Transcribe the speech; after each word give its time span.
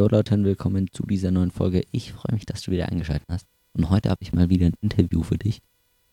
Jo 0.00 0.08
Leute 0.08 0.42
willkommen 0.42 0.88
zu 0.90 1.02
dieser 1.02 1.30
neuen 1.30 1.50
Folge. 1.50 1.84
Ich 1.92 2.14
freue 2.14 2.32
mich, 2.32 2.46
dass 2.46 2.62
du 2.62 2.70
wieder 2.70 2.88
eingeschaltet 2.88 3.26
hast. 3.28 3.46
Und 3.74 3.90
heute 3.90 4.08
habe 4.08 4.22
ich 4.22 4.32
mal 4.32 4.48
wieder 4.48 4.64
ein 4.64 4.72
Interview 4.80 5.22
für 5.22 5.36
dich. 5.36 5.60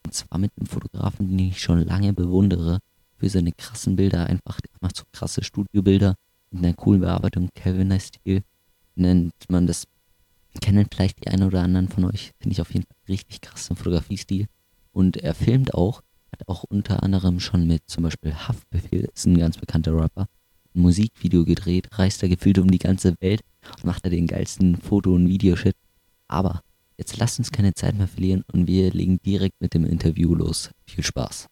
Und 0.05 0.13
zwar 0.13 0.39
mit 0.39 0.51
einem 0.57 0.67
Fotografen, 0.67 1.29
den 1.29 1.39
ich 1.39 1.61
schon 1.61 1.79
lange 1.85 2.11
bewundere. 2.11 2.79
Für 3.15 3.29
seine 3.29 3.53
krassen 3.53 3.95
Bilder. 3.95 4.25
Einfach, 4.25 4.59
der 4.59 4.71
macht 4.81 4.97
so 4.97 5.05
krasse 5.13 5.41
Studiobilder 5.41 6.15
mit 6.51 6.65
einer 6.65 6.73
coolen 6.73 6.99
Bearbeitung. 6.99 7.47
Kelviner-Stil 7.55 8.43
nennt 8.95 9.31
man 9.47 9.67
das. 9.67 9.85
Kennen 10.59 10.85
vielleicht 10.93 11.23
die 11.23 11.29
einen 11.29 11.43
oder 11.43 11.61
anderen 11.61 11.87
von 11.87 12.03
euch. 12.03 12.33
Finde 12.41 12.55
ich 12.55 12.59
auf 12.59 12.73
jeden 12.73 12.85
Fall 12.85 12.97
richtig 13.07 13.39
krassen 13.39 13.77
Fotografiestil. 13.77 14.47
Und 14.91 15.15
er 15.15 15.33
filmt 15.33 15.73
auch. 15.73 16.01
Hat 16.33 16.45
auch 16.49 16.65
unter 16.65 17.03
anderem 17.03 17.39
schon 17.39 17.65
mit 17.65 17.83
zum 17.87 18.03
Beispiel 18.03 18.33
Haftbefehl, 18.33 19.07
ist 19.15 19.27
ein 19.27 19.37
ganz 19.37 19.57
bekannter 19.57 19.95
Rapper, 19.95 20.27
ein 20.77 20.81
Musikvideo 20.81 21.43
gedreht, 21.43 21.89
reist 21.93 22.23
er 22.23 22.29
gefühlt 22.29 22.59
um 22.59 22.71
die 22.71 22.77
ganze 22.77 23.15
Welt 23.19 23.41
und 23.77 23.85
macht 23.85 24.05
er 24.05 24.11
den 24.11 24.27
geilsten 24.27 24.77
Foto- 24.77 25.13
und 25.13 25.27
Videoshit. 25.27 25.75
Aber 26.27 26.61
jetzt 26.97 27.17
lasst 27.17 27.39
uns 27.39 27.51
keine 27.51 27.73
Zeit 27.73 27.95
mehr 27.95 28.07
verlieren 28.07 28.43
und 28.53 28.67
wir 28.67 28.91
legen 28.91 29.19
direkt 29.25 29.59
mit 29.59 29.73
dem 29.73 29.85
Interview 29.85 30.33
los. 30.33 30.71
Viel 30.85 31.03
Spaß. 31.03 31.47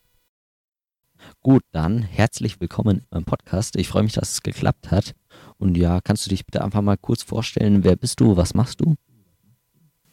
Gut, 1.41 1.63
dann 1.71 2.03
herzlich 2.03 2.61
willkommen 2.61 2.99
in 2.99 3.05
meinem 3.09 3.25
Podcast. 3.25 3.75
Ich 3.77 3.87
freue 3.87 4.03
mich, 4.03 4.13
dass 4.13 4.33
es 4.33 4.43
geklappt 4.43 4.91
hat. 4.91 5.13
Und 5.57 5.75
ja, 5.75 5.99
kannst 6.03 6.25
du 6.25 6.29
dich 6.29 6.45
bitte 6.45 6.63
einfach 6.63 6.81
mal 6.81 6.97
kurz 6.97 7.23
vorstellen, 7.23 7.83
wer 7.83 7.95
bist 7.95 8.19
du, 8.19 8.37
was 8.37 8.53
machst 8.53 8.81
du? 8.81 8.95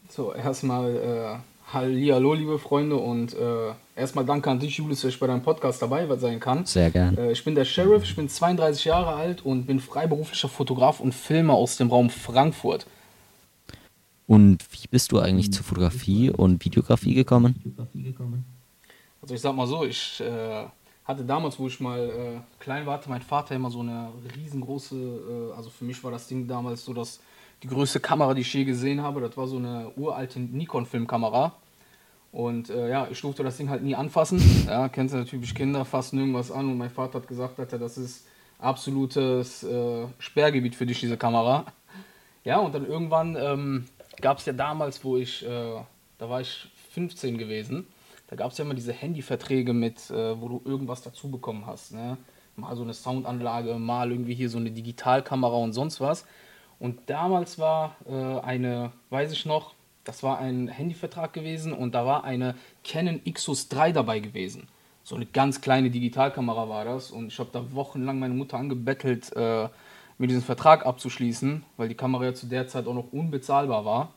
So, 0.09 0.33
erstmal 0.33 0.95
äh, 0.95 1.52
Hallihallo, 1.73 2.35
liebe 2.35 2.59
Freunde, 2.59 2.97
und 2.97 3.33
äh, 3.33 3.73
erstmal 3.95 4.23
danke 4.23 4.51
an 4.51 4.59
dich, 4.59 4.77
Julius, 4.77 5.01
dass 5.01 5.09
ich 5.09 5.19
bei 5.19 5.25
deinem 5.25 5.41
Podcast 5.41 5.81
dabei 5.81 6.05
sein 6.17 6.39
kann. 6.39 6.67
Sehr 6.67 6.91
gern. 6.91 7.17
Äh, 7.17 7.31
ich 7.31 7.43
bin 7.43 7.55
der 7.55 7.65
Sheriff, 7.65 8.03
ich 8.03 8.15
bin 8.15 8.29
32 8.29 8.85
Jahre 8.85 9.15
alt 9.15 9.43
und 9.43 9.65
bin 9.65 9.79
freiberuflicher 9.79 10.49
Fotograf 10.49 10.99
und 10.99 11.15
Filmer 11.15 11.55
aus 11.55 11.77
dem 11.77 11.89
Raum 11.89 12.11
Frankfurt. 12.11 12.85
Und 14.27 14.59
wie 14.71 14.87
bist 14.87 15.11
du 15.11 15.19
eigentlich 15.19 15.51
zur 15.51 15.63
Fotografie 15.63 16.29
und 16.29 16.63
Videografie 16.63 17.15
gekommen? 17.15 17.55
Also 19.19 19.33
ich 19.33 19.41
sag 19.41 19.55
mal 19.55 19.65
so, 19.65 19.83
ich 19.83 20.21
äh, 20.21 20.65
hatte 21.05 21.23
damals, 21.23 21.57
wo 21.57 21.65
ich 21.65 21.79
mal 21.79 21.99
äh, 21.99 22.63
klein 22.63 22.85
war, 22.85 22.95
hatte 22.95 23.09
mein 23.09 23.23
Vater 23.23 23.55
immer 23.55 23.71
so 23.71 23.79
eine 23.79 24.09
riesengroße, 24.37 24.95
äh, 24.95 25.57
also 25.57 25.71
für 25.71 25.85
mich 25.85 26.03
war 26.03 26.11
das 26.11 26.27
Ding 26.27 26.47
damals 26.47 26.85
so 26.85 26.93
dass 26.93 27.19
die 27.63 27.67
größte 27.67 27.99
Kamera, 27.99 28.33
die 28.33 28.41
ich 28.41 28.53
je 28.53 28.65
gesehen 28.65 29.01
habe. 29.01 29.21
Das 29.21 29.35
war 29.37 29.47
so 29.47 29.57
eine 29.57 29.91
uralte 29.95 30.39
Nikon-Filmkamera. 30.39 31.53
Und 32.33 32.71
äh, 32.71 32.89
ja, 32.89 33.07
ich 33.11 33.21
durfte 33.21 33.43
das 33.43 33.57
Ding 33.57 33.69
halt 33.69 33.83
nie 33.83 33.93
anfassen. 33.93 34.41
Ja, 34.67 34.89
kennst 34.89 35.13
du 35.13 35.19
natürlich 35.19 35.53
Kinder, 35.53 35.85
fassen 35.85 36.17
irgendwas 36.17 36.51
an 36.51 36.67
und 36.67 36.79
mein 36.79 36.89
Vater 36.89 37.19
hat 37.19 37.27
gesagt, 37.27 37.59
Alter, 37.59 37.77
das 37.77 37.95
ist 37.97 38.25
absolutes 38.57 39.63
äh, 39.63 40.07
Sperrgebiet 40.17 40.75
für 40.75 40.87
dich, 40.87 40.99
diese 40.99 41.15
Kamera. 41.15 41.65
Ja, 42.43 42.57
und 42.57 42.73
dann 42.73 42.87
irgendwann 42.87 43.35
ähm, 43.39 43.85
gab 44.19 44.39
es 44.39 44.47
ja 44.47 44.53
damals, 44.53 45.03
wo 45.05 45.15
ich, 45.15 45.45
äh, 45.45 45.75
da 46.17 46.29
war 46.29 46.41
ich 46.41 46.71
15 46.93 47.37
gewesen, 47.37 47.85
da 48.27 48.35
gab 48.35 48.51
es 48.51 48.57
ja 48.57 48.65
immer 48.65 48.73
diese 48.73 48.93
Handyverträge 48.93 49.73
mit, 49.73 50.09
äh, 50.09 50.41
wo 50.41 50.49
du 50.49 50.61
irgendwas 50.65 51.03
dazu 51.03 51.29
bekommen 51.29 51.67
hast. 51.67 51.93
Ne? 51.93 52.17
Mal 52.55 52.75
so 52.75 52.81
eine 52.81 52.95
Soundanlage, 52.95 53.75
mal 53.75 54.11
irgendwie 54.11 54.33
hier 54.33 54.49
so 54.49 54.57
eine 54.57 54.71
Digitalkamera 54.71 55.57
und 55.57 55.73
sonst 55.73 56.01
was. 56.01 56.25
Und 56.79 56.99
damals 57.11 57.59
war 57.59 57.95
äh, 58.09 58.39
eine, 58.39 58.91
weiß 59.11 59.31
ich 59.33 59.45
noch, 59.45 59.75
das 60.03 60.23
war 60.23 60.39
ein 60.39 60.67
Handyvertrag 60.67 61.33
gewesen 61.33 61.73
und 61.73 61.95
da 61.95 62.05
war 62.05 62.23
eine 62.23 62.55
Canon 62.83 63.21
Xus 63.31 63.69
3 63.69 63.91
dabei 63.91 64.19
gewesen. 64.19 64.67
So 65.03 65.15
eine 65.15 65.25
ganz 65.25 65.61
kleine 65.61 65.89
Digitalkamera 65.89 66.69
war 66.69 66.85
das 66.85 67.11
und 67.11 67.27
ich 67.27 67.39
habe 67.39 67.49
da 67.51 67.73
wochenlang 67.73 68.19
meine 68.19 68.33
Mutter 68.33 68.57
angebettelt, 68.57 69.35
äh, 69.35 69.67
mir 70.17 70.27
diesen 70.27 70.43
Vertrag 70.43 70.85
abzuschließen, 70.85 71.63
weil 71.77 71.89
die 71.89 71.95
Kamera 71.95 72.25
ja 72.25 72.33
zu 72.33 72.47
der 72.47 72.67
Zeit 72.67 72.87
auch 72.87 72.93
noch 72.93 73.11
unbezahlbar 73.11 73.85
war. 73.85 74.13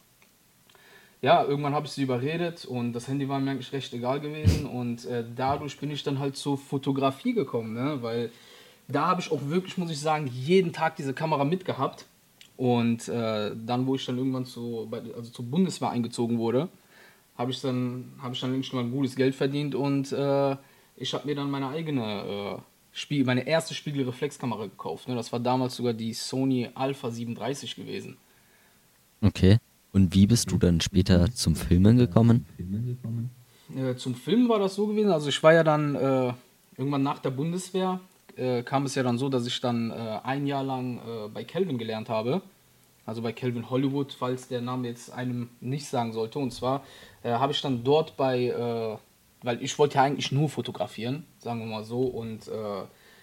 Ja, 1.22 1.42
irgendwann 1.44 1.74
habe 1.74 1.86
ich 1.86 1.92
sie 1.92 2.02
überredet 2.02 2.64
und 2.64 2.92
das 2.92 3.08
Handy 3.08 3.28
war 3.28 3.40
mir 3.40 3.52
eigentlich 3.52 3.72
recht 3.72 3.92
egal 3.94 4.20
gewesen 4.20 4.66
und 4.66 5.06
äh, 5.06 5.24
dadurch 5.34 5.78
bin 5.78 5.90
ich 5.90 6.02
dann 6.02 6.18
halt 6.18 6.36
zur 6.36 6.58
Fotografie 6.58 7.32
gekommen, 7.32 7.72
ne? 7.72 8.02
weil 8.02 8.30
da 8.86 9.06
habe 9.06 9.20
ich 9.20 9.32
auch 9.32 9.40
wirklich, 9.48 9.78
muss 9.78 9.90
ich 9.90 9.98
sagen, 9.98 10.28
jeden 10.28 10.72
Tag 10.72 10.96
diese 10.96 11.14
Kamera 11.14 11.44
mitgehabt 11.44 12.06
und 12.56 13.08
äh, 13.08 13.52
dann, 13.54 13.86
wo 13.86 13.94
ich 13.94 14.04
dann 14.06 14.18
irgendwann 14.18 14.46
zu, 14.46 14.90
also 15.14 15.30
zur 15.30 15.44
Bundeswehr 15.44 15.90
eingezogen 15.90 16.38
wurde, 16.38 16.68
habe 17.36 17.50
ich 17.50 17.60
dann, 17.60 18.12
habe 18.20 18.34
ich 18.34 18.40
dann 18.40 18.52
eigentlich 18.52 18.72
mal 18.72 18.84
gutes 18.84 19.16
Geld 19.16 19.34
verdient 19.34 19.74
und 19.74 20.12
äh, 20.12 20.56
ich 20.96 21.12
habe 21.12 21.26
mir 21.26 21.34
dann 21.34 21.50
meine 21.50 21.68
eigene, 21.68 22.56
äh, 22.58 22.62
Spiel, 22.96 23.26
meine 23.26 23.46
erste 23.46 23.74
Spiegelreflexkamera 23.74 24.64
gekauft. 24.64 25.06
Ne? 25.06 25.14
Das 25.14 25.30
war 25.30 25.38
damals 25.38 25.76
sogar 25.76 25.92
die 25.92 26.14
Sony 26.14 26.70
Alpha 26.74 27.10
37 27.10 27.76
gewesen. 27.76 28.16
Okay. 29.20 29.58
Und 29.92 30.14
wie 30.14 30.26
bist 30.26 30.50
du 30.50 30.56
dann 30.56 30.80
später 30.80 31.30
zum 31.30 31.56
Filmen 31.56 31.98
gekommen? 31.98 32.46
Äh, 33.76 33.96
zum 33.96 34.14
Filmen 34.14 34.48
war 34.48 34.58
das 34.58 34.76
so 34.76 34.86
gewesen. 34.86 35.10
Also 35.10 35.28
ich 35.28 35.42
war 35.42 35.52
ja 35.52 35.62
dann 35.62 35.94
äh, 35.94 36.32
irgendwann 36.78 37.02
nach 37.02 37.18
der 37.18 37.30
Bundeswehr, 37.30 38.00
äh, 38.36 38.62
kam 38.62 38.84
es 38.84 38.94
ja 38.94 39.02
dann 39.02 39.18
so, 39.18 39.28
dass 39.28 39.46
ich 39.46 39.60
dann 39.60 39.90
äh, 39.90 40.20
ein 40.22 40.46
Jahr 40.46 40.62
lang 40.62 40.98
äh, 40.98 41.28
bei 41.28 41.44
Kelvin 41.44 41.78
gelernt 41.78 42.08
habe. 42.08 42.42
Also 43.04 43.22
bei 43.22 43.32
Kelvin 43.32 43.70
Hollywood, 43.70 44.12
falls 44.12 44.48
der 44.48 44.60
Name 44.60 44.88
jetzt 44.88 45.12
einem 45.12 45.48
nicht 45.60 45.86
sagen 45.86 46.12
sollte. 46.12 46.38
Und 46.38 46.52
zwar 46.52 46.82
äh, 47.22 47.30
habe 47.30 47.52
ich 47.52 47.60
dann 47.62 47.84
dort 47.84 48.16
bei, 48.16 48.46
äh, 48.46 48.96
weil 49.42 49.62
ich 49.62 49.78
wollte 49.78 49.96
ja 49.96 50.02
eigentlich 50.02 50.32
nur 50.32 50.48
fotografieren, 50.48 51.24
sagen 51.38 51.60
wir 51.60 51.66
mal 51.66 51.84
so. 51.84 52.00
Und 52.00 52.50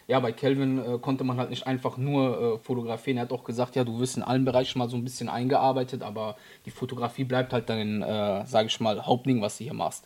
ja, 0.05 0.19
bei 0.19 0.33
Kelvin 0.33 1.01
konnte 1.01 1.23
man 1.23 1.37
halt 1.37 1.49
nicht 1.49 1.65
einfach 1.65 1.97
nur 1.97 2.59
fotografieren. 2.59 3.17
Er 3.17 3.23
hat 3.23 3.31
auch 3.31 3.45
gesagt, 3.45 3.75
ja, 3.75 3.83
du 3.85 3.99
wirst 3.99 4.17
in 4.17 4.23
allen 4.23 4.43
Bereichen 4.43 4.79
mal 4.79 4.89
so 4.89 4.97
ein 4.97 5.03
bisschen 5.03 5.29
eingearbeitet, 5.29 6.03
aber 6.03 6.35
die 6.65 6.71
Fotografie 6.71 7.23
bleibt 7.23 7.51
halt 7.53 7.69
dein, 7.69 8.01
sage 8.45 8.67
ich 8.67 8.79
mal, 8.79 9.05
Hauptding, 9.05 9.41
was 9.41 9.57
du 9.57 9.63
hier 9.63 9.73
machst. 9.73 10.05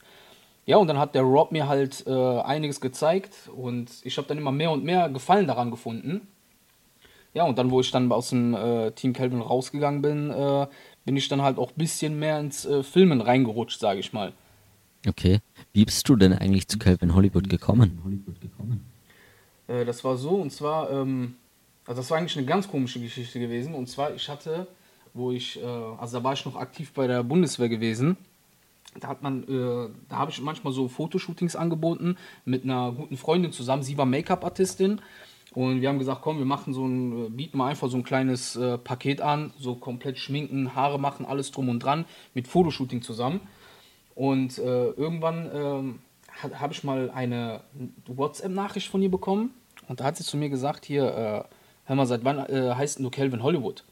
Ja, 0.67 0.75
und 0.75 0.87
dann 0.87 0.99
hat 0.99 1.15
der 1.15 1.21
Rob 1.21 1.53
mir 1.53 1.69
halt 1.69 2.05
äh, 2.07 2.41
einiges 2.41 2.81
gezeigt 2.81 3.49
und 3.55 3.89
ich 4.03 4.17
habe 4.17 4.27
dann 4.27 4.37
immer 4.37 4.51
mehr 4.51 4.69
und 4.69 4.83
mehr 4.83 5.07
Gefallen 5.07 5.47
daran 5.47 5.71
gefunden. 5.71 6.27
Ja, 7.33 7.45
und 7.45 7.57
dann, 7.57 7.71
wo 7.71 7.79
ich 7.79 7.89
dann 7.89 8.11
aus 8.11 8.31
dem 8.31 8.53
äh, 8.53 8.91
Team 8.91 9.13
Kelvin 9.13 9.39
rausgegangen 9.39 10.01
bin, 10.01 10.29
äh, 10.29 10.67
bin 11.05 11.15
ich 11.15 11.29
dann 11.29 11.41
halt 11.41 11.57
auch 11.57 11.69
ein 11.69 11.77
bisschen 11.77 12.19
mehr 12.19 12.41
ins 12.41 12.65
äh, 12.65 12.83
Filmen 12.83 13.21
reingerutscht, 13.21 13.79
sage 13.79 14.01
ich 14.01 14.11
mal. 14.11 14.33
Okay. 15.07 15.39
Wie 15.71 15.85
bist 15.85 16.09
du 16.09 16.17
denn 16.17 16.33
eigentlich 16.33 16.67
zu 16.67 16.77
Kelvin 16.77 17.15
Hollywood 17.15 17.47
gekommen? 17.47 18.01
Äh, 19.67 19.85
das 19.85 20.03
war 20.03 20.17
so, 20.17 20.31
und 20.31 20.51
zwar, 20.51 20.91
ähm, 20.91 21.35
also 21.85 22.01
das 22.01 22.11
war 22.11 22.17
eigentlich 22.17 22.37
eine 22.37 22.45
ganz 22.45 22.67
komische 22.67 22.99
Geschichte 22.99 23.39
gewesen. 23.39 23.73
Und 23.73 23.87
zwar, 23.87 24.13
ich 24.13 24.27
hatte, 24.27 24.67
wo 25.13 25.31
ich, 25.31 25.61
äh, 25.61 25.65
also 25.65 26.17
da 26.17 26.23
war 26.25 26.33
ich 26.33 26.43
noch 26.43 26.57
aktiv 26.57 26.91
bei 26.91 27.07
der 27.07 27.23
Bundeswehr 27.23 27.69
gewesen 27.69 28.17
da 28.99 29.07
hat 29.07 29.23
man, 29.23 29.43
äh, 29.43 29.89
da 30.09 30.17
habe 30.17 30.31
ich 30.31 30.41
manchmal 30.41 30.73
so 30.73 30.87
Fotoshootings 30.87 31.55
angeboten 31.55 32.17
mit 32.45 32.63
einer 32.63 32.91
guten 32.91 33.17
Freundin 33.17 33.51
zusammen. 33.51 33.83
Sie 33.83 33.97
war 33.97 34.05
Make-up-Artistin 34.05 35.01
und 35.53 35.81
wir 35.81 35.89
haben 35.89 35.99
gesagt, 35.99 36.21
komm, 36.21 36.37
wir 36.37 36.45
machen 36.45 36.73
so 36.73 36.85
ein, 36.85 37.25
äh, 37.25 37.29
bieten 37.29 37.57
mal 37.57 37.67
einfach 37.67 37.89
so 37.89 37.97
ein 37.97 38.03
kleines 38.03 38.55
äh, 38.55 38.77
Paket 38.77 39.21
an, 39.21 39.53
so 39.57 39.75
komplett 39.75 40.17
schminken, 40.17 40.75
Haare 40.75 40.99
machen, 40.99 41.25
alles 41.25 41.51
drum 41.51 41.69
und 41.69 41.79
dran 41.79 42.05
mit 42.33 42.47
Fotoshooting 42.47 43.01
zusammen. 43.01 43.41
Und 44.15 44.57
äh, 44.57 44.89
irgendwann 44.89 45.49
ähm, 45.53 45.99
habe 46.41 46.73
ich 46.73 46.83
mal 46.83 47.09
eine 47.11 47.61
WhatsApp-Nachricht 48.07 48.89
von 48.89 49.01
ihr 49.01 49.11
bekommen 49.11 49.51
und 49.87 49.99
da 49.99 50.05
hat 50.05 50.17
sie 50.17 50.23
zu 50.23 50.37
mir 50.37 50.49
gesagt, 50.49 50.85
hier, 50.85 51.05
äh, 51.05 51.43
hör 51.85 51.95
mal, 51.95 52.05
seit 52.05 52.23
wann 52.23 52.39
äh, 52.39 52.73
heißt 52.75 52.99
du 52.99 53.09
Calvin 53.09 53.43
Hollywood? 53.43 53.83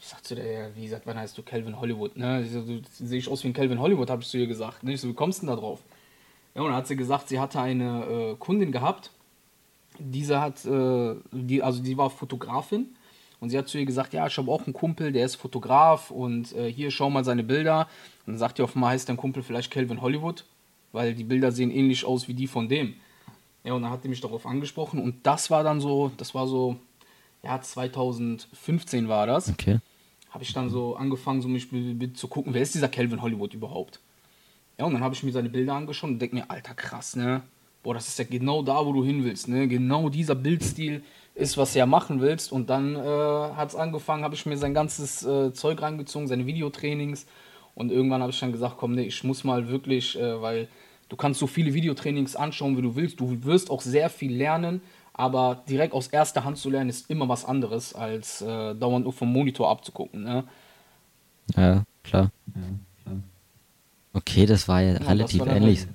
Ich 0.00 0.06
sag 0.06 0.24
zu 0.24 0.36
der, 0.36 0.74
wie 0.76 0.84
gesagt, 0.84 1.06
wann 1.06 1.18
heißt 1.18 1.36
du 1.36 1.42
Calvin 1.42 1.80
Hollywood? 1.80 2.16
Ne? 2.16 2.42
Ich 2.42 2.52
so, 2.52 2.62
du 2.62 2.80
sehe 2.88 3.18
ich 3.18 3.28
aus 3.28 3.42
wie 3.42 3.48
ein 3.48 3.52
Calvin 3.52 3.80
Hollywood, 3.80 4.10
habe 4.10 4.22
ich 4.22 4.28
zu 4.28 4.38
ihr 4.38 4.46
gesagt. 4.46 4.84
Ne? 4.84 4.92
Ich 4.92 5.00
so, 5.00 5.08
wie 5.08 5.14
kommst 5.14 5.42
du 5.42 5.46
denn 5.46 5.54
da 5.54 5.60
drauf? 5.60 5.80
Ja, 6.54 6.62
und 6.62 6.68
dann 6.68 6.76
hat 6.76 6.86
sie 6.86 6.96
gesagt, 6.96 7.28
sie 7.28 7.40
hatte 7.40 7.60
eine 7.60 8.04
äh, 8.04 8.34
Kundin 8.36 8.70
gehabt. 8.70 9.10
Diese 9.98 10.40
hat, 10.40 10.64
äh, 10.64 11.16
die, 11.32 11.62
also 11.62 11.82
die 11.82 11.98
war 11.98 12.10
Fotografin. 12.10 12.94
Und 13.40 13.50
sie 13.50 13.58
hat 13.58 13.68
zu 13.68 13.78
ihr 13.78 13.86
gesagt, 13.86 14.14
ja, 14.14 14.26
ich 14.26 14.36
habe 14.36 14.50
auch 14.50 14.64
einen 14.64 14.72
Kumpel, 14.72 15.12
der 15.12 15.24
ist 15.24 15.36
Fotograf 15.36 16.10
und 16.10 16.52
äh, 16.54 16.72
hier, 16.72 16.90
schau 16.90 17.10
mal 17.10 17.24
seine 17.24 17.44
Bilder. 17.44 17.88
Und 18.26 18.34
dann 18.34 18.38
sagt 18.38 18.58
ihr 18.58 18.68
einmal, 18.72 18.90
heißt 18.90 19.08
dein 19.08 19.16
Kumpel 19.16 19.42
vielleicht 19.42 19.70
Calvin 19.70 20.00
Hollywood? 20.00 20.44
Weil 20.92 21.14
die 21.14 21.24
Bilder 21.24 21.52
sehen 21.52 21.70
ähnlich 21.70 22.04
aus 22.04 22.28
wie 22.28 22.34
die 22.34 22.46
von 22.46 22.68
dem. 22.68 22.94
Ja, 23.64 23.74
und 23.74 23.82
dann 23.82 23.90
hat 23.90 24.04
die 24.04 24.08
mich 24.08 24.20
darauf 24.20 24.46
angesprochen 24.46 25.00
und 25.00 25.26
das 25.26 25.50
war 25.50 25.62
dann 25.62 25.80
so, 25.80 26.10
das 26.16 26.34
war 26.34 26.46
so, 26.46 26.76
ja, 27.42 27.60
2015 27.60 29.08
war 29.08 29.26
das. 29.26 29.50
Okay 29.50 29.78
habe 30.30 30.44
ich 30.44 30.52
dann 30.52 30.70
so 30.70 30.96
angefangen, 30.96 31.40
so 31.40 31.48
mich 31.48 31.68
zu 32.14 32.28
gucken, 32.28 32.54
wer 32.54 32.62
ist 32.62 32.74
dieser 32.74 32.88
Calvin 32.88 33.22
Hollywood 33.22 33.54
überhaupt? 33.54 34.00
Ja, 34.78 34.84
und 34.84 34.92
dann 34.92 35.02
habe 35.02 35.14
ich 35.14 35.22
mir 35.22 35.32
seine 35.32 35.48
Bilder 35.48 35.74
angeschaut 35.74 36.10
und 36.10 36.18
denke 36.18 36.36
mir, 36.36 36.50
alter 36.50 36.74
krass, 36.74 37.16
ne? 37.16 37.42
Boah, 37.82 37.94
das 37.94 38.08
ist 38.08 38.18
ja 38.18 38.24
genau 38.24 38.62
da, 38.62 38.84
wo 38.84 38.92
du 38.92 39.04
hin 39.04 39.24
willst, 39.24 39.48
ne? 39.48 39.66
Genau 39.66 40.08
dieser 40.08 40.34
Bildstil 40.34 41.02
ist, 41.34 41.56
was 41.56 41.72
du 41.72 41.78
ja 41.78 41.86
machen 41.86 42.20
willst. 42.20 42.52
Und 42.52 42.70
dann 42.70 42.94
äh, 42.94 42.98
hat 42.98 43.70
es 43.70 43.76
angefangen, 43.76 44.24
habe 44.24 44.34
ich 44.34 44.46
mir 44.46 44.56
sein 44.56 44.74
ganzes 44.74 45.24
äh, 45.24 45.52
Zeug 45.52 45.80
reingezogen, 45.80 46.28
seine 46.28 46.46
Videotrainings. 46.46 47.26
Und 47.74 47.90
irgendwann 47.92 48.22
habe 48.22 48.32
ich 48.32 48.40
dann 48.40 48.52
gesagt, 48.52 48.76
komm, 48.76 48.94
ne, 48.94 49.04
ich 49.04 49.22
muss 49.24 49.44
mal 49.44 49.68
wirklich, 49.68 50.18
äh, 50.18 50.42
weil 50.42 50.68
du 51.08 51.16
kannst 51.16 51.40
so 51.40 51.46
viele 51.46 51.74
Videotrainings 51.74 52.36
anschauen, 52.36 52.76
wie 52.76 52.82
du 52.82 52.96
willst. 52.96 53.20
Du 53.20 53.44
wirst 53.44 53.70
auch 53.70 53.80
sehr 53.80 54.10
viel 54.10 54.34
lernen, 54.34 54.80
aber 55.18 55.62
direkt 55.68 55.92
aus 55.92 56.06
erster 56.06 56.44
Hand 56.44 56.58
zu 56.58 56.70
lernen 56.70 56.88
ist 56.88 57.10
immer 57.10 57.28
was 57.28 57.44
anderes, 57.44 57.92
als 57.92 58.40
äh, 58.40 58.74
dauernd 58.74 59.04
nur 59.04 59.12
vom 59.12 59.30
Monitor 59.32 59.68
abzugucken. 59.68 60.22
Ne? 60.22 60.44
Ja, 61.56 61.82
klar. 62.04 62.30
Okay, 64.12 64.46
das 64.46 64.68
war 64.68 64.80
ja 64.80 64.94
Ja, 64.94 65.08
relativ 65.08 65.40
war 65.40 65.46
dann 65.46 65.56
ähnlich. 65.58 65.86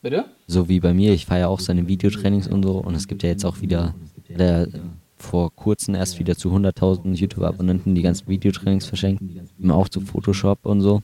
Bitte? 0.00 0.26
So 0.46 0.68
wie 0.68 0.78
bei 0.78 0.94
mir, 0.94 1.12
ich 1.12 1.26
feiere 1.26 1.48
auch 1.48 1.58
seine 1.58 1.88
Videotrainings 1.88 2.46
und 2.46 2.62
so 2.62 2.78
und 2.78 2.94
es 2.94 3.08
gibt 3.08 3.24
ja 3.24 3.30
jetzt 3.30 3.44
auch 3.44 3.60
wieder, 3.60 3.94
der 4.28 4.68
vor 5.16 5.52
kurzem 5.54 5.96
erst 5.96 6.20
wieder 6.20 6.36
zu 6.36 6.50
100.000 6.54 7.14
YouTube-Abonnenten 7.14 7.96
die 7.96 8.02
ganzen 8.02 8.28
Videotrainings 8.28 8.86
verschenkt, 8.86 9.22
ihm 9.58 9.70
auch 9.72 9.88
zu 9.88 10.00
Photoshop 10.00 10.64
und 10.64 10.82
so. 10.82 11.02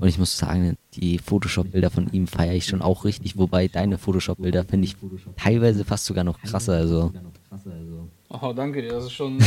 Und 0.00 0.08
ich 0.08 0.18
muss 0.18 0.36
sagen, 0.36 0.76
die 0.94 1.18
Photoshop-Bilder 1.18 1.90
von 1.90 2.10
ihm 2.12 2.26
feiere 2.26 2.54
ich 2.54 2.66
schon 2.66 2.82
auch 2.82 3.04
richtig, 3.04 3.36
wobei 3.36 3.68
deine 3.68 3.98
Photoshop-Bilder 3.98 4.64
finde 4.64 4.86
ich 4.86 4.96
teilweise 5.36 5.84
fast 5.84 6.06
sogar 6.06 6.24
noch 6.24 6.40
krasser, 6.40 6.74
also 6.74 7.12
Oh, 8.28 8.52
danke 8.54 8.80
dir, 8.80 8.92
das 8.92 9.04
ist 9.04 9.12
schon. 9.12 9.38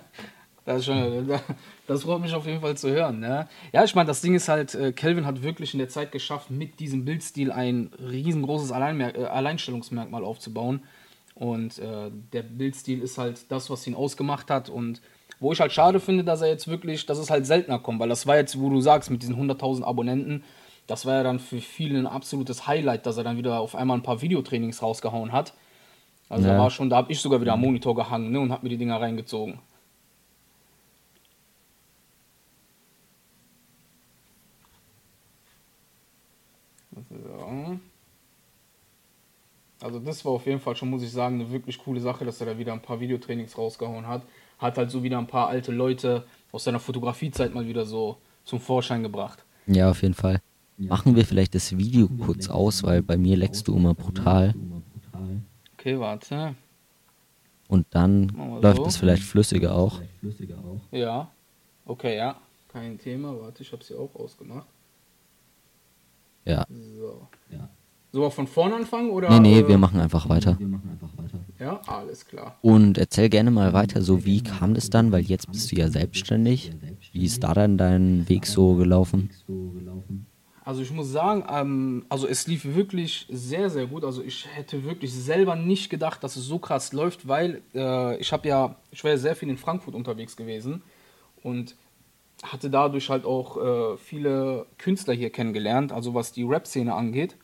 das, 0.66 0.84
schon 0.84 1.26
das 1.86 2.02
freut 2.02 2.20
mich 2.20 2.34
auf 2.34 2.46
jeden 2.46 2.60
Fall 2.60 2.76
zu 2.76 2.90
hören. 2.90 3.20
Ne? 3.20 3.48
Ja, 3.72 3.84
ich 3.84 3.94
meine, 3.94 4.06
das 4.06 4.20
Ding 4.20 4.34
ist 4.34 4.48
halt, 4.48 4.74
äh, 4.74 4.92
Kelvin 4.92 5.24
hat 5.24 5.42
wirklich 5.42 5.72
in 5.72 5.78
der 5.78 5.88
Zeit 5.88 6.12
geschafft, 6.12 6.50
mit 6.50 6.78
diesem 6.78 7.06
Bildstil 7.06 7.50
ein 7.50 7.90
riesengroßes 7.98 8.70
Alleinmer 8.70 9.16
äh, 9.16 9.24
Alleinstellungsmerkmal 9.24 10.24
aufzubauen. 10.24 10.82
Und 11.34 11.78
äh, 11.78 12.10
der 12.32 12.42
Bildstil 12.42 13.00
ist 13.00 13.16
halt 13.16 13.50
das, 13.50 13.70
was 13.70 13.86
ihn 13.86 13.94
ausgemacht 13.94 14.50
hat. 14.50 14.68
Und 14.68 15.00
wo 15.40 15.52
ich 15.52 15.60
halt 15.60 15.72
schade 15.72 16.00
finde, 16.00 16.24
dass 16.24 16.40
er 16.42 16.48
jetzt 16.48 16.68
wirklich, 16.68 17.06
dass 17.06 17.18
es 17.18 17.30
halt 17.30 17.46
seltener 17.46 17.78
kommt, 17.78 18.00
weil 18.00 18.08
das 18.08 18.26
war 18.26 18.36
jetzt, 18.36 18.60
wo 18.60 18.70
du 18.70 18.80
sagst, 18.80 19.10
mit 19.10 19.22
diesen 19.22 19.36
100.000 19.36 19.84
Abonnenten, 19.84 20.44
das 20.86 21.06
war 21.06 21.14
ja 21.14 21.22
dann 21.22 21.38
für 21.38 21.60
viele 21.60 21.98
ein 21.98 22.06
absolutes 22.06 22.66
Highlight, 22.66 23.06
dass 23.06 23.16
er 23.18 23.24
dann 23.24 23.36
wieder 23.36 23.60
auf 23.60 23.74
einmal 23.74 23.98
ein 23.98 24.02
paar 24.02 24.22
Videotrainings 24.22 24.82
rausgehauen 24.82 25.32
hat. 25.32 25.52
Also 26.28 26.46
da 26.46 26.54
Ja. 26.54 26.58
war 26.58 26.70
schon, 26.70 26.90
da 26.90 26.96
habe 26.96 27.12
ich 27.12 27.20
sogar 27.20 27.40
wieder 27.40 27.54
am 27.54 27.60
Monitor 27.60 27.94
gehangen 27.94 28.32
ne, 28.32 28.40
und 28.40 28.52
habe 28.52 28.64
mir 28.64 28.70
die 28.70 28.78
Dinger 28.78 29.00
reingezogen. 29.00 29.60
So. 37.10 37.78
Also 39.80 40.00
das 40.00 40.24
war 40.24 40.32
auf 40.32 40.46
jeden 40.46 40.60
Fall 40.60 40.74
schon, 40.76 40.90
muss 40.90 41.02
ich 41.02 41.12
sagen, 41.12 41.36
eine 41.40 41.50
wirklich 41.52 41.78
coole 41.78 42.00
Sache, 42.00 42.24
dass 42.24 42.40
er 42.40 42.46
da 42.46 42.58
wieder 42.58 42.72
ein 42.72 42.82
paar 42.82 43.00
Videotrainings 43.00 43.56
rausgehauen 43.56 44.06
hat. 44.08 44.22
Hat 44.58 44.76
halt 44.78 44.90
so 44.90 45.02
wieder 45.02 45.18
ein 45.18 45.26
paar 45.26 45.48
alte 45.48 45.72
Leute 45.72 46.24
aus 46.52 46.64
seiner 46.64 46.80
Fotografiezeit 46.80 47.54
mal 47.54 47.66
wieder 47.66 47.84
so 47.84 48.16
zum 48.44 48.60
Vorschein 48.60 49.02
gebracht. 49.02 49.44
ja, 49.66 49.90
auf 49.90 50.02
jeden 50.02 50.14
Fall. 50.14 50.40
Machen 50.76 51.16
wir 51.16 51.24
vielleicht 51.24 51.54
das 51.56 51.76
Video 51.76 52.08
kurz 52.24 52.48
aus, 52.48 52.82
weil 52.84 53.02
bei 53.02 53.16
mir 53.16 53.36
leckst 53.36 53.66
du 53.66 53.74
immer 53.76 53.94
brutal 53.94 54.54
Okay, 55.76 55.98
warte. 55.98 56.54
und 57.68 57.86
dann 57.90 58.26
Machen 58.26 58.54
wir 58.54 58.60
läuft 58.62 58.76
so. 58.78 58.86
es 58.86 58.96
vielleicht 58.96 59.22
flüssiger 59.24 59.74
auch. 59.74 60.00
Ja. 60.92 61.28
Okay, 61.84 62.16
ja. 62.16 62.36
Kein 62.72 62.98
Thema. 62.98 63.34
Warte, 63.40 63.62
ich 63.62 63.72
habe 63.72 63.82
sie 63.82 63.94
auch 63.96 64.14
ausgemacht. 64.14 64.66
Ja. 66.44 66.64
So. 66.68 67.26
Sollen 68.12 68.24
wir 68.24 68.30
von 68.30 68.46
vorne 68.46 68.76
anfangen 68.76 69.10
oder? 69.10 69.28
Nee, 69.30 69.40
nee, 69.40 69.58
äh, 69.60 69.68
wir 69.68 69.78
machen 69.78 70.00
einfach 70.00 70.28
weiter. 70.28 70.56
Ja, 71.58 71.80
alles 71.86 72.26
klar. 72.26 72.56
Und 72.62 72.98
erzähl 72.98 73.28
gerne 73.28 73.50
mal 73.50 73.72
weiter, 73.72 74.02
so 74.02 74.24
wie 74.24 74.42
kam 74.42 74.74
das 74.74 74.90
dann, 74.90 75.10
weil 75.10 75.22
jetzt 75.22 75.50
bist 75.50 75.72
du 75.72 75.76
ja 75.76 75.88
selbstständig. 75.88 76.72
Wie 77.12 77.24
ist 77.24 77.42
da 77.42 77.52
dann 77.52 77.76
dein 77.76 78.28
Weg 78.28 78.46
so 78.46 78.74
gelaufen? 78.74 79.30
Also 80.64 80.82
ich 80.82 80.92
muss 80.92 81.10
sagen, 81.10 81.44
ähm, 81.50 82.04
also 82.10 82.28
es 82.28 82.46
lief 82.46 82.64
wirklich 82.64 83.26
sehr, 83.30 83.70
sehr 83.70 83.86
gut. 83.86 84.04
Also 84.04 84.22
ich 84.22 84.46
hätte 84.54 84.84
wirklich 84.84 85.12
selber 85.14 85.56
nicht 85.56 85.88
gedacht, 85.88 86.22
dass 86.22 86.36
es 86.36 86.44
so 86.44 86.58
krass 86.58 86.92
läuft, 86.92 87.26
weil 87.26 87.62
äh, 87.74 88.18
ich 88.18 88.32
habe 88.32 88.46
ja, 88.46 88.76
ich 88.90 89.02
war 89.02 89.10
ja 89.10 89.16
sehr 89.16 89.34
viel 89.34 89.48
in 89.48 89.56
Frankfurt 89.56 89.94
unterwegs 89.94 90.36
gewesen 90.36 90.82
und 91.42 91.74
hatte 92.42 92.70
dadurch 92.70 93.08
halt 93.10 93.24
auch 93.24 93.56
äh, 93.56 93.96
viele 93.96 94.66
Künstler 94.76 95.14
hier 95.14 95.30
kennengelernt, 95.30 95.90
also 95.90 96.14
was 96.14 96.32
die 96.32 96.44
Rap-Szene 96.44 96.94
angeht. 96.94 97.36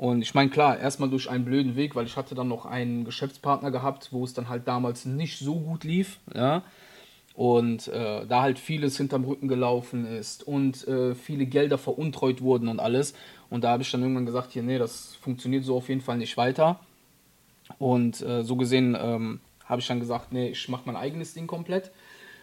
Und 0.00 0.22
ich 0.22 0.32
meine, 0.32 0.48
klar, 0.48 0.78
erstmal 0.78 1.10
durch 1.10 1.28
einen 1.28 1.44
blöden 1.44 1.76
Weg, 1.76 1.94
weil 1.94 2.06
ich 2.06 2.16
hatte 2.16 2.34
dann 2.34 2.48
noch 2.48 2.64
einen 2.64 3.04
Geschäftspartner 3.04 3.70
gehabt, 3.70 4.08
wo 4.12 4.24
es 4.24 4.32
dann 4.32 4.48
halt 4.48 4.66
damals 4.66 5.04
nicht 5.04 5.38
so 5.38 5.56
gut 5.56 5.84
lief, 5.84 6.20
ja. 6.34 6.62
Und 7.34 7.88
äh, 7.88 8.24
da 8.26 8.40
halt 8.40 8.58
vieles 8.58 8.96
hinterm 8.96 9.24
Rücken 9.24 9.46
gelaufen 9.46 10.06
ist 10.06 10.42
und 10.48 10.88
äh, 10.88 11.14
viele 11.14 11.44
Gelder 11.44 11.76
veruntreut 11.76 12.40
wurden 12.40 12.68
und 12.68 12.80
alles. 12.80 13.12
Und 13.50 13.62
da 13.62 13.72
habe 13.72 13.82
ich 13.82 13.90
dann 13.90 14.00
irgendwann 14.00 14.24
gesagt, 14.24 14.52
hier, 14.52 14.62
nee, 14.62 14.78
das 14.78 15.16
funktioniert 15.16 15.64
so 15.64 15.76
auf 15.76 15.90
jeden 15.90 16.00
Fall 16.00 16.16
nicht 16.16 16.38
weiter. 16.38 16.80
Und 17.78 18.22
äh, 18.22 18.42
so 18.42 18.56
gesehen 18.56 18.96
ähm, 18.98 19.40
habe 19.66 19.82
ich 19.82 19.86
dann 19.86 20.00
gesagt, 20.00 20.32
nee, 20.32 20.48
ich 20.48 20.66
mache 20.70 20.84
mein 20.86 20.96
eigenes 20.96 21.34
Ding 21.34 21.46
komplett. 21.46 21.90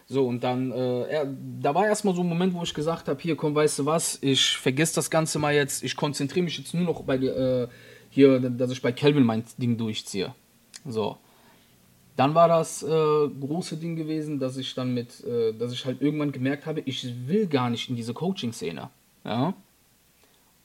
So, 0.09 0.25
und 0.25 0.41
dann, 0.41 0.71
äh, 0.71 1.03
er, 1.03 1.27
da 1.61 1.75
war 1.75 1.85
erstmal 1.85 2.15
so 2.15 2.21
ein 2.21 2.29
Moment, 2.29 2.53
wo 2.53 2.63
ich 2.63 2.73
gesagt 2.73 3.09
habe, 3.09 3.21
hier, 3.21 3.35
komm, 3.35 3.53
weißt 3.53 3.79
du 3.79 3.85
was, 3.85 4.17
ich 4.21 4.55
vergesse 4.57 4.95
das 4.95 5.09
Ganze 5.09 5.37
mal 5.37 5.53
jetzt, 5.53 5.83
ich 5.83 5.97
konzentriere 5.97 6.45
mich 6.45 6.57
jetzt 6.57 6.73
nur 6.73 6.85
noch 6.85 7.01
bei 7.01 7.17
äh, 7.17 7.67
hier, 8.09 8.39
dass 8.39 8.71
ich 8.71 8.81
bei 8.81 8.93
Kelvin 8.93 9.23
mein 9.23 9.43
Ding 9.57 9.77
durchziehe. 9.77 10.33
So. 10.85 11.17
Dann 12.15 12.33
war 12.33 12.47
das 12.47 12.83
äh, 12.83 12.87
große 12.87 13.75
Ding 13.77 13.97
gewesen, 13.97 14.39
dass 14.39 14.55
ich 14.55 14.73
dann 14.73 14.93
mit, 14.93 15.23
äh, 15.25 15.53
dass 15.53 15.73
ich 15.73 15.85
halt 15.85 16.01
irgendwann 16.01 16.31
gemerkt 16.31 16.65
habe, 16.65 16.81
ich 16.85 17.05
will 17.27 17.47
gar 17.47 17.69
nicht 17.69 17.89
in 17.89 17.95
diese 17.97 18.13
Coaching-Szene. 18.13 18.89
Ja. 19.25 19.53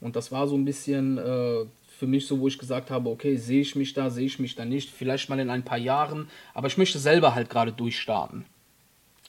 Und 0.01 0.17
das 0.17 0.31
war 0.31 0.47
so 0.47 0.57
ein 0.57 0.65
bisschen 0.65 1.19
äh, 1.19 1.65
für 1.99 2.07
mich 2.07 2.27
so, 2.27 2.41
wo 2.41 2.49
ich 2.49 2.59
gesagt 2.59 2.91
habe, 2.91 3.11
okay, 3.11 3.37
sehe 3.37 3.61
ich 3.61 3.77
mich 3.77 3.93
da, 3.93 4.09
sehe 4.09 4.27
ich 4.27 4.39
mich 4.39 4.55
da 4.55 4.65
nicht, 4.65 4.91
vielleicht 4.91 5.29
mal 5.29 5.39
in 5.41 5.51
ein 5.51 5.65
paar 5.65 5.79
Jahren, 5.79 6.29
aber 6.55 6.69
ich 6.69 6.79
möchte 6.79 6.99
selber 6.99 7.35
halt 7.35 7.51
gerade 7.51 7.73
durchstarten. 7.73 8.45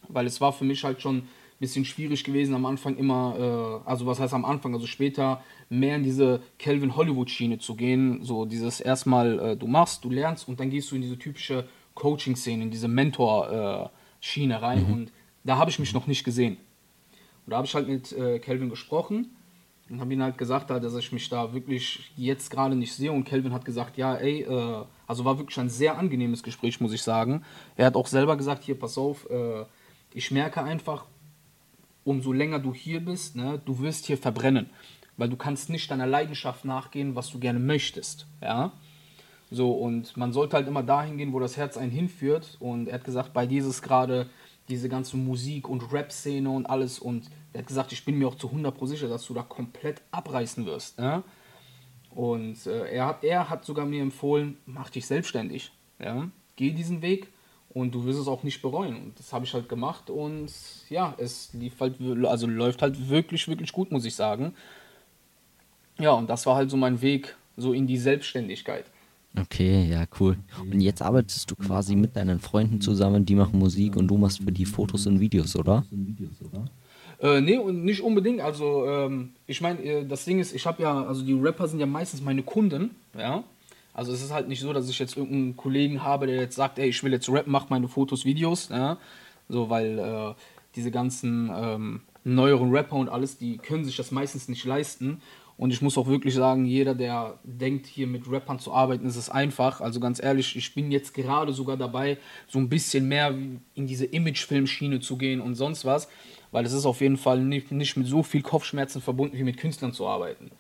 Weil 0.07 0.25
es 0.25 0.41
war 0.41 0.53
für 0.53 0.65
mich 0.65 0.83
halt 0.83 1.01
schon 1.01 1.17
ein 1.17 1.27
bisschen 1.59 1.85
schwierig 1.85 2.23
gewesen, 2.23 2.55
am 2.55 2.65
Anfang 2.65 2.97
immer, 2.97 3.81
äh, 3.85 3.89
also 3.89 4.05
was 4.05 4.19
heißt 4.19 4.33
am 4.33 4.45
Anfang, 4.45 4.73
also 4.73 4.87
später 4.87 5.41
mehr 5.69 5.95
in 5.95 6.03
diese 6.03 6.41
Calvin 6.59 6.95
Hollywood 6.95 7.29
Schiene 7.29 7.59
zu 7.59 7.75
gehen, 7.75 8.23
so 8.23 8.45
dieses 8.45 8.81
erstmal 8.81 9.39
äh, 9.39 9.57
du 9.57 9.67
machst, 9.67 10.03
du 10.03 10.09
lernst 10.09 10.47
und 10.47 10.59
dann 10.59 10.69
gehst 10.69 10.91
du 10.91 10.95
in 10.95 11.01
diese 11.01 11.17
typische 11.17 11.67
Coaching-Szene, 11.95 12.63
in 12.63 12.71
diese 12.71 12.87
Mentor-Schiene 12.87 14.61
rein 14.61 14.85
und 14.85 15.11
da 15.43 15.57
habe 15.57 15.69
ich 15.69 15.79
mich 15.79 15.93
noch 15.93 16.07
nicht 16.07 16.23
gesehen. 16.23 16.57
Und 17.45 17.51
da 17.51 17.57
habe 17.57 17.67
ich 17.67 17.75
halt 17.75 17.87
mit 17.87 18.11
äh, 18.13 18.39
Kelvin 18.39 18.69
gesprochen 18.69 19.35
und 19.89 19.99
habe 19.99 20.13
ihm 20.13 20.23
halt 20.23 20.37
gesagt, 20.37 20.71
halt, 20.71 20.83
dass 20.83 20.95
ich 20.95 21.11
mich 21.11 21.27
da 21.29 21.53
wirklich 21.53 22.11
jetzt 22.15 22.49
gerade 22.49 22.75
nicht 22.75 22.93
sehe. 22.93 23.11
Und 23.11 23.25
Kelvin 23.25 23.53
hat 23.53 23.65
gesagt, 23.65 23.97
ja, 23.97 24.15
ey, 24.15 24.41
äh, 24.43 24.85
also 25.07 25.25
war 25.25 25.37
wirklich 25.37 25.59
ein 25.59 25.69
sehr 25.69 25.97
angenehmes 25.97 26.41
Gespräch, 26.41 26.79
muss 26.79 26.93
ich 26.93 27.01
sagen. 27.01 27.43
Er 27.75 27.87
hat 27.87 27.95
auch 27.95 28.07
selber 28.07 28.37
gesagt, 28.37 28.63
hier, 28.63 28.79
pass 28.79 28.97
auf, 28.97 29.29
äh, 29.29 29.65
ich 30.13 30.31
merke 30.31 30.63
einfach, 30.63 31.05
umso 32.03 32.31
länger 32.31 32.59
du 32.59 32.73
hier 32.73 33.03
bist, 33.03 33.35
ne, 33.35 33.61
du 33.65 33.79
wirst 33.79 34.05
hier 34.05 34.17
verbrennen. 34.17 34.69
Weil 35.17 35.29
du 35.29 35.37
kannst 35.37 35.69
nicht 35.69 35.91
deiner 35.91 36.07
Leidenschaft 36.07 36.65
nachgehen, 36.65 37.15
was 37.15 37.29
du 37.29 37.39
gerne 37.39 37.59
möchtest. 37.59 38.25
Ja. 38.41 38.71
So, 39.51 39.71
und 39.71 40.17
man 40.17 40.33
sollte 40.33 40.55
halt 40.55 40.67
immer 40.67 40.81
dahin 40.81 41.17
gehen, 41.17 41.33
wo 41.33 41.39
das 41.39 41.57
Herz 41.57 41.77
einen 41.77 41.91
hinführt. 41.91 42.57
Und 42.59 42.87
er 42.87 42.95
hat 42.95 43.03
gesagt, 43.03 43.33
bei 43.33 43.45
dir 43.45 43.61
ist 43.61 43.67
es 43.67 43.81
gerade 43.83 44.27
diese 44.69 44.89
ganze 44.89 45.17
Musik- 45.17 45.69
und 45.69 45.93
Rap-Szene 45.93 46.49
und 46.49 46.65
alles. 46.65 46.97
Und 46.97 47.29
er 47.53 47.59
hat 47.59 47.67
gesagt, 47.67 47.91
ich 47.91 48.05
bin 48.05 48.17
mir 48.17 48.27
auch 48.27 48.35
zu 48.35 48.47
100% 48.47 48.87
sicher, 48.87 49.07
dass 49.07 49.27
du 49.27 49.35
da 49.35 49.43
komplett 49.43 50.01
abreißen 50.09 50.65
wirst. 50.65 50.97
Ja? 50.97 51.23
Und 52.09 52.65
äh, 52.65 52.91
er, 52.91 53.05
hat, 53.05 53.23
er 53.23 53.49
hat 53.49 53.65
sogar 53.65 53.85
mir 53.85 54.01
empfohlen, 54.01 54.57
mach 54.65 54.89
dich 54.89 55.05
selbstständig. 55.05 55.71
Ja? 55.99 56.29
Geh 56.55 56.71
diesen 56.71 57.03
Weg 57.03 57.31
und 57.73 57.93
du 57.93 58.05
wirst 58.05 58.19
es 58.19 58.27
auch 58.27 58.43
nicht 58.43 58.61
bereuen. 58.61 58.95
Und 58.95 59.19
das 59.19 59.33
habe 59.33 59.45
ich 59.45 59.53
halt 59.53 59.67
gemacht 59.67 60.09
und 60.09 60.51
ja, 60.89 61.15
es 61.17 61.53
lief 61.53 61.79
halt, 61.79 61.95
also 62.25 62.47
läuft 62.47 62.81
halt 62.81 63.09
wirklich, 63.09 63.47
wirklich 63.47 63.71
gut, 63.71 63.91
muss 63.91 64.05
ich 64.05 64.15
sagen. 64.15 64.53
Ja, 65.99 66.11
und 66.11 66.29
das 66.29 66.45
war 66.45 66.55
halt 66.55 66.69
so 66.69 66.77
mein 66.77 67.01
Weg 67.01 67.35
so 67.57 67.73
in 67.73 67.87
die 67.87 67.97
Selbstständigkeit. 67.97 68.85
Okay, 69.39 69.87
ja, 69.89 70.05
cool. 70.19 70.37
Und 70.59 70.79
jetzt 70.79 71.01
arbeitest 71.01 71.49
du 71.49 71.55
quasi 71.55 71.95
mit 71.95 72.15
deinen 72.15 72.39
Freunden 72.39 72.81
zusammen, 72.81 73.25
die 73.25 73.35
machen 73.35 73.57
Musik 73.57 73.95
und 73.95 74.07
du 74.07 74.17
machst 74.17 74.43
für 74.43 74.51
die 74.51 74.65
Fotos 74.65 75.07
und 75.07 75.19
Videos, 75.19 75.55
oder? 75.55 75.83
Äh, 77.19 77.41
nee, 77.41 77.57
und 77.57 77.83
nicht 77.83 78.01
unbedingt. 78.01 78.41
Also, 78.41 78.85
ähm, 78.85 79.31
ich 79.47 79.61
meine, 79.61 79.81
äh, 79.81 80.05
das 80.05 80.25
Ding 80.25 80.39
ist, 80.39 80.53
ich 80.53 80.65
habe 80.67 80.83
ja, 80.83 81.03
also 81.05 81.23
die 81.23 81.33
Rapper 81.33 81.67
sind 81.67 81.79
ja 81.79 81.87
meistens 81.87 82.21
meine 82.21 82.43
Kunden, 82.43 82.91
ja. 83.17 83.43
Also 83.93 84.11
es 84.11 84.23
ist 84.23 84.31
halt 84.31 84.47
nicht 84.47 84.61
so, 84.61 84.73
dass 84.73 84.89
ich 84.89 84.97
jetzt 84.97 85.17
irgendeinen 85.17 85.55
Kollegen 85.55 86.03
habe, 86.03 86.27
der 86.27 86.37
jetzt 86.37 86.55
sagt, 86.55 86.79
ey, 86.79 86.89
ich 86.89 87.03
will 87.03 87.11
jetzt 87.11 87.29
rappen, 87.29 87.51
mach 87.51 87.69
meine 87.69 87.87
Fotos, 87.87 88.25
Videos, 88.25 88.69
ja. 88.69 88.97
So, 89.49 89.69
weil 89.69 89.99
äh, 89.99 90.33
diese 90.75 90.89
ganzen 90.89 91.51
ähm, 91.53 92.01
neueren 92.23 92.71
Rapper 92.71 92.95
und 92.95 93.09
alles, 93.09 93.37
die 93.37 93.57
können 93.57 93.85
sich 93.85 93.95
das 93.95 94.11
meistens 94.11 94.47
nicht 94.47 94.65
leisten. 94.65 95.21
Und 95.55 95.71
ich 95.71 95.81
muss 95.83 95.97
auch 95.99 96.07
wirklich 96.07 96.33
sagen, 96.33 96.65
jeder, 96.65 96.95
der 96.95 97.37
denkt, 97.43 97.85
hier 97.85 98.07
mit 98.07 98.29
Rappern 98.29 98.57
zu 98.57 98.73
arbeiten, 98.73 99.05
ist 99.05 99.15
es 99.15 99.29
einfach. 99.29 99.81
Also 99.81 99.99
ganz 99.99 100.21
ehrlich, 100.21 100.55
ich 100.55 100.73
bin 100.73 100.91
jetzt 100.91 101.13
gerade 101.13 101.53
sogar 101.53 101.77
dabei, 101.77 102.17
so 102.47 102.57
ein 102.57 102.69
bisschen 102.69 103.07
mehr 103.07 103.29
in 103.75 103.87
diese 103.87 104.05
Imagefilmschiene 104.05 104.99
zu 104.99 105.15
gehen 105.17 105.39
und 105.39 105.53
sonst 105.53 105.85
was. 105.85 106.07
Weil 106.51 106.65
es 106.65 106.73
ist 106.73 106.85
auf 106.85 107.01
jeden 107.01 107.17
Fall 107.17 107.39
nicht, 107.39 107.71
nicht 107.71 107.97
mit 107.97 108.07
so 108.07 108.23
viel 108.23 108.41
Kopfschmerzen 108.41 109.01
verbunden, 109.01 109.37
wie 109.37 109.43
mit 109.43 109.57
Künstlern 109.57 109.93
zu 109.93 110.07
arbeiten. 110.07 110.51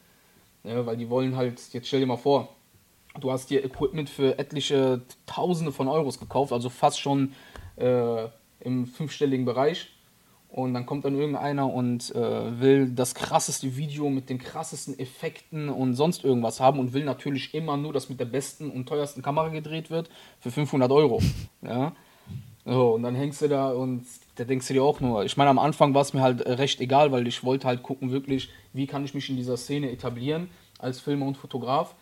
Ja, 0.63 0.85
weil 0.85 0.97
die 0.97 1.09
wollen 1.09 1.35
halt, 1.35 1.59
jetzt 1.71 1.87
stell 1.87 1.99
dir 1.99 2.05
mal 2.05 2.17
vor, 2.17 2.55
du 3.19 3.31
hast 3.31 3.49
dir 3.49 3.63
Equipment 3.63 4.09
für 4.09 4.37
etliche 4.39 5.01
Tausende 5.25 5.71
von 5.71 5.87
Euros 5.87 6.19
gekauft, 6.19 6.51
also 6.51 6.69
fast 6.69 6.99
schon 6.99 7.33
äh, 7.75 8.27
im 8.59 8.85
fünfstelligen 8.85 9.45
Bereich. 9.45 9.89
Und 10.49 10.75
dann 10.75 10.85
kommt 10.85 11.03
dann 11.03 11.15
irgendeiner 11.15 11.73
und 11.73 12.13
äh, 12.13 12.61
will 12.61 12.91
das 12.91 13.15
krasseste 13.15 13.75
Video 13.75 14.11
mit 14.11 14.29
den 14.29 14.37
krassesten 14.37 14.97
Effekten 14.99 15.67
und 15.67 15.95
sonst 15.95 16.23
irgendwas 16.23 16.59
haben 16.59 16.77
und 16.77 16.93
will 16.93 17.05
natürlich 17.05 17.55
immer 17.55 17.75
nur, 17.75 17.91
dass 17.91 18.07
mit 18.07 18.19
der 18.19 18.25
besten 18.25 18.69
und 18.69 18.87
teuersten 18.87 19.23
Kamera 19.23 19.49
gedreht 19.49 19.89
wird 19.89 20.11
für 20.39 20.51
500 20.51 20.91
Euro. 20.91 21.21
Ja. 21.63 21.93
So, 22.65 22.93
und 22.93 23.01
dann 23.01 23.15
hängst 23.15 23.41
du 23.41 23.49
da 23.49 23.71
und 23.71 24.05
da 24.35 24.43
denkst 24.43 24.67
du 24.67 24.73
dir 24.73 24.83
auch 24.83 24.99
nur, 24.99 25.25
ich 25.25 25.37
meine, 25.37 25.49
am 25.49 25.59
Anfang 25.59 25.95
war 25.95 26.03
es 26.03 26.13
mir 26.13 26.21
halt 26.21 26.41
äh, 26.41 26.53
recht 26.53 26.79
egal, 26.79 27.11
weil 27.11 27.27
ich 27.27 27.43
wollte 27.43 27.67
halt 27.67 27.81
gucken, 27.81 28.11
wirklich, 28.11 28.49
wie 28.73 28.85
kann 28.85 29.03
ich 29.03 29.15
mich 29.15 29.29
in 29.29 29.35
dieser 29.35 29.57
Szene 29.57 29.91
etablieren 29.91 30.49
als 30.77 30.99
Filmer 30.99 31.25
und 31.25 31.35
Fotograf. 31.35 31.95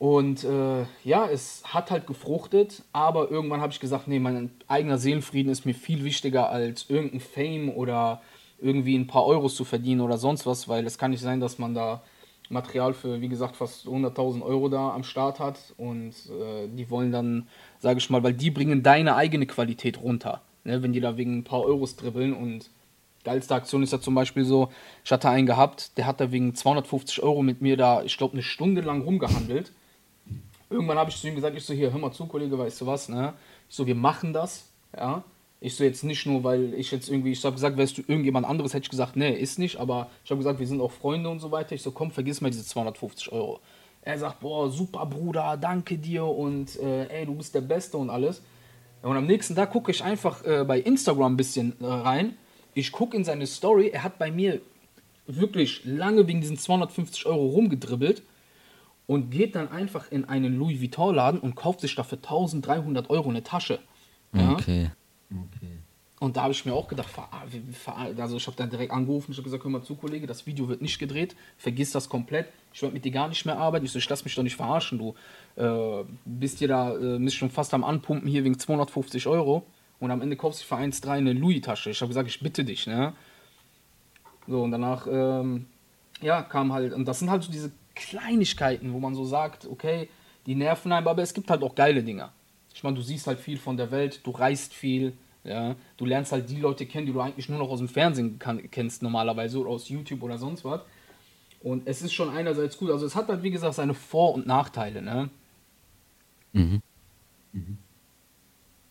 Und 0.00 0.44
äh, 0.44 0.86
ja, 1.04 1.28
es 1.28 1.62
hat 1.62 1.90
halt 1.90 2.06
gefruchtet, 2.06 2.84
aber 2.90 3.30
irgendwann 3.30 3.60
habe 3.60 3.70
ich 3.70 3.80
gesagt, 3.80 4.08
nee, 4.08 4.18
mein 4.18 4.50
eigener 4.66 4.96
Seelenfrieden 4.96 5.52
ist 5.52 5.66
mir 5.66 5.74
viel 5.74 6.04
wichtiger 6.04 6.48
als 6.48 6.88
irgendein 6.88 7.20
Fame 7.20 7.68
oder 7.68 8.22
irgendwie 8.58 8.96
ein 8.96 9.06
paar 9.06 9.26
Euros 9.26 9.54
zu 9.54 9.66
verdienen 9.66 10.00
oder 10.00 10.16
sonst 10.16 10.46
was, 10.46 10.68
weil 10.68 10.86
es 10.86 10.96
kann 10.96 11.10
nicht 11.10 11.20
sein, 11.20 11.38
dass 11.38 11.58
man 11.58 11.74
da 11.74 12.00
Material 12.48 12.94
für, 12.94 13.20
wie 13.20 13.28
gesagt, 13.28 13.56
fast 13.56 13.86
100.000 13.86 14.40
Euro 14.40 14.70
da 14.70 14.88
am 14.94 15.04
Start 15.04 15.38
hat 15.38 15.74
und 15.76 16.12
äh, 16.30 16.66
die 16.68 16.88
wollen 16.88 17.12
dann, 17.12 17.46
sage 17.78 17.98
ich 17.98 18.08
mal, 18.08 18.22
weil 18.22 18.32
die 18.32 18.50
bringen 18.50 18.82
deine 18.82 19.16
eigene 19.16 19.44
Qualität 19.44 20.00
runter. 20.00 20.40
Ne, 20.64 20.82
wenn 20.82 20.94
die 20.94 21.00
da 21.00 21.18
wegen 21.18 21.36
ein 21.36 21.44
paar 21.44 21.60
Euros 21.60 21.96
dribbeln 21.96 22.32
und 22.32 22.70
geilste 23.22 23.54
Aktion 23.54 23.82
ist 23.82 23.92
ja 23.92 24.00
zum 24.00 24.14
Beispiel 24.14 24.46
so, 24.46 24.70
ich 25.04 25.12
hatte 25.12 25.28
einen 25.28 25.46
gehabt, 25.46 25.98
der 25.98 26.06
hat 26.06 26.22
da 26.22 26.32
wegen 26.32 26.54
250 26.54 27.22
Euro 27.22 27.42
mit 27.42 27.60
mir 27.60 27.76
da, 27.76 28.02
ich 28.02 28.16
glaube, 28.16 28.32
eine 28.32 28.42
Stunde 28.42 28.80
lang 28.80 29.02
rumgehandelt. 29.02 29.72
Irgendwann 30.70 30.98
habe 30.98 31.10
ich 31.10 31.16
zu 31.16 31.26
ihm 31.26 31.34
gesagt, 31.34 31.56
ich 31.56 31.64
so, 31.64 31.74
hier, 31.74 31.92
hör 31.92 31.98
mal 31.98 32.12
zu, 32.12 32.26
Kollege, 32.26 32.56
weißt 32.56 32.80
du 32.80 32.86
was, 32.86 33.08
ne? 33.08 33.34
Ich 33.68 33.74
so, 33.74 33.86
wir 33.86 33.96
machen 33.96 34.32
das, 34.32 34.68
ja. 34.96 35.24
Ich 35.62 35.74
so 35.74 35.84
jetzt 35.84 36.04
nicht 36.04 36.24
nur, 36.24 36.42
weil 36.42 36.72
ich 36.74 36.90
jetzt 36.90 37.10
irgendwie, 37.10 37.32
ich 37.32 37.44
habe 37.44 37.54
gesagt, 37.54 37.76
wärst 37.76 37.98
du 37.98 38.02
irgendjemand 38.06 38.46
anderes, 38.46 38.72
hätte 38.72 38.84
ich 38.84 38.90
gesagt, 38.90 39.16
nee, 39.16 39.32
ist 39.32 39.58
nicht, 39.58 39.78
aber 39.78 40.08
ich 40.24 40.30
habe 40.30 40.38
gesagt, 40.38 40.58
wir 40.58 40.66
sind 40.66 40.80
auch 40.80 40.92
Freunde 40.92 41.28
und 41.28 41.40
so 41.40 41.50
weiter. 41.50 41.74
Ich 41.74 41.82
so, 41.82 41.90
komm, 41.90 42.10
vergiss 42.10 42.40
mal 42.40 42.50
diese 42.50 42.64
250 42.64 43.30
Euro. 43.32 43.60
Er 44.02 44.18
sagt, 44.18 44.40
boah, 44.40 44.70
super 44.70 45.04
Bruder, 45.04 45.58
danke 45.60 45.98
dir 45.98 46.24
und 46.24 46.78
äh, 46.80 47.06
ey, 47.08 47.26
du 47.26 47.34
bist 47.34 47.54
der 47.54 47.60
Beste 47.60 47.98
und 47.98 48.08
alles. 48.08 48.40
Und 49.02 49.16
am 49.16 49.26
nächsten 49.26 49.54
Tag 49.54 49.72
gucke 49.72 49.90
ich 49.90 50.02
einfach 50.02 50.44
äh, 50.44 50.64
bei 50.64 50.80
Instagram 50.80 51.34
ein 51.34 51.36
bisschen 51.36 51.74
äh, 51.80 51.86
rein. 51.86 52.36
Ich 52.72 52.92
gucke 52.92 53.16
in 53.16 53.24
seine 53.24 53.46
Story. 53.46 53.88
Er 53.88 54.04
hat 54.04 54.18
bei 54.18 54.30
mir 54.30 54.60
wirklich 55.26 55.82
lange 55.84 56.26
wegen 56.26 56.40
diesen 56.40 56.56
250 56.56 57.26
Euro 57.26 57.46
rumgedribbelt 57.48 58.22
und 59.10 59.30
geht 59.30 59.56
dann 59.56 59.66
einfach 59.72 60.12
in 60.12 60.24
einen 60.26 60.56
Louis 60.56 60.80
Vuitton-Laden 60.80 61.40
und 61.40 61.56
kauft 61.56 61.80
sich 61.80 61.96
dafür 61.96 62.18
1300 62.18 63.10
Euro 63.10 63.28
eine 63.28 63.42
Tasche. 63.42 63.80
Ja? 64.32 64.52
Okay. 64.52 64.90
Okay. 65.32 65.78
Und 66.20 66.36
da 66.36 66.42
habe 66.42 66.52
ich 66.52 66.64
mir 66.64 66.74
auch 66.74 66.86
gedacht, 66.86 67.08
ver- 67.10 67.28
also 68.16 68.36
ich 68.36 68.46
habe 68.46 68.56
dann 68.56 68.70
direkt 68.70 68.92
angerufen, 68.92 69.32
ich 69.32 69.38
habe 69.38 69.44
gesagt, 69.44 69.64
hör 69.64 69.70
mal 69.72 69.82
zu, 69.82 69.96
Kollege, 69.96 70.28
das 70.28 70.46
Video 70.46 70.68
wird 70.68 70.80
nicht 70.80 71.00
gedreht, 71.00 71.34
vergiss 71.58 71.90
das 71.90 72.08
komplett, 72.08 72.46
ich 72.72 72.82
werde 72.82 72.94
mit 72.94 73.04
dir 73.04 73.10
gar 73.10 73.26
nicht 73.26 73.44
mehr 73.46 73.58
arbeiten. 73.58 73.84
Ich 73.84 73.90
so, 73.90 73.98
ich 73.98 74.08
lass 74.08 74.24
mich 74.24 74.36
doch 74.36 74.44
nicht 74.44 74.54
verarschen, 74.54 74.98
du 74.98 75.14
äh, 75.56 76.04
bist 76.24 76.60
dir 76.60 76.68
da, 76.68 76.96
äh, 76.96 77.18
bist 77.18 77.34
schon 77.34 77.50
fast 77.50 77.74
am 77.74 77.82
Anpumpen 77.82 78.28
hier 78.28 78.44
wegen 78.44 78.56
250 78.56 79.26
Euro 79.26 79.66
und 79.98 80.12
am 80.12 80.22
Ende 80.22 80.36
kaufst 80.36 80.62
du 80.62 80.66
für 80.66 80.76
1,3 80.76 81.08
eine 81.10 81.32
Louis-Tasche. 81.32 81.90
Ich 81.90 82.00
habe 82.00 82.10
gesagt, 82.10 82.28
ich 82.28 82.38
bitte 82.38 82.64
dich, 82.64 82.86
ne? 82.86 83.12
So, 84.46 84.62
und 84.62 84.70
danach, 84.70 85.08
ähm, 85.10 85.66
ja, 86.20 86.42
kam 86.42 86.72
halt, 86.72 86.92
und 86.92 87.06
das 87.06 87.18
sind 87.18 87.28
halt 87.30 87.42
so 87.42 87.50
diese 87.50 87.72
Kleinigkeiten, 87.94 88.92
wo 88.92 88.98
man 88.98 89.14
so 89.14 89.24
sagt, 89.24 89.66
okay, 89.66 90.08
die 90.46 90.54
nerven 90.54 90.92
einem, 90.92 91.08
aber 91.08 91.22
es 91.22 91.34
gibt 91.34 91.50
halt 91.50 91.62
auch 91.62 91.74
geile 91.74 92.02
Dinger. 92.02 92.32
Ich 92.74 92.82
meine, 92.82 92.96
du 92.96 93.02
siehst 93.02 93.26
halt 93.26 93.40
viel 93.40 93.58
von 93.58 93.76
der 93.76 93.90
Welt, 93.90 94.20
du 94.24 94.30
reist 94.30 94.72
viel, 94.72 95.12
ja, 95.44 95.74
du 95.96 96.04
lernst 96.04 96.32
halt 96.32 96.48
die 96.48 96.60
Leute 96.60 96.86
kennen, 96.86 97.06
die 97.06 97.12
du 97.12 97.20
eigentlich 97.20 97.48
nur 97.48 97.58
noch 97.58 97.68
aus 97.70 97.78
dem 97.78 97.88
Fernsehen 97.88 98.38
kann, 98.38 98.70
kennst 98.70 99.02
normalerweise 99.02 99.58
oder 99.58 99.70
aus 99.70 99.88
YouTube 99.88 100.22
oder 100.22 100.38
sonst 100.38 100.64
was. 100.64 100.80
Und 101.62 101.86
es 101.86 102.00
ist 102.00 102.12
schon 102.12 102.30
einerseits 102.30 102.78
gut, 102.78 102.90
also 102.90 103.04
es 103.04 103.14
hat 103.14 103.28
halt 103.28 103.42
wie 103.42 103.50
gesagt 103.50 103.74
seine 103.74 103.94
Vor- 103.94 104.34
und 104.34 104.46
Nachteile, 104.46 105.02
ne? 105.02 105.30
Mhm. 106.52 106.80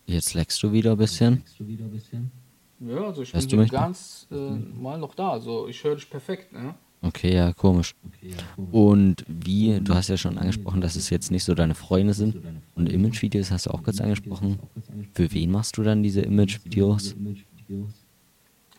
Jetzt 0.06 0.34
leckst 0.34 0.62
du 0.64 0.72
wieder 0.72 0.92
ein 0.92 0.98
bisschen. 0.98 1.38
Kriegst 1.38 1.60
du 1.60 1.68
wieder 1.68 1.86
ein 1.86 1.92
bisschen? 1.92 2.32
Ja, 2.80 3.06
also 3.06 3.22
ich 3.22 3.34
Hörst 3.34 3.50
bin 3.50 3.60
du 3.60 3.64
wieder 3.66 3.80
mich? 3.80 3.88
ganz 3.88 4.28
äh, 4.32 4.36
mal 4.36 4.98
noch 4.98 5.14
da, 5.16 5.32
also 5.32 5.68
ich 5.68 5.84
höre 5.84 5.96
dich 5.96 6.10
perfekt, 6.10 6.52
ne? 6.54 6.76
Okay, 7.02 7.34
ja, 7.34 7.54
komisch. 7.54 7.96
Und 8.72 9.24
wie, 9.28 9.80
du 9.80 9.94
hast 9.94 10.10
ja 10.10 10.18
schon 10.18 10.38
angesprochen, 10.38 10.82
dass 10.82 10.96
es 10.98 11.10
jetzt 11.10 11.32
nicht 11.32 11.46
so 11.46 11.56
deine 11.56 11.74
Freunde 11.76 12.14
sind. 12.14 12.36
Und 12.76 12.92
Image-Videos 12.92 13.52
hast 13.52 13.68
du 13.68 13.72
auch 13.72 13.84
kurz 13.84 14.02
angesprochen. 14.02 14.60
Für 15.14 15.32
wen 15.32 15.52
machst 15.52 15.78
du 15.78 15.84
dann 15.84 16.04
diese 16.04 16.22
Image-Videos? 16.22 17.16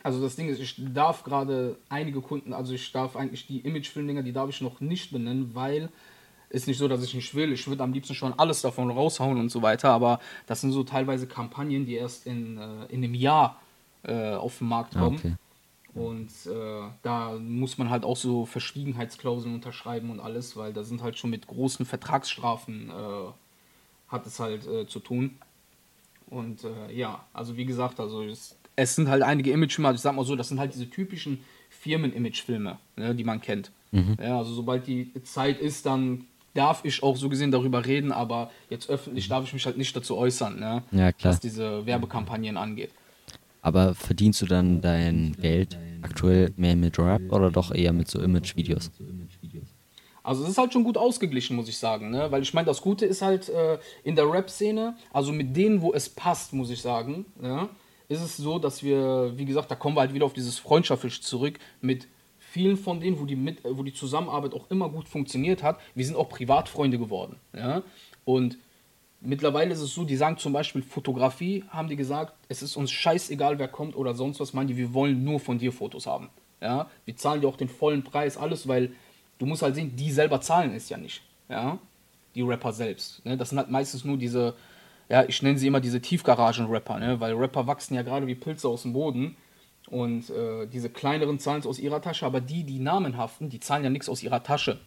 Also 0.03 0.23
das 0.23 0.37
Ding 0.37 0.49
ist, 0.49 0.61
ich 0.61 0.75
darf 0.95 1.25
gerade 1.25 1.77
einige 1.89 2.21
Kunden, 2.21 2.53
also 2.55 2.73
ich 2.73 2.91
darf 2.93 3.17
eigentlich 3.17 3.47
die 3.47 3.59
Imagefilmdinger, 3.61 4.23
die 4.23 4.33
darf 4.33 4.49
ich 4.49 4.61
noch 4.63 4.81
nicht 4.81 5.13
benennen, 5.13 5.51
weil 5.55 5.91
ist 6.49 6.67
nicht 6.67 6.79
so, 6.79 6.89
dass 6.89 7.05
ich 7.05 7.15
nicht 7.15 7.35
will. 7.35 7.53
Ich 7.53 7.69
würde 7.69 7.83
am 7.85 7.93
liebsten 7.93 8.15
schon 8.15 8.33
alles 8.39 8.61
davon 8.61 8.91
raushauen 8.91 9.39
und 9.39 9.51
so 9.51 9.63
weiter, 9.63 9.91
aber 9.91 10.19
das 10.47 10.63
sind 10.63 10.73
so 10.73 10.83
teilweise 10.83 11.27
Kampagnen, 11.27 11.87
die 11.87 11.95
erst 11.95 12.27
in, 12.27 12.59
äh, 12.59 12.87
in 12.89 13.05
einem 13.05 13.15
Jahr 13.15 13.61
äh, 14.03 14.33
auf 14.35 14.59
den 14.59 14.69
Markt 14.69 14.97
Ah, 14.97 15.01
kommen. 15.01 15.17
okay. 15.19 15.35
Und 15.95 16.31
äh, 16.47 16.89
da 17.03 17.33
muss 17.39 17.79
man 17.79 17.91
halt 17.91 18.05
auch 18.05 18.17
so 18.17 18.47
Verschwiegenheitsklauseln 18.47 19.55
unterschreiben 19.55 20.11
und 20.11 20.21
alles, 20.21 20.57
weil 20.57 20.73
da 20.73 20.85
sind 20.85 21.03
halt 21.03 21.19
schon 21.19 21.31
mit 21.31 21.47
großen 21.47 21.85
Vertragsstrafen 21.85 22.91
äh, 22.91 23.33
hat 24.09 24.27
es 24.27 24.39
halt 24.39 24.67
äh, 24.67 24.87
zu 24.87 25.01
tun. 25.01 25.37
Und 26.29 26.65
äh, 26.65 26.93
ja, 26.93 27.25
also 27.33 27.57
wie 27.57 27.65
gesagt, 27.65 27.99
also 27.99 28.23
es, 28.23 28.57
es 28.77 28.95
sind 28.95 29.09
halt 29.09 29.23
einige 29.23 29.51
Imagefilme, 29.51 29.89
also 29.89 29.97
ich 29.97 30.03
sag 30.03 30.15
mal 30.15 30.25
so, 30.25 30.37
das 30.37 30.49
sind 30.49 30.61
halt 30.61 30.75
diese 30.75 30.89
typischen 30.89 31.43
Firmen-Imagefilme, 31.71 32.79
ne, 32.97 33.15
die 33.15 33.25
man 33.25 33.41
kennt. 33.41 33.71
Ja, 34.23 34.39
also 34.39 34.53
sobald 34.53 34.87
die 34.87 35.13
Zeit 35.25 35.59
ist, 35.61 35.87
dann 35.87 36.27
darf 36.55 36.85
ich 36.85 37.03
auch 37.03 37.17
so 37.17 37.29
gesehen 37.29 37.51
darüber 37.51 37.85
reden, 37.85 38.13
aber 38.13 38.51
jetzt 38.69 38.89
öffentlich 38.89 39.29
darf 39.29 39.45
ich 39.45 39.53
mich 39.53 39.67
halt 39.67 39.77
nicht 39.77 39.95
dazu 39.97 40.17
äußern, 40.17 40.61
ne, 40.61 40.83
Ja, 40.93 41.11
was 41.23 41.41
diese 41.41 41.87
Werbekampagnen 41.87 42.57
angeht. 42.57 42.91
Aber 43.63 43.95
verdienst 43.95 44.43
du 44.43 44.47
dann 44.47 44.81
dein 44.81 45.37
Geld 45.41 45.79
aktuell 46.03 46.53
mehr 46.57 46.77
mit 46.77 46.99
Rap 46.99 47.23
oder 47.31 47.51
doch 47.51 47.73
eher 47.75 47.93
mit 47.93 48.09
so 48.09 48.21
Image-Videos? 48.21 48.91
So 48.97 49.05
Image-Videos. 49.05 49.69
Also 50.23 50.45
es 50.45 50.51
ist 50.51 50.59
halt 50.59 50.73
schon 50.73 50.85
gut 50.85 50.97
ausgeglichen, 50.97 51.57
muss 51.57 51.69
ich 51.69 51.79
sagen, 51.79 52.11
ne? 52.11 52.31
Weil 52.31 52.43
ich 52.43 52.53
meine, 52.53 52.67
das 52.67 52.81
Gute 52.83 53.07
ist 53.07 53.23
halt 53.23 53.49
äh, 53.49 53.79
in 54.05 54.17
der 54.17 54.31
Rap-Szene, 54.31 54.97
also 55.13 55.33
mit 55.33 55.57
denen, 55.57 55.81
wo 55.81 55.93
es 55.93 56.09
passt, 56.09 56.53
muss 56.53 56.71
ich 56.71 56.83
sagen, 56.83 57.25
ja, 57.43 57.69
ist 58.09 58.21
es 58.21 58.37
so, 58.37 58.59
dass 58.59 58.83
wir, 58.83 59.33
wie 59.37 59.45
gesagt, 59.45 59.71
da 59.71 59.77
kommen 59.77 59.97
wir 59.97 60.01
halt 60.01 60.15
wieder 60.15 60.27
auf 60.27 60.33
dieses 60.33 60.59
Freundschaftlich 60.59 61.23
zurück, 61.23 61.59
mit 61.81 62.07
vielen 62.39 62.77
von 62.77 63.01
denen, 63.01 63.19
wo 63.19 63.25
die, 63.25 63.37
mit, 63.37 63.59
wo 63.65 63.83
die 63.83 63.95
Zusammenarbeit 63.95 64.53
auch 64.53 64.71
immer 64.71 64.89
gut 64.89 65.09
funktioniert 65.09 65.63
hat, 65.63 65.79
wir 65.95 66.05
sind 66.05 66.17
auch 66.17 66.29
Privatfreunde 66.29 66.99
geworden, 66.99 67.37
ja. 67.55 67.83
Und 68.25 68.59
mittlerweile 69.21 69.73
ist 69.73 69.81
es 69.81 69.95
so, 69.95 70.05
die 70.05 70.17
sagen 70.17 70.39
zum 70.39 70.53
Beispiel 70.53 70.83
Fotografie, 70.83 71.65
haben 71.71 71.89
die 71.89 71.97
gesagt, 71.97 72.35
es 72.49 72.63
ist 72.63 72.77
uns 72.77 72.91
scheißegal, 72.91 73.59
wer 73.59 73.69
kommt 73.69 73.97
oder 73.97 74.15
sonst 74.15 74.41
was, 74.41 74.53
meinen 74.53 74.69
die, 74.69 74.77
wir 74.77 74.95
wollen 74.95 75.25
nur 75.25 75.41
von 75.41 75.59
dir 75.59 75.73
Fotos 75.73 76.07
haben. 76.07 76.31
Ja, 76.61 76.89
wir 77.05 77.17
zahlen 77.17 77.41
dir 77.41 77.49
auch 77.49 77.57
den 77.57 77.69
vollen 77.69 78.05
Preis, 78.05 78.37
alles, 78.37 78.69
weil 78.69 78.93
du 79.39 79.47
musst 79.47 79.63
halt 79.63 79.75
sehen, 79.75 79.97
die 79.97 80.13
selber 80.13 80.41
zahlen 80.41 80.75
es 80.75 80.89
ja 80.89 80.99
nicht. 80.99 81.23
Ja, 81.49 81.79
die 82.35 82.43
Rapper 82.43 82.73
selbst. 82.73 83.25
Ne? 83.25 83.37
Das 83.37 83.51
sind 83.51 83.59
halt 83.59 83.71
meistens 83.71 84.05
nur 84.05 84.17
diese, 84.17 84.55
ja, 85.09 85.25
ich 85.25 85.43
nenne 85.43 85.59
sie 85.59 85.67
immer 85.67 85.81
diese 85.81 86.01
Tiefgaragen-Rapper, 86.01 86.99
ne? 86.99 87.21
weil 87.21 87.35
Rapper 87.35 87.67
wachsen 87.67 87.95
ja 87.95 88.03
gerade 88.03 88.27
wie 88.27 88.35
Pilze 88.35 88.69
aus 88.69 88.83
dem 88.83 88.93
Boden. 88.93 89.37
Und 89.89 90.31
äh, 90.31 90.67
diese 90.67 90.89
kleineren 90.89 91.41
zahlen 91.41 91.61
es 91.61 91.67
aus 91.67 91.81
ihrer 91.81 92.01
Tasche, 92.01 92.25
aber 92.25 92.41
die, 92.41 92.63
die 92.63 92.79
namenhaften, 92.79 93.49
die 93.49 93.59
zahlen 93.59 93.83
ja 93.83 93.91
nichts 93.91 94.09
aus 94.09 94.23
ihrer 94.23 94.43
Tasche. 94.43 94.79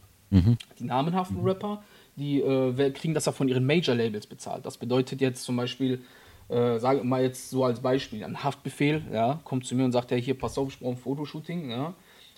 Die 0.80 0.86
namenhaften 0.86 1.42
Rapper, 1.44 1.84
die 2.16 2.40
äh, 2.42 2.92
kriegen 2.92 3.14
das 3.14 3.26
ja 3.26 3.32
von 3.32 3.48
ihren 3.48 3.66
Major-Labels 3.66 4.28
bezahlt. 4.28 4.66
Das 4.66 4.78
bedeutet 4.78 5.22
jetzt 5.22 5.44
zum 5.44 5.56
Beispiel, 5.56 6.02
äh, 6.50 6.78
sagen 6.80 7.00
wir 7.00 7.06
mal 7.06 7.24
jetzt 7.24 7.50
so 7.50 7.64
als 7.64 7.80
Beispiel, 7.80 8.24
ein 8.24 8.44
Haftbefehl, 8.44 9.04
ja, 9.12 9.40
kommt 9.44 9.66
zu 9.66 9.76
mir 9.76 9.86
und 9.86 9.92
sagt, 9.92 10.12
ja, 10.12 10.18
hier, 10.18 10.38
pass 10.38 10.58
auf, 10.58 10.70
ich 10.70 10.80
brauche 10.80 10.92
ein 10.92 10.98
Fotoshooting, 10.98 11.70
ja. 11.70 11.94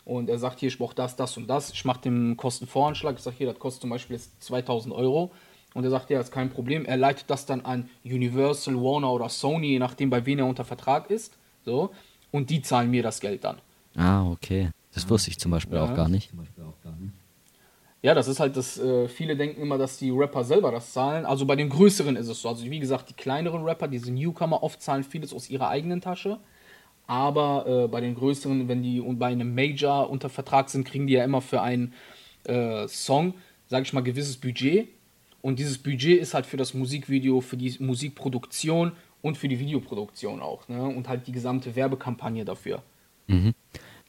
Und 0.06 0.30
er 0.30 0.38
sagt, 0.38 0.60
hier, 0.60 0.68
ich 0.70 0.78
brauche 0.78 0.94
das, 0.96 1.16
das 1.16 1.36
und 1.36 1.48
das. 1.48 1.72
Ich 1.72 1.84
mache 1.84 2.02
den 2.02 2.38
Kostenvoranschlag. 2.38 3.16
Ich 3.18 3.24
sage, 3.24 3.38
hier, 3.40 3.48
das 3.48 3.58
kostet 3.58 3.82
zum 3.82 3.90
Beispiel 3.90 4.16
jetzt 4.18 4.42
2000 4.44 4.94
Euro. 4.94 5.32
Und 5.74 5.84
er 5.84 5.90
sagt, 5.90 6.12
ja, 6.12 6.20
ist 6.20 6.32
kein 6.32 6.52
Problem. 6.52 6.86
Er 6.86 6.96
leitet 6.96 7.28
das 7.28 7.48
dann 7.48 7.62
an 7.62 7.90
Universal, 8.06 8.76
Warner 8.76 9.12
oder 9.12 9.30
Sony, 9.30 9.70
je 9.72 9.80
nachdem, 9.80 10.12
bei 10.12 10.24
wem 10.26 10.38
er 10.40 10.46
unter 10.46 10.64
Vertrag 10.64 11.10
ist. 11.10 11.34
So. 11.66 11.90
Und 12.32 12.52
die 12.52 12.62
zahlen 12.62 12.92
mir 12.92 13.02
das 13.02 13.20
Geld 13.20 13.44
dann. 13.44 13.58
Ah, 13.96 14.30
okay. 14.30 14.70
Das 14.94 15.10
wusste 15.10 15.32
ich 15.32 15.40
zum 15.40 15.52
Beispiel 15.52 15.76
Ja. 15.78 15.86
auch 15.86 15.96
gar 15.96 16.08
nicht. 16.08 16.30
Zum 16.30 16.38
Beispiel 16.38 16.64
auch 16.64 16.82
gar 16.84 16.96
nicht. 16.98 17.12
Ja, 18.06 18.14
das 18.14 18.28
ist 18.28 18.40
halt 18.40 18.56
das, 18.56 18.78
äh, 18.78 19.08
viele 19.08 19.36
denken 19.36 19.60
immer, 19.64 19.80
dass 19.80 19.98
die 19.98 20.12
Rapper 20.12 20.44
selber 20.44 20.72
das 20.72 20.94
zahlen. 20.94 21.26
Also 21.26 21.48
bei 21.48 21.56
den 21.56 21.70
größeren 21.70 22.16
ist 22.18 22.28
es 22.28 22.40
so. 22.40 22.50
Also 22.50 22.64
wie 22.70 22.78
gesagt, 22.78 23.10
die 23.10 23.16
kleineren 23.16 23.64
Rapper, 23.64 23.88
diese 23.88 24.12
Newcomer, 24.12 24.62
oft 24.62 24.80
zahlen 24.80 25.04
vieles 25.04 25.34
aus 25.34 25.50
ihrer 25.50 25.70
eigenen 25.70 26.02
Tasche. 26.02 26.38
Aber 27.08 27.66
äh, 27.66 27.88
bei 27.88 28.02
den 28.02 28.14
größeren, 28.14 28.68
wenn 28.68 28.84
die 28.84 29.02
bei 29.02 29.26
einem 29.26 29.56
Major 29.56 30.08
unter 30.08 30.30
Vertrag 30.30 30.70
sind, 30.70 30.86
kriegen 30.86 31.08
die 31.08 31.14
ja 31.14 31.24
immer 31.24 31.42
für 31.42 31.64
einen 31.64 31.96
äh, 32.44 32.88
Song, 32.88 33.34
sage 33.70 33.86
ich 33.86 33.94
mal, 33.94 34.02
gewisses 34.02 34.38
Budget. 34.38 34.88
Und 35.42 35.58
dieses 35.58 35.80
Budget 35.80 36.22
ist 36.22 36.36
halt 36.36 36.46
für 36.46 36.58
das 36.58 36.76
Musikvideo, 36.76 37.42
für 37.42 37.58
die 37.58 37.76
Musikproduktion 37.80 38.92
und 39.24 39.36
für 39.36 39.48
die 39.48 39.58
Videoproduktion 39.58 40.44
auch. 40.44 40.68
Ne? 40.68 40.84
Und 40.84 41.10
halt 41.10 41.26
die 41.26 41.32
gesamte 41.32 41.76
Werbekampagne 41.76 42.46
dafür. 42.46 42.84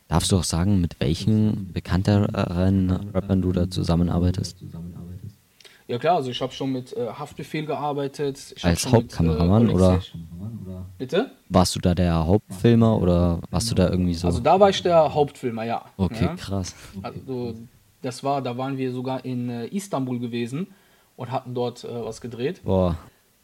Darfst 0.09 0.31
du 0.31 0.37
auch 0.37 0.45
sagen, 0.45 0.81
mit 0.81 1.01
welchen 1.01 1.73
bekannteren 1.73 2.91
Rappern 3.13 3.43
du 3.43 3.53
da 3.53 3.69
zusammenarbeitest? 3.69 4.57
Ja 5.89 5.99
klar, 5.99 6.17
also 6.17 6.31
ich 6.31 6.41
habe 6.41 6.53
schon 6.53 6.73
mit 6.73 6.93
äh, 6.97 7.07
Haftbefehl 7.07 7.65
gearbeitet. 7.65 8.55
Als 8.63 8.85
mit, 8.85 8.93
Hauptkameramann, 8.95 9.69
oder? 9.71 9.95
Sesh- 9.99 10.13
Kameramann 10.13 10.59
oder 10.67 10.87
Bitte? 10.99 11.31
Warst 11.49 11.77
du 11.77 11.81
da 11.81 11.95
der 11.95 12.27
Hauptfilmer 12.27 13.01
oder 13.01 13.41
warst 13.51 13.71
du 13.71 13.75
da 13.77 13.89
irgendwie 13.91 14.15
so? 14.15 14.27
Also 14.27 14.41
da 14.41 14.59
war 14.59 14.71
ich 14.71 14.83
der 14.83 15.15
Hauptfilmer, 15.15 15.65
ja. 15.65 15.85
okay, 15.97 16.25
ja? 16.25 16.35
krass. 16.35 16.75
Also 17.03 17.55
das 18.03 18.25
war, 18.25 18.43
da 18.43 18.57
waren 18.57 18.77
wir 18.79 18.91
sogar 18.93 19.25
in 19.25 19.49
äh, 19.49 19.67
Istanbul 19.67 20.19
gewesen 20.19 20.69
und 21.17 21.31
hatten 21.31 21.55
dort 21.55 21.85
äh, 21.85 21.89
was 22.05 22.21
gedreht. 22.21 22.63
Boah, 22.65 22.97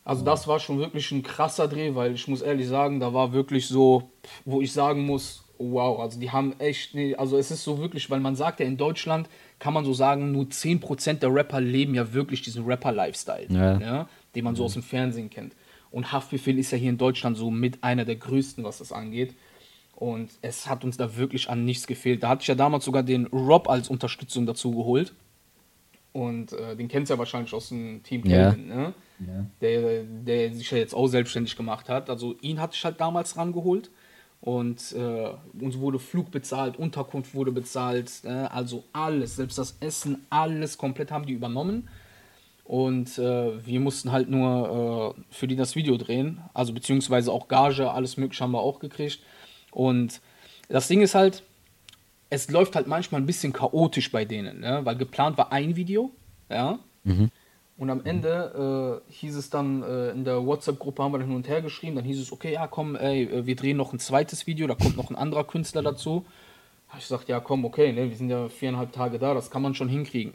Also 0.04 0.25
das 0.25 0.49
war 0.49 0.59
schon 0.59 0.78
wirklich 0.78 1.12
ein 1.12 1.23
krasser 1.23 1.69
Dreh, 1.69 1.95
weil 1.95 2.12
ich 2.14 2.26
muss 2.26 2.42
ehrlich 2.42 2.66
sagen, 2.69 2.99
da 2.99 3.14
war 3.14 3.33
wirklich 3.33 3.69
so, 3.69 4.11
wo 4.45 4.61
ich 4.61 4.73
sagen 4.73 5.07
muss, 5.07 5.42
wow, 5.59 6.00
also 6.00 6.18
die 6.18 6.30
haben 6.30 6.54
echt, 6.59 6.94
nee, 6.94 7.14
also 7.14 7.37
es 7.38 7.50
ist 7.50 7.62
so 7.64 7.78
wirklich, 7.78 8.11
weil 8.11 8.21
man 8.21 8.35
sagt 8.37 8.61
ja 8.61 8.66
in 8.66 8.76
Deutschland, 8.76 9.28
kann 9.59 9.73
man 9.75 9.85
so 9.85 9.92
sagen, 9.92 10.32
nur 10.32 10.44
10% 10.47 11.14
der 11.21 11.32
Rapper 11.35 11.61
leben 11.61 11.94
ja 11.94 12.12
wirklich 12.12 12.42
diesen 12.42 12.64
Rapper-Lifestyle, 12.64 13.47
Ja. 13.49 14.09
den 14.35 14.44
man 14.44 14.56
so 14.56 14.64
aus 14.64 14.73
dem 14.75 14.82
Fernsehen 14.82 15.30
kennt. 15.30 15.54
Und 15.90 16.11
Haftbefehl 16.11 16.59
ist 16.59 16.71
ja 16.73 16.78
hier 16.78 16.90
in 16.90 16.99
Deutschland 16.99 17.37
so 17.37 17.50
mit 17.50 17.85
einer 17.85 18.04
der 18.04 18.16
größten, 18.16 18.64
was 18.64 18.78
das 18.78 18.92
angeht. 18.92 19.35
Und 19.94 20.30
es 20.40 20.66
hat 20.68 20.85
uns 20.85 20.97
da 20.97 21.16
wirklich 21.16 21.49
an 21.50 21.64
nichts 21.64 21.87
gefehlt. 21.87 22.23
Da 22.23 22.30
hatte 22.30 22.42
ich 22.42 22.49
ja 22.49 22.54
damals 22.56 22.85
sogar 22.85 23.02
den 23.04 23.26
Rob 23.26 23.68
als 23.68 23.88
Unterstützung 23.88 24.47
dazu 24.47 24.73
geholt. 24.73 25.12
Und 26.12 26.52
äh, 26.52 26.76
den 26.76 26.88
kennst 26.88 27.11
du 27.11 27.14
ja 27.14 27.18
wahrscheinlich 27.18 27.54
aus 27.54 27.68
dem 27.68 28.02
Team 28.02 28.23
Ja. 28.26 28.50
Kelvin, 28.50 28.66
ne? 28.68 28.94
ja, 29.21 29.47
der, 29.61 30.02
der 30.04 30.52
sich 30.54 30.71
ja 30.71 30.78
jetzt 30.78 30.94
auch 30.94 31.06
selbstständig 31.06 31.56
gemacht 31.56 31.88
hat. 31.88 32.11
Also 32.11 32.35
ihn 32.40 32.61
hatte 32.61 32.75
ich 32.75 32.85
halt 32.85 33.00
damals 33.00 33.37
rangeholt 33.37 33.90
und 34.43 34.93
äh, 34.93 35.31
uns 35.61 35.79
wurde 35.79 36.01
Flug 36.01 36.33
bezahlt, 36.33 36.77
Unterkunft 36.77 37.33
wurde 37.33 37.53
bezahlt, 37.53 38.11
äh, 38.25 38.29
also 38.29 38.83
alles, 38.93 39.37
selbst 39.37 39.57
das 39.57 39.77
Essen, 39.79 40.27
alles 40.31 40.77
komplett 40.77 41.13
haben 41.13 41.27
die 41.27 41.33
übernommen. 41.33 41.89
Und 42.65 43.19
äh, 43.19 43.65
wir 43.65 43.79
mussten 43.79 44.11
halt 44.11 44.29
nur 44.29 45.15
äh, 45.17 45.23
für 45.31 45.47
die 45.47 45.55
das 45.55 45.77
Video 45.77 45.97
drehen, 45.97 46.41
also 46.55 46.73
beziehungsweise 46.73 47.31
auch 47.31 47.47
Gage, 47.47 47.93
alles 47.93 48.17
mögliche 48.17 48.43
haben 48.43 48.51
wir 48.51 48.61
auch 48.61 48.81
gekriegt. 48.81 49.21
Und 49.71 50.21
das 50.69 50.89
Ding 50.89 51.03
ist 51.03 51.15
halt, 51.15 51.45
es 52.29 52.51
läuft 52.51 52.75
halt 52.75 52.89
manchmal 52.89 53.21
ein 53.21 53.27
bisschen 53.27 53.53
chaotisch 53.53 54.11
bei 54.11 54.25
denen, 54.25 54.59
ne? 54.61 54.81
weil 54.83 54.97
geplant 54.97 55.39
war 55.39 55.53
ein 55.53 55.77
Video, 55.77 56.11
ja. 56.51 56.81
Und 57.83 57.91
am 57.91 58.05
Ende 58.05 59.03
äh, 59.11 59.12
hieß 59.12 59.35
es 59.35 59.51
dann, 59.51 59.83
äh, 59.83 60.11
in 60.11 60.25
der 60.25 60.47
WhatsApp-Gruppe 60.47 61.03
haben 61.03 61.15
wir 61.15 61.19
dann 61.19 61.27
hin 61.27 61.35
und 61.35 61.49
her 61.49 61.62
geschrieben, 61.62 61.97
dann 61.97 62.05
hieß 62.05 62.21
es, 62.21 62.31
okay, 62.31 62.53
ja 62.53 62.69
komm, 62.69 62.95
ey, 62.95 63.25
äh, 63.25 63.45
wir 63.45 63.57
drehen 63.57 63.77
noch 63.77 63.93
ein 63.93 63.99
zweites 63.99 64.47
Video, 64.47 64.69
da 64.69 64.77
kommt 64.77 64.97
noch 64.97 65.11
ein 65.11 65.17
anderer 65.17 65.43
Künstler 65.43 65.83
dazu. 65.83 66.25
Hab 66.89 66.99
ich 66.99 67.09
gesagt, 67.09 67.29
ja 67.29 67.41
komm, 67.41 67.65
okay, 67.65 67.93
ne, 67.93 68.09
wir 68.09 68.17
sind 68.17 68.31
ja 68.31 68.49
viereinhalb 68.49 68.93
Tage 68.93 69.19
da, 69.19 69.35
das 69.35 69.51
kann 69.51 69.62
man 69.62 69.75
schon 69.75 69.89
hinkriegen. 69.89 70.35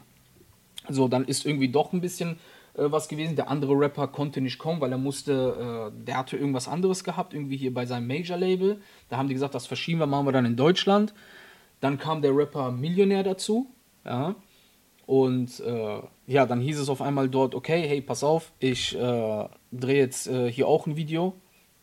So, 0.90 1.08
dann 1.08 1.24
ist 1.24 1.46
irgendwie 1.46 1.70
doch 1.70 1.94
ein 1.94 2.02
bisschen 2.02 2.32
äh, 2.74 2.92
was 2.92 3.08
gewesen. 3.08 3.38
Der 3.38 3.50
andere 3.50 3.80
Rapper 3.80 4.10
konnte 4.10 4.42
nicht 4.42 4.58
kommen, 4.58 4.82
weil 4.82 4.92
er 4.92 4.98
musste, 4.98 5.94
äh, 5.96 6.04
der 6.04 6.18
hatte 6.18 6.36
irgendwas 6.36 6.68
anderes 6.68 7.06
gehabt, 7.06 7.34
irgendwie 7.34 7.56
hier 7.56 7.74
bei 7.74 7.86
seinem 7.86 8.08
Major-Label. 8.08 8.82
Da 9.08 9.16
haben 9.16 9.30
die 9.30 9.36
gesagt, 9.36 9.56
das 9.56 9.68
verschieben 9.68 10.02
wir, 10.02 10.06
machen 10.08 10.26
wir 10.26 10.34
dann 10.34 10.44
in 10.44 10.58
Deutschland. 10.58 11.14
Dann 11.80 11.98
kam 11.98 12.22
der 12.22 12.36
Rapper 12.36 12.72
Millionär 12.72 13.24
dazu, 13.24 13.68
ja. 14.04 14.36
Und 15.06 15.62
äh, 15.62 16.02
ja, 16.28 16.46
dann 16.46 16.60
hieß 16.60 16.78
es 16.78 16.90
auf 16.90 17.02
einmal 17.02 17.30
dort, 17.30 17.56
okay, 17.56 17.88
hey, 17.88 18.02
pass 18.02 18.24
auf, 18.24 18.52
ich 18.60 18.94
äh, 18.96 19.46
drehe 19.72 19.98
jetzt 19.98 20.28
äh, 20.28 20.52
hier 20.52 20.68
auch 20.68 20.86
ein 20.86 20.98
Video. 20.98 21.34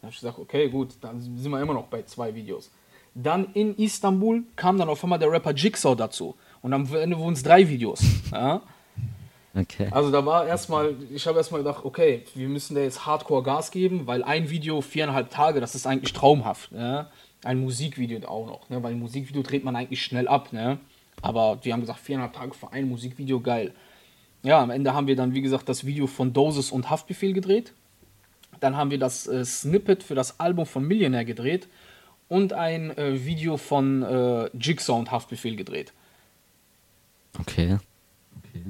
Da 0.01 0.07
habe 0.07 0.13
ich 0.13 0.21
gesagt, 0.21 0.39
okay, 0.39 0.69
gut, 0.69 0.91
dann 1.01 1.19
sind 1.21 1.51
wir 1.51 1.61
immer 1.61 1.73
noch 1.73 1.87
bei 1.87 2.03
zwei 2.03 2.35
Videos. 2.35 2.71
Dann 3.15 3.55
in 3.55 3.75
Istanbul 3.77 4.43
kam 4.55 4.77
dann 4.77 4.91
auf 4.91 5.03
einmal 5.03 5.19
der 5.19 5.31
Rapper 5.31 5.53
Jigsaw 5.53 5.95
dazu. 5.97 6.35
Und 6.61 6.75
am 6.75 6.95
Ende 6.95 7.19
wurden 7.19 7.33
es 7.33 7.43
drei 7.43 7.69
Videos. 7.69 8.03
Ja? 8.33 8.61
okay. 9.57 9.89
Also 9.93 10.11
da 10.11 10.27
war 10.27 10.47
erstmal, 10.47 10.95
ich 11.11 11.27
habe 11.27 11.39
erstmal 11.39 11.63
gedacht, 11.63 11.85
okay, 11.85 12.25
wir 12.35 12.49
müssen 12.49 12.75
da 12.75 12.83
jetzt 12.83 13.07
Hardcore 13.07 13.45
Gas 13.45 13.71
geben, 13.71 14.07
weil 14.07 14.25
ein 14.25 14.51
Video 14.51 14.81
viereinhalb 14.83 15.31
Tage, 15.31 15.61
das 15.61 15.75
ist 15.75 15.87
eigentlich 15.87 16.13
traumhaft. 16.13 16.73
Ne? 16.73 17.09
Ein 17.45 17.61
Musikvideo 17.61 18.29
auch 18.29 18.47
noch, 18.47 18.69
ne? 18.69 18.83
weil 18.83 18.93
ein 18.93 18.99
Musikvideo 18.99 19.43
dreht 19.43 19.65
man 19.65 19.77
eigentlich 19.77 20.03
schnell 20.03 20.29
ab. 20.29 20.53
Ne? 20.53 20.79
Aber 21.23 21.65
wir 21.65 21.73
haben 21.73 21.81
gesagt, 21.81 22.01
viereinhalb 22.01 22.35
Tage 22.35 22.53
für 22.53 22.73
ein 22.73 22.89
Musikvideo, 22.89 23.41
geil. 23.41 23.73
Ja, 24.45 24.61
am 24.61 24.69
Ende 24.69 24.93
haben 24.93 25.07
wir 25.07 25.17
dann, 25.17 25.33
wie 25.33 25.41
gesagt, 25.41 25.71
das 25.71 25.87
Video 25.87 26.07
von 26.07 26.35
Dosis 26.35 26.71
und 26.71 26.91
Haftbefehl 26.91 27.33
gedreht. 27.33 27.73
Dann 28.61 28.77
haben 28.77 28.91
wir 28.91 28.99
das 28.99 29.27
äh, 29.27 29.43
Snippet 29.43 30.03
für 30.03 30.15
das 30.15 30.39
Album 30.39 30.67
von 30.67 30.87
Millionär 30.87 31.25
gedreht 31.25 31.67
und 32.29 32.53
ein 32.53 32.97
äh, 32.99 33.25
Video 33.25 33.57
von 33.57 34.03
äh, 34.03 34.51
Jigsaw 34.55 34.99
und 34.99 35.11
Haftbefehl 35.11 35.57
gedreht. 35.57 35.95
Okay. 37.41 37.79
okay. 38.39 38.65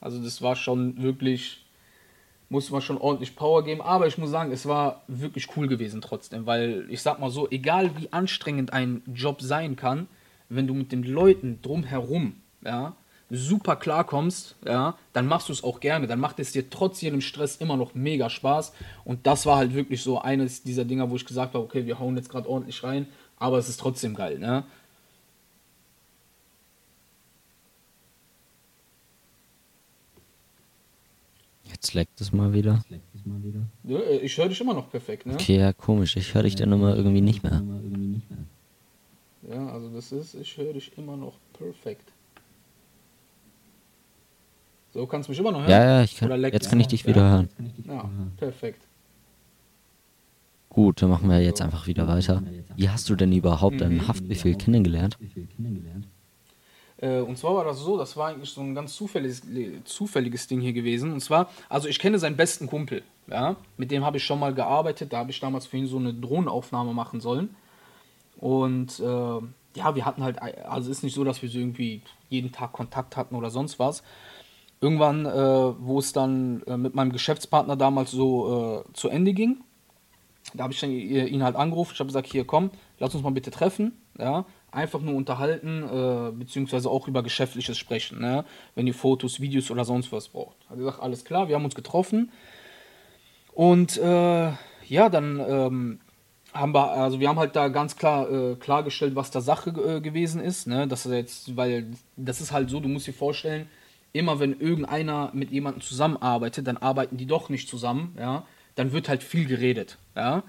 Also 0.00 0.22
das 0.22 0.40
war 0.40 0.54
schon 0.54 1.02
wirklich, 1.02 1.64
muss 2.48 2.70
man 2.70 2.80
schon 2.80 2.96
ordentlich 2.96 3.34
Power 3.34 3.64
geben. 3.64 3.82
Aber 3.82 4.06
ich 4.06 4.18
muss 4.18 4.30
sagen, 4.30 4.52
es 4.52 4.66
war 4.66 5.02
wirklich 5.08 5.48
cool 5.56 5.66
gewesen 5.66 6.00
trotzdem, 6.00 6.46
weil 6.46 6.86
ich 6.90 7.02
sag 7.02 7.18
mal 7.18 7.30
so, 7.30 7.50
egal 7.50 7.96
wie 7.96 8.12
anstrengend 8.12 8.72
ein 8.72 9.02
Job 9.12 9.42
sein 9.42 9.74
kann, 9.74 10.06
wenn 10.48 10.68
du 10.68 10.74
mit 10.74 10.92
den 10.92 11.02
Leuten 11.02 11.60
drumherum, 11.60 12.36
ja, 12.64 12.94
super 13.34 13.76
klarkommst, 13.76 14.56
ja, 14.66 14.96
dann 15.12 15.26
machst 15.26 15.48
du 15.48 15.52
es 15.52 15.62
auch 15.64 15.80
gerne. 15.80 16.06
Dann 16.06 16.20
macht 16.20 16.38
es 16.38 16.52
dir 16.52 16.70
trotz 16.70 17.00
jedem 17.00 17.20
Stress 17.20 17.56
immer 17.56 17.76
noch 17.76 17.94
mega 17.94 18.30
Spaß. 18.30 18.72
Und 19.04 19.26
das 19.26 19.46
war 19.46 19.56
halt 19.58 19.74
wirklich 19.74 20.02
so 20.02 20.20
eines 20.20 20.62
dieser 20.62 20.84
Dinger, 20.84 21.10
wo 21.10 21.16
ich 21.16 21.24
gesagt 21.26 21.54
habe, 21.54 21.64
okay, 21.64 21.86
wir 21.86 21.98
hauen 21.98 22.16
jetzt 22.16 22.28
gerade 22.28 22.48
ordentlich 22.48 22.82
rein, 22.82 23.06
aber 23.36 23.58
es 23.58 23.68
ist 23.68 23.80
trotzdem 23.80 24.14
geil, 24.14 24.38
ne? 24.38 24.64
Jetzt 31.64 31.92
leckt 31.92 32.20
es 32.20 32.32
mal 32.32 32.52
wieder. 32.52 32.82
Ja, 33.82 33.98
äh, 33.98 34.18
Ich 34.18 34.38
höre 34.38 34.48
dich 34.48 34.60
immer 34.60 34.74
noch 34.74 34.90
perfekt, 34.90 35.26
ne? 35.26 35.34
Okay, 35.34 35.58
ja, 35.58 35.72
komisch. 35.72 36.16
Ich 36.16 36.32
höre 36.32 36.44
dich 36.44 36.54
dann 36.54 36.72
immer 36.72 36.96
irgendwie 36.96 37.20
nicht 37.20 37.42
mehr. 37.42 37.52
Aber 37.52 37.74
irgendwie 37.82 38.06
nicht 38.06 38.30
mehr. 38.30 38.38
Ja, 39.54 39.68
also 39.68 39.90
das 39.90 40.12
ist, 40.12 40.34
ich 40.34 40.56
höre 40.56 40.72
dich 40.72 40.96
immer 40.96 41.16
noch 41.16 41.34
perfekt. 41.52 42.13
So, 44.94 45.08
kannst 45.08 45.28
du 45.28 45.32
mich 45.32 45.40
immer 45.40 45.50
noch 45.50 45.58
hören? 45.58 45.70
Ja, 45.70 45.84
ja, 45.84 46.02
ich 46.04 46.16
kann, 46.16 46.30
jetzt 46.40 46.62
es 46.62 46.70
kann 46.70 46.78
ich 46.78 46.86
dich 46.86 47.02
Ja. 47.02 47.08
wieder 47.08 47.28
hören. 47.28 47.48
Ich 47.78 47.84
Ja, 47.86 48.04
hören. 48.04 48.32
perfekt. 48.36 48.86
Gut, 50.68 51.02
dann 51.02 51.10
machen 51.10 51.28
wir 51.28 51.40
jetzt 51.42 51.60
einfach 51.60 51.88
wieder 51.88 52.06
weiter. 52.06 52.40
Wie 52.76 52.88
hast 52.88 53.08
du 53.10 53.16
denn 53.16 53.32
überhaupt 53.32 53.80
deinen 53.80 53.96
Mhm. 53.96 54.08
Haftbefehl 54.08 54.54
kennengelernt? 54.54 55.18
Äh, 56.98 57.18
und 57.20 57.36
zwar 57.36 57.56
war 57.56 57.64
das 57.64 57.80
so, 57.80 57.98
das 57.98 58.16
war 58.16 58.28
eigentlich 58.28 58.50
so 58.50 58.60
ein 58.60 58.72
ganz 58.72 58.94
zufälliges, 58.94 59.42
zufälliges 59.84 60.46
Ding 60.46 60.60
hier 60.60 60.72
gewesen. 60.72 61.12
Und 61.12 61.20
zwar, 61.20 61.50
also 61.68 61.88
ich 61.88 61.98
kenne 61.98 62.20
seinen 62.20 62.36
besten 62.36 62.68
Kumpel, 62.68 63.02
ja, 63.26 63.56
mit 63.76 63.90
dem 63.90 64.04
habe 64.04 64.18
ich 64.18 64.24
schon 64.24 64.38
mal 64.38 64.54
gearbeitet. 64.54 65.12
Da 65.12 65.18
habe 65.18 65.32
ich 65.32 65.40
damals 65.40 65.66
für 65.66 65.76
ihn 65.76 65.88
so 65.88 65.96
eine 65.98 66.14
Drohnenaufnahme 66.14 66.94
machen 66.94 67.20
sollen. 67.20 67.56
Und 68.36 69.00
äh, 69.00 69.02
ja, 69.76 69.94
wir 69.96 70.04
hatten 70.04 70.22
halt, 70.22 70.40
also 70.40 70.88
ist 70.90 71.02
nicht 71.02 71.14
so, 71.14 71.24
dass 71.24 71.42
wir 71.42 71.48
so 71.48 71.58
irgendwie 71.58 72.02
jeden 72.28 72.52
Tag 72.52 72.72
Kontakt 72.72 73.16
hatten 73.16 73.34
oder 73.34 73.50
sonst 73.50 73.80
was. 73.80 74.04
Irgendwann, 74.84 75.24
äh, 75.24 75.30
wo 75.32 75.98
es 75.98 76.12
dann 76.12 76.62
äh, 76.66 76.76
mit 76.76 76.94
meinem 76.94 77.10
Geschäftspartner 77.10 77.74
damals 77.74 78.10
so 78.10 78.84
äh, 78.86 78.92
zu 78.92 79.08
Ende 79.08 79.32
ging, 79.32 79.62
da 80.52 80.64
habe 80.64 80.74
ich 80.74 80.80
dann 80.80 80.90
ihn 80.90 81.42
halt 81.42 81.56
angerufen. 81.56 81.92
Ich 81.94 82.00
habe 82.00 82.08
gesagt, 82.08 82.26
hier 82.30 82.44
komm, 82.44 82.70
lass 82.98 83.14
uns 83.14 83.24
mal 83.24 83.30
bitte 83.30 83.50
treffen. 83.50 83.92
Ja, 84.18 84.44
einfach 84.70 85.00
nur 85.00 85.14
unterhalten, 85.14 85.84
äh, 85.84 86.32
beziehungsweise 86.32 86.90
auch 86.90 87.08
über 87.08 87.22
Geschäftliches 87.22 87.78
sprechen. 87.78 88.20
Ne? 88.20 88.44
Wenn 88.74 88.86
ihr 88.86 88.92
Fotos, 88.92 89.40
Videos 89.40 89.70
oder 89.70 89.86
sonst 89.86 90.12
was 90.12 90.28
braucht. 90.28 90.56
Hat 90.68 90.76
gesagt, 90.76 91.00
alles 91.00 91.24
klar, 91.24 91.48
wir 91.48 91.56
haben 91.56 91.64
uns 91.64 91.74
getroffen. 91.74 92.30
Und 93.54 93.96
äh, 93.96 94.50
ja, 94.86 95.08
dann 95.08 95.40
ähm, 95.40 96.00
haben 96.52 96.74
wir, 96.74 96.90
also 96.90 97.20
wir 97.20 97.30
haben 97.30 97.38
halt 97.38 97.56
da 97.56 97.68
ganz 97.68 97.96
klar 97.96 98.30
äh, 98.30 98.56
klargestellt, 98.56 99.16
was 99.16 99.30
da 99.30 99.40
Sache 99.40 99.72
gewesen 100.02 100.42
ist. 100.42 100.66
Ne? 100.66 100.86
Dass 100.86 101.06
er 101.06 101.16
jetzt, 101.16 101.56
weil 101.56 101.86
das 102.16 102.42
ist 102.42 102.52
halt 102.52 102.68
so, 102.68 102.80
du 102.80 102.90
musst 102.90 103.06
dir 103.06 103.14
vorstellen, 103.14 103.66
immer 104.14 104.38
wenn 104.38 104.58
irgendeiner 104.58 105.30
mit 105.34 105.50
jemandem 105.50 105.82
zusammenarbeitet, 105.82 106.66
dann 106.66 106.78
arbeiten 106.78 107.18
die 107.18 107.26
doch 107.26 107.50
nicht 107.50 107.68
zusammen, 107.68 108.16
ja, 108.18 108.46
dann 108.76 108.92
wird 108.92 109.08
halt 109.08 109.22
viel 109.22 109.44
geredet, 109.44 109.98
ja. 110.16 110.42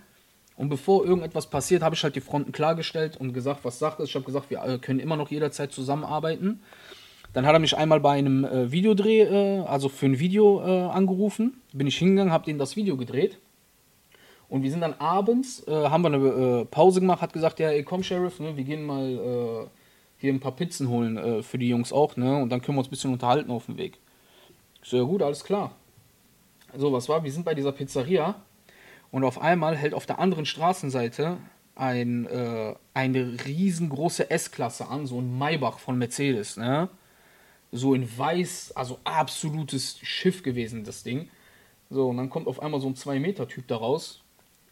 Und 0.55 0.69
bevor 0.69 1.03
irgendetwas 1.03 1.49
passiert, 1.49 1.83
habe 1.83 1.95
ich 1.95 2.03
halt 2.03 2.15
die 2.15 2.21
Fronten 2.21 2.53
klargestellt 2.53 3.17
und 3.17 3.33
gesagt, 3.33 3.65
was 3.65 3.77
Sache 3.77 4.03
ist. 4.03 4.09
Ich 4.09 4.15
habe 4.15 4.23
gesagt, 4.23 4.49
wir 4.49 4.63
äh, 4.63 4.77
können 4.77 5.01
immer 5.01 5.17
noch 5.17 5.29
jederzeit 5.29 5.73
zusammenarbeiten. 5.73 6.61
Dann 7.33 7.45
hat 7.45 7.51
er 7.51 7.59
mich 7.59 7.75
einmal 7.75 7.99
bei 7.99 8.11
einem 8.11 8.45
äh, 8.45 8.71
Videodreh, 8.71 9.23
äh, 9.23 9.59
also 9.65 9.89
für 9.89 10.05
ein 10.05 10.19
Video 10.19 10.61
äh, 10.65 10.89
angerufen. 10.91 11.59
Bin 11.73 11.87
ich 11.87 11.97
hingegangen, 11.97 12.31
habe 12.31 12.45
denen 12.45 12.59
das 12.59 12.77
Video 12.77 12.95
gedreht. 12.95 13.37
Und 14.47 14.63
wir 14.63 14.71
sind 14.71 14.79
dann 14.79 14.93
abends, 14.93 15.67
äh, 15.67 15.71
haben 15.71 16.03
wir 16.03 16.13
eine 16.13 16.61
äh, 16.61 16.65
Pause 16.65 17.01
gemacht, 17.01 17.21
hat 17.21 17.33
gesagt, 17.33 17.59
ja, 17.59 17.71
ey, 17.71 17.83
komm, 17.83 18.03
Sheriff, 18.03 18.39
ne, 18.39 18.55
wir 18.55 18.63
gehen 18.63 18.85
mal 18.85 19.67
hier 20.25 20.33
ein 20.33 20.39
paar 20.39 20.55
Pizzen 20.55 20.89
holen 20.89 21.17
äh, 21.17 21.43
für 21.43 21.57
die 21.57 21.69
Jungs 21.69 21.93
auch, 21.93 22.17
ne? 22.17 22.37
Und 22.37 22.49
dann 22.49 22.61
können 22.61 22.75
wir 22.75 22.79
uns 22.79 22.87
ein 22.87 22.91
bisschen 22.91 23.13
unterhalten 23.13 23.51
auf 23.51 23.67
dem 23.67 23.77
Weg. 23.77 23.99
Ich 24.83 24.89
so, 24.89 24.97
ja 24.97 25.03
gut, 25.03 25.21
alles 25.21 25.43
klar. 25.43 25.71
So, 26.75 26.91
was 26.91 27.07
war? 27.07 27.23
Wir 27.23 27.31
sind 27.31 27.45
bei 27.45 27.55
dieser 27.55 27.71
Pizzeria 27.71 28.35
und 29.11 29.23
auf 29.23 29.41
einmal 29.41 29.75
hält 29.75 29.93
auf 29.93 30.05
der 30.05 30.19
anderen 30.19 30.45
Straßenseite 30.45 31.37
ein, 31.75 32.25
äh, 32.25 32.75
eine 32.93 33.37
riesengroße 33.45 34.29
S-Klasse 34.29 34.87
an, 34.87 35.05
so 35.05 35.19
ein 35.19 35.37
Maybach 35.37 35.79
von 35.79 35.97
Mercedes, 35.97 36.57
ne? 36.57 36.89
So 37.71 37.93
in 37.93 38.17
weiß, 38.17 38.73
also 38.75 38.99
absolutes 39.03 39.99
Schiff 40.01 40.43
gewesen, 40.43 40.83
das 40.83 41.03
Ding. 41.03 41.29
So, 41.89 42.09
und 42.09 42.17
dann 42.17 42.29
kommt 42.29 42.47
auf 42.47 42.61
einmal 42.61 42.79
so 42.81 42.87
ein 42.87 42.95
2-Meter-Typ 42.95 43.67
da 43.67 43.77
raus 43.77 44.21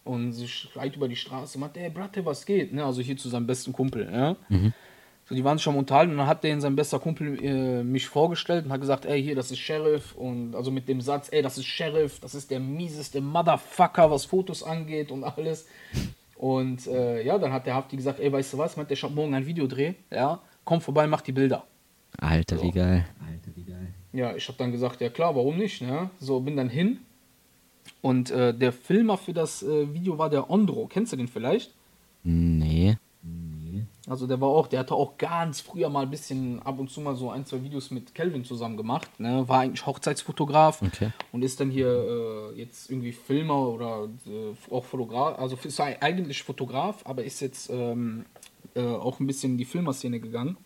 und 0.04 0.34
schreit 0.48 0.96
über 0.96 1.08
die 1.08 1.16
Straße 1.16 1.58
und 1.58 1.62
meint, 1.62 1.78
ey, 1.78 1.90
Bratte, 1.90 2.26
was 2.26 2.46
geht? 2.46 2.74
Ne? 2.74 2.84
Also 2.84 3.02
hier 3.02 3.18
zu 3.18 3.30
seinem 3.30 3.48
besten 3.48 3.74
Kumpel, 3.74 4.10
ja? 4.12 4.36
So, 5.26 5.36
die 5.36 5.44
waren 5.44 5.58
schon 5.58 5.74
am 5.74 5.80
unterhalten 5.80 6.12
und 6.12 6.18
dann 6.18 6.28
hat 6.28 6.44
der 6.44 6.52
in 6.52 6.62
sein 6.62 6.76
bester 6.76 7.00
Kumpel 7.00 7.42
äh, 7.42 7.84
mich 7.84 8.08
vorgestellt 8.08 8.66
und 8.66 8.72
hat 8.72 8.82
gesagt, 8.82 9.06
ey, 9.06 9.24
hier, 9.24 9.36
das 9.36 9.52
ist 9.52 9.60
Sheriff 9.60 10.14
und 10.16 10.54
also 10.54 10.70
mit 10.70 10.88
dem 10.90 11.00
Satz, 11.00 11.30
ey, 11.32 11.42
das 11.42 11.58
ist 11.58 11.66
Sheriff, 11.66 12.20
das 12.20 12.36
ist 12.36 12.52
der 12.52 12.60
mieseste 12.60 13.22
Motherfucker, 13.22 14.12
was 14.12 14.26
Fotos 14.26 14.64
angeht 14.64 15.12
und 15.12 15.24
alles. 15.24 15.66
Und 16.36 16.88
äh, 16.88 17.24
ja, 17.24 17.38
dann 17.38 17.54
hat 17.54 17.66
der 17.66 17.76
Hafti 17.76 17.96
gesagt, 17.96 18.20
ey, 18.20 18.32
weißt 18.32 18.54
du 18.54 18.58
was, 18.58 18.76
meint 18.76 18.90
der, 18.90 18.98
ich 18.98 19.04
hab 19.04 19.12
morgen 19.12 19.34
ein 19.34 19.46
Videodreh, 19.46 19.94
ja, 20.12 20.42
komm 20.66 20.82
vorbei, 20.82 21.08
mach 21.08 21.22
die 21.22 21.32
Bilder. 21.32 21.64
Alter, 22.18 22.62
wie 22.62 22.72
geil. 22.72 23.06
Alter, 23.26 23.52
wie 23.56 23.64
geil. 23.64 23.88
Ja, 24.12 24.36
ich 24.36 24.46
habe 24.48 24.58
dann 24.58 24.74
gesagt, 24.74 25.00
ja 25.00 25.10
klar, 25.10 25.36
warum 25.36 25.58
nicht, 25.58 25.82
ne? 25.82 26.10
So, 26.20 26.42
bin 26.42 26.58
dann 26.58 26.70
hin 26.70 27.00
und 28.02 28.30
äh, 28.32 28.54
der 28.54 28.74
Filmer 28.74 29.18
für 29.18 29.34
das 29.34 29.64
äh, 29.64 29.94
Video 29.94 30.18
war 30.18 30.30
der 30.30 30.50
Ondro, 30.50 30.88
kennst 30.88 31.14
du 31.14 31.18
den 31.18 31.30
vielleicht? 31.30 31.74
Nee. 32.24 32.73
Also 34.14 34.28
der 34.28 34.40
war 34.40 34.50
auch, 34.50 34.68
der 34.68 34.82
hatte 34.82 34.94
auch 34.94 35.18
ganz 35.18 35.60
früher 35.60 35.90
mal 35.90 36.04
ein 36.04 36.12
bisschen 36.12 36.62
ab 36.62 36.78
und 36.78 36.92
zu 36.92 37.02
mal 37.02 37.16
so 37.16 37.32
ein, 37.32 37.48
zwei 37.48 37.64
Videos 37.64 37.90
mit 37.90 38.14
Kelvin 38.14 38.46
zusammen 38.46 38.78
gemacht. 38.78 39.20
Ne? 39.20 39.44
War 39.48 39.62
eigentlich 39.62 39.88
Hochzeitsfotograf 39.88 40.84
Okay. 40.84 41.10
und 41.32 41.42
ist 41.42 41.60
dann 41.60 41.72
hier 41.72 41.88
äh, 41.88 42.60
jetzt 42.60 42.92
irgendwie 42.92 43.12
Filmer 43.12 43.68
oder 43.70 44.08
äh, 44.28 44.72
auch 44.72 44.86
Fotograf. 44.86 45.40
Also 45.40 45.58
ist 45.64 45.80
eigentlich 45.80 46.44
Fotograf, 46.44 47.02
aber 47.06 47.24
ist 47.24 47.40
jetzt 47.40 47.72
ähm, 47.72 48.26
äh, 48.76 48.84
auch 48.84 49.20
ein 49.20 49.26
bisschen 49.26 49.54
in 49.54 49.58
die 49.58 49.66
Filmerszene 49.66 50.20
gegangen. 50.20 50.58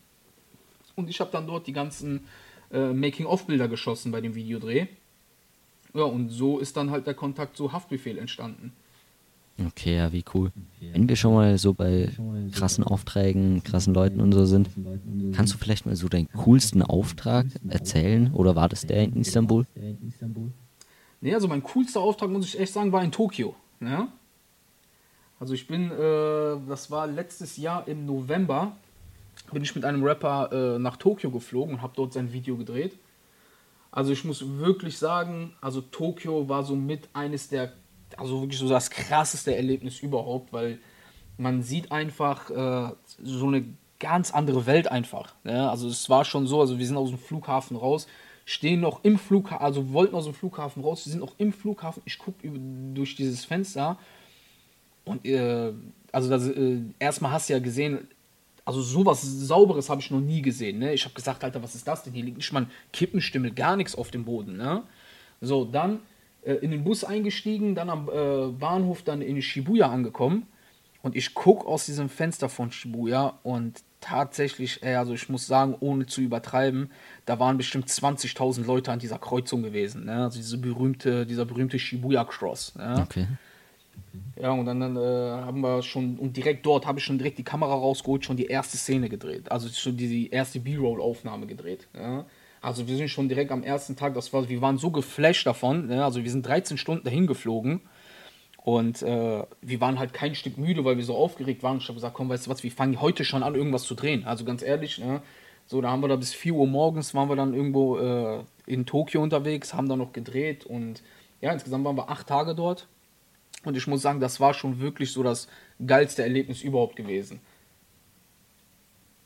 Und 0.97 1.09
ich 1.09 1.21
habe 1.21 1.31
dann 1.31 1.47
dort 1.47 1.67
die 1.67 1.73
ganzen 1.73 2.27
äh, 2.73 2.91
Making-of-Bilder 2.91 3.69
geschossen 3.69 4.11
bei 4.11 4.19
dem 4.19 4.35
Videodreh. 4.35 4.87
Ja, 5.93 6.03
und 6.03 6.31
so 6.31 6.59
ist 6.59 6.75
dann 6.75 6.91
halt 6.91 7.07
der 7.07 7.13
Kontakt 7.13 7.55
zu 7.55 7.71
Haftbefehl 7.71 8.17
entstanden. 8.17 8.73
Okay, 9.65 9.95
ja, 9.97 10.11
wie 10.11 10.23
cool. 10.33 10.51
Wenn 10.93 11.09
wir 11.09 11.15
schon 11.15 11.33
mal 11.33 11.57
so 11.57 11.73
bei 11.73 12.09
krassen 12.51 12.83
Aufträgen, 12.83 13.63
krassen 13.63 13.93
Leuten 13.93 14.21
und 14.21 14.31
so 14.31 14.45
sind, 14.45 14.69
kannst 15.33 15.53
du 15.53 15.57
vielleicht 15.57 15.85
mal 15.85 15.95
so 15.95 16.07
deinen 16.07 16.29
coolsten 16.33 16.83
Auftrag 16.83 17.47
erzählen? 17.67 18.31
Oder 18.33 18.55
war 18.55 18.69
das 18.69 18.81
der 18.81 19.03
in 19.03 19.15
Istanbul? 19.15 19.65
Der 19.75 19.89
in 19.89 20.07
Istanbul? 20.07 20.51
Nee, 21.21 21.33
also 21.33 21.47
mein 21.47 21.63
coolster 21.63 21.99
Auftrag, 21.99 22.29
muss 22.29 22.45
ich 22.45 22.59
echt 22.59 22.71
sagen, 22.71 22.91
war 22.91 23.03
in 23.03 23.11
Tokio. 23.11 23.55
Ja? 23.79 24.07
Also 25.39 25.53
ich 25.53 25.67
bin, 25.67 25.91
äh, 25.91 26.57
das 26.67 26.91
war 26.91 27.07
letztes 27.07 27.57
Jahr 27.57 27.87
im 27.87 28.05
November, 28.05 28.73
bin 29.51 29.63
ich 29.63 29.75
mit 29.75 29.85
einem 29.85 30.03
Rapper 30.03 30.75
äh, 30.75 30.79
nach 30.79 30.97
Tokio 30.97 31.31
geflogen 31.31 31.75
und 31.75 31.81
habe 31.81 31.93
dort 31.95 32.13
sein 32.13 32.33
Video 32.33 32.57
gedreht. 32.57 32.97
Also 33.91 34.11
ich 34.11 34.23
muss 34.23 34.57
wirklich 34.59 34.97
sagen, 34.97 35.53
also 35.61 35.81
Tokio 35.81 36.49
war 36.49 36.63
so 36.63 36.75
mit 36.75 37.09
eines 37.13 37.49
der, 37.49 37.73
also 38.17 38.41
wirklich 38.41 38.59
so 38.59 38.69
das 38.69 38.89
krasseste 38.89 39.55
Erlebnis 39.55 39.99
überhaupt, 39.99 40.53
weil 40.53 40.79
man 41.37 41.61
sieht 41.61 41.91
einfach 41.91 42.49
äh, 42.49 42.91
so 43.21 43.47
eine 43.47 43.65
ganz 43.99 44.31
andere 44.31 44.65
Welt 44.65 44.89
einfach. 44.89 45.35
Ja? 45.43 45.69
Also 45.69 45.87
es 45.87 46.09
war 46.09 46.25
schon 46.25 46.47
so, 46.47 46.61
also 46.61 46.77
wir 46.77 46.85
sind 46.85 46.97
aus 46.97 47.09
dem 47.09 47.19
Flughafen 47.19 47.77
raus, 47.77 48.07
stehen 48.45 48.81
noch 48.81 49.03
im 49.03 49.17
Flughafen, 49.17 49.63
also 49.63 49.91
wollten 49.91 50.15
aus 50.15 50.25
dem 50.25 50.33
Flughafen 50.33 50.83
raus, 50.83 51.05
wir 51.05 51.11
sind 51.11 51.19
noch 51.19 51.35
im 51.37 51.51
Flughafen, 51.51 52.01
ich 52.05 52.17
gucke 52.17 52.47
durch 52.93 53.15
dieses 53.15 53.45
Fenster 53.45 53.97
und 55.05 55.25
äh, 55.25 55.73
also 56.11 56.29
das, 56.29 56.47
äh, 56.47 56.79
erstmal 56.99 57.31
hast 57.31 57.49
du 57.49 57.53
ja 57.53 57.59
gesehen, 57.59 58.07
also 58.65 58.81
sowas 58.81 59.21
Sauberes 59.21 59.89
habe 59.89 60.01
ich 60.01 60.11
noch 60.11 60.19
nie 60.19 60.41
gesehen. 60.41 60.79
Ne? 60.79 60.93
Ich 60.93 61.05
habe 61.05 61.15
gesagt, 61.15 61.41
Alter, 61.43 61.63
was 61.63 61.73
ist 61.73 61.87
das 61.87 62.03
denn? 62.03 62.11
Hier 62.11 62.25
liegt 62.25 62.35
nicht 62.35 62.51
mal 62.51 62.63
ein 62.63 62.71
Kippenstimmel, 62.91 63.51
gar 63.51 63.77
nichts 63.77 63.95
auf 63.95 64.11
dem 64.11 64.25
Boden. 64.25 64.57
Ne? 64.57 64.83
So, 65.39 65.63
dann 65.63 66.01
äh, 66.47 66.55
in 66.55 66.71
den 66.71 66.83
Bus 66.83 67.03
eingestiegen, 67.03 67.75
dann 67.75 67.89
am 67.89 68.09
äh, 68.09 68.47
Bahnhof 68.51 69.03
dann 69.03 69.21
in 69.21 69.41
Shibuya 69.41 69.91
angekommen 69.91 70.47
und 71.01 71.15
ich 71.15 71.33
gucke 71.33 71.67
aus 71.67 71.85
diesem 71.85 72.09
Fenster 72.09 72.47
von 72.47 72.71
Shibuya 72.71 73.39
und 73.43 73.83
tatsächlich, 73.99 74.83
also 74.83 75.13
ich 75.13 75.27
muss 75.27 75.47
sagen, 75.47 75.75
ohne 75.79 76.05
zu 76.05 76.21
übertreiben, 76.21 76.91
da 77.25 77.39
waren 77.39 77.57
bestimmt 77.57 77.87
20.000 77.87 78.65
Leute 78.65 78.91
an 78.91 78.99
dieser 78.99 79.17
Kreuzung 79.17 79.63
gewesen. 79.63 80.05
Ne? 80.05 80.23
Also 80.23 80.37
diese 80.37 80.57
berühmte, 80.57 81.25
dieser 81.25 81.45
berühmte 81.45 81.79
Shibuya 81.79 82.23
Cross. 82.23 82.75
Ne? 82.75 83.03
Okay. 83.03 83.27
Ja, 84.39 84.51
und 84.51 84.65
dann, 84.65 84.79
dann 84.79 84.95
äh, 84.95 84.99
haben 84.99 85.61
wir 85.61 85.81
schon, 85.81 86.17
und 86.17 86.37
direkt 86.37 86.65
dort 86.65 86.85
habe 86.85 86.99
ich 86.99 87.05
schon 87.05 87.17
direkt 87.17 87.39
die 87.39 87.43
Kamera 87.43 87.73
rausgeholt, 87.73 88.23
schon 88.23 88.37
die 88.37 88.45
erste 88.45 88.77
Szene 88.77 89.09
gedreht. 89.09 89.51
Also 89.51 89.67
schon 89.69 89.97
die, 89.97 90.07
die 90.07 90.29
erste 90.29 90.59
B-Roll-Aufnahme 90.59 91.47
gedreht. 91.47 91.87
Ja. 91.95 92.25
Also 92.61 92.87
wir 92.87 92.97
sind 92.97 93.09
schon 93.09 93.29
direkt 93.29 93.51
am 93.51 93.63
ersten 93.63 93.95
Tag, 93.95 94.13
das 94.13 94.33
war, 94.33 94.49
wir 94.49 94.61
waren 94.61 94.77
so 94.77 94.91
geflasht 94.91 95.45
davon, 95.45 95.91
ja. 95.91 96.05
also 96.05 96.23
wir 96.23 96.31
sind 96.31 96.45
13 96.45 96.77
Stunden 96.77 97.03
dahin 97.03 97.27
geflogen 97.27 97.81
und 98.63 99.01
äh, 99.01 99.43
wir 99.61 99.81
waren 99.81 99.99
halt 99.99 100.13
kein 100.13 100.35
Stück 100.35 100.57
müde, 100.57 100.83
weil 100.83 100.97
wir 100.97 101.05
so 101.05 101.15
aufgeregt 101.15 101.63
waren. 101.63 101.77
Ich 101.77 101.85
habe 101.85 101.93
gesagt, 101.93 102.15
komm, 102.15 102.29
weißt 102.29 102.47
du 102.47 102.49
was, 102.49 102.63
wir 102.63 102.71
fangen 102.71 102.99
heute 102.99 103.23
schon 103.23 103.43
an, 103.43 103.55
irgendwas 103.55 103.83
zu 103.83 103.95
drehen. 103.95 104.25
Also 104.25 104.43
ganz 104.43 104.61
ehrlich, 104.61 104.97
ne? 104.97 105.21
so, 105.67 105.81
da 105.81 105.89
haben 105.91 106.01
wir 106.01 106.07
da 106.07 106.15
bis 106.15 106.33
4 106.33 106.53
Uhr 106.53 106.67
morgens, 106.67 107.13
waren 107.13 107.29
wir 107.29 107.35
dann 107.35 107.53
irgendwo 107.53 107.97
äh, 107.97 108.43
in 108.65 108.85
Tokio 108.85 109.21
unterwegs, 109.21 109.73
haben 109.73 109.87
da 109.87 109.95
noch 109.95 110.11
gedreht 110.11 110.65
und 110.65 111.03
ja, 111.41 111.51
insgesamt 111.51 111.85
waren 111.85 111.95
wir 111.95 112.09
acht 112.09 112.27
Tage 112.27 112.55
dort. 112.55 112.87
Und 113.63 113.75
ich 113.75 113.87
muss 113.87 114.01
sagen, 114.01 114.19
das 114.19 114.39
war 114.39 114.53
schon 114.53 114.79
wirklich 114.79 115.11
so 115.11 115.23
das 115.23 115.47
geilste 115.85 116.23
Erlebnis 116.23 116.61
überhaupt 116.61 116.95
gewesen. 116.95 117.41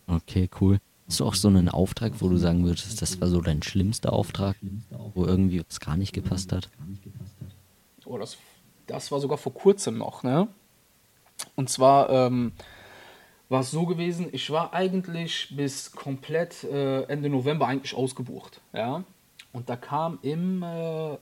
Okay, 0.08 0.50
cool. 0.60 0.80
Hast 1.08 1.20
du 1.20 1.26
auch 1.26 1.36
so 1.36 1.48
einen 1.48 1.68
Auftrag, 1.70 2.14
wo 2.20 2.30
du 2.30 2.38
sagen 2.38 2.64
würdest, 2.64 3.02
das 3.02 3.20
war 3.20 3.28
so 3.28 3.42
dein 3.42 3.62
schlimmster 3.62 4.14
Auftrag, 4.14 4.56
wo 5.14 5.26
irgendwie 5.26 5.64
was 5.68 5.80
gar 5.80 5.98
nicht 5.98 6.14
gepasst 6.14 6.52
hat? 6.52 6.70
gar 6.78 6.86
nicht 6.86 7.04
gepasst 7.04 7.36
hat. 7.42 7.56
Oh, 8.06 8.18
das, 8.18 8.38
das 8.88 9.12
war 9.12 9.20
sogar 9.20 9.38
vor 9.38 9.54
kurzem 9.54 9.98
noch, 9.98 10.24
ne? 10.24 10.48
Und 11.56 11.70
zwar 11.70 12.10
ähm, 12.10 12.54
war 13.50 13.62
es 13.62 13.72
so 13.72 13.86
gewesen, 13.86 14.30
ich 14.32 14.50
war 14.52 14.74
eigentlich 14.74 15.54
bis 15.56 15.92
komplett 15.92 16.64
äh, 16.64 17.04
Ende 17.04 17.30
November 17.30 17.68
eigentlich 17.68 17.96
ausgebucht, 17.96 18.62
ja? 18.72 19.04
Und 19.52 19.70
da 19.70 19.76
kam 19.76 20.20
im 20.22 20.64
äh, 20.64 21.18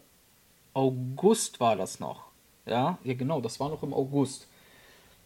August 0.74 1.60
war 1.60 1.76
das 1.76 2.00
noch, 2.00 2.26
ja? 2.66 3.00
Ja, 3.04 3.14
genau, 3.16 3.42
das 3.42 3.60
war 3.60 3.70
noch 3.70 3.82
im 3.82 3.94
August. 3.94 4.48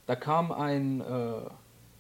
Da 0.06 0.16
kam 0.16 0.52
ein, 0.52 1.02
äh, 1.02 1.50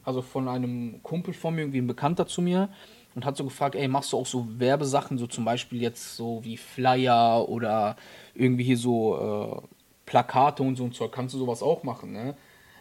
also 0.03 0.21
von 0.21 0.47
einem 0.47 1.01
Kumpel 1.03 1.33
von 1.33 1.55
mir, 1.55 1.61
irgendwie 1.61 1.79
ein 1.79 1.87
Bekannter 1.87 2.27
zu 2.27 2.41
mir 2.41 2.69
und 3.15 3.25
hat 3.25 3.37
so 3.37 3.43
gefragt, 3.43 3.75
ey, 3.75 3.87
machst 3.87 4.13
du 4.13 4.17
auch 4.17 4.25
so 4.25 4.47
Werbesachen, 4.57 5.17
so 5.17 5.27
zum 5.27 5.45
Beispiel 5.45 5.81
jetzt 5.81 6.15
so 6.15 6.43
wie 6.43 6.57
Flyer 6.57 7.47
oder 7.47 7.95
irgendwie 8.33 8.63
hier 8.63 8.77
so 8.77 9.61
äh, 9.63 9.67
Plakate 10.05 10.63
und 10.63 10.75
so 10.75 10.83
und 10.83 10.95
so, 10.95 11.07
kannst 11.07 11.33
du 11.33 11.39
sowas 11.39 11.63
auch 11.63 11.83
machen, 11.83 12.11
ne? 12.11 12.35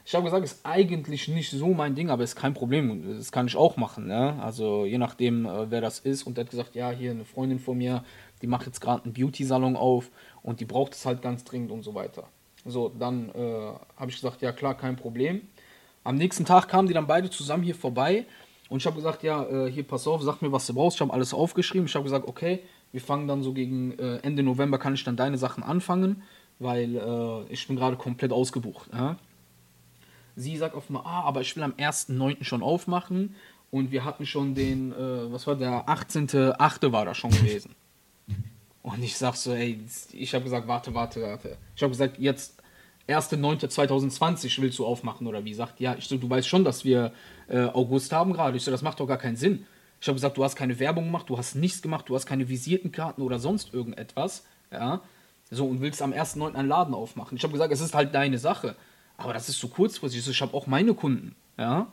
Ich 0.05 0.17
habe 0.17 0.25
gesagt, 0.25 0.45
ist 0.45 0.67
eigentlich 0.67 1.29
nicht 1.29 1.51
so 1.53 1.69
mein 1.69 1.95
Ding, 1.95 2.11
aber 2.11 2.25
ist 2.25 2.35
kein 2.35 2.55
Problem, 2.55 3.17
das 3.17 3.31
kann 3.31 3.47
ich 3.47 3.57
auch 3.57 3.77
machen, 3.77 4.09
ne? 4.09 4.37
Also 4.43 4.85
je 4.85 4.99
nachdem, 4.99 5.47
äh, 5.47 5.71
wer 5.71 5.81
das 5.81 6.01
ist 6.01 6.25
und 6.25 6.37
der 6.37 6.45
hat 6.45 6.51
gesagt, 6.51 6.75
ja, 6.75 6.91
hier 6.91 7.13
eine 7.13 7.25
Freundin 7.25 7.61
von 7.61 7.79
mir, 7.79 8.05
die 8.41 8.49
macht 8.49 8.67
jetzt 8.67 8.81
gerade 8.81 9.05
einen 9.05 9.13
Beauty-Salon 9.13 9.77
auf 9.77 10.11
und 10.43 10.59
die 10.61 10.65
braucht 10.65 10.95
es 10.95 11.07
halt 11.07 11.23
ganz 11.23 11.45
dringend 11.45 11.71
und 11.71 11.83
so 11.83 11.95
weiter. 11.95 12.25
So, 12.65 12.89
dann 12.89 13.29
äh, 13.31 13.73
habe 13.97 14.11
ich 14.11 14.17
gesagt, 14.17 14.43
ja 14.43 14.53
klar, 14.53 14.77
kein 14.77 14.97
Problem. 14.97 15.43
Am 16.05 16.17
nächsten 16.17 16.45
Tag 16.45 16.69
kamen 16.69 16.89
die 16.89 16.95
dann 16.95 17.07
beide 17.07 17.31
zusammen 17.31 17.63
hier 17.63 17.75
vorbei 17.75 18.27
und 18.69 18.79
ich 18.79 18.87
habe 18.87 18.97
gesagt, 18.97 19.23
ja, 19.23 19.45
äh, 19.45 19.71
hier 19.71 19.83
pass 19.85 20.07
auf, 20.07 20.23
sag 20.23 20.41
mir, 20.41 20.51
was 20.51 20.67
du 20.67 20.75
brauchst. 20.75 20.97
Ich 20.97 21.01
habe 21.03 21.13
alles 21.13 21.35
aufgeschrieben. 21.35 21.87
Ich 21.87 21.95
habe 21.95 22.05
gesagt, 22.05 22.27
okay, 22.27 22.61
wir 22.91 23.01
fangen 23.01 23.29
dann 23.29 23.43
so 23.43 23.53
gegen 23.53 23.99
äh, 23.99 24.17
Ende 24.23 24.43
November 24.43 24.79
kann 24.79 24.95
ich 24.95 25.05
dann 25.05 25.17
deine 25.17 25.39
Sachen 25.39 25.63
anfangen, 25.63 26.23
weil 26.59 26.97
äh, 26.97 27.53
ich 27.53 27.67
bin 27.67 27.77
gerade 27.77 27.97
komplett 27.97 28.33
ausgebucht. 28.33 28.89
Ja? 28.93 29.17
Sie 30.37 30.57
sagt 30.57 30.75
auf 30.75 30.89
einmal, 30.89 31.03
ah, 31.05 31.23
aber 31.23 31.43
ich 31.43 31.55
will 31.55 31.63
am 31.63 31.73
1.9. 31.73 32.45
schon 32.45 32.63
aufmachen 32.63 33.35
und 33.71 33.91
wir 33.91 34.05
hatten 34.05 34.27
schon 34.27 34.55
den, 34.55 34.93
äh, 34.93 35.33
was 35.33 35.47
war 35.47 35.57
der 35.57 35.87
18.8. 35.89 36.93
war 36.93 37.05
da 37.05 37.15
schon 37.15 37.31
gewesen. 37.31 37.75
Und 38.83 39.01
ich 39.01 39.17
sag 39.17 39.37
so, 39.37 39.53
ey, 39.53 39.79
ich 40.11 40.35
habe 40.35 40.43
gesagt, 40.43 40.67
warte, 40.67 40.93
warte, 40.93 41.23
warte. 41.23 41.57
Ich 41.77 41.83
habe 41.85 41.93
gesagt, 41.93 42.19
jetzt 42.19 42.62
1.9.2020 43.09 44.61
willst 44.63 44.79
du 44.79 44.87
aufmachen 44.87 45.27
oder 45.27 45.45
wie? 45.45 45.55
Sagt, 45.55 45.81
ja, 45.81 45.95
ich 45.97 46.07
so, 46.07 46.17
du 46.17 46.29
weißt 46.29 46.47
schon, 46.47 46.65
dass 46.65 46.85
wir 46.85 47.13
äh, 47.49 47.65
August 47.65 48.13
haben 48.13 48.33
gerade. 48.33 48.57
Ich 48.57 48.65
so, 48.65 48.71
das 48.71 48.83
macht 48.83 49.01
doch 49.01 49.07
gar 49.07 49.19
keinen 49.19 49.37
Sinn. 49.37 49.67
Ich 50.01 50.09
habe 50.09 50.17
gesagt, 50.17 50.37
du 50.37 50.45
hast 50.45 50.57
keine 50.57 50.79
Werbung 50.79 51.05
gemacht, 51.05 51.29
du 51.29 51.39
hast 51.39 51.55
nichts 51.55 51.81
gemacht, 51.81 52.09
du 52.09 52.15
hast 52.15 52.27
keine 52.27 52.49
visierten 52.49 52.91
Karten 52.91 53.23
oder 53.23 53.39
sonst 53.39 53.73
irgendetwas, 53.73 54.45
ja. 54.73 55.01
So, 55.51 55.67
und 55.67 55.81
willst 55.81 56.01
am 56.01 56.13
1.9. 56.13 56.55
einen 56.55 56.69
Laden 56.69 56.95
aufmachen. 56.95 57.37
Ich 57.37 57.43
habe 57.45 57.53
gesagt, 57.53 57.73
es 57.73 57.81
ist 57.81 57.95
halt 57.95 58.15
deine 58.15 58.39
Sache. 58.39 58.75
Aber 59.19 59.35
das 59.35 59.49
ist 59.51 59.61
so 59.61 59.69
kurzfristig. 59.69 60.21
Ich, 60.21 60.25
so, 60.25 60.31
ich 60.31 60.41
habe 60.41 60.55
auch 60.55 60.67
meine 60.67 60.95
Kunden, 60.95 61.37
ja. 61.59 61.93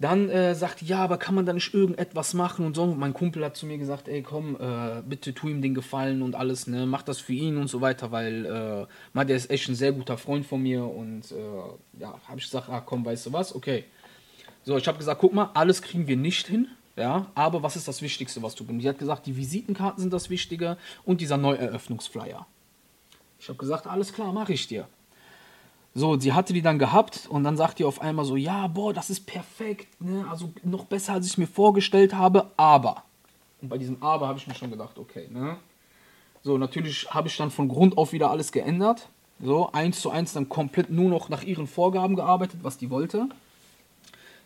Dann 0.00 0.30
äh, 0.30 0.54
sagte, 0.54 0.86
ja, 0.86 1.04
aber 1.04 1.18
kann 1.18 1.34
man 1.34 1.44
da 1.44 1.52
nicht 1.52 1.74
irgendetwas 1.74 2.32
machen 2.32 2.64
und 2.64 2.74
so. 2.74 2.84
Und 2.84 2.98
mein 2.98 3.12
Kumpel 3.12 3.44
hat 3.44 3.54
zu 3.54 3.66
mir 3.66 3.76
gesagt, 3.76 4.08
ey, 4.08 4.22
komm, 4.22 4.56
äh, 4.56 5.02
bitte 5.06 5.34
tu 5.34 5.48
ihm 5.48 5.60
den 5.60 5.74
Gefallen 5.74 6.22
und 6.22 6.34
alles, 6.34 6.66
ne, 6.66 6.86
mach 6.86 7.02
das 7.02 7.20
für 7.20 7.34
ihn 7.34 7.58
und 7.58 7.68
so 7.68 7.82
weiter, 7.82 8.10
weil 8.10 8.46
äh, 8.46 8.86
man, 9.12 9.26
der 9.26 9.36
ist 9.36 9.50
echt 9.50 9.68
ein 9.68 9.74
sehr 9.74 9.92
guter 9.92 10.16
Freund 10.16 10.46
von 10.46 10.62
mir 10.62 10.84
und 10.84 11.30
äh, 11.32 12.00
ja, 12.00 12.18
habe 12.26 12.38
ich 12.38 12.46
gesagt, 12.46 12.70
ah, 12.70 12.80
komm, 12.80 13.04
weißt 13.04 13.26
du 13.26 13.34
was, 13.34 13.54
okay. 13.54 13.84
So, 14.64 14.78
ich 14.78 14.88
habe 14.88 14.96
gesagt, 14.96 15.20
guck 15.20 15.34
mal, 15.34 15.50
alles 15.52 15.82
kriegen 15.82 16.06
wir 16.06 16.16
nicht 16.16 16.46
hin, 16.46 16.68
ja, 16.96 17.26
aber 17.34 17.62
was 17.62 17.76
ist 17.76 17.86
das 17.86 18.00
Wichtigste, 18.00 18.42
was 18.42 18.54
du 18.54 18.64
bringst? 18.64 18.82
Die 18.82 18.88
hat 18.88 18.98
gesagt, 18.98 19.26
die 19.26 19.36
Visitenkarten 19.36 20.00
sind 20.00 20.14
das 20.14 20.30
Wichtige 20.30 20.78
und 21.04 21.20
dieser 21.20 21.36
Neueröffnungsflyer. 21.36 22.46
Ich 23.38 23.48
habe 23.48 23.58
gesagt, 23.58 23.86
alles 23.86 24.14
klar, 24.14 24.32
mache 24.32 24.54
ich 24.54 24.66
dir. 24.66 24.88
So, 25.94 26.18
sie 26.18 26.32
hatte 26.32 26.52
die 26.52 26.62
dann 26.62 26.78
gehabt 26.78 27.26
und 27.28 27.42
dann 27.42 27.56
sagt 27.56 27.80
die 27.80 27.84
auf 27.84 28.00
einmal 28.00 28.24
so, 28.24 28.36
ja, 28.36 28.68
boah, 28.68 28.92
das 28.92 29.10
ist 29.10 29.26
perfekt, 29.26 30.00
ne? 30.00 30.24
also 30.30 30.52
noch 30.62 30.84
besser, 30.84 31.14
als 31.14 31.26
ich 31.26 31.36
mir 31.36 31.48
vorgestellt 31.48 32.14
habe, 32.14 32.50
aber. 32.56 33.02
Und 33.60 33.68
bei 33.68 33.78
diesem 33.78 34.02
Aber 34.02 34.28
habe 34.28 34.38
ich 34.38 34.46
mir 34.46 34.54
schon 34.54 34.70
gedacht, 34.70 34.98
okay, 34.98 35.28
ne? 35.30 35.56
So, 36.42 36.56
natürlich 36.56 37.10
habe 37.10 37.28
ich 37.28 37.36
dann 37.36 37.50
von 37.50 37.68
Grund 37.68 37.98
auf 37.98 38.12
wieder 38.12 38.30
alles 38.30 38.52
geändert. 38.52 39.08
So, 39.42 39.70
eins 39.72 40.00
zu 40.00 40.10
eins 40.10 40.32
dann 40.32 40.48
komplett 40.48 40.90
nur 40.90 41.10
noch 41.10 41.28
nach 41.28 41.42
ihren 41.42 41.66
Vorgaben 41.66 42.16
gearbeitet, 42.16 42.60
was 42.62 42.78
die 42.78 42.88
wollte. 42.88 43.28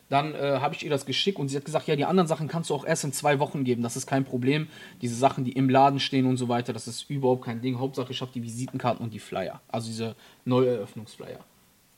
Dann 0.09 0.35
äh, 0.35 0.59
habe 0.61 0.75
ich 0.75 0.83
ihr 0.83 0.89
das 0.89 1.05
geschickt 1.05 1.39
und 1.39 1.47
sie 1.47 1.57
hat 1.57 1.65
gesagt, 1.65 1.87
ja, 1.87 1.95
die 1.95 2.05
anderen 2.05 2.27
Sachen 2.27 2.47
kannst 2.47 2.69
du 2.69 2.75
auch 2.75 2.85
erst 2.85 3.03
in 3.03 3.11
zwei 3.11 3.39
Wochen 3.39 3.63
geben, 3.63 3.81
das 3.81 3.95
ist 3.95 4.05
kein 4.05 4.23
Problem. 4.23 4.67
Diese 5.01 5.15
Sachen, 5.15 5.45
die 5.45 5.53
im 5.53 5.67
Laden 5.67 5.99
stehen 5.99 6.27
und 6.27 6.37
so 6.37 6.47
weiter, 6.47 6.73
das 6.73 6.87
ist 6.87 7.09
überhaupt 7.09 7.45
kein 7.45 7.61
Ding. 7.61 7.79
Hauptsache, 7.79 8.11
ich 8.11 8.21
habe 8.21 8.31
die 8.31 8.43
Visitenkarten 8.43 9.03
und 9.03 9.13
die 9.13 9.19
Flyer, 9.19 9.61
also 9.67 9.87
diese 9.87 10.15
Neueröffnungsflyer. 10.45 11.39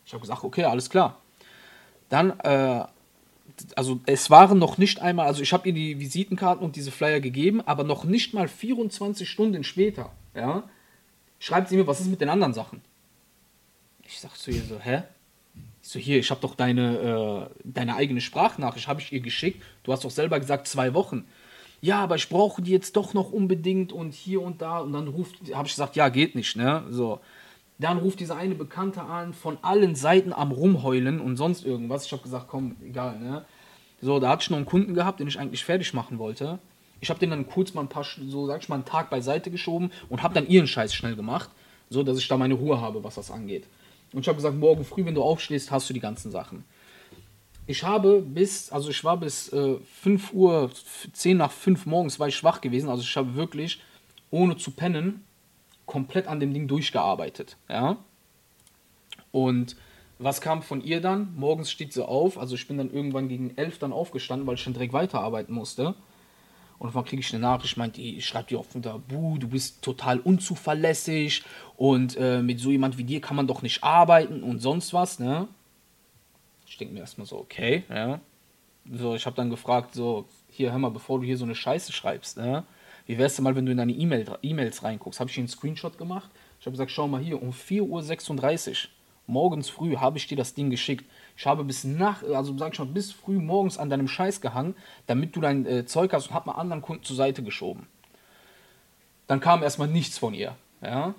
Ich 0.05 0.13
habe 0.13 0.21
gesagt, 0.21 0.43
okay, 0.45 0.63
alles 0.63 0.89
klar. 0.89 1.19
Dann, 2.07 2.39
äh, 2.39 2.85
also 3.75 3.99
es 4.05 4.29
waren 4.29 4.57
noch 4.57 4.77
nicht 4.77 5.01
einmal, 5.01 5.27
also 5.27 5.41
ich 5.41 5.51
habe 5.51 5.67
ihr 5.67 5.73
die 5.73 5.99
Visitenkarten 5.99 6.63
und 6.63 6.77
diese 6.77 6.91
Flyer 6.91 7.19
gegeben, 7.19 7.61
aber 7.61 7.83
noch 7.83 8.05
nicht 8.05 8.33
mal 8.33 8.47
24 8.47 9.29
Stunden 9.29 9.65
später, 9.65 10.11
ja, 10.33 10.63
schreibt 11.39 11.67
sie 11.67 11.75
mir, 11.75 11.87
was 11.87 11.99
ist 11.99 12.07
mit 12.07 12.21
den 12.21 12.29
anderen 12.29 12.53
Sachen? 12.53 12.81
Ich 14.03 14.19
sag 14.19 14.33
zu 14.37 14.51
ihr 14.51 14.63
so, 14.63 14.79
hä? 14.79 15.03
Ich 15.87 15.93
so, 15.93 15.99
hier, 15.99 16.19
ich 16.19 16.31
habe 16.31 16.41
doch 16.41 16.53
deine, 16.53 17.47
äh, 17.47 17.59
deine 17.63 17.95
eigene 17.95 18.19
Sprachnachricht, 18.19 18.89
habe 18.89 18.99
ich 18.99 19.13
ihr 19.13 19.21
geschickt. 19.21 19.63
Du 19.83 19.93
hast 19.93 20.03
doch 20.03 20.11
selber 20.11 20.37
gesagt, 20.37 20.67
zwei 20.67 20.93
Wochen. 20.93 21.23
Ja, 21.79 22.03
aber 22.03 22.17
ich 22.17 22.27
brauche 22.27 22.61
die 22.61 22.71
jetzt 22.71 22.97
doch 22.97 23.13
noch 23.13 23.31
unbedingt 23.31 23.93
und 23.93 24.13
hier 24.13 24.41
und 24.41 24.61
da. 24.61 24.79
Und 24.79 24.91
dann 24.91 25.07
ruft, 25.07 25.35
habe 25.53 25.65
ich 25.65 25.73
gesagt, 25.73 25.95
ja, 25.95 26.09
geht 26.09 26.35
nicht, 26.35 26.57
ne? 26.57 26.83
So. 26.89 27.21
Dann 27.79 27.99
ruft 27.99 28.19
dieser 28.19 28.35
eine 28.35 28.53
Bekannte 28.55 29.01
an, 29.01 29.33
von 29.33 29.59
allen 29.61 29.95
Seiten 29.95 30.33
am 30.33 30.51
Rumheulen 30.51 31.21
und 31.21 31.37
sonst 31.37 31.65
irgendwas. 31.65 32.05
Ich 32.05 32.11
habe 32.11 32.21
gesagt, 32.21 32.49
komm, 32.49 32.75
egal, 32.85 33.17
ne? 33.19 33.45
So, 34.01 34.19
da 34.19 34.27
hatte 34.27 34.41
ich 34.41 34.49
noch 34.49 34.57
einen 34.57 34.65
Kunden 34.65 34.93
gehabt, 34.93 35.21
den 35.21 35.29
ich 35.29 35.39
eigentlich 35.39 35.63
fertig 35.63 35.93
machen 35.93 36.19
wollte. 36.19 36.59
Ich 36.99 37.09
habe 37.09 37.21
den 37.21 37.29
dann 37.29 37.47
kurz 37.47 37.73
mal 37.73 37.83
ein 37.83 37.87
paar, 37.87 38.05
so 38.27 38.45
sag 38.45 38.61
ich 38.61 38.67
mal, 38.67 38.75
einen 38.75 38.83
Tag 38.83 39.09
beiseite 39.09 39.51
geschoben 39.51 39.91
und 40.09 40.21
habe 40.21 40.33
dann 40.33 40.49
ihren 40.49 40.67
Scheiß 40.67 40.93
schnell 40.93 41.15
gemacht, 41.15 41.49
so 41.89 42.03
dass 42.03 42.17
ich 42.17 42.27
da 42.27 42.35
meine 42.35 42.55
Ruhe 42.55 42.81
habe, 42.81 43.05
was 43.05 43.15
das 43.15 43.31
angeht. 43.31 43.63
Und 44.13 44.21
ich 44.21 44.27
habe 44.27 44.37
gesagt, 44.37 44.57
morgen 44.57 44.83
früh, 44.85 45.05
wenn 45.05 45.15
du 45.15 45.23
aufstehst, 45.23 45.71
hast 45.71 45.89
du 45.89 45.93
die 45.93 45.99
ganzen 45.99 46.31
Sachen. 46.31 46.63
Ich 47.65 47.83
habe 47.83 48.21
bis, 48.21 48.71
also 48.71 48.89
ich 48.89 49.03
war 49.03 49.17
bis 49.17 49.51
äh, 49.51 49.77
5 50.01 50.33
Uhr, 50.33 50.71
10 51.11 51.37
nach 51.37 51.51
5 51.51 51.85
morgens 51.85 52.19
war 52.19 52.29
ich 52.29 52.35
schwach 52.35 52.61
gewesen. 52.61 52.89
Also 52.89 53.03
ich 53.03 53.17
habe 53.17 53.35
wirklich, 53.35 53.81
ohne 54.31 54.55
zu 54.55 54.71
pennen, 54.71 55.25
komplett 55.85 56.27
an 56.27 56.39
dem 56.39 56.53
Ding 56.53 56.67
durchgearbeitet. 56.67 57.57
Ja. 57.69 57.97
Und 59.31 59.75
was 60.19 60.41
kam 60.41 60.61
von 60.61 60.81
ihr 60.81 61.01
dann? 61.01 61.33
Morgens 61.35 61.69
steht 61.69 61.93
sie 61.93 62.07
auf. 62.07 62.37
Also 62.37 62.55
ich 62.55 62.67
bin 62.67 62.77
dann 62.77 62.91
irgendwann 62.91 63.27
gegen 63.27 63.55
11 63.57 63.79
dann 63.79 63.93
aufgestanden, 63.93 64.47
weil 64.47 64.55
ich 64.55 64.63
dann 64.63 64.73
direkt 64.73 64.93
weiterarbeiten 64.93 65.53
musste. 65.53 65.95
Und 66.79 66.93
dann 66.93 67.05
kriege 67.05 67.19
ich 67.21 67.33
eine 67.33 67.41
Nachricht, 67.41 67.77
meint 67.77 67.97
die, 67.97 68.21
schreibt 68.21 68.51
die 68.51 68.55
auf 68.55 68.75
unter, 68.75 68.99
Buh, 68.99 69.37
du 69.37 69.47
bist 69.47 69.81
total 69.81 70.19
unzuverlässig 70.19 71.43
und 71.75 72.15
äh, 72.17 72.41
mit 72.41 72.59
so 72.59 72.69
jemand 72.69 72.97
wie 72.97 73.03
dir 73.03 73.19
kann 73.19 73.35
man 73.35 73.47
doch 73.47 73.63
nicht 73.63 73.83
arbeiten 73.83 74.43
und 74.43 74.59
sonst 74.59 74.93
was, 74.93 75.17
ne? 75.17 75.47
Ich 76.67 76.77
denke 76.77 76.93
mir 76.93 76.99
erstmal 76.99 77.25
so, 77.25 77.37
okay, 77.37 77.83
ja. 77.89 78.19
So, 78.91 79.15
ich 79.15 79.25
habe 79.25 79.35
dann 79.35 79.49
gefragt, 79.49 79.95
so, 79.95 80.27
hier, 80.49 80.71
hör 80.71 80.79
mal, 80.79 80.89
bevor 80.89 81.19
du 81.19 81.25
hier 81.25 81.37
so 81.37 81.45
eine 81.45 81.55
Scheiße 81.55 81.91
schreibst, 81.91 82.37
ne? 82.37 82.63
Wie 83.07 83.17
wär's 83.17 83.35
denn 83.35 83.43
mal, 83.43 83.55
wenn 83.55 83.65
du 83.65 83.71
in 83.71 83.77
deine 83.77 83.93
E-Mails 83.93 84.83
reinguckst? 84.83 85.19
Habe 85.19 85.29
ich 85.29 85.35
hier 85.35 85.41
einen 85.41 85.47
Screenshot 85.47 85.97
gemacht? 85.97 86.29
Ich 86.59 86.65
habe 86.65 86.73
gesagt, 86.73 86.91
schau 86.91 87.07
mal 87.07 87.21
hier, 87.21 87.41
um 87.41 87.51
4.36 87.51 88.69
Uhr, 88.69 88.75
morgens 89.27 89.69
früh, 89.69 89.95
habe 89.95 90.17
ich 90.17 90.27
dir 90.27 90.37
das 90.37 90.53
Ding 90.53 90.69
geschickt. 90.69 91.05
Ich 91.37 91.45
habe 91.45 91.63
bis 91.63 91.83
nach, 91.83 92.23
also 92.23 92.57
sag 92.57 92.73
ich 92.73 92.79
mal, 92.79 92.85
bis 92.85 93.11
früh 93.11 93.37
morgens 93.37 93.77
an 93.77 93.91
deinem 93.91 94.07
Scheiß 94.07 94.41
gehangen, 94.41 94.75
damit 95.05 95.35
du 95.35 95.41
dein 95.41 95.67
äh, 95.67 95.85
Zeug 95.85 96.11
hast 96.11 96.29
und 96.29 96.33
hab 96.33 96.47
mal 96.47 96.53
anderen 96.53 96.81
Kunden 96.81 97.03
zur 97.03 97.15
Seite 97.15 97.43
geschoben. 97.43 97.85
Dann 99.27 99.39
kam 99.39 99.61
erstmal 99.61 99.87
nichts 99.87 100.17
von 100.17 100.33
ihr. 100.33 100.55
Ja. 100.81 101.13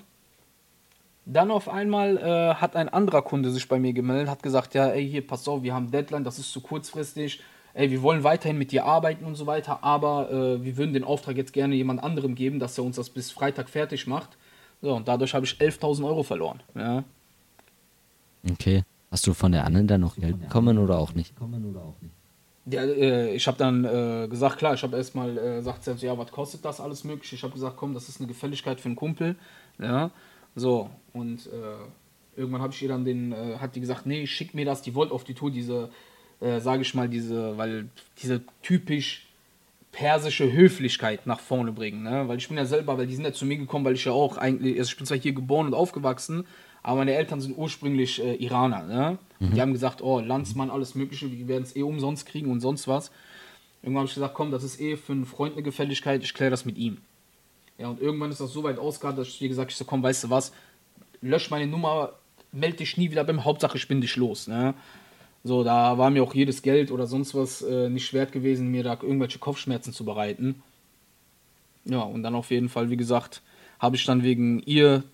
Dann 1.25 1.53
auf 1.53 1.69
einmal 1.69 2.17
äh, 2.17 2.55
hat 2.55 2.75
ein 2.75 2.89
anderer 2.89 3.23
Kunde 3.23 3.51
sich 3.51 3.69
bei 3.69 3.79
mir 3.79 3.93
gemeldet, 3.93 4.29
hat 4.29 4.43
gesagt, 4.43 4.75
ja, 4.75 4.89
ey, 4.89 5.09
hier, 5.09 5.25
pass 5.25 5.47
auf, 5.47 5.63
wir 5.63 5.73
haben 5.73 5.91
Deadline, 5.93 6.25
das 6.25 6.39
ist 6.41 6.51
zu 6.51 6.63
kurzfristig, 6.63 7.41
ey, 7.75 7.91
wir 7.91 8.03
wollen 8.03 8.25
weiterhin 8.25 8.59
mit 8.59 8.73
dir 8.73 8.87
arbeiten 8.87 9.25
und 9.25 9.37
so 9.37 9.47
weiter, 9.47 9.85
aber 9.85 10.31
äh, 10.33 10.65
wir 10.65 10.77
würden 10.77 10.95
den 10.95 11.05
Auftrag 11.05 11.37
jetzt 11.37 11.53
gerne 11.53 11.77
jemand 11.77 12.03
anderem 12.03 12.35
geben, 12.35 12.59
dass 12.59 12.77
er 12.77 12.83
uns 12.83 12.97
das 12.97 13.11
bis 13.11 13.31
Freitag 13.31 13.69
fertig 13.69 14.09
macht. 14.09 14.37
So, 14.83 14.95
und 14.95 15.07
dadurch 15.07 15.35
habe 15.35 15.45
ich 15.45 15.53
11.000 15.53 16.05
Euro 16.07 16.23
verloren. 16.23 16.61
Ja. 16.75 17.05
Okay. 18.51 18.83
Hast 19.11 19.27
du 19.27 19.33
von 19.33 19.53
der 19.53 19.64
anderen 19.64 19.87
dann 19.87 20.03
noch 20.03 20.16
Geld 20.16 20.40
bekommen 20.40 20.79
oder 20.79 20.99
auch 20.99 21.14
nicht? 21.14 21.35
Ja, 22.71 22.83
äh, 22.83 23.35
ich 23.35 23.47
habe 23.47 23.57
dann 23.57 23.85
äh, 23.85 24.29
gesagt, 24.29 24.59
klar, 24.59 24.75
ich 24.75 24.83
habe 24.83 24.97
erstmal 24.97 25.38
äh, 25.38 25.57
gesagt, 25.57 25.85
sie, 25.85 26.07
ja, 26.07 26.18
was 26.18 26.31
kostet 26.31 26.64
das 26.64 26.81
alles 26.81 27.05
möglich? 27.05 27.33
Ich 27.33 27.42
habe 27.42 27.55
gesagt, 27.55 27.77
komm, 27.79 27.94
das 27.94 28.11
ist 28.11 28.21
eine 28.21 28.29
Gefälligkeit 28.29 28.81
für 28.81 28.87
einen 28.87 28.97
Kumpel. 28.97 29.37
Ja, 29.79 30.11
so. 30.55 30.90
Und 31.14 31.47
äh, 31.47 32.38
irgendwann 32.38 32.61
habe 32.61 32.75
ich 32.75 32.83
ihr 32.83 32.88
dann 32.88 33.07
den, 33.07 33.33
äh, 33.33 33.57
hat 33.59 33.75
die 33.75 33.81
gesagt, 33.81 34.05
nee, 34.05 34.27
schick 34.27 34.53
mir 34.53 34.66
das. 34.66 34.83
Die 34.83 34.94
wollte 34.94 35.14
auf 35.14 35.25
die 35.25 35.35
Tour 35.35 35.51
diese, 35.51 35.90
sage 36.40 36.83
ich 36.83 36.94
mal, 36.94 37.09
diese, 37.09 37.59
weil 37.59 37.88
diese 38.23 38.42
typisch 38.62 39.27
persische 39.90 40.53
Höflichkeit 40.53 41.27
nach 41.27 41.40
vorne 41.40 41.73
bringen. 41.73 42.05
Ne? 42.05 42.29
Weil 42.29 42.38
ich 42.38 42.47
bin 42.47 42.57
ja 42.57 42.64
selber, 42.64 42.97
weil 42.97 43.09
die 43.09 43.14
sind 43.16 43.25
ja 43.25 43.33
zu 43.33 43.44
mir 43.44 43.57
gekommen, 43.57 43.85
weil 43.85 43.94
ich 43.94 44.05
ja 44.05 44.12
auch 44.12 44.37
eigentlich, 44.37 44.79
also 44.79 44.90
ich 44.90 44.97
bin 44.97 45.07
zwar 45.07 45.18
hier 45.18 45.33
geboren 45.33 45.66
und 45.66 45.75
aufgewachsen, 45.75 46.47
aber 46.83 46.99
meine 46.99 47.14
Eltern 47.14 47.41
sind 47.41 47.57
ursprünglich 47.57 48.23
äh, 48.23 48.35
Iraner. 48.37 48.83
Ne? 48.85 49.19
Mhm. 49.41 49.55
Die 49.55 49.61
haben 49.61 49.73
gesagt, 49.73 50.03
oh, 50.03 50.21
Landsmann, 50.21 50.71
alles 50.71 50.95
Mögliche, 50.95 51.31
wir 51.31 51.49
werden 51.49 51.64
es 51.64 51.77
eh 51.77 51.83
umsonst 51.83 52.27
kriegen 52.27 52.51
und 52.51 52.61
sonst 52.61 52.88
was. 52.88 53.11
Irgendwann 53.83 54.03
habe 54.03 54.09
ich 54.09 54.14
gesagt, 54.14 54.35
komm, 54.35 54.51
das 54.51 54.64
ist 54.64 54.81
eh 54.81 54.97
für 54.97 55.12
einen 55.12 55.27
Freund 55.27 55.55
eine 55.55 55.62
Gefälligkeit, 55.62 56.23
ich 56.23 56.35
kläre 56.35 56.51
das 56.51 56.64
mit 56.64 56.79
ihm. 56.79 56.99
Ja, 57.79 57.88
und 57.88 58.01
irgendwann 58.01 58.31
ist 58.31 58.41
das 58.41 58.53
so 58.53 58.64
weit 58.64 58.79
ausgegangen, 58.79 59.17
dass 59.17 59.29
ich, 59.29 59.41
wie 59.41 59.49
gesagt, 59.49 59.71
ich 59.71 59.77
so, 59.77 59.85
komm, 59.85 60.03
weißt 60.03 60.25
du 60.25 60.31
was, 60.31 60.53
lösch 61.21 61.51
meine 61.51 61.67
Nummer, 61.67 62.12
melde 62.51 62.79
dich 62.79 62.97
nie 62.97 63.11
wieder 63.11 63.25
beim 63.25 63.45
Hauptsache, 63.45 63.77
ich 63.77 63.87
bin 63.87 64.01
dich 64.01 64.17
los. 64.17 64.49
Ne? 64.49 64.75
So, 65.45 65.62
da 65.62 65.97
war 65.97 66.11
mir 66.11 66.23
auch 66.23 66.35
jedes 66.35 66.62
Geld 66.62 66.91
oder 66.91 67.07
sonst 67.07 67.35
was 67.35 67.62
äh, 67.62 67.88
nicht 67.88 68.12
wert 68.12 68.33
gewesen, 68.33 68.69
mir 68.69 68.83
da 68.83 68.99
irgendwelche 69.01 69.38
Kopfschmerzen 69.38 69.93
zu 69.93 70.05
bereiten. 70.05 70.62
Ja, 71.85 72.01
und 72.01 72.23
dann 72.23 72.35
auf 72.35 72.51
jeden 72.51 72.69
Fall, 72.69 72.91
wie 72.91 72.97
gesagt, 72.97 73.43
habe 73.79 73.97
ich 73.97 74.05
dann 74.05 74.23
wegen 74.23 74.61
ihr 74.61 75.05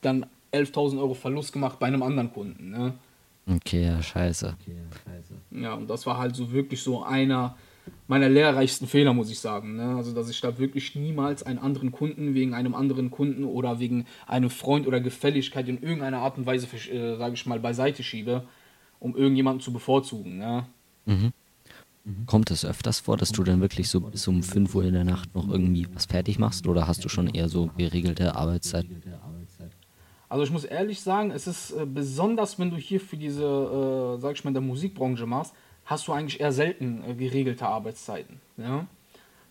dann 0.00 0.26
11.000 0.54 0.98
Euro 0.98 1.14
Verlust 1.14 1.52
gemacht 1.52 1.78
bei 1.78 1.86
einem 1.86 2.02
anderen 2.02 2.32
Kunden. 2.32 2.70
Ne? 2.70 2.94
Okay, 3.46 3.84
ja, 3.84 4.02
scheiße. 4.02 4.56
Ja, 5.50 5.74
und 5.74 5.88
das 5.88 6.06
war 6.06 6.18
halt 6.18 6.34
so 6.34 6.52
wirklich 6.52 6.82
so 6.82 7.02
einer 7.02 7.56
meiner 8.06 8.28
lehrreichsten 8.28 8.86
Fehler, 8.86 9.12
muss 9.12 9.30
ich 9.30 9.38
sagen. 9.38 9.76
Ne? 9.76 9.96
Also, 9.96 10.12
dass 10.12 10.30
ich 10.30 10.40
da 10.40 10.58
wirklich 10.58 10.94
niemals 10.94 11.42
einen 11.42 11.58
anderen 11.58 11.92
Kunden 11.92 12.34
wegen 12.34 12.54
einem 12.54 12.74
anderen 12.74 13.10
Kunden 13.10 13.44
oder 13.44 13.78
wegen 13.80 14.06
einem 14.26 14.50
Freund 14.50 14.86
oder 14.86 15.00
Gefälligkeit 15.00 15.68
in 15.68 15.82
irgendeiner 15.82 16.18
Art 16.18 16.38
und 16.38 16.46
Weise, 16.46 16.66
äh, 16.90 17.16
sage 17.16 17.34
ich 17.34 17.46
mal, 17.46 17.60
beiseite 17.60 18.02
schiebe, 18.02 18.46
um 19.00 19.16
irgendjemanden 19.16 19.60
zu 19.60 19.72
bevorzugen. 19.72 20.38
Ne? 20.38 20.66
Mhm. 21.06 21.32
Kommt 22.26 22.50
es 22.50 22.66
öfters 22.66 23.00
vor, 23.00 23.16
dass 23.16 23.32
du 23.32 23.44
dann 23.44 23.62
wirklich 23.62 23.88
so 23.88 24.00
bis 24.00 24.28
um 24.28 24.42
5 24.42 24.74
Uhr 24.74 24.84
in 24.84 24.92
der 24.92 25.04
Nacht 25.04 25.34
noch 25.34 25.48
irgendwie 25.48 25.86
was 25.94 26.04
fertig 26.04 26.38
machst 26.38 26.66
oder 26.66 26.86
hast 26.86 27.02
du 27.02 27.08
schon 27.08 27.28
eher 27.28 27.48
so 27.48 27.70
geregelte 27.78 28.36
Arbeitszeit? 28.36 28.84
Also 30.34 30.42
ich 30.42 30.50
muss 30.50 30.64
ehrlich 30.64 31.00
sagen, 31.00 31.30
es 31.30 31.46
ist 31.46 31.70
äh, 31.70 31.86
besonders, 31.86 32.58
wenn 32.58 32.68
du 32.68 32.76
hier 32.76 32.98
für 32.98 33.16
diese, 33.16 33.44
äh, 33.44 34.20
sag 34.20 34.34
ich 34.34 34.42
mal, 34.42 34.50
in 34.50 34.54
der 34.54 34.64
Musikbranche 34.64 35.26
machst, 35.26 35.54
hast 35.84 36.08
du 36.08 36.12
eigentlich 36.12 36.40
eher 36.40 36.50
selten 36.50 37.04
äh, 37.08 37.14
geregelte 37.14 37.68
Arbeitszeiten. 37.68 38.40
Ja? 38.56 38.88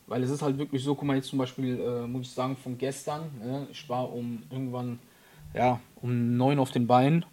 Weil 0.08 0.24
es 0.24 0.30
ist 0.30 0.42
halt 0.42 0.58
wirklich 0.58 0.84
so, 0.84 0.94
guck 0.94 1.06
mal 1.06 1.16
jetzt 1.16 1.30
zum 1.30 1.40
Beispiel, 1.40 1.80
äh, 1.80 2.06
muss 2.06 2.24
ich 2.24 2.32
sagen, 2.34 2.58
von 2.58 2.78
gestern, 2.78 3.32
ja, 3.48 3.66
ich 3.72 3.88
war 3.88 4.12
um 4.12 4.44
irgendwann, 4.52 5.00
ja, 5.54 5.80
um 6.02 6.36
neun 6.36 6.60
auf 6.60 6.72
den 6.72 6.86
Beinen 6.86 7.24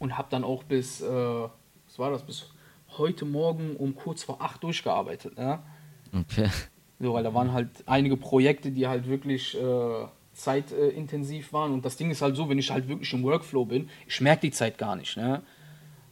und 0.00 0.18
habe 0.18 0.26
dann 0.28 0.42
auch 0.42 0.64
bis, 0.64 1.00
äh, 1.00 1.06
was 1.06 1.96
war 1.96 2.10
das, 2.10 2.24
bis 2.24 2.50
heute 2.96 3.24
Morgen 3.24 3.76
um 3.76 3.94
kurz 3.94 4.24
vor 4.24 4.42
acht 4.42 4.64
durchgearbeitet. 4.64 5.38
Ja? 5.38 5.62
Okay. 6.12 6.50
So, 6.98 7.14
weil 7.14 7.22
da 7.22 7.32
waren 7.32 7.52
halt 7.52 7.68
einige 7.86 8.16
Projekte, 8.16 8.72
die 8.72 8.88
halt 8.88 9.06
wirklich 9.06 9.56
äh, 9.56 10.06
zeitintensiv 10.38 11.52
waren. 11.52 11.72
Und 11.72 11.84
das 11.84 11.96
Ding 11.96 12.10
ist 12.10 12.22
halt 12.22 12.36
so, 12.36 12.48
wenn 12.48 12.58
ich 12.58 12.70
halt 12.70 12.88
wirklich 12.88 13.12
im 13.12 13.22
Workflow 13.24 13.64
bin, 13.64 13.90
ich 14.06 14.20
merke 14.20 14.42
die 14.42 14.50
Zeit 14.50 14.78
gar 14.78 14.96
nicht. 14.96 15.16
Ne? 15.16 15.42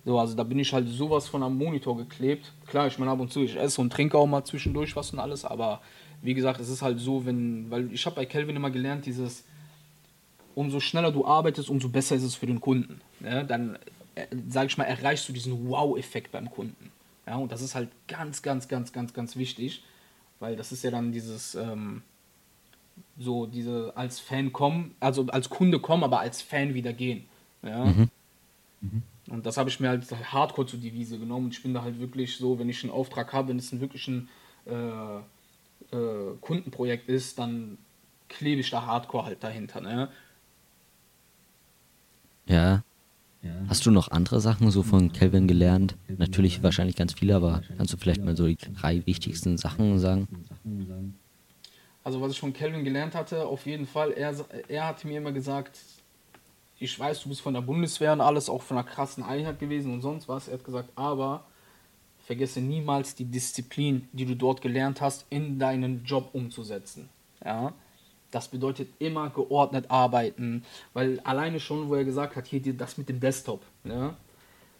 So, 0.05 0.19
also 0.19 0.35
da 0.35 0.43
bin 0.43 0.59
ich 0.59 0.73
halt 0.73 0.89
sowas 0.89 1.29
von 1.29 1.43
am 1.43 1.57
Monitor 1.57 1.97
geklebt. 1.97 2.53
Klar, 2.67 2.87
ich 2.89 2.99
meine 2.99 3.11
ab 3.11 3.21
und 3.21 3.33
zu, 3.33 3.43
ich 3.43 3.57
esse 3.57 3.81
und 3.81 3.93
trinke 3.93 4.19
auch 4.19 4.27
mal 4.27 4.45
zwischendurch 4.45 4.95
was 4.97 5.13
und 5.13 5.19
alles, 5.19 5.45
aber 5.45 5.81
wie 6.23 6.35
gesagt, 6.35 6.61
es 6.61 6.69
ist 6.69 6.83
halt 6.83 6.99
so, 6.99 7.25
wenn, 7.27 7.71
weil 7.71 7.93
ich 7.93 8.05
habe 8.07 8.17
bei 8.17 8.27
Kelvin 8.27 8.57
immer 8.57 8.71
gelernt, 8.71 9.07
dieses, 9.07 9.45
umso 10.55 10.81
schneller 10.81 11.13
du 11.13 11.25
arbeitest, 11.25 11.71
umso 11.71 11.89
besser 11.89 12.17
ist 12.17 12.23
es 12.23 12.35
für 12.35 12.47
den 12.47 12.61
Kunden. 12.61 13.01
Ja, 13.21 13.43
dann, 13.43 13.79
äh, 14.15 14.27
sage 14.49 14.69
ich 14.69 14.79
mal, 14.79 14.85
erreichst 14.85 15.29
du 15.29 15.33
diesen 15.33 15.69
Wow-Effekt 15.69 16.33
beim 16.33 16.51
Kunden. 16.51 16.91
Ja, 17.27 17.37
und 17.37 17.53
das 17.53 17.61
ist 17.61 17.75
halt 17.75 17.91
ganz, 18.09 18.43
ganz, 18.43 18.67
ganz, 18.69 18.93
ganz, 18.93 19.13
ganz 19.13 19.37
wichtig, 19.37 19.83
weil 20.41 20.57
das 20.57 20.73
ist 20.73 20.83
ja 20.85 20.91
dann 20.91 21.13
dieses, 21.13 21.55
ähm, 21.55 22.03
so 23.19 23.47
diese 23.47 23.93
als 23.97 24.21
Fan 24.21 24.53
kommen, 24.53 24.95
also 25.01 25.27
als 25.29 25.49
Kunde 25.49 25.79
kommen, 25.81 26.05
aber 26.05 26.21
als 26.21 26.43
Fan 26.43 26.75
wieder 26.75 26.93
gehen. 26.93 27.25
Ja. 27.63 27.93
Und 29.29 29.45
das 29.45 29.57
habe 29.57 29.69
ich 29.69 29.81
mir 29.81 29.89
halt 29.89 30.05
hardcore 30.33 30.67
zur 30.67 30.79
Devise 30.79 31.19
genommen. 31.19 31.47
Und 31.47 31.55
ich 31.55 31.63
bin 31.63 31.75
da 31.75 31.83
halt 31.83 31.99
wirklich 31.99 32.37
so, 32.37 32.59
wenn 32.59 32.69
ich 32.69 32.83
einen 32.85 32.93
Auftrag 32.93 33.33
habe, 33.33 33.49
wenn 33.49 33.59
es 33.59 33.73
ein 33.73 33.81
wirklich 33.81 34.07
ein 34.09 34.29
äh, 34.67 35.17
äh, 35.97 36.37
Kundenprojekt 36.41 37.09
ist, 37.09 37.39
dann 37.39 37.79
klebe 38.29 38.61
ich 38.61 38.71
da 38.71 38.87
hardcore 38.87 39.25
halt 39.25 39.43
dahinter. 39.43 39.81
Ne? 39.81 40.09
Ja. 42.47 42.83
Ja. 43.43 43.53
Hast 43.69 43.87
du 43.87 43.91
noch 43.91 44.11
andere 44.11 44.41
Sachen 44.41 44.71
so 44.71 44.83
von 44.83 45.13
Calvin 45.13 45.47
gelernt? 45.47 45.97
Natürlich 46.09 46.63
wahrscheinlich 46.63 46.97
ganz 46.97 47.13
viele, 47.13 47.37
aber 47.37 47.63
kannst 47.77 47.93
du 47.93 47.97
vielleicht 47.97 48.25
mal 48.25 48.37
so 48.37 48.47
die 48.47 48.57
drei 48.57 49.07
wichtigsten 49.07 49.57
Sachen 49.57 49.99
sagen? 49.99 50.27
Also 52.07 52.21
was 52.21 52.31
ich 52.31 52.39
von 52.39 52.53
Kelvin 52.53 52.85
gelernt 52.85 53.17
hatte, 53.17 53.49
auf 53.49 53.67
jeden 53.67 53.85
Fall, 53.85 54.13
er, 54.13 54.33
er 54.69 54.87
hat 54.87 55.05
mir 55.05 55.19
immer 55.19 55.33
gesagt, 55.33 55.81
ich 56.79 56.97
weiß, 56.97 57.23
du 57.23 57.31
bist 57.31 57.41
von 57.41 57.53
der 57.53 57.63
Bundeswehr 57.63 58.13
und 58.13 58.21
alles, 58.21 58.49
auch 58.49 58.63
von 58.63 58.79
einer 58.79 58.87
krassen 58.87 59.25
Einheit 59.25 59.59
gewesen 59.59 59.93
und 59.93 60.03
sonst 60.03 60.29
was. 60.29 60.47
Er 60.47 60.55
hat 60.55 60.65
gesagt, 60.65 60.91
aber 60.95 61.47
vergesse 62.25 62.61
niemals 62.61 63.17
die 63.17 63.25
Disziplin, 63.25 64.09
die 64.13 64.25
du 64.25 64.37
dort 64.37 64.63
gelernt 64.63 65.01
hast, 65.01 65.27
in 65.31 65.59
deinen 65.59 66.05
Job 66.05 66.29
umzusetzen. 66.33 67.09
Ja, 67.45 67.73
das 68.31 68.47
bedeutet 68.47 68.89
immer 69.01 69.31
geordnet 69.31 69.91
arbeiten, 69.91 70.65
weil 70.93 71.19
alleine 71.25 71.59
schon, 71.59 71.89
wo 71.89 71.97
er 71.97 72.05
gesagt 72.05 72.37
hat, 72.37 72.47
hier 72.47 72.61
das 72.73 72.99
mit 72.99 73.09
dem 73.09 73.19
Desktop, 73.19 73.65
ja, 73.83 74.15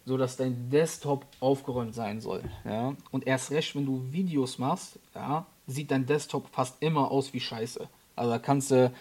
so 0.05 0.15
dass 0.15 0.37
dein 0.37 0.69
Desktop 0.69 1.25
aufgeräumt 1.41 1.93
sein 1.93 2.21
soll, 2.21 2.41
ja, 2.63 2.95
und 3.11 3.27
erst 3.27 3.51
recht, 3.51 3.75
wenn 3.75 3.85
du 3.85 4.01
Videos 4.13 4.59
machst, 4.59 4.97
ja, 5.13 5.45
sieht 5.67 5.91
dein 5.91 6.05
Desktop 6.05 6.47
fast 6.51 6.81
immer 6.81 7.11
aus 7.11 7.33
wie 7.33 7.39
Scheiße. 7.39 7.87
Also 8.15 8.31
da 8.31 8.39
kannst 8.39 8.71
du, 8.71 8.91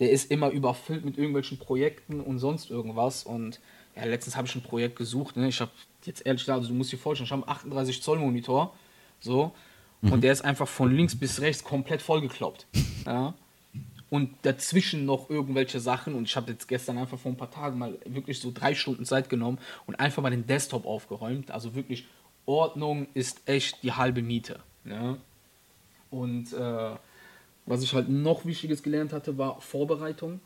der 0.00 0.10
ist 0.10 0.30
immer 0.30 0.50
überfüllt 0.50 1.04
mit 1.04 1.16
irgendwelchen 1.16 1.58
Projekten 1.58 2.20
und 2.20 2.38
sonst 2.38 2.70
irgendwas 2.70 3.24
und 3.24 3.60
ja, 3.94 4.04
letztens 4.04 4.36
habe 4.36 4.48
ich 4.48 4.54
ein 4.56 4.62
Projekt 4.62 4.96
gesucht, 4.96 5.36
ne? 5.36 5.48
ich 5.48 5.60
habe 5.60 5.70
jetzt 6.04 6.26
ehrlich 6.26 6.42
gesagt, 6.42 6.58
also 6.58 6.70
du 6.70 6.74
musst 6.74 6.90
dir 6.90 6.98
vorstellen, 6.98 7.26
ich 7.26 7.32
habe 7.32 7.46
einen 7.46 7.56
38 7.56 8.02
Zoll 8.02 8.18
Monitor, 8.18 8.74
so, 9.20 9.52
und 10.02 10.22
der 10.22 10.32
ist 10.32 10.44
einfach 10.44 10.68
von 10.68 10.94
links 10.94 11.16
bis 11.16 11.40
rechts 11.40 11.62
komplett 11.62 12.02
vollgekloppt, 12.02 12.66
ja, 13.06 13.34
und 14.10 14.30
dazwischen 14.42 15.06
noch 15.06 15.28
irgendwelche 15.28 15.80
Sachen. 15.80 16.14
Und 16.14 16.28
ich 16.28 16.36
habe 16.36 16.52
jetzt 16.52 16.68
gestern 16.68 16.98
einfach 16.98 17.18
vor 17.18 17.32
ein 17.32 17.36
paar 17.36 17.50
Tagen 17.50 17.78
mal 17.78 17.98
wirklich 18.04 18.38
so 18.38 18.52
drei 18.54 18.74
Stunden 18.74 19.04
Zeit 19.04 19.28
genommen 19.28 19.58
und 19.86 19.98
einfach 19.98 20.22
mal 20.22 20.30
den 20.30 20.46
Desktop 20.46 20.86
aufgeräumt. 20.86 21.50
Also 21.50 21.74
wirklich, 21.74 22.06
Ordnung 22.46 23.08
ist 23.14 23.40
echt 23.46 23.82
die 23.82 23.92
halbe 23.92 24.22
Miete. 24.22 24.60
Ne? 24.84 25.18
Und 26.14 26.52
äh, 26.52 26.96
was 27.66 27.82
ich 27.82 27.92
halt 27.92 28.08
noch 28.08 28.44
Wichtiges 28.44 28.82
gelernt 28.82 29.12
hatte, 29.12 29.36
war 29.36 29.60
Vorbereitung. 29.60 30.40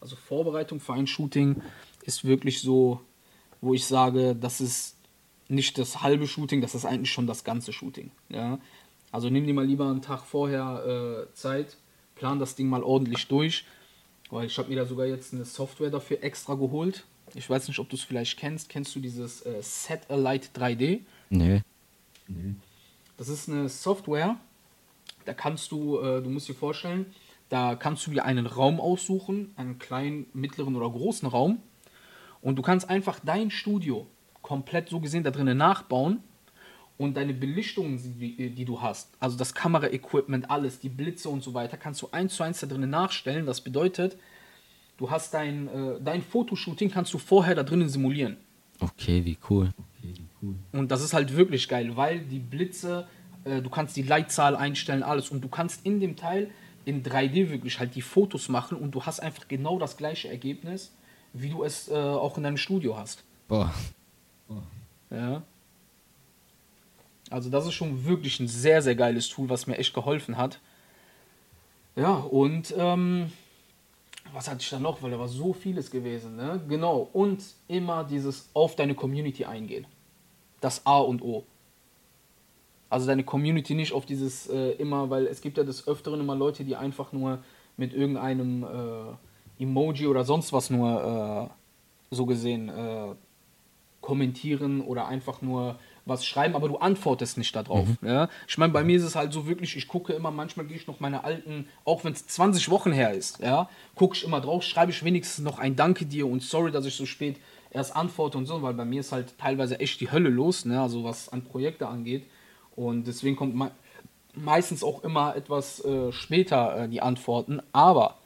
Also 0.00 0.14
Vorbereitung 0.14 0.78
für 0.78 0.92
ein 0.94 1.08
Shooting 1.08 1.60
ist 2.02 2.24
wirklich 2.24 2.60
so, 2.60 3.00
wo 3.60 3.74
ich 3.74 3.84
sage, 3.84 4.36
das 4.36 4.60
ist 4.60 4.96
nicht 5.48 5.76
das 5.76 6.02
halbe 6.02 6.28
Shooting, 6.28 6.60
das 6.60 6.76
ist 6.76 6.84
eigentlich 6.84 7.10
schon 7.10 7.26
das 7.26 7.42
ganze 7.42 7.72
Shooting. 7.72 8.12
Ja? 8.28 8.60
Also 9.10 9.28
nimm 9.28 9.44
dir 9.44 9.54
mal 9.54 9.66
lieber 9.66 9.90
einen 9.90 10.02
Tag 10.02 10.22
vorher 10.22 11.26
äh, 11.26 11.34
Zeit, 11.34 11.76
plan 12.14 12.38
das 12.38 12.54
Ding 12.54 12.68
mal 12.68 12.84
ordentlich 12.84 13.26
durch, 13.26 13.64
weil 14.30 14.46
ich 14.46 14.56
habe 14.56 14.68
mir 14.68 14.76
da 14.76 14.84
sogar 14.84 15.06
jetzt 15.06 15.34
eine 15.34 15.44
Software 15.44 15.90
dafür 15.90 16.22
extra 16.22 16.54
geholt. 16.54 17.06
Ich 17.34 17.50
weiß 17.50 17.66
nicht, 17.66 17.80
ob 17.80 17.88
du 17.88 17.96
es 17.96 18.02
vielleicht 18.02 18.38
kennst. 18.38 18.68
Kennst 18.68 18.94
du 18.94 19.00
dieses 19.00 19.44
äh, 19.44 19.60
Satellite 19.62 20.48
3D? 20.54 21.00
Nö. 21.30 21.58
Nee. 22.28 22.54
Das 23.16 23.28
ist 23.28 23.48
eine 23.48 23.68
Software, 23.68 24.38
da 25.28 25.34
kannst 25.34 25.70
du, 25.72 26.00
äh, 26.00 26.22
du 26.22 26.30
musst 26.30 26.48
dir 26.48 26.54
vorstellen, 26.54 27.06
da 27.50 27.76
kannst 27.76 28.06
du 28.06 28.10
dir 28.10 28.24
einen 28.24 28.46
Raum 28.46 28.80
aussuchen, 28.80 29.52
einen 29.56 29.78
kleinen, 29.78 30.26
mittleren 30.32 30.74
oder 30.74 30.88
großen 30.88 31.28
Raum. 31.28 31.58
Und 32.40 32.56
du 32.56 32.62
kannst 32.62 32.88
einfach 32.88 33.20
dein 33.22 33.50
Studio 33.50 34.06
komplett 34.40 34.88
so 34.88 35.00
gesehen 35.00 35.24
da 35.24 35.30
drinnen 35.30 35.58
nachbauen 35.58 36.22
und 36.96 37.16
deine 37.16 37.34
Belichtungen, 37.34 37.98
die, 38.18 38.50
die 38.50 38.64
du 38.64 38.80
hast, 38.80 39.10
also 39.20 39.36
das 39.36 39.54
Kameraequipment, 39.54 40.50
alles, 40.50 40.80
die 40.80 40.88
Blitze 40.88 41.28
und 41.28 41.42
so 41.42 41.52
weiter, 41.52 41.76
kannst 41.76 42.00
du 42.00 42.08
eins 42.10 42.34
zu 42.34 42.42
eins 42.42 42.60
da 42.60 42.66
drinnen 42.66 42.90
nachstellen. 42.90 43.44
Das 43.44 43.60
bedeutet, 43.60 44.16
du 44.96 45.10
hast 45.10 45.34
dein, 45.34 45.68
äh, 45.68 46.00
dein 46.02 46.22
Fotoshooting 46.22 46.90
kannst 46.90 47.12
du 47.12 47.18
vorher 47.18 47.54
da 47.54 47.64
drinnen 47.64 47.88
simulieren. 47.88 48.38
Okay, 48.80 49.24
wie 49.24 49.36
cool. 49.50 49.72
Okay, 49.98 50.14
cool. 50.40 50.54
Und 50.72 50.90
das 50.90 51.02
ist 51.02 51.12
halt 51.12 51.36
wirklich 51.36 51.68
geil, 51.68 51.96
weil 51.96 52.20
die 52.20 52.38
Blitze, 52.38 53.06
äh, 53.48 53.62
du 53.62 53.70
kannst 53.70 53.96
die 53.96 54.02
Leitzahl 54.02 54.56
einstellen, 54.56 55.02
alles. 55.02 55.30
Und 55.30 55.42
du 55.42 55.48
kannst 55.48 55.84
in 55.84 56.00
dem 56.00 56.16
Teil 56.16 56.50
in 56.84 57.02
3D 57.02 57.50
wirklich 57.50 57.78
halt 57.78 57.94
die 57.94 58.02
Fotos 58.02 58.48
machen 58.48 58.78
und 58.78 58.92
du 58.92 59.04
hast 59.04 59.20
einfach 59.20 59.48
genau 59.48 59.78
das 59.78 59.96
gleiche 59.96 60.28
Ergebnis, 60.28 60.92
wie 61.32 61.50
du 61.50 61.62
es 61.64 61.88
äh, 61.88 61.94
auch 61.94 62.36
in 62.36 62.44
deinem 62.44 62.56
Studio 62.56 62.96
hast. 62.96 63.24
Boah. 63.46 63.72
Oh, 64.48 64.54
Ja. 65.10 65.42
Also 67.30 67.50
das 67.50 67.66
ist 67.66 67.74
schon 67.74 68.06
wirklich 68.06 68.40
ein 68.40 68.48
sehr, 68.48 68.80
sehr 68.80 68.94
geiles 68.94 69.28
Tool, 69.28 69.50
was 69.50 69.66
mir 69.66 69.76
echt 69.76 69.92
geholfen 69.92 70.38
hat. 70.38 70.60
Ja, 71.94 72.14
und 72.14 72.72
ähm, 72.76 73.30
was 74.32 74.48
hatte 74.48 74.60
ich 74.60 74.70
da 74.70 74.78
noch? 74.78 75.02
Weil 75.02 75.10
da 75.10 75.18
war 75.18 75.28
so 75.28 75.52
vieles 75.52 75.90
gewesen. 75.90 76.36
Ne? 76.36 76.60
Genau, 76.68 77.08
und 77.12 77.42
immer 77.66 78.04
dieses 78.04 78.48
auf 78.54 78.76
deine 78.76 78.94
Community 78.94 79.44
eingehen. 79.44 79.86
Das 80.60 80.86
A 80.86 81.00
und 81.00 81.20
O. 81.22 81.44
Also 82.90 83.06
deine 83.06 83.24
Community 83.24 83.74
nicht 83.74 83.92
auf 83.92 84.06
dieses 84.06 84.48
äh, 84.48 84.70
immer, 84.72 85.10
weil 85.10 85.26
es 85.26 85.40
gibt 85.40 85.58
ja 85.58 85.64
des 85.64 85.86
Öfteren 85.86 86.20
immer 86.20 86.34
Leute, 86.34 86.64
die 86.64 86.76
einfach 86.76 87.12
nur 87.12 87.38
mit 87.76 87.92
irgendeinem 87.92 88.64
äh, 88.64 89.62
Emoji 89.62 90.06
oder 90.06 90.24
sonst 90.24 90.52
was 90.52 90.70
nur 90.70 91.50
äh, 92.10 92.14
so 92.14 92.24
gesehen 92.26 92.68
äh, 92.68 93.14
kommentieren 94.00 94.80
oder 94.80 95.06
einfach 95.06 95.42
nur 95.42 95.76
was 96.06 96.24
schreiben, 96.24 96.56
aber 96.56 96.68
du 96.68 96.78
antwortest 96.78 97.36
nicht 97.36 97.54
darauf. 97.54 97.86
Ja? 98.00 98.28
Ich 98.46 98.56
meine, 98.56 98.72
bei 98.72 98.82
mir 98.82 98.96
ist 98.96 99.02
es 99.02 99.14
halt 99.14 99.32
so 99.32 99.46
wirklich, 99.46 99.76
ich 99.76 99.86
gucke 99.86 100.14
immer, 100.14 100.30
manchmal 100.30 100.64
gehe 100.64 100.76
ich 100.76 100.86
noch 100.86 101.00
meine 101.00 101.24
alten, 101.24 101.68
auch 101.84 102.04
wenn 102.04 102.14
es 102.14 102.26
20 102.26 102.70
Wochen 102.70 102.92
her 102.92 103.12
ist, 103.12 103.40
ja, 103.40 103.68
gucke 103.94 104.16
ich 104.16 104.24
immer 104.24 104.40
drauf, 104.40 104.62
schreibe 104.62 104.90
ich 104.90 105.04
wenigstens 105.04 105.44
noch 105.44 105.58
ein 105.58 105.76
Danke 105.76 106.06
dir 106.06 106.26
und 106.26 106.42
sorry, 106.42 106.72
dass 106.72 106.86
ich 106.86 106.94
so 106.94 107.04
spät 107.04 107.36
erst 107.70 107.94
antworte 107.94 108.38
und 108.38 108.46
so, 108.46 108.62
weil 108.62 108.72
bei 108.72 108.86
mir 108.86 109.00
ist 109.00 109.12
halt 109.12 109.36
teilweise 109.36 109.78
echt 109.78 110.00
die 110.00 110.10
Hölle 110.10 110.30
los, 110.30 110.64
ne? 110.64 110.80
also 110.80 111.04
was 111.04 111.28
an 111.28 111.42
Projekte 111.42 111.86
angeht. 111.86 112.24
Und 112.78 113.08
deswegen 113.08 113.34
kommt 113.34 113.56
me 113.56 113.72
meistens 114.34 114.84
auch 114.84 115.02
immer 115.02 115.34
etwas 115.34 115.84
äh, 115.84 116.12
später 116.12 116.84
äh, 116.84 116.88
die 116.88 117.02
Antworten, 117.02 117.60
aber 117.72 118.18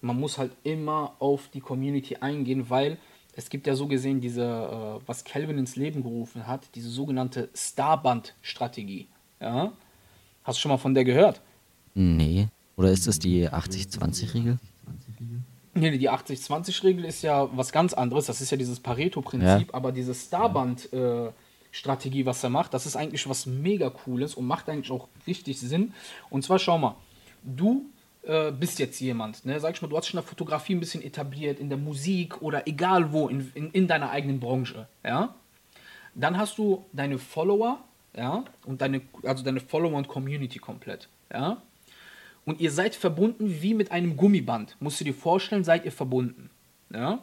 man 0.00 0.20
muss 0.20 0.38
halt 0.38 0.52
immer 0.62 1.16
auf 1.18 1.48
die 1.52 1.60
Community 1.60 2.18
eingehen, 2.20 2.70
weil 2.70 2.98
es 3.34 3.50
gibt 3.50 3.66
ja 3.66 3.74
so 3.74 3.88
gesehen 3.88 4.20
diese, 4.20 4.44
äh, 4.44 5.08
was 5.08 5.24
Calvin 5.24 5.58
ins 5.58 5.74
Leben 5.74 6.04
gerufen 6.04 6.46
hat, 6.46 6.68
diese 6.76 6.88
sogenannte 6.88 7.48
Starband-Strategie. 7.52 9.08
Ja? 9.40 9.72
Hast 10.44 10.58
du 10.58 10.60
schon 10.60 10.70
mal 10.70 10.78
von 10.78 10.94
der 10.94 11.04
gehört? 11.04 11.40
Nee. 11.94 12.46
Oder 12.76 12.92
ist 12.92 13.08
das 13.08 13.18
die 13.18 13.48
80-20-Regel? 13.48 14.58
20-Regel? 14.86 15.40
Nee, 15.74 15.90
nee, 15.90 15.98
die 15.98 16.10
80-20-Regel 16.10 17.04
ist 17.06 17.22
ja 17.22 17.48
was 17.56 17.72
ganz 17.72 17.92
anderes. 17.92 18.26
Das 18.26 18.40
ist 18.40 18.52
ja 18.52 18.56
dieses 18.56 18.78
Pareto-Prinzip. 18.78 19.68
Ja. 19.68 19.74
Aber 19.74 19.90
diese 19.90 20.14
Starband-Strategie, 20.14 21.32
was 21.72 22.44
er 22.44 22.50
macht, 22.50 22.74
das 22.74 22.86
ist 22.86 22.96
eigentlich 22.96 23.28
was 23.28 23.46
mega 23.46 23.90
Cooles 23.90 24.34
und 24.34 24.46
macht 24.46 24.68
eigentlich 24.68 24.90
auch 24.90 25.08
richtig 25.26 25.60
Sinn. 25.60 25.94
Und 26.28 26.42
zwar, 26.42 26.58
schau 26.58 26.78
mal, 26.78 26.96
du 27.42 27.86
äh, 28.22 28.50
bist 28.52 28.78
jetzt 28.78 29.00
jemand, 29.00 29.44
ne? 29.44 29.58
sag 29.60 29.74
ich 29.74 29.82
mal, 29.82 29.88
du 29.88 29.96
hast 29.96 30.06
schon 30.06 30.18
in 30.18 30.24
der 30.24 30.28
Fotografie 30.28 30.74
ein 30.74 30.80
bisschen 30.80 31.02
etabliert, 31.02 31.58
in 31.58 31.68
der 31.68 31.78
Musik 31.78 32.42
oder 32.42 32.66
egal 32.66 33.12
wo, 33.12 33.28
in, 33.28 33.50
in, 33.54 33.70
in 33.70 33.88
deiner 33.88 34.10
eigenen 34.10 34.40
Branche. 34.40 34.88
Ja? 35.04 35.34
Dann 36.14 36.36
hast 36.36 36.58
du 36.58 36.84
deine 36.92 37.18
Follower, 37.18 37.78
ja, 38.16 38.44
und 38.66 38.82
deine, 38.82 39.02
also 39.22 39.44
deine 39.44 39.60
Follower 39.60 39.96
und 39.96 40.08
Community 40.08 40.58
komplett, 40.58 41.08
ja. 41.32 41.62
Und 42.44 42.60
ihr 42.60 42.70
seid 42.70 42.94
verbunden 42.94 43.62
wie 43.62 43.74
mit 43.74 43.92
einem 43.92 44.16
Gummiband. 44.16 44.76
Musst 44.80 44.98
du 44.98 45.04
dir 45.04 45.14
vorstellen, 45.14 45.62
seid 45.62 45.84
ihr 45.84 45.92
verbunden. 45.92 46.50
Ja? 46.92 47.20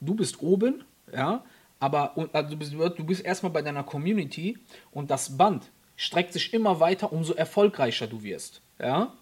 Du 0.00 0.14
bist 0.14 0.42
oben, 0.42 0.84
ja, 1.12 1.44
aber 1.80 2.14
also 2.32 2.54
du, 2.54 3.04
bist, 3.04 3.24
erstmal 3.24 3.52
bei 3.52 3.62
deiner 3.62 3.82
Community 3.82 4.58
und 4.92 5.10
das 5.10 5.36
Band 5.36 5.70
streckt 5.96 6.32
sich 6.32 6.54
immer 6.54 6.78
weiter, 6.78 7.12
umso 7.12 7.32
erfolgreicher 7.32 8.06
du 8.06 8.22
wirst. 8.22 8.60
Ja? 8.78 9.14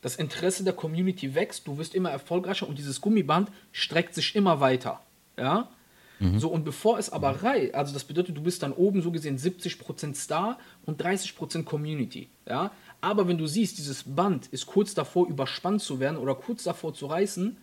Das 0.00 0.16
Interesse 0.16 0.64
der 0.64 0.72
Community 0.72 1.34
wächst, 1.34 1.66
du 1.66 1.78
wirst 1.78 1.94
immer 1.94 2.10
erfolgreicher 2.10 2.68
und 2.68 2.78
dieses 2.78 3.00
Gummiband 3.00 3.50
streckt 3.72 4.14
sich 4.14 4.34
immer 4.36 4.60
weiter. 4.60 5.00
Ja? 5.36 5.68
So, 6.38 6.48
und 6.48 6.64
bevor 6.64 6.98
es 6.98 7.10
aber 7.10 7.42
rei, 7.42 7.74
also 7.74 7.92
das 7.92 8.04
bedeutet, 8.04 8.36
du 8.36 8.42
bist 8.42 8.62
dann 8.62 8.72
oben 8.72 9.02
so 9.02 9.10
gesehen 9.10 9.36
70% 9.36 10.14
Star 10.14 10.58
und 10.86 11.02
30% 11.02 11.64
Community. 11.64 12.30
Ja? 12.48 12.70
Aber 13.02 13.28
wenn 13.28 13.36
du 13.36 13.46
siehst, 13.46 13.76
dieses 13.76 14.04
Band 14.04 14.46
ist 14.46 14.64
kurz 14.64 14.94
davor 14.94 15.28
überspannt 15.28 15.82
zu 15.82 16.00
werden 16.00 16.16
oder 16.16 16.34
kurz 16.34 16.62
davor 16.62 16.94
zu 16.94 17.06
reißen, 17.06 17.58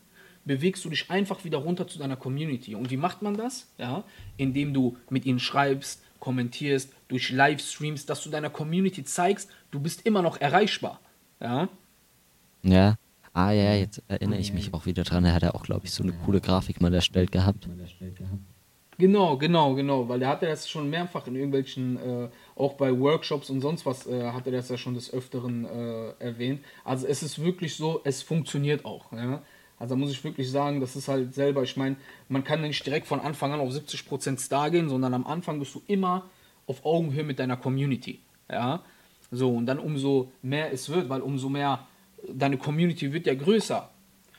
bewegst 0.46 0.84
du 0.86 0.90
dich 0.90 1.10
einfach 1.10 1.44
wieder 1.46 1.60
runter 1.60 1.88
zu 1.88 2.00
deiner 2.00 2.16
Community. 2.16 2.76
Und 2.76 2.92
wie 2.92 2.98
macht 2.98 3.22
man 3.22 3.36
das? 3.36 3.68
Ja, 3.78 4.04
indem 4.38 4.74
du 4.74 4.98
mit 5.10 5.26
ihnen 5.26 5.40
schreibst, 5.40 6.04
kommentierst, 6.20 6.94
durch 7.08 7.32
Livestreams, 7.32 8.06
dass 8.06 8.24
du 8.24 8.30
deiner 8.30 8.50
Community 8.50 9.04
zeigst, 9.04 9.50
du 9.72 9.80
bist 9.80 10.06
immer 10.06 10.22
noch 10.22 10.40
erreichbar. 10.40 11.00
Ja, 11.40 11.70
Ja. 12.64 12.96
Ah 13.36 13.52
ja, 13.52 13.74
jetzt 13.74 14.04
erinnere 14.08 14.40
ich 14.40 14.54
mich 14.54 14.76
auch 14.76 14.86
wieder 14.86 15.04
dran. 15.04 15.26
Er 15.26 15.34
hat 15.34 15.42
ja 15.42 15.56
auch, 15.56 15.64
glaube 15.64 15.86
ich, 15.86 15.92
so 15.92 16.04
eine 16.04 16.14
coole 16.14 16.40
Grafik 16.40 16.82
mal 16.82 16.94
erstellt 16.94 17.32
gehabt. 17.32 17.68
genau, 19.00 19.38
genau, 19.38 19.74
genau, 19.74 20.08
weil 20.08 20.22
er 20.22 20.28
hatte 20.28 20.46
das 20.46 20.70
schon 20.70 20.88
mehrfach 20.92 21.26
in 21.26 21.36
irgendwelchen, 21.36 21.98
äh, 21.98 22.30
auch 22.56 22.76
bei 22.76 22.98
Workshops 22.98 23.50
und 23.50 23.62
sonst 23.62 23.88
was, 23.88 24.06
äh, 24.06 24.32
hat 24.32 24.46
er 24.46 24.52
das 24.52 24.70
ja 24.70 24.78
schon 24.78 24.94
des 24.94 25.12
Öfteren 25.12 25.66
äh, 25.66 26.10
erwähnt. 26.20 26.64
Also 26.84 27.08
es 27.08 27.24
ist 27.24 27.44
wirklich 27.44 27.76
so, 27.76 28.02
es 28.04 28.22
funktioniert 28.22 28.86
auch. 28.86 29.12
Ja? 29.12 29.42
Also 29.84 29.98
muss 29.98 30.12
ich 30.12 30.24
wirklich 30.24 30.50
sagen, 30.50 30.80
das 30.80 30.96
ist 30.96 31.10
halt 31.10 31.36
selber, 31.36 31.62
ich 31.62 31.76
meine, 31.76 31.98
man 32.30 32.46
kann 32.46 32.62
nicht 32.62 32.86
direkt 32.86 33.06
von 33.06 33.20
Anfang 33.20 33.52
an 33.52 33.60
auf 33.60 33.70
70% 33.70 34.40
Star 34.40 34.72
gehen, 34.72 34.88
sondern 34.88 35.14
am 35.14 35.28
Anfang 35.28 35.60
bist 35.60 35.76
du 35.76 35.82
immer 35.88 36.30
auf 36.68 36.86
Augenhöhe 36.86 37.26
mit 37.26 37.38
deiner 37.38 37.58
Community. 37.58 38.22
Ja, 38.50 38.82
so 39.30 39.54
und 39.54 39.66
dann 39.66 39.80
umso 39.80 40.32
mehr 40.42 40.72
es 40.72 40.88
wird, 40.88 41.10
weil 41.10 41.20
umso 41.20 41.50
mehr 41.50 41.86
deine 42.30 42.58
Community 42.58 43.12
wird 43.12 43.28
ja 43.28 43.36
größer. 43.36 43.90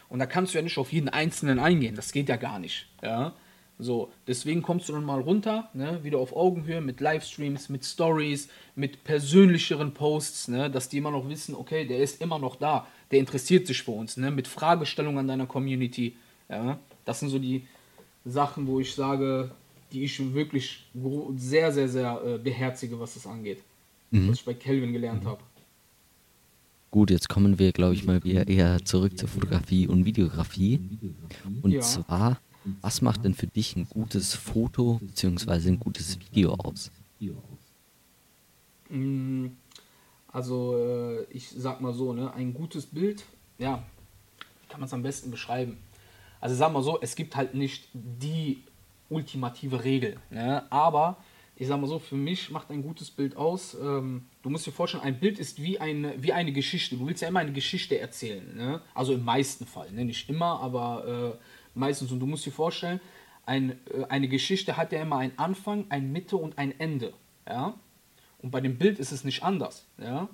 Und 0.08 0.18
da 0.18 0.24
kannst 0.24 0.54
du 0.54 0.58
ja 0.58 0.62
nicht 0.62 0.78
auf 0.78 0.90
jeden 0.94 1.10
Einzelnen 1.10 1.58
eingehen, 1.58 1.94
das 1.94 2.12
geht 2.12 2.30
ja 2.30 2.36
gar 2.36 2.58
nicht. 2.58 2.86
Ja, 3.02 3.34
so, 3.78 4.12
deswegen 4.26 4.62
kommst 4.62 4.88
du 4.88 4.92
dann 4.92 5.04
mal 5.04 5.20
runter, 5.20 5.68
ne, 5.74 6.02
wieder 6.04 6.18
auf 6.18 6.34
Augenhöhe 6.34 6.80
mit 6.80 7.00
Livestreams, 7.00 7.68
mit 7.68 7.84
Stories, 7.84 8.48
mit 8.76 9.02
persönlicheren 9.04 9.92
Posts, 9.92 10.48
ne, 10.48 10.70
dass 10.70 10.88
die 10.88 10.98
immer 10.98 11.10
noch 11.10 11.28
wissen, 11.28 11.54
okay, 11.54 11.84
der 11.86 11.98
ist 11.98 12.20
immer 12.20 12.38
noch 12.38 12.56
da, 12.56 12.86
der 13.10 13.18
interessiert 13.18 13.66
sich 13.66 13.82
für 13.82 13.90
uns, 13.92 14.16
ne, 14.16 14.30
mit 14.30 14.46
Fragestellungen 14.46 15.18
an 15.20 15.28
deiner 15.28 15.46
Community. 15.46 16.14
Ja, 16.48 16.78
das 17.04 17.20
sind 17.20 17.30
so 17.30 17.38
die 17.38 17.66
Sachen, 18.24 18.66
wo 18.66 18.80
ich 18.80 18.94
sage, 18.94 19.50
die 19.92 20.04
ich 20.04 20.34
wirklich 20.34 20.84
sehr, 21.36 21.72
sehr, 21.72 21.88
sehr 21.88 22.20
äh, 22.24 22.38
beherzige, 22.38 22.98
was 23.00 23.14
das 23.14 23.26
angeht. 23.26 23.62
Was 24.10 24.36
ich 24.36 24.44
bei 24.44 24.54
Kelvin 24.54 24.92
gelernt 24.92 25.24
habe. 25.24 25.40
Gut, 26.92 27.10
jetzt 27.10 27.28
kommen 27.28 27.58
wir, 27.58 27.72
glaube 27.72 27.94
ich, 27.94 28.04
mal 28.04 28.22
wieder 28.22 28.46
eher 28.46 28.84
zurück 28.84 29.18
zur 29.18 29.28
Fotografie 29.28 29.88
und 29.88 30.04
Videografie. 30.04 30.80
Und 31.62 31.72
Ja. 31.72 31.80
zwar, 31.80 32.40
was 32.80 33.02
macht 33.02 33.24
denn 33.24 33.34
für 33.34 33.46
dich 33.46 33.76
ein 33.76 33.86
gutes 33.88 34.34
Foto 34.34 34.98
bzw. 35.02 35.68
ein 35.68 35.80
gutes 35.80 36.18
Video 36.20 36.54
aus? 36.54 36.90
Mm, 38.88 39.48
Also, 40.28 40.76
äh, 40.76 41.24
ich 41.30 41.48
sag 41.48 41.80
mal 41.80 41.92
so, 41.92 42.12
ne, 42.12 42.32
ein 42.34 42.52
gutes 42.54 42.86
Bild, 42.86 43.24
ja, 43.58 43.82
kann 44.68 44.80
man 44.80 44.88
es 44.88 44.92
am 44.92 45.02
besten 45.02 45.30
beschreiben? 45.30 45.76
Also, 46.40 46.56
sag 46.56 46.72
mal 46.72 46.82
so, 46.82 47.00
es 47.00 47.14
gibt 47.14 47.36
halt 47.36 47.54
nicht 47.54 47.88
die 47.92 48.62
ultimative 49.08 49.84
Regel, 49.84 50.16
ne, 50.30 50.64
aber 50.72 51.18
ich 51.56 51.68
sag 51.68 51.80
mal 51.80 51.86
so, 51.86 52.00
für 52.00 52.16
mich 52.16 52.50
macht 52.50 52.70
ein 52.70 52.82
gutes 52.82 53.10
Bild 53.12 53.36
aus. 53.36 53.76
Ähm, 53.80 54.26
du 54.42 54.50
musst 54.50 54.66
dir 54.66 54.72
vorstellen, 54.72 55.04
ein 55.04 55.20
Bild 55.20 55.38
ist 55.38 55.62
wie 55.62 55.78
eine, 55.78 56.20
wie 56.20 56.32
eine 56.32 56.52
Geschichte. 56.52 56.96
Du 56.96 57.06
willst 57.06 57.22
ja 57.22 57.28
immer 57.28 57.40
eine 57.40 57.52
Geschichte 57.52 57.96
erzählen, 57.98 58.56
ne? 58.56 58.80
also 58.92 59.12
im 59.14 59.24
meisten 59.24 59.64
Fall, 59.66 59.92
ne? 59.92 60.04
nicht 60.04 60.28
immer, 60.28 60.60
aber 60.60 61.38
äh, 61.38 61.44
meistens. 61.74 62.12
Und 62.12 62.20
du 62.20 62.26
musst 62.26 62.46
dir 62.46 62.52
vorstellen, 62.52 63.00
ein, 63.46 63.78
äh, 63.92 64.04
eine 64.08 64.28
Geschichte 64.28 64.76
hat 64.76 64.92
ja 64.92 65.02
immer 65.02 65.18
einen 65.18 65.38
Anfang, 65.38 65.86
ein 65.88 66.12
Mitte 66.12 66.36
und 66.36 66.58
ein 66.58 66.78
Ende. 66.78 67.12
Ja? 67.48 67.74
Und 68.38 68.50
bei 68.50 68.60
dem 68.60 68.78
Bild 68.78 68.98
ist 68.98 69.12
es 69.12 69.24
nicht 69.24 69.42
anders. 69.42 69.86
Ja? 69.98 70.28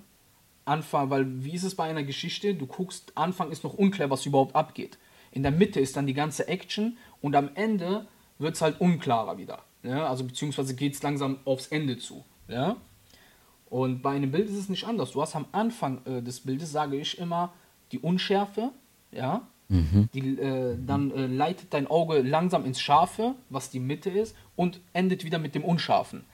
Anfang, 0.65 1.09
weil 1.09 1.43
wie 1.43 1.53
ist 1.53 1.63
es 1.63 1.75
bei 1.75 1.85
einer 1.85 2.03
Geschichte? 2.03 2.53
Du 2.53 2.67
guckst, 2.67 3.11
Anfang 3.15 3.51
ist 3.51 3.63
noch 3.63 3.73
unklar, 3.73 4.09
was 4.09 4.25
überhaupt 4.25 4.55
abgeht. 4.55 4.97
In 5.31 5.43
der 5.43 5.51
Mitte 5.51 5.79
ist 5.79 5.95
dann 5.95 6.07
die 6.07 6.13
ganze 6.13 6.47
Action 6.47 6.97
und 7.21 7.35
am 7.35 7.49
Ende 7.55 8.07
wird 8.37 8.55
es 8.55 8.61
halt 8.61 8.79
unklarer 8.79 9.37
wieder. 9.37 9.63
Ja? 9.83 10.07
Also 10.07 10.23
beziehungsweise 10.23 10.75
geht 10.75 10.93
es 10.93 11.03
langsam 11.03 11.39
aufs 11.45 11.67
Ende 11.67 11.97
zu. 11.97 12.23
Ja? 12.47 12.77
Und 13.69 14.01
bei 14.01 14.11
einem 14.11 14.31
Bild 14.31 14.49
ist 14.49 14.57
es 14.57 14.69
nicht 14.69 14.85
anders. 14.85 15.11
Du 15.11 15.21
hast 15.21 15.35
am 15.35 15.45
Anfang 15.53 16.05
äh, 16.05 16.21
des 16.21 16.41
Bildes, 16.41 16.71
sage 16.71 16.97
ich 16.97 17.17
immer, 17.17 17.53
die 17.93 17.99
Unschärfe, 17.99 18.71
ja. 19.11 19.47
Die, 20.13 20.37
äh, 20.37 20.77
dann 20.85 21.11
äh, 21.11 21.27
leitet 21.27 21.73
dein 21.73 21.87
Auge 21.87 22.21
langsam 22.21 22.65
ins 22.65 22.81
Scharfe, 22.81 23.35
was 23.49 23.69
die 23.69 23.79
Mitte 23.79 24.09
ist, 24.09 24.35
und 24.55 24.81
endet 24.93 25.23
wieder 25.23 25.39
mit 25.39 25.55
dem 25.55 25.63
Unscharfen. 25.63 26.25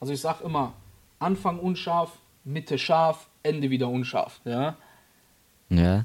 Also 0.00 0.12
ich 0.12 0.20
sage 0.20 0.44
immer, 0.44 0.72
Anfang 1.18 1.58
unscharf, 1.60 2.18
Mitte 2.44 2.78
scharf, 2.78 3.28
Ende 3.42 3.70
wieder 3.70 3.88
unscharf. 3.88 4.40
Ja? 4.44 4.76
Ja, 5.68 6.04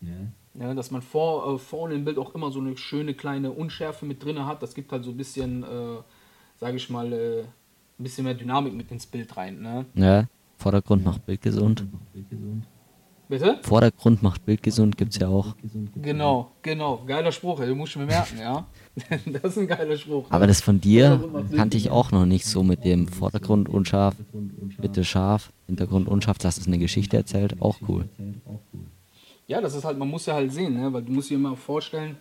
Ja. 0.00 0.10
Ja, 0.54 0.74
dass 0.74 0.90
man 0.90 1.00
vor, 1.00 1.54
äh, 1.54 1.58
vorne 1.58 1.94
im 1.94 2.04
Bild 2.04 2.18
auch 2.18 2.34
immer 2.34 2.50
so 2.50 2.60
eine 2.60 2.76
schöne 2.76 3.14
kleine 3.14 3.52
Unschärfe 3.52 4.04
mit 4.04 4.22
drin 4.22 4.44
hat. 4.44 4.62
Das 4.62 4.74
gibt 4.74 4.92
halt 4.92 5.02
so 5.02 5.10
ein 5.10 5.16
bisschen, 5.16 5.62
äh, 5.62 6.02
sage 6.60 6.76
ich 6.76 6.90
mal, 6.90 7.10
äh, 7.10 7.40
ein 7.40 8.02
bisschen 8.02 8.24
mehr 8.24 8.34
Dynamik 8.34 8.74
mit 8.74 8.90
ins 8.90 9.06
Bild 9.06 9.34
rein. 9.36 9.62
Ne? 9.62 9.86
ja. 9.94 10.26
Vordergrund 10.58 11.04
macht 11.04 11.26
Bild 11.26 11.40
gesund. 11.42 11.80
Und 11.80 11.92
noch 11.92 12.00
bildgesund. 12.12 12.66
Bitte? 13.32 13.58
Vordergrund 13.62 14.22
macht 14.22 14.44
Bild 14.44 14.62
gesund 14.62 14.98
gibt's 14.98 15.16
ja 15.16 15.26
auch. 15.26 15.56
Gesund. 15.56 15.90
Genau, 16.02 16.50
genau. 16.60 17.02
Geiler 17.06 17.32
Spruch, 17.32 17.60
ey, 17.60 17.66
den 17.66 17.78
musst 17.78 17.94
du 17.94 18.00
mir 18.00 18.04
merken, 18.04 18.38
ja. 18.38 18.66
das 19.24 19.52
ist 19.52 19.58
ein 19.58 19.66
geiler 19.66 19.96
Spruch. 19.96 20.26
Aber 20.28 20.46
das 20.46 20.60
von 20.60 20.82
dir 20.82 21.30
kannte 21.56 21.78
ich 21.78 21.88
auch 21.88 22.10
noch 22.10 22.26
nicht 22.26 22.44
so 22.44 22.62
mit 22.62 22.84
dem 22.84 23.08
Vordergrund 23.08 23.70
unscharf. 23.70 24.16
Mitte 24.76 25.02
scharf, 25.02 25.50
Hintergrund 25.66 26.08
unscharf, 26.08 26.36
dass 26.36 26.58
es 26.58 26.66
eine 26.66 26.78
Geschichte 26.78 27.16
erzählt, 27.16 27.62
auch 27.62 27.78
cool. 27.88 28.02
Erzählt, 28.02 28.36
auch 28.44 28.60
cool. 28.74 28.80
Ja, 29.46 29.62
das 29.62 29.74
ist 29.74 29.84
halt, 29.84 29.96
man 29.96 30.08
muss 30.08 30.26
ja 30.26 30.34
halt 30.34 30.52
sehen, 30.52 30.78
ne? 30.78 30.92
weil 30.92 31.00
du 31.00 31.12
musst 31.12 31.30
dir 31.30 31.36
immer 31.36 31.56
vorstellen, 31.56 32.16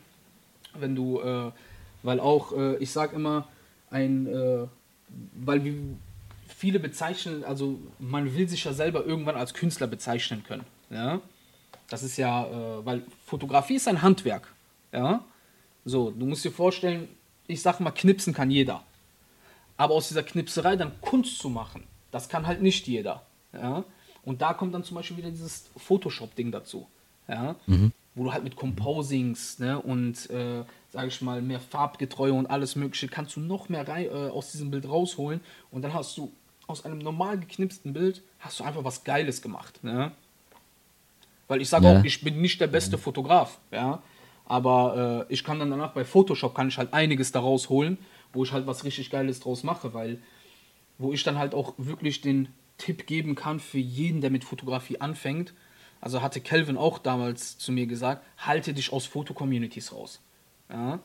wenn 0.80 0.96
du, 0.96 1.20
äh, 1.20 1.52
weil 2.04 2.22
auch, 2.22 2.54
äh, 2.54 2.78
ich 2.78 2.90
sag 2.90 3.12
immer, 3.12 3.50
ein, 3.90 4.28
äh, 4.28 4.66
weil 5.34 5.66
wie 5.66 5.76
viele 6.48 6.80
bezeichnen, 6.80 7.44
also 7.44 7.80
man 8.00 8.34
will 8.34 8.48
sich 8.48 8.64
ja 8.64 8.72
selber 8.72 9.06
irgendwann 9.06 9.36
als 9.36 9.54
Künstler 9.54 9.88
bezeichnen 9.88 10.44
können. 10.48 10.64
Ja? 10.92 11.22
Das 11.90 12.04
ist 12.04 12.18
ja, 12.18 12.46
äh, 12.46 12.86
weil 12.86 13.04
Fotografie 13.26 13.76
ist 13.76 13.88
ein 13.88 14.02
Handwerk. 14.02 14.54
Ja? 14.92 15.24
So, 15.86 16.12
du 16.12 16.26
musst 16.26 16.46
dir 16.46 16.52
vorstellen, 16.52 17.08
ich 17.48 17.62
sag 17.62 17.80
mal, 17.80 17.92
knipsen 17.92 18.34
kann 18.34 18.52
jeder. 18.52 18.84
Aber 19.78 19.96
aus 19.96 20.10
dieser 20.10 20.24
Knipserei 20.24 20.76
dann 20.76 20.92
Kunst 21.02 21.40
zu 21.40 21.50
machen, 21.50 21.84
das 22.12 22.30
kann 22.30 22.46
halt 22.46 22.62
nicht 22.62 22.88
jeder. 22.88 23.24
Ja? 23.54 23.84
Und 24.24 24.42
da 24.42 24.54
kommt 24.54 24.74
dann 24.74 24.84
zum 24.84 24.96
Beispiel 24.96 25.18
wieder 25.18 25.32
dieses 25.32 25.70
Photoshop-Ding 25.78 26.52
dazu. 26.52 26.88
Ja? 27.28 27.56
Wo 28.14 28.26
du 28.26 28.34
halt 28.34 28.44
mit 28.44 28.56
Composings 28.56 29.60
ne, 29.60 29.80
und, 29.80 30.30
äh, 30.30 30.64
sage 30.92 31.08
ich 31.08 31.22
mal, 31.22 31.42
mehr 31.42 31.62
Farbgetreue 31.62 32.34
und 32.34 32.46
alles 32.48 32.76
Mögliche, 32.76 33.08
kannst 33.08 33.36
du 33.38 33.40
noch 33.40 33.70
mehr 33.70 33.88
rei 33.88 34.06
äh, 34.06 34.30
aus 34.30 34.52
diesem 34.52 34.70
Bild 34.70 34.88
rausholen. 34.88 35.40
Und 35.72 35.82
dann 35.82 35.94
hast 35.94 36.18
du 36.18 36.32
aus 36.68 36.86
einem 36.86 37.00
normal 37.00 37.40
geknipsten 37.40 37.94
Bild, 37.94 38.22
hast 38.40 38.60
du 38.60 38.64
einfach 38.64 38.84
was 38.84 39.04
Geiles 39.04 39.42
gemacht. 39.42 39.84
Ne? 39.84 40.12
Weil 41.52 41.62
ich 41.62 41.68
sage 41.68 41.86
Ja. 41.86 42.00
auch, 42.00 42.06
ich 42.06 42.22
bin 42.22 42.40
nicht 42.40 42.62
der 42.62 42.68
beste 42.68 42.98
Fotograf, 42.98 43.60
ja. 43.72 44.02
Aber 44.46 45.26
äh, 45.30 45.34
ich 45.34 45.44
kann 45.44 45.60
dann 45.60 45.70
danach 45.70 45.92
bei 45.92 46.06
Photoshop 46.06 46.56
kann 46.56 46.70
ich 46.70 46.78
halt 46.78 46.94
einiges 46.94 47.34
daraus 47.34 47.68
holen, 47.68 47.98
wo 48.32 48.46
ich 48.46 48.54
halt 48.54 48.68
was 48.68 48.86
richtig 48.86 49.10
Geiles 49.10 49.42
draus 49.42 49.64
mache, 49.64 49.94
weil 49.94 50.22
wo 50.98 51.12
ich 51.12 51.24
dann 51.24 51.38
halt 51.38 51.54
auch 51.54 51.74
wirklich 51.78 52.22
den 52.22 52.48
Tipp 52.78 53.06
geben 53.06 53.36
kann 53.36 53.60
für 53.60 53.80
jeden, 53.80 54.22
der 54.22 54.30
mit 54.30 54.46
Fotografie 54.46 55.02
anfängt. 55.02 55.54
Also 56.00 56.22
hatte 56.22 56.40
Kelvin 56.40 56.78
auch 56.78 57.00
damals 57.00 57.58
zu 57.58 57.74
mir 57.74 57.86
gesagt, 57.86 58.26
halte 58.38 58.74
dich 58.74 58.94
aus 58.94 59.06
Foto-Communities 59.06 59.92
raus. 59.92 60.22
Ja? 60.70 61.00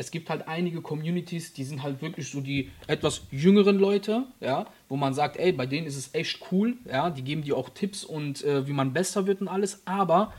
Es 0.00 0.10
gibt 0.10 0.30
halt 0.30 0.48
einige 0.48 0.80
Communities, 0.80 1.52
die 1.52 1.62
sind 1.62 1.82
halt 1.82 2.00
wirklich 2.00 2.30
so 2.30 2.40
die 2.40 2.70
etwas 2.86 3.26
jüngeren 3.30 3.76
Leute, 3.76 4.24
ja, 4.40 4.64
wo 4.88 4.96
man 4.96 5.12
sagt, 5.12 5.36
ey, 5.36 5.52
bei 5.52 5.66
denen 5.66 5.86
ist 5.86 5.98
es 5.98 6.14
echt 6.14 6.40
cool, 6.50 6.78
ja, 6.90 7.10
die 7.10 7.20
geben 7.20 7.42
dir 7.42 7.58
auch 7.58 7.68
Tipps 7.68 8.02
und 8.02 8.42
äh, 8.42 8.66
wie 8.66 8.72
man 8.72 8.94
besser 8.94 9.26
wird 9.26 9.42
und 9.42 9.48
alles, 9.48 9.82
aber 9.84 10.32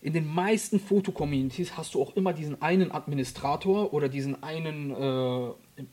in 0.00 0.12
den 0.12 0.32
meisten 0.32 0.78
Foto-Communities 0.78 1.76
hast 1.76 1.94
du 1.94 2.00
auch 2.00 2.14
immer 2.14 2.32
diesen 2.32 2.62
einen 2.62 2.92
Administrator 2.92 3.92
oder 3.92 4.08
diesen 4.08 4.40
einen, 4.44 4.92
äh, 4.92 5.48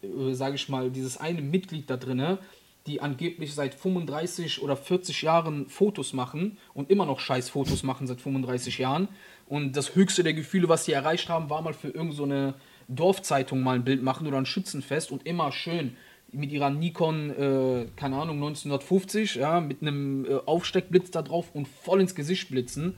äh, 0.06 0.34
sage 0.36 0.54
ich 0.54 0.70
mal, 0.70 0.92
dieses 0.92 1.18
eine 1.18 1.42
Mitglied 1.42 1.90
da 1.90 1.98
drinne, 1.98 2.38
die 2.86 3.02
angeblich 3.02 3.56
seit 3.56 3.74
35 3.74 4.62
oder 4.62 4.78
40 4.78 5.24
Jahren 5.24 5.68
Fotos 5.68 6.14
machen 6.14 6.60
und 6.76 6.92
immer 6.92 7.08
noch 7.08 7.20
scheiß 7.20 7.50
Fotos 7.50 7.82
machen 7.82 8.06
seit 8.06 8.22
35 8.22 8.78
Jahren. 8.78 9.08
Und 9.48 9.78
das 9.78 9.96
höchste 9.96 10.24
der 10.24 10.34
Gefühle, 10.34 10.70
was 10.70 10.86
sie 10.86 10.92
erreicht 10.92 11.30
haben, 11.30 11.50
war 11.50 11.62
mal 11.62 11.74
für 11.74 11.90
irgendeine 11.90 12.54
so 12.88 12.94
Dorfzeitung 12.94 13.62
mal 13.62 13.76
ein 13.76 13.84
Bild 13.84 14.04
machen 14.04 14.28
oder 14.28 14.38
ein 14.38 14.46
Schützenfest 14.46 15.12
und 15.12 15.26
immer 15.26 15.52
schön 15.52 15.96
mit 16.32 16.52
ihrer 16.52 16.70
Nikon, 16.70 17.30
äh, 17.30 17.88
keine 17.96 18.18
Ahnung, 18.18 18.36
1950, 18.38 19.36
ja, 19.36 19.62
mit 19.62 19.82
einem 19.82 20.26
äh, 20.26 20.36
Aufsteckblitz 20.46 21.12
da 21.12 21.22
drauf 21.22 21.52
und 21.54 21.68
voll 21.68 22.02
ins 22.02 22.16
Gesicht 22.16 22.50
blitzen. 22.50 22.96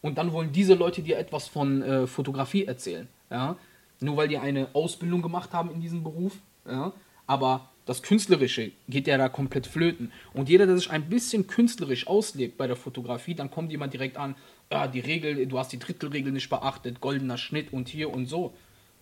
Und 0.00 0.18
dann 0.18 0.32
wollen 0.32 0.52
diese 0.52 0.74
Leute 0.74 1.02
dir 1.02 1.18
etwas 1.18 1.48
von 1.48 1.82
äh, 1.82 2.06
Fotografie 2.06 2.64
erzählen. 2.64 3.08
Ja? 3.30 3.56
nur 4.00 4.16
weil 4.16 4.28
die 4.28 4.38
eine 4.38 4.68
Ausbildung 4.74 5.22
gemacht 5.22 5.52
haben 5.52 5.70
in 5.70 5.80
diesem 5.80 6.02
Beruf. 6.02 6.34
Ja? 6.66 6.92
Aber 7.26 7.70
das 7.86 8.02
Künstlerische 8.02 8.72
geht 8.88 9.06
ja 9.06 9.16
da 9.16 9.28
komplett 9.28 9.66
flöten. 9.66 10.12
Und 10.34 10.48
jeder, 10.48 10.66
der 10.66 10.76
sich 10.76 10.90
ein 10.90 11.08
bisschen 11.08 11.46
künstlerisch 11.46 12.06
auslebt 12.06 12.58
bei 12.58 12.66
der 12.66 12.76
Fotografie, 12.76 13.34
dann 13.34 13.50
kommt 13.50 13.70
jemand 13.70 13.92
direkt 13.92 14.16
an, 14.16 14.34
ja, 14.70 14.86
die 14.86 15.00
Regel, 15.00 15.46
du 15.46 15.58
hast 15.58 15.72
die 15.72 15.78
Drittelregel 15.78 16.32
nicht 16.32 16.50
beachtet, 16.50 17.00
goldener 17.00 17.38
Schnitt 17.38 17.72
und 17.72 17.88
hier 17.88 18.12
und 18.12 18.26
so. 18.26 18.54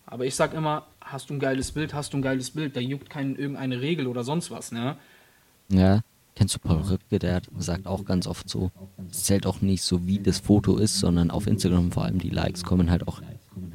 Aber 0.05 0.25
ich 0.25 0.35
sag 0.35 0.53
immer, 0.53 0.87
hast 1.01 1.29
du 1.29 1.33
ein 1.33 1.39
geiles 1.39 1.73
Bild, 1.73 1.93
hast 1.93 2.13
du 2.13 2.17
ein 2.17 2.21
geiles 2.21 2.51
Bild, 2.51 2.75
da 2.75 2.79
juckt 2.79 3.09
keinen 3.09 3.35
irgendeine 3.35 3.81
Regel 3.81 4.07
oder 4.07 4.23
sonst 4.23 4.51
was, 4.51 4.71
ne? 4.71 4.95
Ja, 5.69 5.99
kennst 6.35 6.55
du 6.55 6.59
Paul 6.59 6.81
Rübke, 6.81 7.19
der 7.19 7.41
sagt 7.57 7.87
auch 7.87 8.05
ganz 8.05 8.25
oft 8.25 8.47
so, 8.47 8.71
es 9.11 9.23
zählt 9.23 9.45
auch 9.45 9.59
nicht 9.59 9.81
so, 9.81 10.07
wie 10.07 10.19
das 10.19 10.39
Foto 10.39 10.77
ist, 10.77 10.99
sondern 10.99 11.29
auf 11.29 11.45
Instagram 11.45 11.91
vor 11.91 12.05
allem 12.05 12.19
die 12.19 12.29
Likes 12.29 12.63
kommen 12.63 12.89
halt 12.89 13.05
auch 13.07 13.21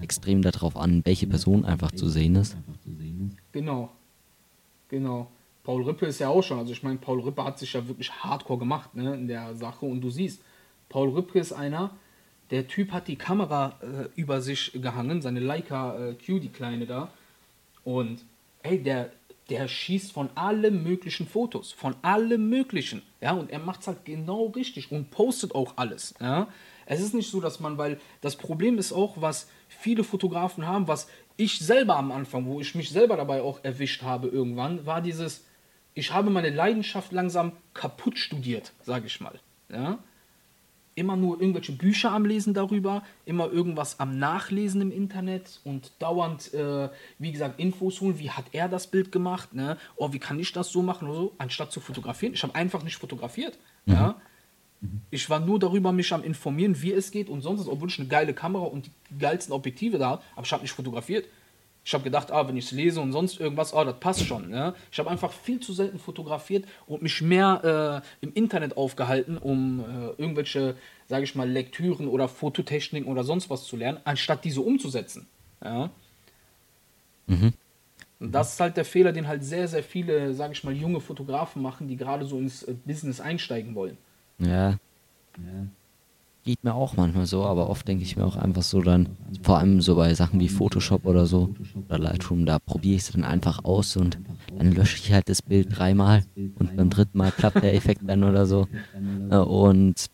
extrem 0.00 0.40
darauf 0.40 0.76
an, 0.76 1.02
welche 1.04 1.26
Person 1.26 1.66
einfach 1.66 1.92
zu 1.92 2.08
sehen 2.08 2.36
ist. 2.36 2.56
Genau. 3.52 3.90
Genau. 4.88 5.30
Paul 5.64 5.84
Rippe 5.84 6.06
ist 6.06 6.18
ja 6.18 6.28
auch 6.28 6.42
schon, 6.42 6.58
also 6.58 6.72
ich 6.72 6.82
meine, 6.82 6.98
Paul 6.98 7.20
Rippe 7.20 7.44
hat 7.44 7.58
sich 7.58 7.74
ja 7.74 7.86
wirklich 7.86 8.10
hardcore 8.12 8.58
gemacht 8.58 8.94
ne, 8.94 9.14
in 9.14 9.28
der 9.28 9.54
Sache 9.54 9.86
und 9.86 10.00
du 10.00 10.10
siehst, 10.10 10.40
Paul 10.92 11.14
Rippe 11.14 11.38
ist 11.38 11.52
einer, 11.52 11.90
der 12.50 12.68
Typ 12.68 12.92
hat 12.92 13.08
die 13.08 13.16
Kamera 13.16 13.78
äh, 13.80 14.08
über 14.14 14.42
sich 14.42 14.72
gehangen, 14.74 15.22
seine 15.22 15.40
Leica 15.40 15.98
äh, 15.98 16.14
Q, 16.14 16.38
die 16.38 16.50
kleine 16.50 16.86
da 16.86 17.10
und 17.82 18.24
ey, 18.62 18.80
der, 18.80 19.10
der 19.48 19.68
schießt 19.68 20.12
von 20.12 20.28
allen 20.34 20.84
möglichen 20.84 21.26
Fotos, 21.26 21.72
von 21.72 21.96
allem 22.02 22.50
möglichen, 22.50 23.00
ja, 23.22 23.32
und 23.32 23.50
er 23.50 23.58
macht 23.58 23.80
es 23.80 23.86
halt 23.86 24.04
genau 24.04 24.46
richtig 24.48 24.92
und 24.92 25.10
postet 25.10 25.54
auch 25.54 25.72
alles, 25.76 26.14
ja. 26.20 26.46
Es 26.84 27.00
ist 27.00 27.14
nicht 27.14 27.30
so, 27.30 27.40
dass 27.40 27.58
man, 27.58 27.78
weil 27.78 27.98
das 28.20 28.36
Problem 28.36 28.76
ist 28.76 28.92
auch, 28.92 29.14
was 29.20 29.48
viele 29.68 30.04
Fotografen 30.04 30.66
haben, 30.66 30.88
was 30.88 31.08
ich 31.38 31.58
selber 31.60 31.96
am 31.96 32.12
Anfang, 32.12 32.44
wo 32.44 32.60
ich 32.60 32.74
mich 32.74 32.90
selber 32.90 33.16
dabei 33.16 33.40
auch 33.40 33.64
erwischt 33.64 34.02
habe 34.02 34.28
irgendwann, 34.28 34.84
war 34.84 35.00
dieses, 35.00 35.46
ich 35.94 36.12
habe 36.12 36.28
meine 36.28 36.50
Leidenschaft 36.50 37.12
langsam 37.12 37.52
kaputt 37.72 38.18
studiert, 38.18 38.72
sage 38.82 39.06
ich 39.06 39.20
mal. 39.20 39.38
Ja? 39.70 40.00
Immer 40.94 41.16
nur 41.16 41.40
irgendwelche 41.40 41.72
Bücher 41.72 42.12
am 42.12 42.24
Lesen 42.24 42.52
darüber, 42.52 43.02
immer 43.24 43.50
irgendwas 43.50 43.98
am 43.98 44.18
Nachlesen 44.18 44.82
im 44.82 44.90
Internet 44.90 45.60
und 45.64 45.92
dauernd, 45.98 46.52
äh, 46.52 46.90
wie 47.18 47.32
gesagt, 47.32 47.58
Infos 47.58 48.00
holen, 48.00 48.18
wie 48.18 48.30
hat 48.30 48.44
er 48.52 48.68
das 48.68 48.86
Bild 48.86 49.10
gemacht, 49.10 49.54
ne? 49.54 49.78
oh, 49.96 50.12
wie 50.12 50.18
kann 50.18 50.38
ich 50.38 50.52
das 50.52 50.70
so 50.70 50.82
machen 50.82 51.08
oder 51.08 51.18
so, 51.18 51.32
anstatt 51.38 51.72
zu 51.72 51.80
fotografieren. 51.80 52.34
Ich 52.34 52.42
habe 52.42 52.54
einfach 52.54 52.82
nicht 52.82 52.96
fotografiert. 52.96 53.58
Mhm. 53.86 53.92
Ja? 53.94 54.20
Ich 55.10 55.30
war 55.30 55.40
nur 55.40 55.58
darüber 55.58 55.92
mich 55.92 56.12
am 56.12 56.24
informieren, 56.24 56.80
wie 56.82 56.92
es 56.92 57.10
geht 57.10 57.28
und 57.28 57.40
sonst, 57.40 57.68
obwohl 57.68 57.88
ich 57.88 57.98
eine 57.98 58.08
geile 58.08 58.34
Kamera 58.34 58.64
und 58.64 58.86
die 58.86 59.18
geilsten 59.18 59.54
Objektive 59.54 59.98
da 59.98 60.10
habe, 60.10 60.22
aber 60.34 60.44
ich 60.44 60.52
habe 60.52 60.62
nicht 60.62 60.72
fotografiert. 60.72 61.26
Ich 61.84 61.94
habe 61.94 62.04
gedacht, 62.04 62.30
ah, 62.30 62.46
wenn 62.46 62.56
ich 62.56 62.66
es 62.66 62.70
lese 62.70 63.00
und 63.00 63.12
sonst 63.12 63.40
irgendwas, 63.40 63.74
ah, 63.74 63.84
das 63.84 63.98
passt 63.98 64.24
schon. 64.24 64.50
Ja? 64.52 64.74
Ich 64.90 64.98
habe 64.98 65.10
einfach 65.10 65.32
viel 65.32 65.58
zu 65.58 65.72
selten 65.72 65.98
fotografiert 65.98 66.64
und 66.86 67.02
mich 67.02 67.20
mehr 67.22 68.02
äh, 68.22 68.24
im 68.24 68.32
Internet 68.34 68.76
aufgehalten, 68.76 69.36
um 69.36 69.80
äh, 69.80 70.20
irgendwelche, 70.20 70.76
sage 71.08 71.24
ich 71.24 71.34
mal, 71.34 71.48
Lektüren 71.48 72.06
oder 72.06 72.28
Fototechniken 72.28 73.10
oder 73.10 73.24
sonst 73.24 73.50
was 73.50 73.64
zu 73.64 73.76
lernen, 73.76 73.98
anstatt 74.04 74.44
diese 74.44 74.60
umzusetzen. 74.60 75.26
Ja? 75.62 75.90
Mhm. 77.26 77.52
Und 78.20 78.30
das 78.30 78.52
ist 78.52 78.60
halt 78.60 78.76
der 78.76 78.84
Fehler, 78.84 79.10
den 79.10 79.26
halt 79.26 79.42
sehr, 79.42 79.66
sehr 79.66 79.82
viele, 79.82 80.32
sage 80.34 80.52
ich 80.52 80.62
mal, 80.62 80.72
junge 80.72 81.00
Fotografen 81.00 81.60
machen, 81.60 81.88
die 81.88 81.96
gerade 81.96 82.24
so 82.24 82.38
ins 82.38 82.62
äh, 82.62 82.74
Business 82.84 83.20
einsteigen 83.20 83.74
wollen. 83.74 83.98
Ja. 84.38 84.70
Ja. 84.70 85.66
Geht 86.44 86.64
mir 86.64 86.74
auch 86.74 86.96
manchmal 86.96 87.26
so, 87.26 87.44
aber 87.44 87.70
oft 87.70 87.86
denke 87.86 88.02
ich 88.02 88.16
mir 88.16 88.24
auch 88.24 88.34
einfach 88.34 88.62
so 88.62 88.82
dann, 88.82 89.08
vor 89.42 89.58
allem 89.58 89.80
so 89.80 89.94
bei 89.94 90.12
Sachen 90.12 90.40
wie 90.40 90.48
Photoshop 90.48 91.06
oder 91.06 91.24
so 91.26 91.54
oder 91.88 91.98
Lightroom, 92.00 92.46
da 92.46 92.58
probiere 92.58 92.96
ich 92.96 93.02
es 93.02 93.12
dann 93.12 93.22
einfach 93.22 93.64
aus 93.64 93.96
und 93.96 94.18
dann 94.58 94.72
lösche 94.72 94.96
ich 94.96 95.12
halt 95.12 95.28
das 95.28 95.40
Bild 95.40 95.68
dreimal 95.70 96.24
und 96.58 96.74
beim 96.74 96.90
dritten 96.90 97.16
Mal 97.16 97.30
klappt 97.30 97.62
der 97.62 97.74
Effekt 97.74 98.02
dann 98.08 98.24
oder 98.24 98.46
so. 98.46 98.66
Und 99.30 100.06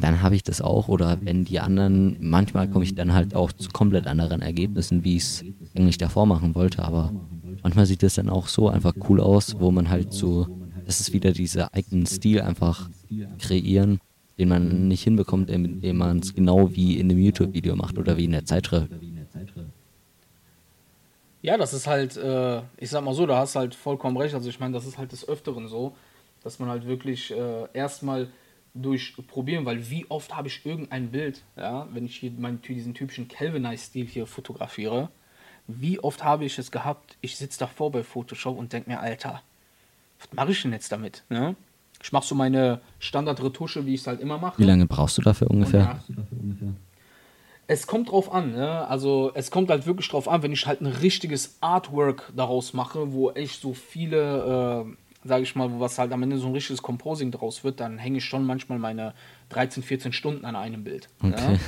dann 0.00 0.20
habe 0.20 0.34
ich 0.34 0.42
das 0.42 0.60
auch 0.60 0.88
oder 0.88 1.18
wenn 1.24 1.44
die 1.44 1.60
anderen, 1.60 2.16
manchmal 2.18 2.66
komme 2.66 2.84
ich 2.84 2.96
dann 2.96 3.12
halt 3.12 3.36
auch 3.36 3.52
zu 3.52 3.70
komplett 3.70 4.08
anderen 4.08 4.42
Ergebnissen, 4.42 5.04
wie 5.04 5.16
ich 5.16 5.22
es 5.22 5.44
eigentlich 5.76 5.98
davor 5.98 6.26
machen 6.26 6.56
wollte, 6.56 6.82
aber 6.82 7.12
manchmal 7.62 7.86
sieht 7.86 8.02
es 8.02 8.16
dann 8.16 8.28
auch 8.28 8.48
so 8.48 8.68
einfach 8.68 8.94
cool 9.08 9.20
aus, 9.20 9.54
wo 9.60 9.70
man 9.70 9.90
halt 9.90 10.12
so, 10.12 10.48
das 10.86 10.98
ist 10.98 11.12
wieder 11.12 11.30
dieser 11.30 11.72
eigenen 11.72 12.06
Stil 12.06 12.40
einfach 12.40 12.90
kreieren, 13.38 14.00
den 14.38 14.48
man 14.48 14.88
nicht 14.88 15.02
hinbekommt, 15.02 15.50
indem 15.50 15.96
man 15.96 16.18
es 16.18 16.34
genau 16.34 16.74
wie 16.74 16.98
in 16.98 17.10
einem 17.10 17.18
YouTube-Video 17.18 17.76
macht 17.76 17.98
oder 17.98 18.16
wie 18.16 18.24
in 18.24 18.32
der 18.32 18.44
Zeitschrift. 18.44 18.90
Ja, 21.42 21.56
das 21.58 21.74
ist 21.74 21.88
halt, 21.88 22.16
äh, 22.16 22.62
ich 22.76 22.90
sag 22.90 23.04
mal 23.04 23.14
so, 23.14 23.26
da 23.26 23.38
hast 23.38 23.56
du 23.56 23.60
halt 23.60 23.74
vollkommen 23.74 24.16
recht. 24.16 24.34
Also 24.34 24.48
ich 24.48 24.60
meine, 24.60 24.74
das 24.74 24.86
ist 24.86 24.96
halt 24.96 25.10
des 25.10 25.28
Öfteren 25.28 25.66
so, 25.66 25.94
dass 26.44 26.60
man 26.60 26.68
halt 26.68 26.86
wirklich 26.86 27.32
äh, 27.32 27.66
erstmal 27.72 28.28
durch 28.74 29.14
Probieren, 29.26 29.66
weil 29.66 29.90
wie 29.90 30.06
oft 30.08 30.34
habe 30.34 30.48
ich 30.48 30.64
irgendein 30.64 31.10
Bild, 31.10 31.42
ja, 31.56 31.88
wenn 31.92 32.06
ich 32.06 32.16
hier 32.16 32.30
meinen, 32.30 32.62
diesen 32.62 32.94
typischen 32.94 33.28
Calvinized-Stil 33.28 34.06
hier 34.06 34.26
fotografiere, 34.26 35.10
wie 35.66 35.98
oft 35.98 36.24
habe 36.24 36.44
ich 36.44 36.58
es 36.58 36.70
gehabt, 36.70 37.16
ich 37.20 37.36
sitze 37.36 37.58
davor 37.58 37.90
bei 37.90 38.02
Photoshop 38.02 38.56
und 38.56 38.72
denke 38.72 38.90
mir, 38.90 39.00
Alter, 39.00 39.42
was 40.18 40.32
mache 40.32 40.52
ich 40.52 40.62
denn 40.62 40.72
jetzt 40.72 40.90
damit? 40.90 41.24
Ne? 41.28 41.56
Ich 42.02 42.12
mache 42.12 42.26
so 42.26 42.34
meine 42.34 42.80
Standardretusche, 42.98 43.86
wie 43.86 43.94
ich 43.94 44.00
es 44.00 44.06
halt 44.06 44.20
immer 44.20 44.38
mache. 44.38 44.58
Wie 44.58 44.64
lange 44.64 44.86
brauchst 44.86 45.18
du 45.18 45.22
dafür 45.22 45.50
ungefähr? 45.50 46.00
Es 47.68 47.86
kommt 47.86 48.10
drauf 48.10 48.32
an, 48.32 48.52
ne? 48.52 48.86
Also 48.88 49.30
es 49.34 49.50
kommt 49.50 49.70
halt 49.70 49.86
wirklich 49.86 50.08
drauf 50.08 50.28
an, 50.28 50.42
wenn 50.42 50.52
ich 50.52 50.66
halt 50.66 50.80
ein 50.80 50.86
richtiges 50.86 51.56
Artwork 51.60 52.32
daraus 52.36 52.74
mache, 52.74 53.12
wo 53.12 53.30
echt 53.30 53.60
so 53.60 53.72
viele, 53.72 54.84
äh, 55.24 55.28
sage 55.28 55.44
ich 55.44 55.54
mal, 55.54 55.70
wo 55.72 55.80
was 55.80 55.98
halt 55.98 56.12
am 56.12 56.22
Ende 56.24 56.38
so 56.38 56.48
ein 56.48 56.52
richtiges 56.52 56.82
Composing 56.82 57.30
draus 57.30 57.62
wird, 57.62 57.78
dann 57.80 57.98
hänge 57.98 58.18
ich 58.18 58.24
schon 58.24 58.44
manchmal 58.44 58.78
meine 58.78 59.14
13, 59.50 59.82
14 59.82 60.12
Stunden 60.12 60.44
an 60.44 60.56
einem 60.56 60.82
Bild. 60.82 61.08
Okay. 61.22 61.54
Ja? 61.54 61.58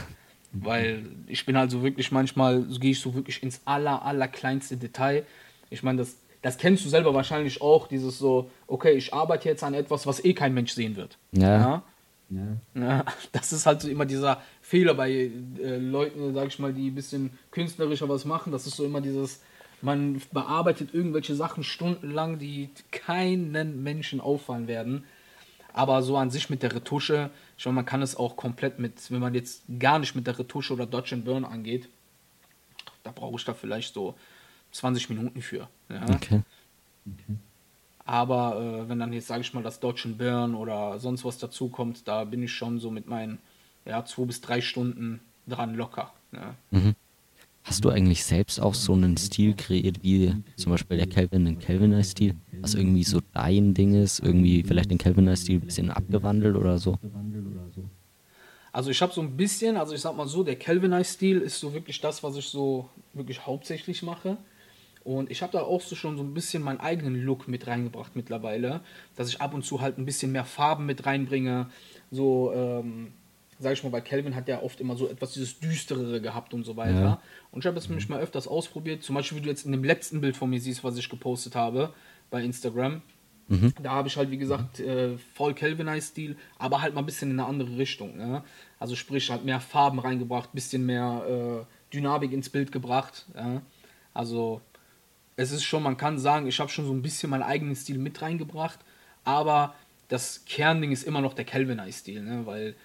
Weil 0.53 1.05
ich 1.27 1.47
bin 1.47 1.57
also 1.57 1.83
wirklich 1.83 2.13
manchmal, 2.13 2.65
so 2.69 2.79
gehe 2.79 2.91
ich 2.91 3.01
so 3.01 3.15
wirklich 3.15 3.43
ins 3.43 3.61
aller, 3.65 4.05
aller 4.05 4.29
kleinste 4.29 4.77
Detail. 4.77 5.25
Ich 5.71 5.83
meine, 5.83 5.99
das, 5.99 6.17
das 6.45 6.59
kennst 6.59 6.85
du 6.85 6.91
selber 6.91 7.15
wahrscheinlich 7.15 7.63
auch, 7.63 7.89
dieses 7.89 8.19
so, 8.19 8.51
okay, 8.67 8.93
ich 8.93 9.15
arbeite 9.15 9.49
jetzt 9.49 9.65
an 9.65 9.73
etwas, 9.73 10.07
was 10.07 10.23
eh 10.23 10.35
kein 10.35 10.53
Mensch 10.53 10.73
sehen 10.73 10.95
wird. 10.95 11.17
Ja. 11.33 11.83
Ja. 12.29 12.57
Ja, 12.75 13.05
das 13.33 13.55
ist 13.55 13.65
halt 13.65 13.81
so 13.81 13.89
immer 13.89 14.05
dieser 14.05 14.43
Fehler 14.61 14.93
bei 14.93 15.11
äh, 15.11 15.77
Leuten, 15.79 16.35
sag 16.35 16.49
ich 16.49 16.59
mal, 16.59 16.75
die 16.75 16.91
ein 16.91 16.95
bisschen 16.95 17.31
künstlerischer 17.51 18.11
was 18.11 18.27
machen. 18.27 18.53
Das 18.53 18.67
ist 18.67 18.77
so 18.77 18.85
immer 18.85 19.01
dieses, 19.01 19.41
man 19.81 20.21
bearbeitet 20.33 20.93
irgendwelche 20.93 21.35
Sachen 21.35 21.65
stundenlang, 21.65 22.39
die 22.39 22.69
keinen 22.91 23.83
Menschen 23.83 24.21
auffallen 24.21 24.69
werden. 24.69 25.05
Aber 25.73 26.03
so 26.03 26.19
an 26.19 26.31
sich 26.31 26.51
mit 26.51 26.63
der 26.63 26.75
Retusche, 26.75 27.31
ich 27.57 27.65
meine, 27.65 27.77
man 27.77 27.87
kann 27.87 28.03
es 28.03 28.17
auch 28.17 28.37
komplett 28.37 28.79
mit, 28.79 29.11
wenn 29.11 29.21
man 29.21 29.33
jetzt 29.33 29.63
gar 29.79 29.99
nicht 29.99 30.15
mit 30.15 30.27
der 30.27 30.39
Retusche 30.39 30.75
oder 30.75 30.85
Dodge 30.85 31.15
and 31.15 31.25
Burn 31.25 31.47
angeht, 31.47 31.89
da 33.03 33.13
brauche 33.13 33.37
ich 33.37 33.45
da 33.47 33.55
vielleicht 33.55 33.95
so 33.95 34.15
20 34.75 35.09
Minuten 35.09 35.41
für. 35.41 35.69
Ja? 35.89 36.03
Okay. 36.15 36.43
Okay. 37.07 37.37
Aber 38.05 38.61
äh, 38.61 38.89
wenn 38.89 38.99
dann 38.99 39.13
jetzt, 39.13 39.29
sage 39.29 39.41
ich 39.41 39.55
mal, 39.55 39.63
das 39.63 39.81
Dodge 39.81 40.03
and 40.07 40.19
Burn 40.19 40.55
oder 40.55 40.99
sonst 40.99 41.25
was 41.25 41.39
dazu 41.39 41.69
kommt, 41.69 42.07
da 42.07 42.25
bin 42.25 42.43
ich 42.43 42.53
schon 42.53 42.79
so 42.79 42.91
mit 42.91 43.07
meinen 43.07 43.39
ja, 43.87 44.05
zwei 44.05 44.25
bis 44.25 44.41
drei 44.41 44.61
Stunden 44.61 45.21
dran 45.47 45.75
locker. 45.75 46.13
Ja. 46.33 46.55
Hast 47.63 47.85
du 47.85 47.89
eigentlich 47.89 48.25
selbst 48.25 48.61
auch 48.61 48.75
so 48.75 48.93
einen 48.93 49.17
Stil 49.17 49.55
kreiert, 49.55 50.03
wie 50.03 50.35
zum 50.57 50.73
Beispiel 50.73 50.99
der 50.99 51.07
Calvin, 51.07 51.47
den 51.47 51.59
Calvinized-Stil, 51.59 52.35
was 52.61 52.75
irgendwie 52.75 53.05
so 53.05 53.21
dein 53.33 53.73
Ding 53.73 53.95
ist, 53.95 54.21
irgendwie 54.21 54.63
vielleicht 54.63 54.91
den 54.91 54.99
Calvinized-Stil 54.99 55.57
ein 55.57 55.61
bisschen 55.67 55.91
abgewandelt 55.91 56.57
oder 56.57 56.79
so? 56.79 56.99
Also 58.71 58.91
ich 58.91 59.01
habe 59.01 59.15
so 59.15 59.23
ein 59.23 59.37
bisschen, 59.37 59.79
also 59.79 59.95
ich 59.95 60.01
sag 60.03 60.15
mal 60.15 60.29
so, 60.29 60.43
der 60.43 60.57
Calvinized-Stil 60.57 61.41
ist 61.41 61.59
so 61.59 61.73
wirklich 61.73 62.01
das, 62.03 62.23
was 62.23 62.37
ich 62.37 62.47
so 62.49 62.91
wirklich 63.15 63.47
hauptsächlich 63.47 64.03
mache. 64.03 64.37
Und 65.05 65.31
ich 65.31 65.43
habe 65.43 65.53
da 65.53 65.61
auch 65.61 65.83
so 65.83 65.95
schon 65.95 66.17
so 66.17 66.23
ein 66.23 66.33
bisschen 66.33 66.63
meinen 66.63 66.81
eigenen 66.81 67.15
Look 67.23 67.47
mit 67.47 67.67
reingebracht 67.67 68.17
mittlerweile, 68.17 68.81
dass 69.17 69.29
ich 69.29 69.41
ab 69.41 69.53
und 69.53 69.65
zu 69.65 69.83
halt 69.83 69.99
ein 69.99 70.07
bisschen 70.07 70.33
mehr 70.33 70.47
Farben 70.47 70.87
mit 70.87 71.05
reinbringe. 71.05 71.69
So, 72.11 72.53
ähm, 72.55 73.13
sag 73.59 73.75
ich 73.75 73.85
mal, 73.85 73.91
bei 73.91 74.01
Calvin 74.01 74.35
hat 74.35 74.49
der 74.49 74.63
oft 74.63 74.81
immer 74.81 74.97
so 74.97 75.09
etwas 75.09 75.35
dieses 75.35 75.61
Düsterere 75.61 76.23
gehabt 76.23 76.55
und 76.55 76.65
so 76.65 76.77
weiter. 76.77 77.01
Ja. 77.01 77.23
Und 77.51 77.61
ich 77.61 77.67
habe 77.67 77.77
jetzt 77.77 77.91
mich 77.91 78.09
mal 78.09 78.21
öfters 78.21 78.49
ausprobiert. 78.49 79.03
Zum 79.03 79.15
Beispiel, 79.15 79.39
wie 79.39 79.43
du 79.43 79.49
jetzt 79.51 79.67
in 79.67 79.73
dem 79.73 79.85
letzten 79.85 80.23
Bild 80.23 80.39
von 80.39 80.49
mir 80.49 80.61
siehst, 80.61 80.83
was 80.83 80.97
ich 80.97 81.11
gepostet 81.11 81.55
habe 81.55 81.93
bei 82.31 82.43
Instagram. 82.43 83.03
Da 83.83 83.91
habe 83.91 84.09
ich 84.09 84.17
halt, 84.17 84.31
wie 84.31 84.39
gesagt, 84.39 84.81
äh, 84.81 85.19
voll 85.35 85.53
Calvinized-Stil, 85.55 86.37
aber 86.59 86.81
halt 86.81 86.95
mal 86.95 87.03
ein 87.03 87.07
bisschen 87.07 87.31
in 87.31 87.39
eine 87.39 87.47
andere 87.47 87.77
Richtung. 87.77 88.17
Ne? 88.17 88.43
Also 88.79 88.97
sprich, 88.97 89.31
halt 89.31 89.45
mehr 89.45 89.61
Farben 89.61 89.99
reingebracht, 89.99 90.53
bisschen 90.55 90.87
mehr 90.87 91.67
äh, 91.69 91.95
Dynamik 91.95 92.33
ins 92.33 92.49
Bild 92.49 92.73
gebracht. 92.73 93.27
Ja? 93.35 93.61
Also 94.15 94.63
es 95.37 95.53
ist 95.53 95.65
schon, 95.65 95.83
man 95.83 95.97
kann 95.97 96.19
sagen, 96.19 96.47
ich 96.47 96.61
habe 96.61 96.71
schon 96.71 96.87
so 96.87 96.93
ein 96.93 97.03
bisschen 97.03 97.31
meinen 97.31 97.43
eigenen 97.43 97.75
Stil 97.75 97.99
mit 97.99 98.21
reingebracht, 98.23 98.79
aber 99.25 99.75
das 100.09 100.45
Kernding 100.45 100.93
ist 100.93 101.05
immer 101.05 101.21
noch 101.21 101.35
der 101.35 101.45
Calvinized-Stil, 101.45 102.23
ne? 102.23 102.47
weil 102.47 102.77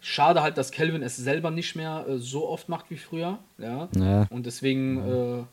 Schade 0.00 0.42
halt, 0.42 0.58
dass 0.58 0.70
Kelvin 0.70 1.02
es 1.02 1.16
selber 1.16 1.50
nicht 1.50 1.76
mehr 1.76 2.04
äh, 2.06 2.18
so 2.18 2.46
oft 2.46 2.68
macht 2.68 2.90
wie 2.90 2.98
früher. 2.98 3.38
Ja. 3.56 3.88
Ja. 3.96 4.26
Und 4.28 4.44
deswegen, 4.44 4.98
äh, 4.98 5.44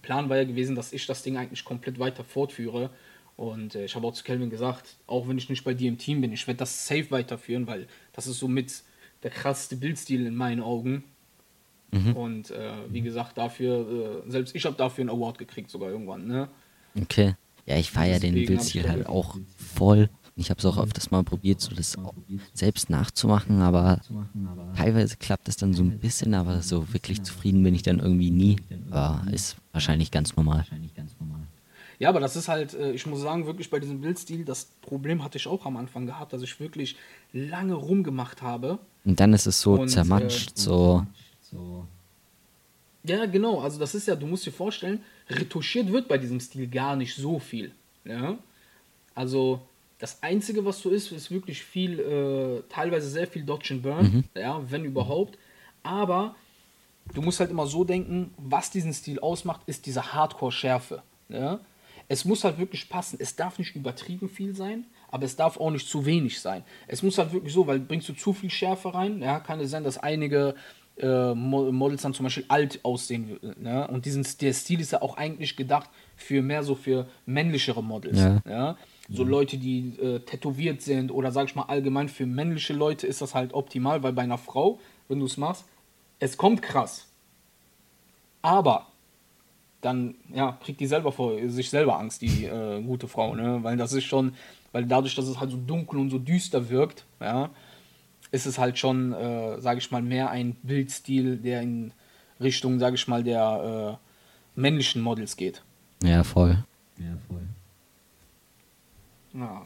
Plan 0.00 0.30
war 0.30 0.38
ja 0.38 0.44
gewesen, 0.44 0.74
dass 0.74 0.94
ich 0.94 1.06
das 1.06 1.22
Ding 1.22 1.36
eigentlich 1.36 1.62
komplett 1.62 1.98
weiter 1.98 2.24
fortführe. 2.24 2.88
Und 3.36 3.74
äh, 3.74 3.84
ich 3.84 3.94
habe 3.94 4.06
auch 4.06 4.14
zu 4.14 4.24
Kelvin 4.24 4.48
gesagt, 4.48 4.96
auch 5.06 5.28
wenn 5.28 5.36
ich 5.36 5.50
nicht 5.50 5.62
bei 5.62 5.74
dir 5.74 5.88
im 5.88 5.98
Team 5.98 6.22
bin, 6.22 6.32
ich 6.32 6.46
werde 6.46 6.58
das 6.58 6.86
safe 6.86 7.10
weiterführen, 7.10 7.66
weil 7.66 7.86
das 8.14 8.26
ist 8.26 8.38
somit 8.38 8.82
der 9.22 9.30
krasseste 9.30 9.76
Bildstil 9.76 10.26
in 10.26 10.36
meinen 10.36 10.62
Augen. 10.62 11.04
Und 11.92 12.50
äh, 12.50 12.72
wie 12.88 13.02
gesagt, 13.02 13.36
dafür, 13.36 14.22
äh, 14.26 14.30
selbst 14.30 14.54
ich 14.54 14.64
habe 14.64 14.76
dafür 14.76 15.02
einen 15.02 15.10
Award 15.10 15.38
gekriegt, 15.38 15.70
sogar 15.70 15.90
irgendwann. 15.90 16.26
Ne? 16.26 16.48
Okay. 17.00 17.34
Ja, 17.66 17.76
ich 17.76 17.90
feiere 17.90 18.18
den 18.18 18.34
Bildstil 18.46 18.88
halt 18.88 19.06
auch 19.06 19.36
voll. 19.56 20.08
Ich 20.34 20.48
habe 20.48 20.58
es 20.58 20.64
auch 20.64 20.78
öfters 20.82 21.10
mal 21.10 21.22
probiert, 21.22 21.60
so 21.60 21.74
das 21.74 21.96
selbst 22.54 22.88
nachzumachen, 22.88 23.60
aber 23.60 24.00
teilweise 24.74 25.16
klappt 25.18 25.48
es 25.48 25.56
dann 25.56 25.74
so 25.74 25.82
ein 25.82 25.98
bisschen, 25.98 26.32
aber 26.32 26.62
so 26.62 26.92
wirklich 26.94 27.22
zufrieden 27.22 27.62
bin 27.62 27.74
ich 27.74 27.82
dann 27.82 27.98
irgendwie 27.98 28.30
nie. 28.30 28.56
Aber 28.90 29.22
ist 29.30 29.56
wahrscheinlich 29.72 30.10
ganz 30.10 30.34
normal. 30.36 30.64
Ja, 31.98 32.08
aber 32.08 32.18
das 32.18 32.34
ist 32.34 32.48
halt, 32.48 32.74
äh, 32.74 32.90
ich 32.92 33.06
muss 33.06 33.20
sagen, 33.20 33.46
wirklich 33.46 33.70
bei 33.70 33.78
diesem 33.78 34.00
Bildstil, 34.00 34.44
das 34.44 34.64
Problem 34.80 35.22
hatte 35.22 35.38
ich 35.38 35.46
auch 35.46 35.66
am 35.66 35.76
Anfang 35.76 36.06
gehabt, 36.06 36.32
dass 36.32 36.42
ich 36.42 36.58
wirklich 36.58 36.96
lange 37.32 37.74
rumgemacht 37.74 38.42
habe. 38.42 38.80
Und 39.04 39.20
dann 39.20 39.32
ist 39.32 39.46
es 39.46 39.60
so 39.60 39.74
Und, 39.74 39.84
äh, 39.84 39.86
zermatscht, 39.86 40.58
so. 40.58 41.06
So. 41.52 41.86
Ja, 43.04 43.26
genau. 43.26 43.60
Also 43.60 43.78
das 43.78 43.94
ist 43.94 44.08
ja, 44.08 44.16
du 44.16 44.26
musst 44.26 44.46
dir 44.46 44.52
vorstellen, 44.52 45.02
retuschiert 45.28 45.92
wird 45.92 46.08
bei 46.08 46.18
diesem 46.18 46.40
Stil 46.40 46.68
gar 46.68 46.96
nicht 46.96 47.14
so 47.14 47.38
viel. 47.38 47.72
Ja? 48.04 48.38
Also 49.14 49.60
das 49.98 50.22
Einzige, 50.22 50.64
was 50.64 50.80
so 50.80 50.90
ist, 50.90 51.12
ist 51.12 51.30
wirklich 51.30 51.62
viel, 51.62 52.00
äh, 52.00 52.62
teilweise 52.72 53.08
sehr 53.08 53.26
viel 53.26 53.44
Dodge 53.44 53.74
and 53.74 53.82
Burn, 53.82 54.24
ja, 54.36 54.60
wenn 54.70 54.84
überhaupt. 54.84 55.38
Aber 55.82 56.34
du 57.14 57.22
musst 57.22 57.40
halt 57.40 57.50
immer 57.50 57.66
so 57.66 57.84
denken, 57.84 58.32
was 58.36 58.70
diesen 58.70 58.92
Stil 58.92 59.20
ausmacht, 59.20 59.60
ist 59.66 59.86
diese 59.86 60.12
Hardcore-Schärfe. 60.12 61.02
Ja? 61.28 61.60
Es 62.08 62.24
muss 62.24 62.44
halt 62.44 62.58
wirklich 62.58 62.88
passen. 62.88 63.16
Es 63.20 63.36
darf 63.36 63.58
nicht 63.58 63.74
übertrieben 63.74 64.28
viel 64.28 64.54
sein, 64.54 64.86
aber 65.10 65.24
es 65.24 65.36
darf 65.36 65.56
auch 65.58 65.70
nicht 65.70 65.88
zu 65.88 66.04
wenig 66.04 66.40
sein. 66.40 66.64
Es 66.86 67.02
muss 67.02 67.18
halt 67.18 67.32
wirklich 67.32 67.52
so, 67.52 67.66
weil 67.66 67.78
bringst 67.78 68.08
du 68.08 68.12
zu 68.12 68.32
viel 68.32 68.50
Schärfe 68.50 68.94
rein, 68.94 69.20
ja, 69.22 69.40
kann 69.40 69.60
es 69.60 69.70
sein, 69.70 69.84
dass 69.84 69.98
einige 69.98 70.54
äh, 70.98 71.34
Mo- 71.34 71.72
Models 71.72 72.02
dann 72.02 72.14
zum 72.14 72.24
Beispiel 72.24 72.44
alt 72.48 72.80
aussehen. 72.84 73.38
Ne? 73.60 73.86
Und 73.88 74.04
diesen, 74.04 74.26
der 74.40 74.52
Stil 74.52 74.80
ist 74.80 74.92
ja 74.92 75.02
auch 75.02 75.16
eigentlich 75.16 75.56
gedacht 75.56 75.90
für 76.16 76.42
mehr 76.42 76.62
so 76.62 76.74
für 76.74 77.06
männlichere 77.26 77.82
Models. 77.82 78.18
Ja. 78.18 78.42
Ja? 78.48 78.76
So 79.08 79.24
Leute, 79.24 79.58
die 79.58 79.98
äh, 80.00 80.20
tätowiert 80.20 80.80
sind 80.80 81.10
oder 81.10 81.32
sag 81.32 81.46
ich 81.46 81.54
mal 81.54 81.64
allgemein 81.64 82.08
für 82.08 82.24
männliche 82.24 82.72
Leute 82.72 83.06
ist 83.06 83.20
das 83.20 83.34
halt 83.34 83.52
optimal, 83.52 84.02
weil 84.02 84.12
bei 84.12 84.22
einer 84.22 84.38
Frau, 84.38 84.78
wenn 85.08 85.18
du 85.18 85.26
es 85.26 85.36
machst, 85.36 85.64
es 86.18 86.36
kommt 86.36 86.62
krass. 86.62 87.08
Aber 88.40 88.86
dann 89.80 90.14
ja, 90.32 90.52
kriegt 90.62 90.80
die 90.80 90.86
selber 90.86 91.12
vor 91.12 91.36
sich 91.48 91.68
selber 91.68 91.98
Angst, 91.98 92.22
die 92.22 92.44
äh, 92.44 92.80
gute 92.82 93.08
Frau, 93.08 93.34
ne? 93.34 93.58
Weil 93.62 93.76
das 93.76 93.92
ist 93.92 94.04
schon, 94.04 94.34
weil 94.70 94.86
dadurch, 94.86 95.14
dass 95.14 95.26
es 95.26 95.40
halt 95.40 95.50
so 95.50 95.56
dunkel 95.56 95.98
und 95.98 96.10
so 96.10 96.18
düster 96.18 96.70
wirkt, 96.70 97.04
ja, 97.20 97.50
ist 98.32 98.46
es 98.46 98.58
halt 98.58 98.78
schon, 98.78 99.12
äh, 99.12 99.60
sage 99.60 99.78
ich 99.78 99.90
mal, 99.90 100.02
mehr 100.02 100.30
ein 100.30 100.56
Bildstil, 100.62 101.36
der 101.36 101.62
in 101.62 101.92
Richtung, 102.40 102.80
sage 102.80 102.96
ich 102.96 103.06
mal, 103.06 103.22
der 103.22 103.98
äh, 104.56 104.60
männlichen 104.60 105.02
Models 105.02 105.36
geht. 105.36 105.62
Ja, 106.02 106.24
voll. 106.24 106.64
Ja, 106.98 107.16
voll. 107.28 107.42
Ja. 109.34 109.62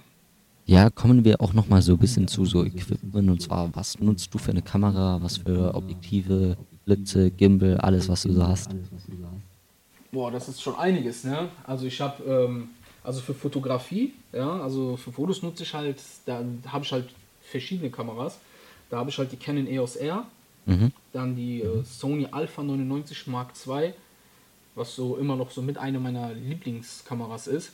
Ja, 0.66 0.90
kommen 0.90 1.24
wir 1.24 1.40
auch 1.40 1.52
noch 1.52 1.68
mal 1.68 1.80
so 1.80 1.92
ein 1.92 1.98
bisschen 1.98 2.26
zu 2.26 2.44
so 2.44 2.64
Equipment 2.64 3.30
und 3.30 3.40
zwar, 3.40 3.74
was 3.74 4.00
nutzt 4.00 4.34
du 4.34 4.38
für 4.38 4.50
eine 4.50 4.62
Kamera, 4.62 5.22
was 5.22 5.36
für 5.36 5.72
Objektive, 5.76 6.56
Blitze, 6.84 7.30
Gimbal, 7.30 7.78
alles 7.78 8.08
was 8.08 8.22
du 8.22 8.32
so 8.32 8.44
hast. 8.44 8.74
Boah, 10.10 10.32
das 10.32 10.48
ist 10.48 10.60
schon 10.60 10.74
einiges, 10.74 11.22
ne? 11.22 11.50
Also 11.64 11.86
ich 11.86 12.00
habe, 12.00 12.20
ähm, 12.24 12.70
also 13.04 13.20
für 13.20 13.34
Fotografie, 13.34 14.12
ja, 14.32 14.60
also 14.60 14.96
für 14.96 15.12
Fotos 15.12 15.40
nutze 15.42 15.62
ich 15.62 15.72
halt, 15.72 16.02
da 16.24 16.42
habe 16.66 16.84
ich 16.84 16.90
halt 16.90 17.10
verschiedene 17.42 17.90
Kameras. 17.90 18.40
Da 18.90 18.98
habe 18.98 19.10
ich 19.10 19.18
halt 19.18 19.32
die 19.32 19.36
Canon 19.36 19.66
EOS 19.66 19.96
R, 19.96 20.26
Mhm. 20.68 20.90
dann 21.12 21.36
die 21.36 21.60
äh, 21.62 21.84
Sony 21.84 22.26
Alpha 22.30 22.60
99 22.62 23.28
Mark 23.28 23.52
II, 23.66 23.92
was 24.74 24.96
so 24.96 25.16
immer 25.16 25.36
noch 25.36 25.50
so 25.52 25.62
mit 25.62 25.78
einer 25.78 26.00
meiner 26.00 26.32
Lieblingskameras 26.34 27.46
ist. 27.46 27.70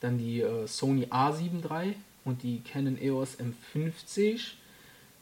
Dann 0.00 0.16
die 0.16 0.40
äh, 0.40 0.66
Sony 0.68 1.06
A7 1.06 1.62
III 1.68 1.94
und 2.24 2.42
die 2.44 2.60
Canon 2.60 2.96
EOS 3.02 3.36
M50. 3.40 4.52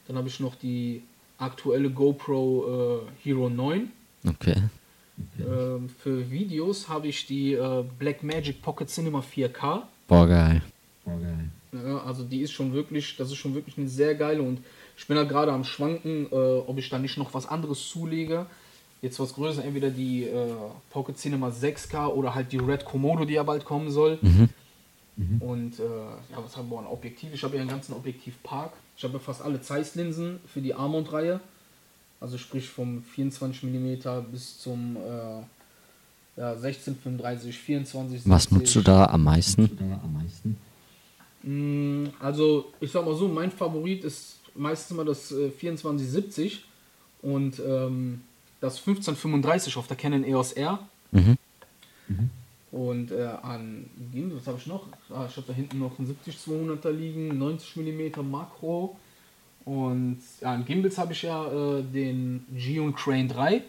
Dann 0.06 0.16
habe 0.18 0.28
ich 0.28 0.38
noch 0.38 0.54
die 0.54 1.02
aktuelle 1.38 1.88
GoPro 1.90 3.06
äh, 3.06 3.24
Hero 3.24 3.48
9. 3.48 3.90
Okay. 4.28 4.56
Ähm, 5.40 5.88
für 5.88 6.30
Videos 6.30 6.88
habe 6.90 7.08
ich 7.08 7.26
die 7.26 7.54
äh, 7.54 7.84
Blackmagic 7.98 8.60
Pocket 8.60 8.88
Cinema 8.90 9.20
4K. 9.20 9.82
Boah, 10.08 10.26
geil. 10.26 10.60
Oh, 11.06 11.16
geil. 11.18 11.48
Ja, 11.72 11.98
also 12.04 12.22
die 12.22 12.40
ist 12.42 12.52
schon 12.52 12.72
wirklich, 12.74 13.16
das 13.16 13.28
ist 13.30 13.36
schon 13.36 13.54
wirklich 13.54 13.78
eine 13.78 13.88
sehr 13.88 14.14
geile 14.14 14.42
und 14.42 14.60
ich 14.96 15.06
bin 15.06 15.16
halt 15.16 15.28
gerade 15.28 15.52
am 15.52 15.64
schwanken, 15.64 16.26
äh, 16.30 16.34
ob 16.34 16.78
ich 16.78 16.88
da 16.88 16.98
nicht 16.98 17.16
noch 17.18 17.34
was 17.34 17.46
anderes 17.46 17.88
zulege. 17.88 18.46
Jetzt 19.02 19.20
was 19.20 19.34
größer, 19.34 19.62
entweder 19.64 19.90
die 19.90 20.24
äh, 20.24 20.52
Pocket 20.90 21.16
Cinema 21.18 21.48
6K 21.48 22.08
oder 22.08 22.34
halt 22.34 22.50
die 22.52 22.56
Red 22.58 22.84
Komodo, 22.84 23.24
die 23.24 23.34
ja 23.34 23.42
bald 23.42 23.64
kommen 23.64 23.90
soll. 23.90 24.18
Und 25.40 25.78
äh, 25.78 25.82
ja, 25.82 26.38
was 26.44 26.56
haben 26.56 26.68
wir? 26.70 26.78
Ein 26.78 26.86
Objektiv. 26.86 27.30
Ich 27.32 27.42
habe 27.42 27.54
ja 27.56 27.60
einen 27.62 27.70
ganzen 27.70 27.94
Objektivpark. 27.94 28.72
Ich 28.96 29.04
habe 29.04 29.14
ja 29.14 29.18
fast 29.18 29.42
alle 29.42 29.60
Zeiss-Linsen 29.60 30.40
für 30.46 30.60
die 30.60 30.74
Armond-Reihe. 30.74 31.40
Also 32.20 32.38
sprich 32.38 32.68
vom 32.68 33.02
24 33.02 33.62
mm 33.64 33.94
bis 34.32 34.58
zum 34.58 34.96
äh, 34.96 36.40
ja, 36.40 36.56
16, 36.56 36.96
35, 36.96 37.56
24, 37.58 38.22
Was 38.24 38.50
nutzt 38.50 38.74
du 38.74 38.80
da 38.82 39.06
am 39.06 39.24
meisten? 39.24 39.70
Da 39.78 40.00
am 40.02 40.14
meisten. 40.14 40.56
Mm, 41.42 42.08
Also, 42.20 42.72
ich 42.80 42.90
sag 42.90 43.04
mal 43.04 43.14
so, 43.14 43.28
mein 43.28 43.50
Favorit 43.50 44.04
ist 44.04 44.35
meistens 44.56 44.90
immer 44.92 45.04
das 45.04 45.32
äh, 45.32 45.50
2470 45.50 46.64
und 47.22 47.58
ähm, 47.60 48.22
das 48.60 48.78
1535 48.78 49.76
auf 49.76 49.86
der 49.86 49.96
Canon 49.96 50.24
EOS 50.24 50.52
R. 50.52 50.78
Mhm. 51.12 51.36
Und 52.72 53.10
äh, 53.10 53.24
an 53.42 53.88
was 54.34 54.46
habe 54.46 54.58
ich 54.58 54.66
noch? 54.66 54.86
Ah, 55.10 55.26
ich 55.28 55.36
habe 55.36 55.46
da 55.46 55.52
hinten 55.52 55.78
noch 55.78 55.98
einen 55.98 56.14
70-200er 56.26 56.90
liegen, 56.90 57.38
90 57.38 57.76
mm 57.76 58.30
Makro. 58.30 58.96
Und 59.64 60.18
ja, 60.40 60.52
an 60.52 60.64
Gimbals 60.64 60.98
habe 60.98 61.12
ich 61.12 61.22
ja 61.22 61.46
äh, 61.46 61.82
den 61.82 62.44
Gion 62.54 62.94
Crane 62.94 63.28
3. 63.28 63.62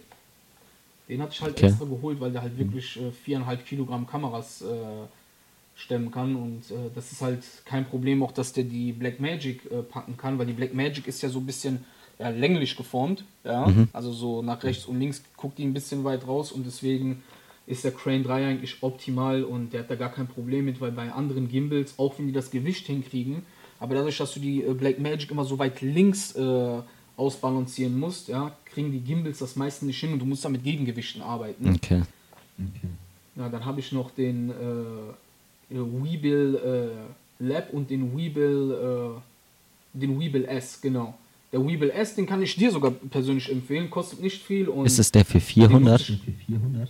Den 1.09 1.21
hatte 1.21 1.33
ich 1.33 1.41
halt 1.41 1.55
Okay. 1.57 1.67
extra 1.67 1.85
geholt, 1.85 2.19
weil 2.19 2.31
der 2.31 2.41
halt 2.41 2.57
wirklich 2.57 2.99
äh, 2.99 3.11
4,5 3.25 3.57
Kilogramm 3.63 4.05
Kameras 4.05 4.61
äh, 4.61 4.65
stemmen 5.77 6.11
kann. 6.11 6.35
Und 6.35 6.71
äh, 6.71 6.89
das 6.93 7.11
ist 7.11 7.21
halt 7.21 7.43
kein 7.63 7.85
Problem, 7.85 8.23
auch 8.23 8.31
dass 8.31 8.51
der 8.51 8.65
die 8.65 8.91
Blackmagic 8.91 9.71
äh, 9.71 9.83
packen 9.83 10.17
kann, 10.17 10.37
weil 10.37 10.47
die 10.47 10.53
Blackmagic 10.53 11.07
ist 11.07 11.21
ja 11.21 11.29
so 11.29 11.39
ein 11.39 11.45
bisschen 11.45 11.85
ja, 12.19 12.29
länglich 12.29 12.75
geformt. 12.75 13.23
Ja? 13.43 13.71
Also 13.93 14.11
so 14.11 14.41
nach 14.41 14.63
rechts 14.63 14.85
und 14.85 14.99
links 14.99 15.23
guckt 15.37 15.57
die 15.59 15.63
ein 15.63 15.73
bisschen 15.73 16.03
weit 16.03 16.27
raus 16.27 16.51
und 16.51 16.65
deswegen 16.65 17.23
ist 17.67 17.83
der 17.83 17.91
Crane 17.91 18.23
3 18.23 18.47
eigentlich 18.47 18.77
optimal 18.81 19.43
und 19.43 19.73
der 19.73 19.81
hat 19.81 19.91
da 19.91 19.95
gar 19.95 20.11
kein 20.11 20.27
Problem 20.27 20.65
mit, 20.65 20.81
weil 20.81 20.91
bei 20.91 21.11
anderen 21.11 21.49
Gimbals, 21.49 21.95
auch 21.97 22.17
wenn 22.17 22.27
die 22.27 22.33
das 22.33 22.49
Gewicht 22.49 22.87
hinkriegen, 22.87 23.43
aber 23.79 23.93
dadurch, 23.93 24.17
dass 24.17 24.33
du 24.33 24.39
die 24.39 24.63
äh, 24.63 24.73
Blackmagic 24.73 25.29
immer 25.29 25.45
so 25.45 25.59
weit 25.59 25.81
links 25.81 26.33
äh, 26.35 26.81
ausbalancieren 27.17 27.99
musst, 27.99 28.29
ja, 28.29 28.55
kriegen 28.65 28.91
die 28.91 29.01
Gimbals 29.01 29.39
das 29.39 29.55
meistens 29.55 29.87
nicht 29.87 29.99
hin 29.99 30.13
und 30.13 30.19
du 30.19 30.25
musst 30.25 30.45
da 30.45 30.49
mit 30.49 30.63
Gegengewichten 30.63 31.21
arbeiten. 31.21 31.69
Okay. 31.75 32.01
Okay. 32.57 32.89
Ja, 33.35 33.49
dann 33.49 33.65
habe 33.65 33.79
ich 33.79 33.91
noch 33.91 34.09
den 34.11 34.49
äh, 34.49 34.53
Weebill 35.69 36.91
äh, 37.39 37.43
Lab 37.43 37.73
und 37.73 37.89
den 37.89 38.17
Weebill, 38.17 39.15
äh, 39.95 39.99
den 39.99 40.19
Weebill 40.19 40.45
S, 40.45 40.79
genau. 40.81 41.13
Der 41.51 41.65
Weebill 41.65 41.89
S, 41.91 42.15
den 42.15 42.25
kann 42.25 42.41
ich 42.41 42.55
dir 42.55 42.71
sogar 42.71 42.91
persönlich 42.91 43.51
empfehlen, 43.51 43.89
kostet 43.89 44.21
nicht 44.21 44.43
viel 44.43 44.67
und 44.67 44.85
Ist 44.85 44.99
es 44.99 45.11
der 45.11 45.23
für 45.25 45.39
400? 45.39 46.01
Für 46.01 46.13
400? 46.45 46.89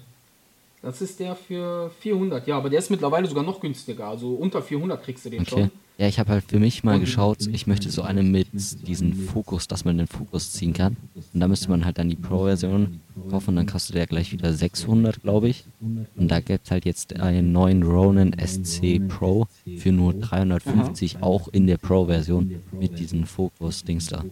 das 0.81 1.01
ist 1.01 1.19
der 1.19 1.35
für 1.35 1.91
400, 1.99 2.47
ja, 2.47 2.57
aber 2.57 2.69
der 2.69 2.79
ist 2.79 2.89
mittlerweile 2.89 3.27
sogar 3.27 3.43
noch 3.43 3.59
günstiger, 3.59 4.07
also 4.07 4.33
unter 4.33 4.61
400 4.61 5.03
kriegst 5.03 5.25
du 5.25 5.29
den 5.29 5.41
Okay. 5.41 5.49
schon. 5.51 5.71
Ja, 5.99 6.07
ich 6.07 6.19
habe 6.19 6.29
halt 6.29 6.43
für 6.43 6.59
mich 6.59 6.83
mal 6.83 6.99
geschaut, 6.99 7.47
ich 7.47 7.65
möchte 7.65 7.89
so 7.89 8.03
eine 8.03 8.21
mit 8.21 8.49
diesem 8.87 9.13
Fokus, 9.13 9.67
dass 9.67 9.83
man 9.83 9.97
den 9.97 10.05
Fokus 10.05 10.51
ziehen 10.51 10.73
kann. 10.73 10.95
Und 11.33 11.39
da 11.39 11.47
müsste 11.47 11.71
man 11.71 11.85
halt 11.85 11.97
dann 11.97 12.07
die 12.07 12.15
Pro-Version 12.15 13.01
kaufen 13.31 13.49
und 13.49 13.55
dann 13.55 13.65
kostet 13.65 13.95
der 13.95 14.05
gleich 14.05 14.31
wieder 14.31 14.53
600, 14.53 15.23
glaube 15.23 15.49
ich. 15.49 15.65
Und 15.81 16.27
da 16.29 16.39
gibt 16.39 16.65
es 16.65 16.71
halt 16.71 16.85
jetzt 16.85 17.19
einen 17.19 17.51
neuen 17.51 17.81
Ronin 17.81 18.35
SC 18.39 19.07
Pro 19.07 19.47
für 19.77 19.91
nur 19.91 20.13
350, 20.13 21.23
auch 21.23 21.47
in 21.47 21.65
der 21.65 21.77
Pro-Version 21.77 22.61
mit 22.71 22.99
diesen 22.99 23.25
Fokus-Dings 23.25 24.07
da. 24.07 24.23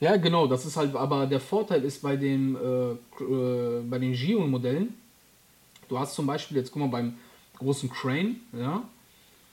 Ja, 0.00 0.16
genau, 0.16 0.46
das 0.46 0.64
ist 0.64 0.78
halt, 0.78 0.96
aber 0.96 1.26
der 1.26 1.40
Vorteil 1.40 1.84
ist 1.84 2.00
bei 2.00 2.16
dem, 2.16 2.56
äh, 2.56 3.22
äh, 3.22 3.82
bei 3.82 3.98
den 3.98 4.14
Gion-Modellen, 4.14 4.94
du 5.90 5.98
hast 5.98 6.14
zum 6.14 6.26
Beispiel, 6.26 6.56
jetzt 6.56 6.72
guck 6.72 6.80
mal, 6.80 6.88
beim 6.88 7.14
großen 7.58 7.90
Crane, 7.90 8.36
ja, 8.58 8.82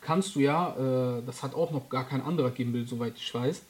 kannst 0.08 0.36
du 0.36 0.40
ja, 0.40 1.18
äh, 1.18 1.22
das 1.26 1.44
hat 1.44 1.54
auch 1.54 1.72
noch 1.72 1.90
gar 1.90 2.08
kein 2.08 2.22
anderer 2.22 2.52
Gimbal, 2.52 2.86
soweit 2.88 3.16
ich 3.18 3.34
weiß, 3.34 3.62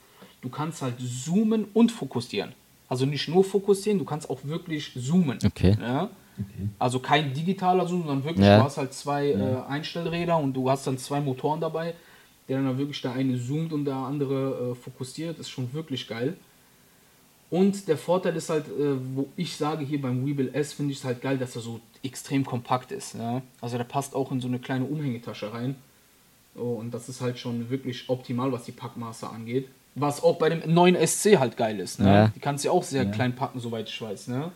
du 0.42 0.50
kannst 0.50 0.84
halt 0.84 0.96
zoomen 1.00 1.66
und 1.74 1.92
fokussieren. 1.92 2.52
Also 2.88 3.08
nicht 3.08 3.28
nur 3.28 3.44
fokussieren, 3.44 3.98
du 3.98 4.06
kannst 4.06 4.30
auch 4.30 4.42
wirklich 4.44 4.92
zoomen. 4.96 5.40
Okay. 5.44 5.76
Ja? 5.82 6.04
Okay. 6.04 6.70
Also 6.78 7.00
kein 7.00 7.34
digitaler 7.34 7.88
Zoom, 7.88 8.02
sondern 8.06 8.24
wirklich, 8.24 8.46
Ja. 8.46 8.60
du 8.60 8.64
hast 8.66 8.78
halt 8.78 8.94
zwei 8.94 9.32
äh, 9.32 9.58
Einstellräder 9.68 10.38
und 10.38 10.54
du 10.54 10.70
hast 10.70 10.86
dann 10.86 11.00
zwei 11.00 11.20
Motoren 11.20 11.60
dabei, 11.60 11.96
der 12.48 12.62
dann 12.62 12.78
wirklich 12.78 13.02
der 13.02 13.14
eine 13.14 13.36
zoomt 13.44 13.74
und 13.74 13.86
der 13.86 13.96
andere 13.96 14.72
äh, 14.72 14.76
fokussiert. 14.76 15.40
Ist 15.40 15.50
schon 15.50 15.74
wirklich 15.74 16.08
geil. 16.08 16.38
Und 17.50 17.88
der 17.88 17.98
Vorteil 17.98 18.36
ist 18.36 18.50
halt, 18.52 18.68
äh, 18.68 18.96
wo 19.16 19.28
ich 19.38 19.56
sage 19.56 19.84
hier 19.84 20.00
beim 20.02 20.24
Weebill 20.24 20.52
S, 20.54 20.74
finde 20.74 20.92
ich 20.92 21.00
es 21.00 21.04
halt 21.04 21.20
geil, 21.22 21.40
dass 21.40 21.56
er 21.56 21.62
so 21.64 21.80
extrem 22.04 22.46
kompakt 22.46 22.92
ist. 22.92 23.16
Ja? 23.16 23.42
Also 23.60 23.78
der 23.78 23.86
passt 23.86 24.14
auch 24.16 24.32
in 24.32 24.40
so 24.40 24.48
eine 24.48 24.60
kleine 24.60 24.86
Umhängetasche 24.86 25.52
rein. 25.52 25.76
Oh, 26.58 26.74
und 26.76 26.92
das 26.94 27.08
ist 27.08 27.22
halt 27.22 27.38
schon 27.38 27.70
wirklich 27.70 28.10
optimal, 28.10 28.52
was 28.52 28.64
die 28.66 28.72
Packmaße 28.72 29.30
angeht. 29.30 29.68
Was 29.96 30.22
auch 30.24 30.38
bei 30.38 30.50
dem 30.50 30.74
neuen 30.74 30.96
SC 30.96 31.38
halt 31.38 31.56
geil 31.58 31.80
ist. 31.80 32.00
Ne? 32.00 32.08
Ja. 32.08 32.28
Die 32.30 32.40
kannst 32.40 32.64
du 32.64 32.68
ja 32.70 32.72
auch 32.74 32.84
sehr 32.84 33.04
Ja. 33.04 33.12
klein 33.12 33.36
packen, 33.36 33.60
soweit 33.60 33.88
ich 33.90 34.02
weiß. 34.02 34.28
Ne? 34.28 34.52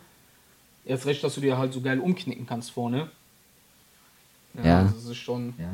Erst 0.85 1.05
recht, 1.05 1.23
dass 1.23 1.35
du 1.35 1.41
dir 1.41 1.57
halt 1.57 1.73
so 1.73 1.81
geil 1.81 1.99
umknicken 1.99 2.45
kannst 2.47 2.71
vorne. 2.71 3.09
Ja. 4.63 4.79
Also 4.81 4.95
das 4.95 5.05
ist 5.05 5.17
schon. 5.17 5.53
Ja. 5.57 5.71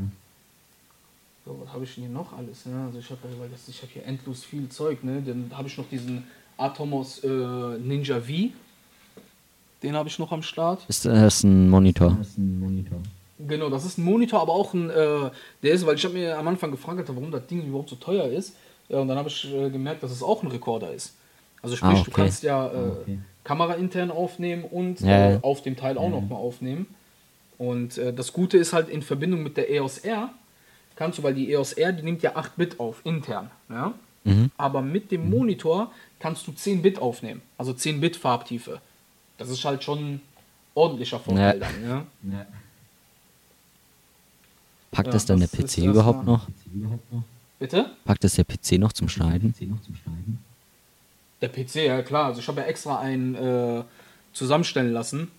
So, 1.45 1.59
was 1.63 1.73
habe 1.73 1.83
ich 1.85 1.95
denn 1.95 2.03
hier 2.05 2.13
noch 2.13 2.33
alles? 2.37 2.65
Ne? 2.65 2.83
Also 2.85 2.99
ich 2.99 3.09
habe 3.09 3.19
das- 3.23 3.81
habe 3.81 3.91
hier 3.93 4.05
endlos 4.05 4.43
viel 4.43 4.67
Zeug. 4.69 5.03
Ne? 5.03 5.21
Dann 5.25 5.49
habe 5.55 5.67
ich 5.69 5.77
noch 5.77 5.87
diesen 5.89 6.23
Atomos 6.57 7.23
äh, 7.23 7.27
Ninja 7.77 8.19
V. 8.19 8.49
Den 9.83 9.95
habe 9.95 10.09
ich 10.09 10.19
noch 10.19 10.31
am 10.31 10.41
Start. 10.43 10.83
Ist 10.87 11.05
das 11.05 11.43
ein 11.43 11.69
Monitor? 11.69 12.15
Das 12.19 12.29
ist 12.29 12.37
ein 12.37 12.59
Monitor. 12.59 12.99
Genau, 13.39 13.69
das 13.69 13.85
ist 13.85 13.97
ein 13.97 14.03
Monitor, 14.03 14.41
aber 14.41 14.53
auch 14.53 14.73
ein, 14.73 14.89
äh, 14.89 15.29
der 15.61 15.71
ist, 15.73 15.85
weil 15.85 15.95
ich 15.95 16.03
habe 16.03 16.15
mir 16.15 16.37
am 16.37 16.47
Anfang 16.47 16.71
gefragt, 16.71 16.97
Alter, 16.99 17.15
warum 17.15 17.31
das 17.31 17.45
Ding 17.47 17.65
überhaupt 17.67 17.89
so 17.89 17.95
teuer 17.95 18.25
ist. 18.27 18.55
Ja, 18.89 18.99
und 18.99 19.07
dann 19.07 19.17
habe 19.17 19.29
ich 19.29 19.53
äh, 19.53 19.69
gemerkt, 19.69 20.01
dass 20.01 20.11
es 20.11 20.23
auch 20.23 20.41
ein 20.43 20.47
Rekorder 20.49 20.91
ist. 20.93 21.15
Also 21.61 21.75
sprich, 21.75 21.91
Ah, 21.99 22.03
du 22.03 22.11
okay. 22.11 22.11
kannst 22.21 22.43
ja 22.43 22.67
äh, 22.67 22.75
Ah, 22.75 22.91
okay. 23.01 23.19
Kamera 23.43 23.73
intern 23.75 24.11
aufnehmen 24.11 24.63
und 24.63 25.01
Ja, 25.01 25.07
äh, 25.29 25.31
ja. 25.33 25.39
auf 25.41 25.61
dem 25.61 25.75
Teil 25.75 25.97
auch 25.97 26.03
Ja. 26.03 26.09
nochmal 26.09 26.39
aufnehmen. 26.39 26.87
Und 27.57 27.97
äh, 27.97 28.13
das 28.13 28.33
Gute 28.33 28.57
ist 28.57 28.73
halt 28.73 28.89
in 28.89 29.01
Verbindung 29.01 29.43
mit 29.43 29.57
der 29.57 29.69
EOS 29.69 29.99
R, 29.99 30.29
kannst 30.95 31.19
du, 31.19 31.23
weil 31.23 31.33
die 31.33 31.51
EOS 31.51 31.73
R, 31.73 31.91
die 31.91 32.03
nimmt 32.03 32.21
ja 32.23 32.35
8 32.35 32.55
Bit 32.55 32.79
auf, 32.79 33.01
intern. 33.03 33.49
Ja? 33.69 33.93
Mhm. 34.23 34.51
Aber 34.57 34.81
mit 34.81 35.11
dem 35.11 35.29
Monitor 35.29 35.91
kannst 36.19 36.47
du 36.47 36.51
10 36.51 36.81
Bit 36.81 36.99
aufnehmen, 36.99 37.41
also 37.57 37.73
10 37.73 37.99
Bit 38.01 38.15
Farbtiefe. 38.15 38.79
Das 39.37 39.49
ist 39.49 39.63
halt 39.65 39.83
schon 39.83 39.99
ein 39.99 40.21
ordentlicher 40.73 41.19
Vorteil 41.19 41.59
Ja. 41.59 41.67
dann. 41.67 41.89
Ja? 42.31 42.45
Packt 44.91 45.07
Ja, 45.07 45.13
das 45.13 45.25
dann 45.25 45.39
der 45.39 45.47
das 45.47 45.75
PC 45.75 45.85
überhaupt 45.85 46.25
noch? 46.25 46.47
Bitte? 47.59 47.91
Packt 48.05 48.23
das 48.23 48.35
der 48.35 48.43
PC 48.45 48.73
noch 48.73 48.93
zum 48.93 49.09
Schneiden? 49.09 49.53
Der 51.41 51.49
PC, 51.49 51.75
ja 51.75 52.01
klar. 52.01 52.25
Also 52.25 52.39
ich 52.39 52.47
habe 52.47 52.61
ja 52.61 52.67
extra 52.67 52.99
einen 52.99 53.35
äh, 53.35 53.83
zusammenstellen 54.33 54.93
lassen. 54.93 55.29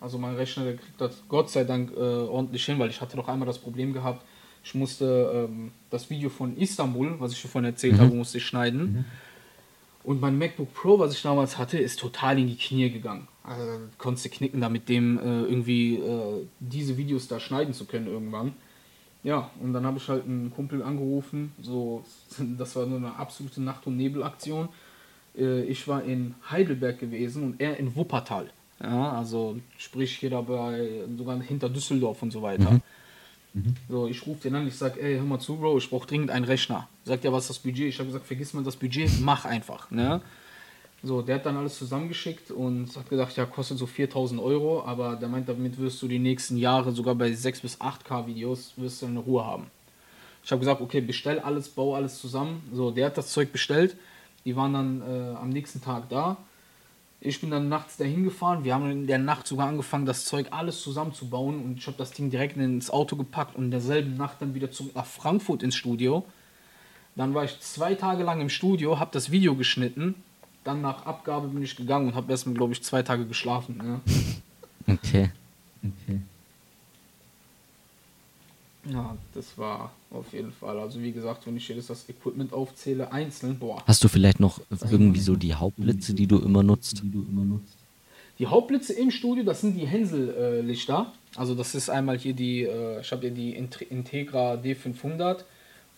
Also 0.00 0.18
mein 0.18 0.34
Rechner, 0.34 0.64
der 0.64 0.76
kriegt 0.76 1.00
das 1.00 1.22
Gott 1.28 1.50
sei 1.50 1.64
Dank 1.64 1.92
äh, 1.96 1.98
ordentlich 1.98 2.64
hin, 2.64 2.78
weil 2.78 2.90
ich 2.90 3.00
hatte 3.00 3.16
doch 3.16 3.28
einmal 3.28 3.46
das 3.46 3.58
Problem 3.58 3.92
gehabt, 3.92 4.22
ich 4.64 4.74
musste 4.74 5.48
ähm, 5.50 5.72
das 5.90 6.08
Video 6.08 6.30
von 6.30 6.56
Istanbul, 6.56 7.16
was 7.18 7.32
ich 7.32 7.38
schon 7.38 7.50
vorhin 7.50 7.70
erzählt 7.70 7.98
habe, 7.98 8.14
musste 8.14 8.38
ich 8.38 8.46
schneiden. 8.46 9.04
Und 10.02 10.20
mein 10.20 10.38
MacBook 10.38 10.72
Pro, 10.74 10.98
was 10.98 11.14
ich 11.14 11.22
damals 11.22 11.58
hatte, 11.58 11.78
ist 11.78 11.98
total 12.00 12.38
in 12.38 12.46
die 12.46 12.56
Knie 12.56 12.90
gegangen. 12.90 13.28
Also 13.42 13.62
konntest 13.98 14.24
du 14.26 14.30
knicken, 14.30 14.60
da 14.60 14.70
mit 14.70 14.88
dem 14.88 15.18
äh, 15.18 15.22
irgendwie 15.22 15.96
äh, 15.96 16.46
diese 16.60 16.96
Videos 16.96 17.28
da 17.28 17.40
schneiden 17.40 17.74
zu 17.74 17.84
können 17.84 18.06
irgendwann. 18.06 18.54
Ja, 19.24 19.50
und 19.60 19.72
dann 19.72 19.84
habe 19.86 19.96
ich 19.96 20.08
halt 20.08 20.24
einen 20.24 20.52
Kumpel 20.54 20.82
angerufen. 20.82 21.52
So, 21.60 22.04
das 22.58 22.76
war 22.76 22.86
nur 22.86 22.98
eine 22.98 23.16
absolute 23.16 23.60
Nacht- 23.60 23.86
und 23.86 23.96
Nebelaktion. 23.96 24.68
Äh, 25.36 25.62
ich 25.62 25.88
war 25.88 26.04
in 26.04 26.34
Heidelberg 26.50 27.00
gewesen 27.00 27.42
und 27.42 27.60
er 27.60 27.78
in 27.78 27.96
Wuppertal. 27.96 28.50
Ja, 28.80 29.12
also 29.12 29.56
sprich 29.78 30.16
hier 30.18 30.30
dabei, 30.30 31.04
sogar 31.16 31.40
hinter 31.40 31.68
Düsseldorf 31.68 32.22
und 32.22 32.32
so 32.32 32.42
weiter. 32.42 32.80
So, 33.88 34.08
ich 34.08 34.26
rufe 34.26 34.42
den 34.42 34.56
an, 34.56 34.66
ich 34.66 34.74
sag, 34.74 34.96
ey, 34.96 35.14
hör 35.14 35.24
mal 35.24 35.38
zu, 35.38 35.56
Bro, 35.56 35.78
ich 35.78 35.88
brauche 35.88 36.08
dringend 36.08 36.30
einen 36.30 36.44
Rechner. 36.44 36.88
Sagt 37.04 37.22
ja, 37.24 37.32
was 37.32 37.44
ist 37.44 37.50
das 37.50 37.58
Budget? 37.60 37.86
Ich 37.86 37.98
habe 37.98 38.08
gesagt, 38.08 38.26
vergiss 38.26 38.52
mal 38.52 38.64
das 38.64 38.76
Budget, 38.76 39.08
mach 39.20 39.44
einfach. 39.44 39.90
Ne? 39.92 40.20
So, 41.06 41.20
der 41.20 41.34
hat 41.34 41.44
dann 41.44 41.58
alles 41.58 41.76
zusammengeschickt 41.76 42.50
und 42.50 42.96
hat 42.96 43.10
gesagt, 43.10 43.36
ja, 43.36 43.44
kostet 43.44 43.76
so 43.76 43.84
4000 43.84 44.40
Euro, 44.40 44.82
aber 44.86 45.16
der 45.16 45.28
meint, 45.28 45.46
damit 45.46 45.78
wirst 45.78 46.00
du 46.00 46.08
die 46.08 46.18
nächsten 46.18 46.56
Jahre 46.56 46.92
sogar 46.92 47.14
bei 47.14 47.30
6 47.30 47.60
bis 47.60 47.78
8K 47.78 48.26
Videos 48.26 48.72
wirst 48.76 49.02
du 49.02 49.06
eine 49.06 49.18
Ruhe 49.18 49.44
haben. 49.44 49.66
Ich 50.42 50.50
habe 50.50 50.60
gesagt, 50.60 50.80
okay, 50.80 51.02
bestell 51.02 51.40
alles, 51.40 51.68
bau 51.68 51.94
alles 51.94 52.18
zusammen. 52.18 52.62
So, 52.72 52.90
der 52.90 53.06
hat 53.06 53.18
das 53.18 53.32
Zeug 53.32 53.52
bestellt. 53.52 53.98
Die 54.46 54.56
waren 54.56 54.72
dann 54.72 55.02
äh, 55.02 55.36
am 55.36 55.50
nächsten 55.50 55.82
Tag 55.82 56.08
da. 56.08 56.38
Ich 57.20 57.38
bin 57.38 57.50
dann 57.50 57.68
nachts 57.68 57.98
dahin 57.98 58.24
gefahren. 58.24 58.64
Wir 58.64 58.74
haben 58.74 58.90
in 58.90 59.06
der 59.06 59.18
Nacht 59.18 59.46
sogar 59.46 59.68
angefangen, 59.68 60.06
das 60.06 60.24
Zeug 60.24 60.46
alles 60.52 60.80
zusammenzubauen. 60.80 61.62
Und 61.62 61.76
ich 61.76 61.86
habe 61.86 61.98
das 61.98 62.12
Ding 62.12 62.30
direkt 62.30 62.56
ins 62.56 62.90
Auto 62.90 63.16
gepackt 63.16 63.56
und 63.56 63.64
in 63.64 63.70
derselben 63.70 64.16
Nacht 64.16 64.40
dann 64.40 64.54
wieder 64.54 64.70
zurück 64.70 64.94
nach 64.94 65.06
Frankfurt 65.06 65.62
ins 65.62 65.74
Studio. 65.74 66.24
Dann 67.14 67.34
war 67.34 67.44
ich 67.44 67.60
zwei 67.60 67.94
Tage 67.94 68.24
lang 68.24 68.40
im 68.40 68.48
Studio, 68.48 68.98
habe 68.98 69.10
das 69.12 69.30
Video 69.30 69.54
geschnitten. 69.54 70.14
Dann 70.64 70.80
nach 70.80 71.04
Abgabe 71.06 71.48
bin 71.48 71.62
ich 71.62 71.76
gegangen 71.76 72.08
und 72.08 72.14
habe 72.14 72.30
erstmal, 72.32 72.54
glaube 72.54 72.72
ich, 72.72 72.82
zwei 72.82 73.02
Tage 73.02 73.26
geschlafen. 73.26 73.76
Ne? 73.78 74.00
Okay. 74.86 75.30
Okay. 75.82 76.20
Ja, 78.86 79.16
das 79.32 79.56
war 79.56 79.92
auf 80.10 80.30
jeden 80.34 80.52
Fall. 80.52 80.78
Also 80.78 81.00
wie 81.00 81.10
gesagt, 81.12 81.46
wenn 81.46 81.56
ich 81.56 81.66
jetzt 81.68 81.88
das 81.88 82.06
Equipment 82.08 82.52
aufzähle, 82.52 83.10
einzeln, 83.10 83.58
boah. 83.58 83.82
Hast 83.86 84.04
du 84.04 84.08
vielleicht 84.08 84.40
noch 84.40 84.60
irgendwie 84.90 85.20
so 85.20 85.36
die 85.36 85.54
Hauptblitze, 85.54 86.12
die 86.12 86.26
du 86.26 86.38
immer 86.38 86.62
nutzt? 86.62 87.02
Die 87.02 87.10
du 87.10 87.24
immer 87.30 87.44
nutzt. 87.44 87.76
Die 88.38 88.46
Hauptblitze 88.46 88.92
im 88.92 89.10
Studio, 89.10 89.42
das 89.44 89.62
sind 89.62 89.74
die 89.74 89.86
Hänsel-Lichter. 89.86 91.12
also 91.36 91.54
das 91.54 91.74
ist 91.74 91.88
einmal 91.88 92.18
hier 92.18 92.34
die, 92.34 92.64
äh, 92.64 93.00
ich 93.00 93.10
habe 93.10 93.22
hier 93.22 93.30
die 93.30 93.54
Int- 93.56 93.80
Integra 93.80 94.54
D500 94.56 95.44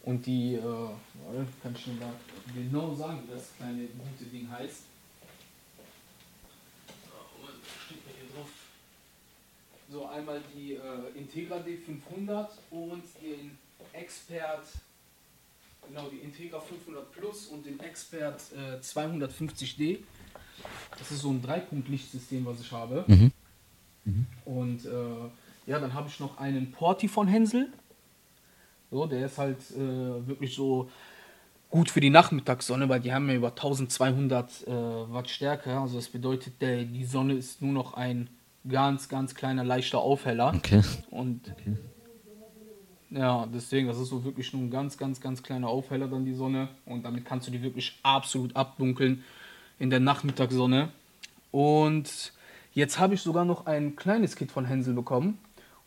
und 0.06 0.24
die, 0.24 0.54
äh, 0.54 0.62
warte, 0.62 1.46
kann 1.62 1.74
ich 1.76 1.88
Ihnen 1.88 2.00
da 2.00 2.12
genau 2.54 2.94
sagen, 2.94 3.22
wie 3.26 3.34
das 3.34 3.50
kleine 3.56 3.86
gute 3.86 4.30
Ding 4.30 4.48
heißt. 4.48 4.84
So, 9.90 10.06
einmal 10.06 10.40
die 10.54 10.74
äh, 10.74 11.18
Integra 11.18 11.56
D500 11.56 12.48
und 12.70 13.02
den 13.22 13.56
Expert, 13.92 14.66
genau, 15.86 16.08
die 16.08 16.18
Integra 16.18 16.60
500 16.60 17.12
Plus 17.12 17.46
und 17.46 17.64
den 17.66 17.78
Expert 17.80 18.42
äh, 18.52 18.78
250D. 18.80 19.98
Das 20.98 21.10
ist 21.10 21.20
so 21.20 21.30
ein 21.30 21.42
Dreipunkt-Lichtsystem, 21.42 22.44
was 22.46 22.60
ich 22.60 22.70
habe. 22.72 23.04
Mhm. 23.06 23.32
Und 24.44 24.84
äh, 24.84 24.90
ja, 25.70 25.80
dann 25.80 25.94
habe 25.94 26.08
ich 26.08 26.20
noch 26.20 26.38
einen 26.38 26.70
Porti 26.70 27.08
von 27.08 27.26
Hensel. 27.26 27.72
So, 28.90 29.06
der 29.06 29.26
ist 29.26 29.38
halt 29.38 29.58
äh, 29.72 30.26
wirklich 30.26 30.54
so 30.54 30.88
gut 31.70 31.90
für 31.90 32.00
die 32.00 32.10
Nachmittagssonne, 32.10 32.88
weil 32.88 33.00
die 33.00 33.12
haben 33.12 33.28
ja 33.28 33.34
über 33.34 33.48
1200 33.48 34.66
äh, 34.66 34.70
Watt 34.70 35.28
Stärke. 35.28 35.76
Also 35.78 35.96
das 35.96 36.08
bedeutet, 36.08 36.60
der, 36.60 36.84
die 36.84 37.04
Sonne 37.04 37.34
ist 37.34 37.60
nur 37.60 37.72
noch 37.72 37.94
ein 37.94 38.30
ganz, 38.68 39.08
ganz 39.08 39.34
kleiner, 39.34 39.64
leichter 39.64 39.98
Aufheller. 39.98 40.52
Okay. 40.54 40.82
Und 41.10 41.52
Okay. 41.52 41.76
ja, 43.10 43.46
deswegen, 43.52 43.88
das 43.88 43.98
ist 43.98 44.08
so 44.08 44.24
wirklich 44.24 44.52
nur 44.52 44.62
ein 44.62 44.70
ganz, 44.70 44.96
ganz, 44.96 45.20
ganz 45.20 45.42
kleiner 45.42 45.68
Aufheller 45.68 46.08
dann 46.08 46.24
die 46.24 46.34
Sonne. 46.34 46.68
Und 46.84 47.04
damit 47.04 47.24
kannst 47.24 47.48
du 47.48 47.52
die 47.52 47.62
wirklich 47.62 47.98
absolut 48.02 48.54
abdunkeln 48.54 49.24
in 49.78 49.90
der 49.90 50.00
Nachmittagssonne. 50.00 50.90
Und 51.50 52.32
jetzt 52.72 52.98
habe 52.98 53.14
ich 53.14 53.20
sogar 53.22 53.44
noch 53.44 53.66
ein 53.66 53.96
kleines 53.96 54.36
Kit 54.36 54.52
von 54.52 54.64
Hänsel 54.64 54.94
bekommen. 54.94 55.38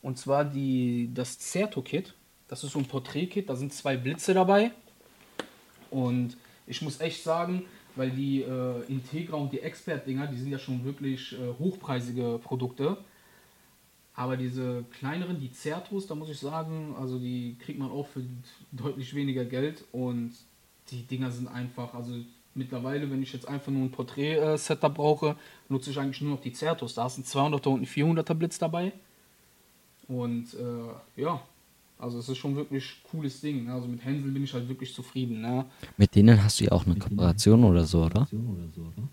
Und 0.02 0.18
zwar 0.18 0.45
die, 0.45 1.10
das 1.14 1.38
Certo-Kit. 1.39 2.14
Das 2.50 2.64
ist 2.64 2.74
so 2.74 2.80
ein 2.80 2.86
Porträt-Kit, 2.86 3.47
da 3.47 3.56
sind 3.56 3.72
zwei 3.74 3.95
Blitze 3.95 4.34
dabei. 4.34 4.72
Und 5.91 6.36
ich 6.68 6.82
muss 6.82 7.00
echt 7.00 7.24
sagen, 7.24 7.64
weil 7.95 8.12
die 8.12 8.41
äh, 8.41 8.82
Integra 8.88 9.38
und 9.38 9.54
die 9.54 9.62
Expert-Dinger, 9.62 10.28
die 10.28 10.38
sind 10.38 10.52
ja 10.52 10.60
schon 10.60 10.84
wirklich 10.84 11.34
äh, 11.34 11.54
hochpreisige 11.60 12.39
Produkte. 12.43 12.97
Aber 14.16 14.36
diese 14.36 14.84
kleineren, 15.00 15.39
die 15.39 15.52
Certos, 15.54 16.08
da 16.08 16.16
muss 16.16 16.30
ich 16.30 16.39
sagen, 16.39 16.95
also 17.00 17.20
die 17.20 17.56
kriegt 17.60 17.80
man 17.80 17.89
auch 17.89 18.08
für 18.08 18.22
deutlich 18.72 19.14
weniger 19.14 19.45
Geld 19.45 19.86
und 19.91 20.34
die 20.91 21.04
Dinger 21.04 21.32
sind 21.32 21.47
einfach, 21.47 21.93
also 21.93 22.14
mittlerweile, 22.56 23.10
wenn 23.12 23.22
ich 23.22 23.32
jetzt 23.32 23.47
einfach 23.47 23.72
nur 23.72 23.84
ein 23.84 23.91
Porträt-Setup 23.91 24.93
brauche, 24.93 25.36
nutze 25.70 25.91
ich 25.91 26.00
eigentlich 26.00 26.22
nur 26.22 26.32
noch 26.32 26.41
die 26.41 26.54
Certos. 26.54 26.95
Da 26.95 27.06
ist 27.06 27.20
ein 27.20 27.24
200er 27.24 27.70
und 27.70 27.84
ein 27.84 27.86
400er 27.86 28.34
Blitz 28.34 28.58
dabei. 28.58 28.91
Und 30.08 30.54
äh, 30.56 31.22
ja, 31.22 31.41
also 32.00 32.18
es 32.20 32.30
ist 32.30 32.38
schon 32.38 32.56
wirklich 32.56 33.04
cooles 33.12 33.41
Ding. 33.41 33.66
Ne? 33.66 33.74
Also 33.74 33.88
mit 33.88 34.04
Hänsel 34.04 34.32
bin 34.32 34.43
ich 34.43 34.54
halt 34.54 34.68
wirklich 34.68 34.93
zufrieden. 34.93 35.41
Ne? 35.41 35.66
Mit 35.97 36.16
denen 36.16 36.41
hast 36.41 36.60
du 36.60 36.64
ja 36.64 36.72
auch 36.72 36.86
eine 36.86 36.95
Kooperation 36.95 37.64
oder 37.66 37.84
so, 37.84 38.06
oder? 38.06 38.22
Oder 38.22 38.68
so, 38.74 38.82
oder? 38.82 39.08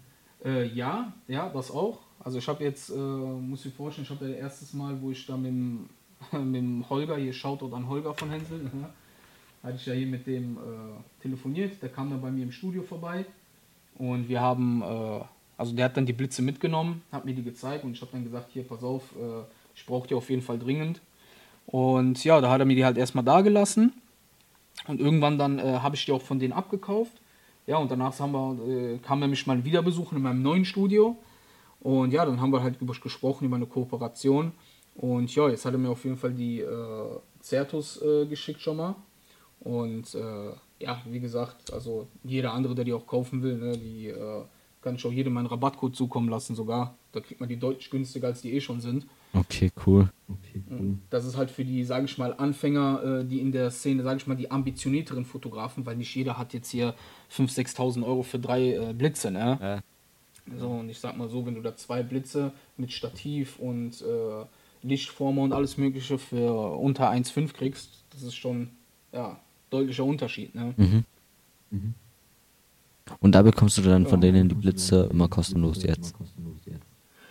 Äh, 0.44 0.68
ja, 0.68 1.12
ja, 1.26 1.48
das 1.48 1.70
auch. 1.70 1.98
Also 2.20 2.38
ich 2.38 2.48
habe 2.48 2.62
jetzt, 2.62 2.90
äh, 2.90 2.94
muss 2.96 3.66
ich 3.66 3.74
vorstellen, 3.74 4.06
ich 4.08 4.10
habe 4.10 4.28
ja 4.28 4.36
erstes 4.36 4.72
Mal, 4.72 5.00
wo 5.02 5.10
ich 5.10 5.26
da 5.26 5.36
mit 5.36 5.50
dem, 5.50 5.88
mit 6.32 6.54
dem 6.54 6.88
Holger, 6.88 7.16
hier 7.16 7.32
Shoutout 7.32 7.74
an 7.74 7.88
Holger 7.88 8.14
von 8.14 8.30
Hänsel, 8.30 8.58
ne? 8.62 8.88
hatte 9.64 9.76
ich 9.76 9.86
ja 9.86 9.94
hier 9.94 10.06
mit 10.06 10.26
dem 10.26 10.56
äh, 10.56 10.60
telefoniert. 11.20 11.82
Der 11.82 11.88
kam 11.88 12.10
dann 12.10 12.20
bei 12.20 12.30
mir 12.30 12.44
im 12.44 12.52
Studio 12.52 12.82
vorbei 12.82 13.26
und 13.98 14.28
wir 14.28 14.40
haben, 14.40 14.82
äh, 14.82 15.20
also 15.56 15.74
der 15.74 15.86
hat 15.86 15.96
dann 15.96 16.06
die 16.06 16.12
Blitze 16.12 16.40
mitgenommen, 16.40 17.02
hat 17.10 17.24
mir 17.24 17.34
die 17.34 17.42
gezeigt 17.42 17.82
und 17.82 17.92
ich 17.92 18.00
habe 18.00 18.12
dann 18.12 18.22
gesagt, 18.22 18.50
hier, 18.52 18.62
pass 18.62 18.84
auf, 18.84 19.02
äh, 19.16 19.42
ich 19.74 19.84
brauche 19.84 20.06
die 20.06 20.14
auf 20.14 20.30
jeden 20.30 20.42
Fall 20.42 20.58
dringend. 20.58 21.00
Und 21.66 22.22
ja, 22.24 22.40
da 22.40 22.50
hat 22.50 22.60
er 22.60 22.66
mir 22.66 22.76
die 22.76 22.84
halt 22.84 22.96
erstmal 22.96 23.24
da 23.24 23.40
gelassen 23.40 23.92
und 24.86 25.00
irgendwann 25.00 25.38
dann 25.38 25.58
äh, 25.58 25.78
habe 25.80 25.96
ich 25.96 26.04
die 26.04 26.12
auch 26.12 26.22
von 26.22 26.38
denen 26.38 26.52
abgekauft. 26.52 27.12
Ja, 27.66 27.78
und 27.78 27.90
danach 27.90 28.18
haben 28.20 28.32
wir, 28.32 28.68
äh, 28.68 28.98
kam 28.98 29.22
er 29.22 29.28
mich 29.28 29.46
mal 29.46 29.64
wieder 29.64 29.82
besuchen 29.82 30.16
in 30.16 30.22
meinem 30.22 30.42
neuen 30.42 30.64
Studio. 30.64 31.16
Und 31.80 32.12
ja, 32.12 32.24
dann 32.24 32.40
haben 32.40 32.52
wir 32.52 32.62
halt 32.62 32.80
über 32.80 32.94
gesprochen 32.94 33.46
über 33.46 33.56
eine 33.56 33.66
Kooperation. 33.66 34.52
Und 34.94 35.34
ja, 35.34 35.48
jetzt 35.48 35.64
hat 35.64 35.74
er 35.74 35.78
mir 35.78 35.90
auf 35.90 36.04
jeden 36.04 36.16
Fall 36.16 36.32
die 36.32 36.60
äh, 36.60 37.18
Certus 37.42 38.00
äh, 38.00 38.26
geschickt 38.26 38.60
schon 38.60 38.76
mal. 38.76 38.94
Und 39.60 40.14
äh, 40.14 40.52
ja, 40.78 41.02
wie 41.06 41.20
gesagt, 41.20 41.72
also 41.72 42.06
jeder 42.22 42.52
andere, 42.52 42.74
der 42.74 42.84
die 42.84 42.92
auch 42.92 43.06
kaufen 43.06 43.42
will, 43.42 43.56
ne, 43.56 43.76
die 43.76 44.08
äh, 44.08 44.42
kann 44.80 44.94
ich 44.94 45.04
auch 45.04 45.12
jedem 45.12 45.32
meinen 45.32 45.46
Rabattcode 45.46 45.96
zukommen 45.96 46.28
lassen 46.28 46.54
sogar. 46.54 46.96
Da 47.12 47.20
kriegt 47.20 47.40
man 47.40 47.48
die 47.48 47.58
deutlich 47.58 47.90
günstiger, 47.90 48.28
als 48.28 48.42
die 48.42 48.54
eh 48.54 48.60
schon 48.60 48.80
sind. 48.80 49.06
Okay, 49.36 49.70
cool. 49.86 50.08
Okay, 50.28 50.62
cool. 50.70 50.98
Das 51.10 51.24
ist 51.24 51.36
halt 51.36 51.50
für 51.50 51.64
die, 51.64 51.84
sage 51.84 52.06
ich 52.06 52.18
mal, 52.18 52.34
Anfänger, 52.34 53.20
äh, 53.20 53.24
die 53.24 53.40
in 53.40 53.52
der 53.52 53.70
Szene, 53.70 54.02
sage 54.02 54.18
ich 54.18 54.26
mal, 54.26 54.34
die 54.34 54.50
ambitionierteren 54.50 55.24
Fotografen, 55.24 55.84
weil 55.84 55.96
nicht 55.96 56.14
jeder 56.14 56.38
hat 56.38 56.54
jetzt 56.54 56.70
hier 56.70 56.94
5.000, 57.30 57.76
6.000 57.76 58.04
Euro 58.04 58.22
für 58.22 58.38
drei 58.38 58.74
äh, 58.74 58.92
Blitze, 58.92 59.30
ne? 59.30 59.58
Ja. 59.60 59.80
So, 60.58 60.68
und 60.68 60.88
ich 60.88 60.98
sag 60.98 61.16
mal 61.16 61.28
so, 61.28 61.44
wenn 61.44 61.56
du 61.56 61.60
da 61.60 61.76
zwei 61.76 62.02
Blitze 62.02 62.52
mit 62.76 62.92
Stativ 62.92 63.58
und 63.58 64.00
äh, 64.02 64.44
Lichtformer 64.82 65.42
und 65.42 65.52
alles 65.52 65.76
Mögliche 65.76 66.18
für 66.18 66.76
unter 66.76 67.10
1,5 67.10 67.52
kriegst, 67.52 68.04
das 68.10 68.22
ist 68.22 68.36
schon, 68.36 68.70
ja, 69.12 69.38
deutlicher 69.70 70.04
Unterschied, 70.04 70.54
ne? 70.54 70.72
Mhm. 70.76 71.04
Mhm. 71.70 71.94
Und 73.20 73.32
da 73.34 73.42
bekommst 73.42 73.78
du 73.78 73.82
dann 73.82 74.06
von 74.06 74.20
denen 74.20 74.48
die 74.48 74.54
Blitze 74.54 75.08
immer 75.12 75.28
kostenlos 75.28 75.82
jetzt. 75.82 76.14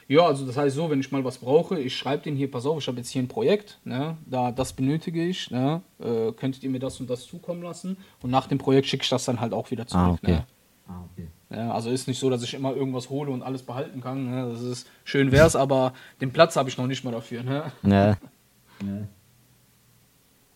Ja, 0.07 0.27
also 0.27 0.45
das 0.45 0.55
heißt 0.55 0.75
so, 0.75 0.89
wenn 0.89 0.99
ich 0.99 1.11
mal 1.11 1.23
was 1.23 1.39
brauche, 1.39 1.79
ich 1.79 1.97
schreibe 1.97 2.23
den 2.23 2.35
hier, 2.35 2.49
pass 2.49 2.65
auf, 2.65 2.79
ich 2.79 2.87
habe 2.87 2.97
jetzt 2.97 3.09
hier 3.09 3.23
ein 3.23 3.27
Projekt, 3.27 3.79
ne, 3.85 4.17
da 4.27 4.51
das 4.51 4.73
benötige 4.73 5.25
ich, 5.25 5.49
ne, 5.49 5.81
äh, 5.99 6.31
könntet 6.33 6.63
ihr 6.63 6.69
mir 6.69 6.79
das 6.79 6.99
und 6.99 7.09
das 7.09 7.25
zukommen 7.25 7.63
lassen 7.63 7.97
und 8.21 8.29
nach 8.29 8.45
dem 8.45 8.59
Projekt 8.59 8.87
schicke 8.87 9.03
ich 9.03 9.09
das 9.09 9.25
dann 9.25 9.39
halt 9.39 9.53
auch 9.53 9.71
wieder 9.71 9.87
zurück. 9.87 10.03
Ah, 10.03 10.11
okay. 10.11 10.31
ne. 10.31 10.45
Ah, 10.87 11.01
okay. 11.11 11.27
Ja, 11.49 11.71
also 11.71 11.89
ist 11.89 12.07
nicht 12.07 12.19
so, 12.19 12.29
dass 12.29 12.43
ich 12.43 12.53
immer 12.53 12.75
irgendwas 12.75 13.09
hole 13.09 13.31
und 13.31 13.41
alles 13.41 13.63
behalten 13.63 14.01
kann. 14.01 14.29
Ne? 14.29 14.49
Das 14.51 14.61
ist 14.61 14.87
schön 15.03 15.31
wär's, 15.31 15.55
aber 15.55 15.93
den 16.21 16.31
Platz 16.31 16.55
habe 16.55 16.69
ich 16.69 16.77
noch 16.77 16.85
nicht 16.85 17.03
mal 17.03 17.11
dafür. 17.11 17.43
Ne? 17.43 17.71
Ja. 17.83 18.07
Ja. 18.07 18.17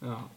Ja. 0.02 0.30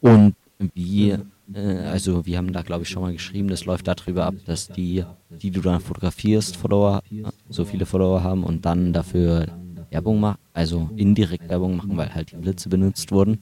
Und 0.00 0.36
wie, 0.58 1.10
äh, 1.10 1.18
also 1.52 2.24
wir 2.26 2.38
haben 2.38 2.52
da 2.52 2.62
glaube 2.62 2.84
ich 2.84 2.88
schon 2.88 3.02
mal 3.02 3.12
geschrieben, 3.12 3.48
das 3.48 3.64
läuft 3.64 3.86
darüber 3.86 4.26
ab, 4.26 4.34
dass 4.46 4.68
die, 4.68 5.04
die 5.42 5.50
du 5.50 5.60
dann 5.60 5.80
fotografierst, 5.80 6.56
Follower, 6.56 7.02
so 7.48 7.64
viele 7.64 7.86
Follower 7.86 8.22
haben 8.22 8.44
und 8.44 8.64
dann 8.64 8.92
dafür 8.92 9.46
Werbung 9.90 10.20
machen, 10.20 10.38
also 10.52 10.90
indirekt 10.96 11.48
Werbung 11.48 11.76
machen, 11.76 11.96
weil 11.96 12.12
halt 12.12 12.32
die 12.32 12.36
Blitze 12.36 12.68
benutzt 12.68 13.12
wurden. 13.12 13.38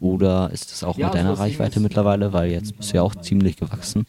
Oder 0.00 0.50
ist 0.50 0.72
das 0.72 0.82
auch 0.82 0.96
mit 0.96 1.06
also 1.06 1.18
deiner 1.18 1.38
Reichweite 1.38 1.78
mittlerweile, 1.80 2.32
weil 2.32 2.50
jetzt 2.50 2.76
bist 2.76 2.92
du 2.92 2.96
ja 2.96 3.02
auch 3.02 3.14
ziemlich 3.14 3.56
gewachsen. 3.56 4.06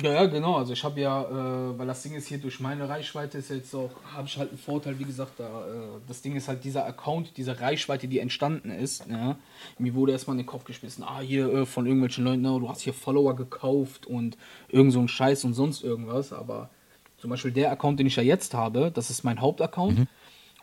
Ja, 0.00 0.10
ja, 0.10 0.24
genau. 0.24 0.56
Also 0.56 0.72
ich 0.72 0.82
habe 0.84 0.98
ja, 1.00 1.22
äh, 1.22 1.78
weil 1.78 1.86
das 1.86 2.02
Ding 2.02 2.14
ist 2.14 2.26
hier 2.26 2.38
durch 2.38 2.60
meine 2.60 2.88
Reichweite 2.88 3.36
ist 3.36 3.50
jetzt 3.50 3.74
auch, 3.74 3.90
habe 4.14 4.26
ich 4.26 4.38
halt 4.38 4.48
einen 4.48 4.58
Vorteil, 4.58 4.98
wie 4.98 5.04
gesagt, 5.04 5.32
da, 5.38 5.66
äh, 5.66 6.00
das 6.08 6.22
Ding 6.22 6.34
ist 6.34 6.48
halt 6.48 6.64
dieser 6.64 6.86
Account, 6.86 7.36
diese 7.36 7.60
Reichweite, 7.60 8.08
die 8.08 8.18
entstanden 8.18 8.70
ist. 8.70 9.06
Ja. 9.10 9.36
Mir 9.78 9.94
wurde 9.94 10.12
erstmal 10.12 10.34
in 10.34 10.44
den 10.44 10.46
Kopf 10.46 10.64
geschmissen, 10.64 11.04
ah, 11.04 11.20
hier 11.20 11.52
äh, 11.52 11.66
von 11.66 11.84
irgendwelchen 11.84 12.24
Leuten, 12.24 12.46
oh, 12.46 12.58
du 12.58 12.70
hast 12.70 12.80
hier 12.80 12.94
Follower 12.94 13.36
gekauft 13.36 14.06
und 14.06 14.38
irgend 14.68 14.94
so 14.94 15.00
ein 15.00 15.08
Scheiß 15.08 15.44
und 15.44 15.52
sonst 15.52 15.84
irgendwas. 15.84 16.32
Aber 16.32 16.70
zum 17.18 17.28
Beispiel 17.28 17.52
der 17.52 17.70
Account, 17.70 18.00
den 18.00 18.06
ich 18.06 18.16
ja 18.16 18.22
jetzt 18.22 18.54
habe, 18.54 18.90
das 18.92 19.10
ist 19.10 19.24
mein 19.24 19.42
Hauptaccount 19.42 20.08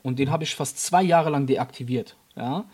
und 0.02 0.18
den 0.18 0.32
habe 0.32 0.44
ich 0.44 0.56
fast 0.56 0.80
zwei 0.80 1.04
Jahre 1.04 1.30
lang 1.30 1.46
deaktiviert. 1.46 2.16
Ja. 2.36 2.66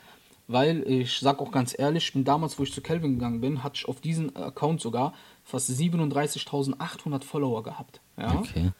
Weil 0.47 0.83
ich 0.87 1.19
sag 1.19 1.39
auch 1.39 1.51
ganz 1.51 1.77
ehrlich, 1.77 2.05
ich 2.05 2.13
bin 2.13 2.23
damals, 2.23 2.57
wo 2.59 2.63
ich 2.63 2.71
zu 2.71 2.81
Kelvin 2.81 3.15
gegangen 3.15 3.41
bin, 3.41 3.63
hatte 3.63 3.75
ich 3.75 3.87
auf 3.87 3.99
diesen 3.99 4.35
Account 4.35 4.79
sogar 4.79 5.13
fast 5.45 5.69
37.800 5.69 7.23
Follower 7.23 7.63
gehabt. 7.63 8.01
Ja? 8.17 8.35
Okay. 8.39 8.71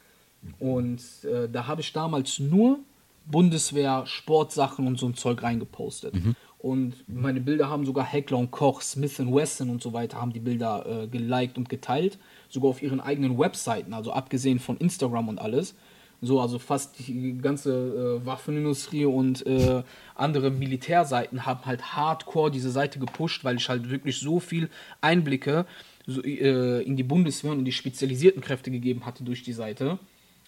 Und 0.60 1.02
äh, 1.24 1.48
da 1.50 1.68
habe 1.68 1.82
ich 1.82 1.94
damals 1.94 2.40
nur 2.40 2.80
Bundeswehr, 3.26 4.06
Sportsachen 4.06 4.86
und 4.86 5.00
so 5.00 5.08
ein 5.08 5.16
Zeug 5.16 5.42
reingepostet. 5.42 6.14
Und 6.60 6.96
meine 7.08 7.42
Bilder 7.42 7.70
haben 7.70 7.86
sogar 7.86 8.06
Heckler 8.06 8.38
und 8.40 8.52
Koch, 8.52 8.82
Smith 8.82 9.20
Wesson 9.20 9.70
und 9.70 9.84
so 9.84 9.94
weiter 9.94 10.20
haben 10.20 10.34
die 10.34 10.40
Bilder 10.40 11.04
äh, 11.04 11.08
geliked 11.08 11.58
und 11.58 11.70
geteilt. 11.70 12.18
Sogar 12.50 12.72
auf 12.72 12.82
ihren 12.82 13.00
eigenen 13.00 13.38
Webseiten, 13.38 13.94
also 13.94 14.12
abgesehen 14.12 14.60
von 14.60 14.78
Instagram 14.78 15.30
und 15.30 15.40
alles. 15.40 15.76
So, 16.22 16.42
also 16.42 16.58
fast 16.58 16.98
die 17.08 17.38
ganze 17.40 18.20
äh, 18.22 18.26
Waffenindustrie 18.26 19.06
und 19.06 19.46
äh, 19.46 19.84
andere 20.16 20.50
Militärseiten 20.50 21.46
haben 21.46 21.66
halt 21.66 21.96
hardcore 21.96 22.50
diese 22.50 22.72
Seite 22.72 22.98
gepusht, 22.98 23.44
weil 23.44 23.58
ich 23.58 23.70
halt 23.70 23.90
wirklich 23.92 24.20
so 24.20 24.40
viel 24.40 24.70
Einblicke 25.02 25.66
so, 26.08 26.22
äh, 26.24 26.82
in 26.84 26.96
die 26.96 27.04
Bundeswehr 27.04 27.52
und 27.52 27.60
in 27.60 27.66
die 27.66 27.72
spezialisierten 27.72 28.42
Kräfte 28.42 28.72
gegeben 28.72 29.06
hatte 29.06 29.24
durch 29.24 29.44
die 29.44 29.54
Seite. 29.54 30.00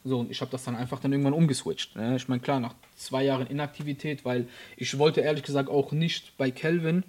So, 0.03 0.20
und 0.20 0.32
ich 0.32 0.39
habe 0.41 0.51
das 0.51 0.64
dann 0.64 0.76
einfach 0.76 0.99
dann 0.99 1.12
irgendwann 1.12 1.34
umgeswitcht. 1.34 1.95
Ne? 1.95 2.16
Ich 2.16 2.28
meine, 2.28 2.41
klar, 2.41 2.60
nach 2.60 2.76
zwei 2.95 3.24
Jahren 3.24 3.47
Inaktivität, 3.47 4.24
weil 4.24 4.47
ich 4.78 4.97
wollte 4.97 5.22
ehrlich 5.22 5.43
gesagt 5.43 5.70
auch 5.70 5.91
nicht 5.91 6.38
bei 6.38 6.51
Kelvin, 6.51 7.03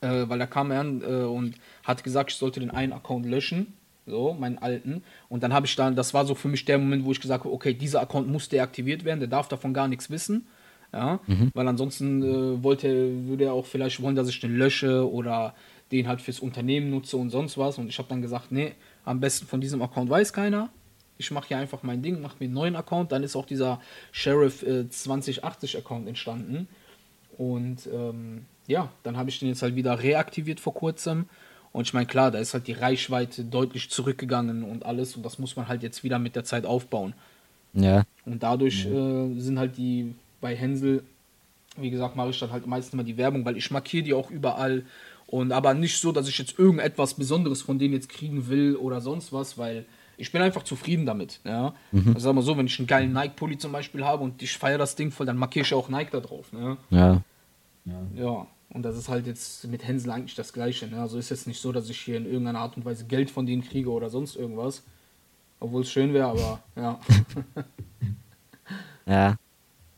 äh, 0.00 0.24
weil 0.26 0.38
da 0.38 0.46
kam 0.46 0.70
er 0.70 0.80
an 0.80 1.02
äh, 1.02 1.24
und 1.24 1.54
hat 1.84 2.02
gesagt, 2.02 2.32
ich 2.32 2.38
sollte 2.38 2.60
den 2.60 2.70
einen 2.70 2.92
Account 2.92 3.26
löschen, 3.26 3.74
so, 4.06 4.34
meinen 4.34 4.58
alten. 4.58 5.02
Und 5.28 5.42
dann 5.42 5.52
habe 5.52 5.66
ich 5.66 5.76
dann, 5.76 5.94
das 5.94 6.12
war 6.12 6.26
so 6.26 6.34
für 6.34 6.48
mich 6.48 6.64
der 6.64 6.78
Moment, 6.78 7.04
wo 7.04 7.12
ich 7.12 7.20
gesagt 7.20 7.44
habe, 7.44 7.54
okay, 7.54 7.72
dieser 7.72 8.00
Account 8.00 8.28
muss 8.28 8.48
deaktiviert 8.48 9.04
werden, 9.04 9.20
der 9.20 9.28
darf 9.28 9.46
davon 9.48 9.74
gar 9.74 9.86
nichts 9.86 10.10
wissen. 10.10 10.46
Ja, 10.94 11.20
weil 11.54 11.68
ansonsten 11.68 12.22
äh, 12.22 12.62
wollte, 12.62 13.26
würde 13.26 13.44
er 13.44 13.54
auch 13.54 13.64
vielleicht 13.64 14.02
wollen, 14.02 14.14
dass 14.14 14.28
ich 14.28 14.40
den 14.40 14.54
lösche 14.54 15.10
oder 15.10 15.54
den 15.92 16.08
halt 16.08 16.20
fürs 16.20 16.40
Unternehmen 16.40 16.90
nutze 16.90 17.16
und 17.16 17.30
sonst 17.30 17.58
was. 17.58 17.78
Und 17.78 17.88
ich 17.88 17.98
habe 17.98 18.08
dann 18.08 18.22
gesagt, 18.22 18.50
nee, 18.50 18.72
am 19.04 19.20
besten 19.20 19.46
von 19.46 19.60
diesem 19.60 19.82
Account 19.82 20.10
weiß 20.10 20.32
keiner. 20.32 20.70
Ich 21.18 21.30
mache 21.30 21.48
hier 21.48 21.58
einfach 21.58 21.82
mein 21.82 22.02
Ding, 22.02 22.20
mache 22.20 22.36
mir 22.40 22.46
einen 22.46 22.54
neuen 22.54 22.76
Account. 22.76 23.12
Dann 23.12 23.22
ist 23.22 23.36
auch 23.36 23.46
dieser 23.46 23.80
Sheriff 24.10 24.62
äh, 24.62 24.88
2080 24.88 25.78
Account 25.78 26.08
entstanden. 26.08 26.66
Und 27.36 27.86
ähm, 27.92 28.46
ja, 28.66 28.90
dann 29.02 29.16
habe 29.16 29.30
ich 29.30 29.38
den 29.38 29.48
jetzt 29.48 29.62
halt 29.62 29.76
wieder 29.76 30.02
reaktiviert 30.02 30.58
vor 30.58 30.74
kurzem. 30.74 31.26
Und 31.72 31.86
ich 31.86 31.94
meine, 31.94 32.06
klar, 32.06 32.30
da 32.30 32.38
ist 32.38 32.54
halt 32.54 32.66
die 32.66 32.72
Reichweite 32.72 33.44
deutlich 33.44 33.90
zurückgegangen 33.90 34.62
und 34.62 34.84
alles. 34.84 35.16
Und 35.16 35.24
das 35.24 35.38
muss 35.38 35.56
man 35.56 35.68
halt 35.68 35.82
jetzt 35.82 36.02
wieder 36.04 36.18
mit 36.18 36.36
der 36.36 36.44
Zeit 36.44 36.66
aufbauen. 36.66 37.14
Ja. 37.74 38.04
Und 38.26 38.42
dadurch 38.42 38.86
äh, 38.86 39.38
sind 39.38 39.58
halt 39.58 39.76
die 39.76 40.14
bei 40.40 40.54
Hänsel, 40.54 41.02
wie 41.76 41.90
gesagt, 41.90 42.16
mache 42.16 42.30
ich 42.30 42.38
dann 42.38 42.52
halt 42.52 42.66
meistens 42.66 42.94
mal 42.94 43.04
die 43.04 43.16
Werbung, 43.16 43.44
weil 43.44 43.56
ich 43.56 43.70
markiere 43.70 44.04
die 44.04 44.14
auch 44.14 44.30
überall. 44.30 44.84
Und 45.32 45.50
aber 45.50 45.72
nicht 45.72 45.98
so, 45.98 46.12
dass 46.12 46.28
ich 46.28 46.36
jetzt 46.36 46.58
irgendetwas 46.58 47.14
Besonderes 47.14 47.62
von 47.62 47.78
denen 47.78 47.94
jetzt 47.94 48.10
kriegen 48.10 48.48
will 48.48 48.76
oder 48.76 49.00
sonst 49.00 49.32
was, 49.32 49.56
weil 49.56 49.86
ich 50.18 50.30
bin 50.30 50.42
einfach 50.42 50.62
zufrieden 50.62 51.06
damit. 51.06 51.40
Ja? 51.42 51.74
Also 51.90 52.18
sag 52.18 52.34
mal 52.34 52.42
so, 52.42 52.58
wenn 52.58 52.66
ich 52.66 52.78
einen 52.78 52.86
geilen 52.86 53.14
Nike-Pulli 53.14 53.56
zum 53.56 53.72
Beispiel 53.72 54.04
habe 54.04 54.22
und 54.24 54.42
ich 54.42 54.58
feiere 54.58 54.76
das 54.76 54.94
Ding 54.94 55.10
voll, 55.10 55.24
dann 55.24 55.38
markiere 55.38 55.64
ich 55.64 55.72
auch 55.72 55.88
Nike 55.88 56.10
da 56.10 56.20
drauf. 56.20 56.52
Ne? 56.52 56.76
Ja. 56.90 57.22
Ja. 57.86 58.02
Ja, 58.14 58.46
und 58.74 58.82
das 58.82 58.94
ist 58.94 59.08
halt 59.08 59.26
jetzt 59.26 59.66
mit 59.68 59.88
Hänsel 59.88 60.10
eigentlich 60.10 60.34
das 60.34 60.52
Gleiche. 60.52 60.86
Ne? 60.86 61.00
Also 61.00 61.16
ist 61.16 61.30
jetzt 61.30 61.46
nicht 61.46 61.62
so, 61.62 61.72
dass 61.72 61.88
ich 61.88 61.98
hier 61.98 62.18
in 62.18 62.26
irgendeiner 62.26 62.58
Art 62.58 62.76
und 62.76 62.84
Weise 62.84 63.06
Geld 63.06 63.30
von 63.30 63.46
denen 63.46 63.62
kriege 63.62 63.90
oder 63.90 64.10
sonst 64.10 64.36
irgendwas. 64.36 64.82
Obwohl 65.60 65.80
es 65.80 65.90
schön 65.90 66.12
wäre, 66.12 66.26
aber 66.26 66.62
ja. 66.76 67.00
Ja. 69.06 69.36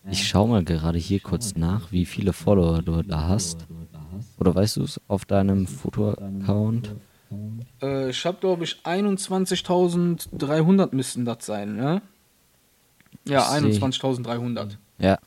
Ich 0.08 0.28
schau 0.28 0.46
mal 0.46 0.62
gerade 0.62 0.98
hier 0.98 1.18
kurz 1.18 1.56
nach, 1.56 1.90
wie 1.90 2.04
viele 2.04 2.32
Follower 2.32 2.82
du 2.82 3.02
da 3.02 3.26
hast. 3.26 3.66
Oder 4.38 4.54
weißt 4.54 4.76
du 4.76 4.82
es 4.82 5.00
auf 5.08 5.24
deinem 5.24 5.66
Foto-Account? 5.66 6.94
Äh, 7.82 8.10
ich 8.10 8.24
habe, 8.26 8.38
glaube 8.38 8.64
ich, 8.64 8.76
21.300 8.84 10.94
müssten 10.94 11.24
das 11.24 11.46
sein, 11.46 11.76
ne? 11.76 12.02
Ja, 13.26 13.42
Seh 13.42 13.68
ich. 13.68 13.82
21.300. 13.82 14.76
Ja. 14.98 15.18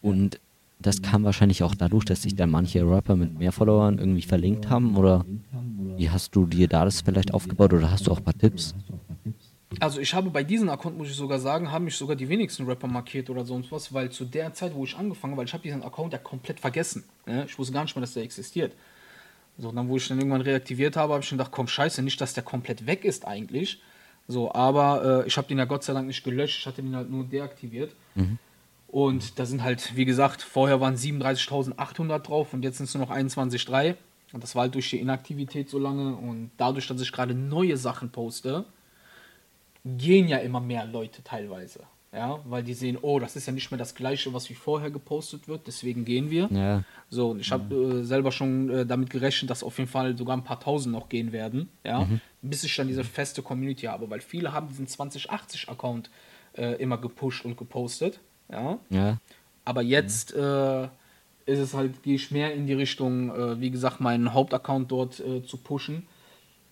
Und 0.00 0.38
das 0.78 1.02
kam 1.02 1.24
wahrscheinlich 1.24 1.62
auch 1.62 1.74
dadurch, 1.74 2.04
dass 2.04 2.22
sich 2.22 2.36
dann 2.36 2.50
manche 2.50 2.88
Rapper 2.88 3.16
mit 3.16 3.38
mehr 3.38 3.52
Followern 3.52 3.98
irgendwie 3.98 4.22
verlinkt 4.22 4.68
haben. 4.68 4.96
Oder 4.96 5.24
wie 5.96 6.10
hast 6.10 6.36
du 6.36 6.46
dir 6.46 6.68
da 6.68 6.84
das 6.84 7.00
vielleicht 7.00 7.32
aufgebaut? 7.32 7.72
Oder 7.72 7.90
hast 7.90 8.06
du 8.06 8.12
auch 8.12 8.18
ein 8.18 8.24
paar 8.24 8.36
Tipps? 8.36 8.74
Also 9.80 10.00
ich 10.00 10.14
habe 10.14 10.30
bei 10.30 10.44
diesem 10.44 10.68
Account, 10.68 10.96
muss 10.96 11.08
ich 11.08 11.16
sogar 11.16 11.38
sagen, 11.38 11.70
haben 11.70 11.84
mich 11.84 11.96
sogar 11.96 12.16
die 12.16 12.28
wenigsten 12.28 12.64
Rapper 12.66 12.86
markiert 12.86 13.30
oder 13.30 13.44
sonst 13.44 13.72
was, 13.72 13.92
weil 13.92 14.10
zu 14.10 14.24
der 14.24 14.52
Zeit, 14.54 14.74
wo 14.74 14.84
ich 14.84 14.96
angefangen 14.96 15.32
habe, 15.32 15.40
weil 15.40 15.46
ich 15.46 15.52
habe 15.52 15.62
diesen 15.62 15.82
Account 15.82 16.12
ja 16.12 16.18
komplett 16.18 16.60
vergessen. 16.60 17.04
Ne? 17.26 17.44
Ich 17.46 17.58
wusste 17.58 17.72
gar 17.72 17.82
nicht 17.84 17.94
mehr, 17.94 18.00
dass 18.00 18.14
der 18.14 18.22
existiert. 18.22 18.72
So, 19.58 19.70
dann, 19.70 19.88
wo 19.88 19.96
ich 19.96 20.08
dann 20.08 20.18
irgendwann 20.18 20.40
reaktiviert 20.40 20.96
habe, 20.96 21.12
habe 21.12 21.22
ich 21.22 21.28
schon 21.28 21.38
gedacht, 21.38 21.52
komm, 21.52 21.68
scheiße, 21.68 22.02
nicht, 22.02 22.20
dass 22.20 22.34
der 22.34 22.42
komplett 22.42 22.86
weg 22.86 23.04
ist 23.04 23.26
eigentlich. 23.26 23.80
So, 24.26 24.52
aber 24.52 25.24
äh, 25.24 25.28
ich 25.28 25.36
habe 25.36 25.46
den 25.48 25.58
ja 25.58 25.64
Gott 25.64 25.84
sei 25.84 25.92
Dank 25.92 26.06
nicht 26.06 26.24
gelöscht, 26.24 26.60
ich 26.60 26.66
hatte 26.66 26.82
den 26.82 26.96
halt 26.96 27.10
nur 27.10 27.24
deaktiviert. 27.24 27.94
Und 28.88 29.38
da 29.38 29.46
sind 29.46 29.62
halt, 29.62 29.96
wie 29.96 30.04
gesagt, 30.04 30.42
vorher 30.42 30.80
waren 30.80 30.96
37.800 30.96 32.18
drauf 32.20 32.52
und 32.54 32.62
jetzt 32.62 32.78
sind 32.78 32.86
es 32.86 32.94
nur 32.94 33.06
noch 33.06 33.14
21.300. 33.14 33.96
Und 34.32 34.42
das 34.42 34.54
war 34.54 34.62
halt 34.62 34.74
durch 34.74 34.90
die 34.90 34.98
Inaktivität 34.98 35.68
so 35.68 35.78
lange 35.78 36.16
und 36.16 36.50
dadurch, 36.56 36.88
dass 36.88 37.00
ich 37.00 37.12
gerade 37.12 37.34
neue 37.34 37.76
Sachen 37.76 38.10
poste, 38.10 38.64
gehen 39.84 40.28
ja 40.28 40.38
immer 40.38 40.60
mehr 40.60 40.86
Leute 40.86 41.22
teilweise. 41.22 41.80
Ja, 42.12 42.38
weil 42.44 42.62
die 42.62 42.74
sehen, 42.74 42.96
oh, 43.02 43.18
das 43.18 43.34
ist 43.34 43.46
ja 43.46 43.52
nicht 43.52 43.72
mehr 43.72 43.78
das 43.78 43.96
gleiche, 43.96 44.32
was 44.32 44.48
wie 44.48 44.54
vorher 44.54 44.92
gepostet 44.92 45.48
wird, 45.48 45.66
deswegen 45.66 46.04
gehen 46.04 46.30
wir. 46.30 46.48
Ja. 46.52 46.84
So, 47.10 47.30
und 47.30 47.40
ich 47.40 47.50
habe 47.50 47.74
äh, 47.74 48.04
selber 48.04 48.30
schon 48.30 48.70
äh, 48.70 48.86
damit 48.86 49.10
gerechnet, 49.10 49.50
dass 49.50 49.64
auf 49.64 49.78
jeden 49.78 49.90
Fall 49.90 50.16
sogar 50.16 50.36
ein 50.36 50.44
paar 50.44 50.60
tausend 50.60 50.94
noch 50.94 51.08
gehen 51.08 51.32
werden, 51.32 51.70
ja, 51.82 52.06
bis 52.40 52.62
ich 52.62 52.76
dann 52.76 52.86
diese 52.86 53.02
feste 53.02 53.42
Community 53.42 53.86
habe, 53.86 54.08
weil 54.10 54.20
viele 54.20 54.52
haben 54.52 54.68
diesen 54.68 54.86
2080-Account 54.86 56.08
äh, 56.56 56.80
immer 56.80 56.98
gepusht 56.98 57.44
und 57.44 57.56
gepostet, 57.56 58.20
ja. 58.48 58.78
Ja. 58.90 59.18
Aber 59.64 59.82
jetzt 59.82 60.34
äh, 60.34 60.84
ist 61.46 61.58
es 61.58 61.74
halt, 61.74 62.02
gehe 62.02 62.14
ich 62.14 62.30
mehr 62.30 62.54
in 62.54 62.66
die 62.66 62.74
Richtung, 62.74 63.34
äh, 63.34 63.60
wie 63.60 63.70
gesagt, 63.70 64.00
meinen 64.00 64.32
Hauptaccount 64.32 64.90
dort 64.90 65.20
äh, 65.20 65.42
zu 65.44 65.56
pushen. 65.56 66.06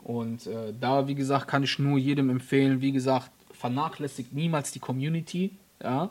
Und 0.04 0.46
äh, 0.46 0.72
da, 0.80 1.06
wie 1.06 1.14
gesagt, 1.14 1.46
kann 1.48 1.62
ich 1.62 1.78
nur 1.78 1.98
jedem 1.98 2.30
empfehlen, 2.30 2.80
wie 2.80 2.92
gesagt, 2.92 3.30
vernachlässigt 3.52 4.32
niemals 4.32 4.72
die 4.72 4.80
Community, 4.80 5.50
ja. 5.82 6.10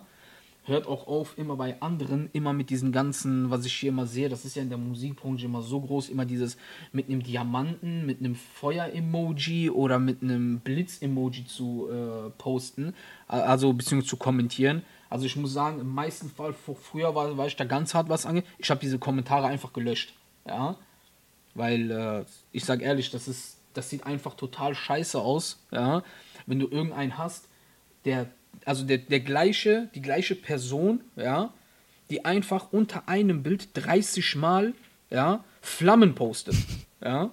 Hört 0.65 0.85
auch 0.85 1.07
auf, 1.07 1.39
immer 1.39 1.55
bei 1.55 1.81
anderen, 1.81 2.29
immer 2.33 2.53
mit 2.53 2.69
diesen 2.69 2.91
ganzen, 2.91 3.49
was 3.49 3.65
ich 3.65 3.73
hier 3.73 3.89
immer 3.89 4.05
sehe, 4.05 4.29
das 4.29 4.45
ist 4.45 4.55
ja 4.55 4.61
in 4.61 4.69
der 4.69 4.77
Musikbranche 4.77 5.45
immer 5.45 5.63
so 5.63 5.81
groß, 5.81 6.09
immer 6.09 6.23
dieses 6.23 6.55
mit 6.91 7.09
einem 7.09 7.23
Diamanten, 7.23 8.05
mit 8.05 8.19
einem 8.19 8.35
Feuer-Emoji 8.35 9.71
oder 9.71 9.97
mit 9.97 10.21
einem 10.21 10.59
Blitz-Emoji 10.59 11.45
zu 11.45 11.89
äh, 11.89 12.29
posten, 12.37 12.93
also 13.27 13.73
beziehungsweise 13.73 14.11
zu 14.11 14.17
kommentieren. 14.17 14.83
Also 15.09 15.25
ich 15.25 15.35
muss 15.35 15.51
sagen, 15.51 15.79
im 15.79 15.95
meisten 15.95 16.29
Fall, 16.29 16.51
fr- 16.51 16.75
früher 16.75 17.15
war, 17.15 17.35
war 17.37 17.47
ich 17.47 17.55
da 17.55 17.65
ganz 17.65 17.95
hart 17.95 18.07
was 18.09 18.27
angeht, 18.27 18.45
ich 18.59 18.69
habe 18.69 18.79
diese 18.79 18.99
Kommentare 18.99 19.47
einfach 19.47 19.73
gelöscht, 19.73 20.13
ja. 20.47 20.77
Weil, 21.55 21.89
äh, 21.89 22.25
ich 22.51 22.65
sag 22.65 22.83
ehrlich, 22.83 23.09
das 23.09 23.27
ist, 23.27 23.57
das 23.73 23.89
sieht 23.89 24.05
einfach 24.05 24.35
total 24.35 24.75
scheiße 24.75 25.19
aus, 25.19 25.63
ja. 25.71 26.03
Wenn 26.45 26.59
du 26.59 26.67
irgendeinen 26.67 27.17
hast, 27.17 27.47
der, 28.05 28.27
also 28.65 28.85
der, 28.85 28.97
der 28.97 29.19
gleiche, 29.19 29.89
die 29.95 30.01
gleiche 30.01 30.35
Person, 30.35 31.01
ja, 31.15 31.53
die 32.09 32.25
einfach 32.25 32.71
unter 32.71 33.07
einem 33.07 33.43
Bild 33.43 33.69
30 33.73 34.35
Mal, 34.35 34.73
ja, 35.09 35.43
Flammen 35.61 36.15
postet, 36.15 36.55
ja. 37.03 37.31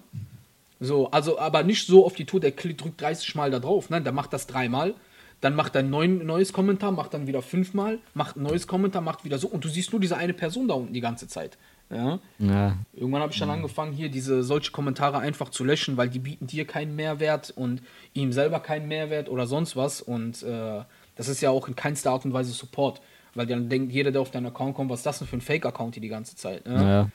So, 0.81 1.11
also 1.11 1.39
aber 1.39 1.65
nicht 1.65 1.87
so 1.87 2.07
auf 2.07 2.15
die 2.15 2.25
Tour, 2.25 2.41
der 2.41 2.53
drückt 2.53 3.01
30 3.01 3.35
Mal 3.35 3.51
da 3.51 3.59
drauf, 3.59 3.91
nein, 3.91 4.05
der 4.05 4.13
macht 4.13 4.33
das 4.33 4.47
dreimal, 4.47 4.95
dann 5.41 5.55
macht 5.55 5.75
er 5.75 5.83
ein 5.83 5.91
neues 5.91 6.53
Kommentar, 6.53 6.93
macht 6.93 7.15
dann 7.15 7.27
wieder 7.27 7.43
fünfmal, 7.43 7.99
macht 8.15 8.37
ein 8.37 8.43
neues 8.43 8.67
Kommentar, 8.67 9.03
macht 9.03 9.25
wieder 9.25 9.39
so 9.39 9.49
und 9.49 9.65
du 9.65 9.69
siehst 9.69 9.93
nur 9.93 10.01
diese 10.01 10.17
eine 10.17 10.35
Person 10.35 10.69
da 10.69 10.75
unten 10.75 10.93
die 10.93 11.01
ganze 11.01 11.29
Zeit, 11.29 11.59
ja. 11.91 12.19
Ja. 12.39 12.77
Irgendwann 12.93 13.23
habe 13.23 13.33
ich 13.33 13.39
dann 13.39 13.51
angefangen, 13.51 13.93
hier 13.93 14.11
diese 14.11 14.43
solche 14.43 14.73
Kommentare 14.73 15.19
einfach 15.19 15.49
zu 15.49 15.65
löschen, 15.65 15.97
weil 15.97 16.09
die 16.09 16.19
bieten 16.19 16.47
dir 16.47 16.67
keinen 16.67 16.97
Mehrwert 16.97 17.51
und 17.51 17.83
ihm 18.13 18.33
selber 18.33 18.61
keinen 18.61 18.89
Mehrwert 18.89 19.29
oder 19.29 19.47
sonst 19.47 19.77
was. 19.77 20.03
Und 20.03 20.43
äh, 20.43 20.83
das 21.17 21.29
ist 21.29 21.41
ja 21.41 21.51
auch 21.51 21.67
in 21.69 21.77
keinster 21.77 22.11
Art 22.11 22.25
und 22.25 22.33
Weise 22.33 22.53
Support. 22.53 23.01
Weil 23.35 23.47
dann 23.47 23.69
denkt 23.69 23.93
jeder, 23.93 24.11
der 24.11 24.21
auf 24.21 24.31
deinen 24.31 24.47
Account 24.47 24.75
kommt, 24.75 24.91
was 24.91 25.01
ist 25.01 25.07
das 25.07 25.19
denn 25.19 25.29
für 25.29 25.37
ein 25.37 25.41
Fake-Account 25.41 25.95
hier 25.95 26.03
die 26.03 26.09
ganze 26.09 26.37
Zeit. 26.37 26.67
Ne? 26.67 27.11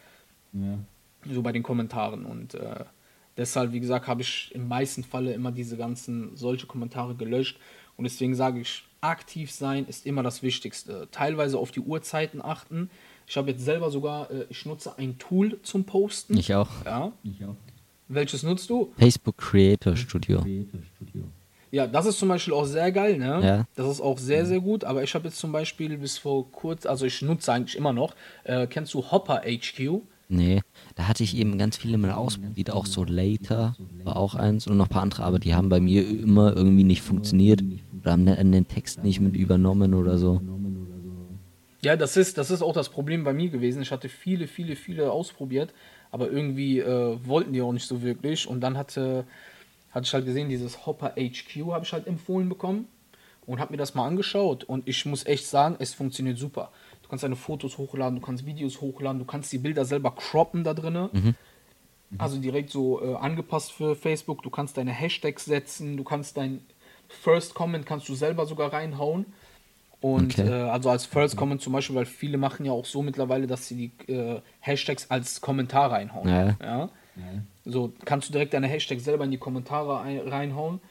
Ja. 0.53 0.61
Ja. 0.61 0.77
So 1.33 1.41
bei 1.41 1.51
den 1.51 1.63
Kommentaren. 1.63 2.25
Und 2.25 2.55
äh, 2.55 2.85
deshalb, 3.37 3.73
wie 3.73 3.79
gesagt, 3.79 4.07
habe 4.07 4.21
ich 4.21 4.51
im 4.53 4.67
meisten 4.67 5.03
Falle 5.03 5.33
immer 5.33 5.51
diese 5.51 5.77
ganzen 5.77 6.35
solche 6.35 6.65
Kommentare 6.65 7.15
gelöscht. 7.15 7.59
Und 7.95 8.05
deswegen 8.05 8.35
sage 8.35 8.59
ich, 8.59 8.83
aktiv 9.01 9.51
sein 9.51 9.85
ist 9.85 10.05
immer 10.05 10.23
das 10.23 10.41
Wichtigste. 10.43 11.07
Teilweise 11.11 11.57
auf 11.57 11.71
die 11.71 11.81
Uhrzeiten 11.81 12.41
achten. 12.41 12.89
Ich 13.27 13.37
habe 13.37 13.51
jetzt 13.51 13.63
selber 13.63 13.89
sogar, 13.89 14.29
äh, 14.31 14.45
ich 14.49 14.65
nutze 14.65 14.97
ein 14.97 15.17
Tool 15.17 15.59
zum 15.63 15.83
Posten. 15.85 16.37
Ich 16.37 16.53
auch. 16.53 16.69
Ja. 16.85 17.11
Ich 17.23 17.43
auch. 17.45 17.55
Welches 18.07 18.43
nutzt 18.43 18.69
du? 18.69 18.91
Facebook 18.97 19.37
Creator 19.37 19.95
Studio. 19.95 20.41
Creator 20.41 20.79
Studio. 20.95 21.23
Ja, 21.71 21.87
das 21.87 22.05
ist 22.05 22.19
zum 22.19 22.29
Beispiel 22.29 22.53
auch 22.53 22.65
sehr 22.65 22.91
geil, 22.91 23.17
ne? 23.17 23.39
Ja. 23.43 23.65
Das 23.75 23.89
ist 23.89 23.99
auch 23.99 24.19
sehr, 24.19 24.45
sehr 24.45 24.59
gut. 24.59 24.83
Aber 24.83 25.01
ich 25.03 25.15
habe 25.15 25.27
jetzt 25.27 25.39
zum 25.39 25.51
Beispiel 25.51 25.97
bis 25.97 26.19
vor 26.19 26.51
kurz, 26.51 26.85
also 26.85 27.05
ich 27.05 27.21
nutze 27.23 27.51
eigentlich 27.51 27.75
immer 27.75 27.93
noch, 27.93 28.13
äh, 28.43 28.67
kennst 28.67 28.93
du 28.93 29.03
Hopper 29.09 29.41
HQ? 29.41 30.01
Nee, 30.29 30.61
da 30.95 31.07
hatte 31.07 31.23
ich 31.23 31.35
eben 31.35 31.57
ganz 31.57 31.77
viele 31.77 31.97
mal 31.97 32.11
ausprobiert, 32.11 32.71
auch 32.71 32.85
so 32.85 33.03
Later 33.03 33.75
war 34.03 34.17
auch 34.17 34.35
eins 34.35 34.67
und 34.67 34.77
noch 34.77 34.85
ein 34.85 34.89
paar 34.89 35.01
andere, 35.01 35.23
aber 35.23 35.37
die 35.37 35.53
haben 35.53 35.69
bei 35.69 35.79
mir 35.79 36.07
immer 36.07 36.55
irgendwie 36.55 36.83
nicht 36.83 37.01
funktioniert 37.01 37.61
oder 38.01 38.13
haben 38.13 38.25
den, 38.25 38.51
den 38.51 38.67
Text 38.67 39.03
nicht 39.03 39.19
mit 39.19 39.35
übernommen 39.35 39.93
oder 39.93 40.17
so. 40.17 40.41
Ja, 41.83 41.95
das 41.95 42.15
ist, 42.17 42.37
das 42.37 42.49
ist 42.49 42.61
auch 42.61 42.73
das 42.73 42.89
Problem 42.89 43.23
bei 43.23 43.33
mir 43.33 43.49
gewesen. 43.49 43.81
Ich 43.81 43.91
hatte 43.91 44.09
viele, 44.09 44.47
viele, 44.47 44.75
viele 44.75 45.11
ausprobiert, 45.11 45.73
aber 46.11 46.29
irgendwie 46.31 46.79
äh, 46.79 47.17
wollten 47.25 47.53
die 47.53 47.61
auch 47.61 47.73
nicht 47.73 47.87
so 47.87 48.01
wirklich. 48.01 48.47
Und 48.47 48.61
dann 48.61 48.77
hatte, 48.77 49.25
hatte 49.91 50.05
ich 50.05 50.13
halt 50.13 50.25
gesehen, 50.25 50.49
dieses 50.49 50.85
Hopper 50.85 51.13
HQ 51.17 51.71
habe 51.71 51.83
ich 51.85 51.91
halt 51.91 52.07
empfohlen 52.07 52.47
bekommen 52.47 52.87
und 53.45 53.59
habe 53.59 53.73
mir 53.73 53.77
das 53.77 53.95
mal 53.95 54.07
angeschaut. 54.07 54.63
Und 54.63 54.87
ich 54.87 55.05
muss 55.05 55.25
echt 55.25 55.45
sagen, 55.45 55.75
es 55.79 55.93
funktioniert 55.93 56.37
super. 56.37 56.71
Du 57.01 57.09
kannst 57.09 57.23
deine 57.25 57.35
Fotos 57.35 57.77
hochladen, 57.77 58.19
du 58.19 58.25
kannst 58.25 58.45
Videos 58.45 58.79
hochladen, 58.79 59.19
du 59.19 59.25
kannst 59.25 59.51
die 59.51 59.57
Bilder 59.57 59.83
selber 59.83 60.11
croppen 60.11 60.63
da 60.63 60.73
drinne. 60.73 61.09
Also 62.17 62.37
direkt 62.37 62.69
so 62.69 63.01
äh, 63.03 63.15
angepasst 63.15 63.71
für 63.71 63.95
Facebook. 63.95 64.41
Du 64.43 64.49
kannst 64.49 64.77
deine 64.77 64.91
Hashtags 64.91 65.45
setzen, 65.45 65.97
du 65.97 66.03
kannst 66.03 66.37
dein 66.37 66.61
First 67.09 67.53
Comment 67.53 67.85
kannst 67.85 68.07
du 68.07 68.15
selber 68.15 68.45
sogar 68.45 68.71
reinhauen. 68.71 69.25
Und 70.03 70.37
Okay. 70.37 70.49
äh, 70.49 70.69
also 70.69 70.89
als 70.89 71.05
First 71.05 71.37
Comment 71.37 71.61
zum 71.61 71.71
Beispiel, 71.71 71.95
weil 71.95 72.05
viele 72.05 72.37
machen 72.37 72.65
ja 72.65 72.73
auch 72.73 72.83
so 72.83 73.01
mittlerweile, 73.01 73.47
dass 73.47 73.69
sie 73.69 73.91
die 74.05 74.11
äh, 74.11 74.41
Hashtags 74.59 75.09
als 75.09 75.39
Kommentar 75.39 75.91
reinhauen. 75.91 76.27
Ja. 76.27 76.57
Ja? 76.61 76.89
So 77.63 77.93
kannst 78.03 78.27
du 78.27 78.33
direkt 78.33 78.53
deine 78.53 78.67
Hashtags 78.67 79.05
selber 79.05 79.23
in 79.23 79.31
die 79.31 79.37
Kommentare 79.37 80.01
ein, 80.01 80.19
reinhauen. 80.27 80.81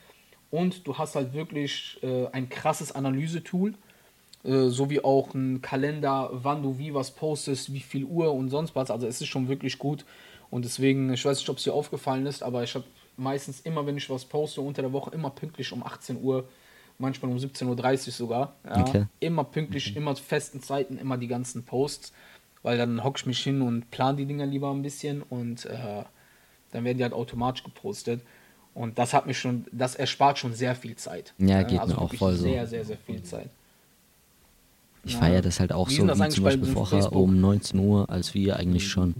Und 0.51 0.87
du 0.87 0.97
hast 0.97 1.15
halt 1.15 1.35
wirklich 1.35 1.99
äh, 2.03 2.27
ein 2.33 2.49
krasses 2.49 2.93
Analysetool, 2.93 3.75
äh, 4.45 4.69
sowie 4.69 5.01
auch 5.01 5.35
ein 5.35 5.61
Kalender, 5.61 6.31
wann 6.33 6.63
du 6.63 6.79
wie 6.79 6.95
was 6.95 7.11
postest, 7.11 7.71
wie 7.75 7.81
viel 7.81 8.07
Uhr 8.07 8.33
und 8.33 8.49
sonst 8.49 8.75
was. 8.75 8.91
Also 8.91 9.07
es 9.07 9.21
ist 9.21 9.29
schon 9.29 9.47
wirklich 9.47 9.79
gut. 9.79 10.07
Und 10.49 10.65
deswegen, 10.65 11.13
ich 11.13 11.23
weiß 11.23 11.37
nicht, 11.37 11.51
ob 11.51 11.59
es 11.59 11.65
dir 11.65 11.75
aufgefallen 11.75 12.25
ist, 12.25 12.43
aber 12.43 12.63
ich 12.63 12.75
habe 12.75 12.87
meistens 13.19 13.61
immer, 13.61 13.85
wenn 13.87 13.99
ich 13.99 14.09
was 14.09 14.25
poste, 14.25 14.63
unter 14.63 14.81
der 14.81 14.95
Woche 14.95 15.11
immer 15.11 15.29
pünktlich 15.29 15.71
um 15.71 15.83
18 15.83 16.23
Uhr, 16.23 16.49
manchmal 17.03 17.31
um 17.31 17.37
17.30 17.37 18.07
Uhr 18.07 18.13
sogar. 18.13 18.57
Ja, 18.65 18.81
Okay. 18.81 19.07
Immer 19.21 19.45
pünktlich, 19.45 19.95
immer 19.95 20.15
zu 20.15 20.23
festen 20.23 20.63
Zeiten, 20.63 20.97
immer 20.97 21.19
die 21.19 21.29
ganzen 21.29 21.65
Posts. 21.65 22.13
Weil 22.63 22.79
dann 22.79 23.03
hock 23.05 23.19
ich 23.19 23.27
mich 23.27 23.41
hin 23.43 23.61
und 23.61 23.91
plan 23.91 24.17
die 24.17 24.25
Dinger 24.25 24.47
lieber 24.47 24.71
ein 24.71 24.83
bisschen 24.83 25.23
und 25.23 25.67
äh, 25.67 26.05
dann 26.71 26.85
werden 26.85 26.97
die 26.97 27.03
halt 27.05 27.13
automatisch 27.13 27.65
gepostet. 27.65 28.23
Und 28.75 28.99
das 28.99 29.13
hat 29.13 29.27
mich 29.27 29.39
schon, 29.39 29.67
das 29.73 29.97
erspart 29.97 30.39
schon 30.39 30.55
sehr 30.55 30.75
viel 30.75 30.97
Zeit. 30.97 31.35
Ja, 31.39 31.63
geht 31.63 31.81
also 31.81 31.95
mir 31.95 32.01
auch 32.01 32.15
voll 32.15 32.37
so. 32.37 32.45
Sehr, 32.45 32.67
sehr, 32.67 32.85
sehr 32.85 32.97
viel 32.97 33.23
Zeit. 33.23 33.51
Ich 35.05 35.15
Ja. 35.15 35.19
feiere 35.19 35.43
das 35.43 35.59
halt 35.59 35.73
auch 35.73 35.89
Wie 35.89 35.95
so, 35.97 36.05
wie 36.07 36.29
zum 36.29 36.45
bei 36.45 36.51
Beispiel 36.51 36.69
vorher 36.69 37.13
um 37.13 37.41
19 37.41 37.79
Uhr, 37.81 38.09
als 38.09 38.35
wir 38.35 38.57
eigentlich 38.57 38.89
schon 38.89 39.15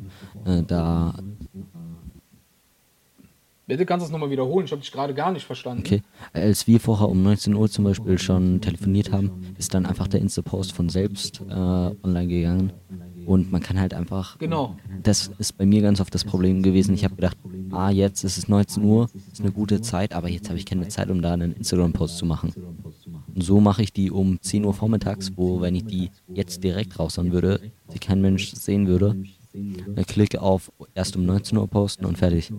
äh, 0.47 0.63
da, 0.63 1.15
Bitte 3.67 3.87
kannst 3.87 4.03
du 4.05 4.07
es 4.07 4.13
nochmal 4.13 4.31
wiederholen, 4.31 4.65
ich 4.67 4.73
habe 4.73 4.81
dich 4.83 4.91
gerade 4.93 5.15
gar 5.15 5.31
nicht 5.33 5.45
verstanden. 5.47 5.83
okay, 5.87 6.03
als 6.33 6.67
wir 6.67 6.81
vorher 6.81 7.09
um 7.09 7.23
19 7.23 7.55
Uhr 7.55 7.71
zum 7.71 7.85
Beispiel 7.85 8.19
schon 8.19 8.61
telefoniert 8.61 9.13
haben, 9.13 9.55
ist 9.57 9.73
dann 9.75 9.87
einfach 9.87 10.09
der 10.09 10.21
Insta-Post 10.21 10.73
von 10.73 10.89
selbst 10.89 11.41
äh, 11.49 11.53
online 11.55 12.27
gegangen. 12.27 12.73
Und 13.25 13.53
man 13.53 13.63
kann 13.63 13.79
halt 13.79 13.95
einfach, 13.95 14.37
Genau. 14.41 14.77
das 15.05 15.31
ist 15.39 15.57
bei 15.57 15.65
mir 15.65 15.81
ganz 15.81 16.01
oft 16.01 16.13
das 16.13 16.25
Problem 16.25 16.61
gewesen. 16.65 16.93
Ich 16.95 17.05
habe 17.05 17.15
gedacht, 17.15 17.37
ah, 17.71 17.89
jetzt 17.89 18.25
ist 18.25 18.37
es 18.37 18.49
19 18.49 18.83
Uhr, 18.83 19.09
ist 19.33 19.41
eine 19.41 19.53
gute 19.53 19.81
Zeit, 19.81 20.13
aber 20.13 20.29
jetzt 20.29 20.49
habe 20.49 20.59
ich 20.59 20.67
keine 20.67 20.89
Zeit, 20.89 21.09
um 21.09 21.23
da 21.23 21.33
einen 21.33 21.53
Instagram-Post 21.53 22.19
zu 22.19 22.27
machen. 22.27 22.53
Und 23.33 23.43
so 23.45 23.61
mache 23.61 23.83
ich 23.85 23.93
die 23.93 24.11
um 24.11 24.41
10 24.43 24.65
Uhr 24.65 24.75
vormittags, 24.75 25.31
wo, 25.37 25.61
wenn 25.61 25.77
ich 25.77 25.85
die 25.85 26.11
jetzt 26.35 26.65
direkt 26.65 26.99
raushauen 26.99 27.31
würde, 27.33 27.61
die 27.95 28.01
kein 28.01 28.21
Mensch 28.21 28.53
sehen 28.55 28.89
würde, 28.89 29.17
dann 29.55 30.05
klicke 30.07 30.43
auf 30.43 30.73
erst 30.95 31.15
um 31.17 31.25
19 31.25 31.57
Uhr 31.59 31.69
posten 31.69 32.05
und 32.07 32.19
fertig. 32.19 32.53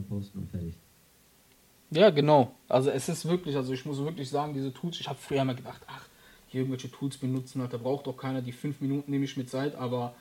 Ja, 1.94 2.10
genau. 2.10 2.52
Also 2.70 2.90
es 2.90 3.10
ist 3.10 3.26
wirklich, 3.28 3.56
also 3.56 3.74
ich 3.74 3.86
muss 3.86 3.98
wirklich 4.00 4.30
sagen, 4.30 4.54
diese 4.54 4.74
Tools, 4.74 5.00
ich 5.00 5.08
habe 5.08 5.20
früher 5.20 5.42
immer 5.42 5.54
gedacht, 5.54 5.82
ach, 5.88 6.08
hier 6.48 6.62
irgendwelche 6.62 6.92
Tools 6.92 7.18
benutzen, 7.18 7.62
halt, 7.62 7.74
da 7.74 7.78
braucht 7.78 8.08
doch 8.08 8.18
keiner, 8.18 8.42
die 8.42 8.52
fünf 8.52 8.82
Minuten 8.82 9.12
nehme 9.12 9.26
ich 9.26 9.38
mir 9.38 9.46
Zeit, 9.46 9.76
aber 9.76 10.14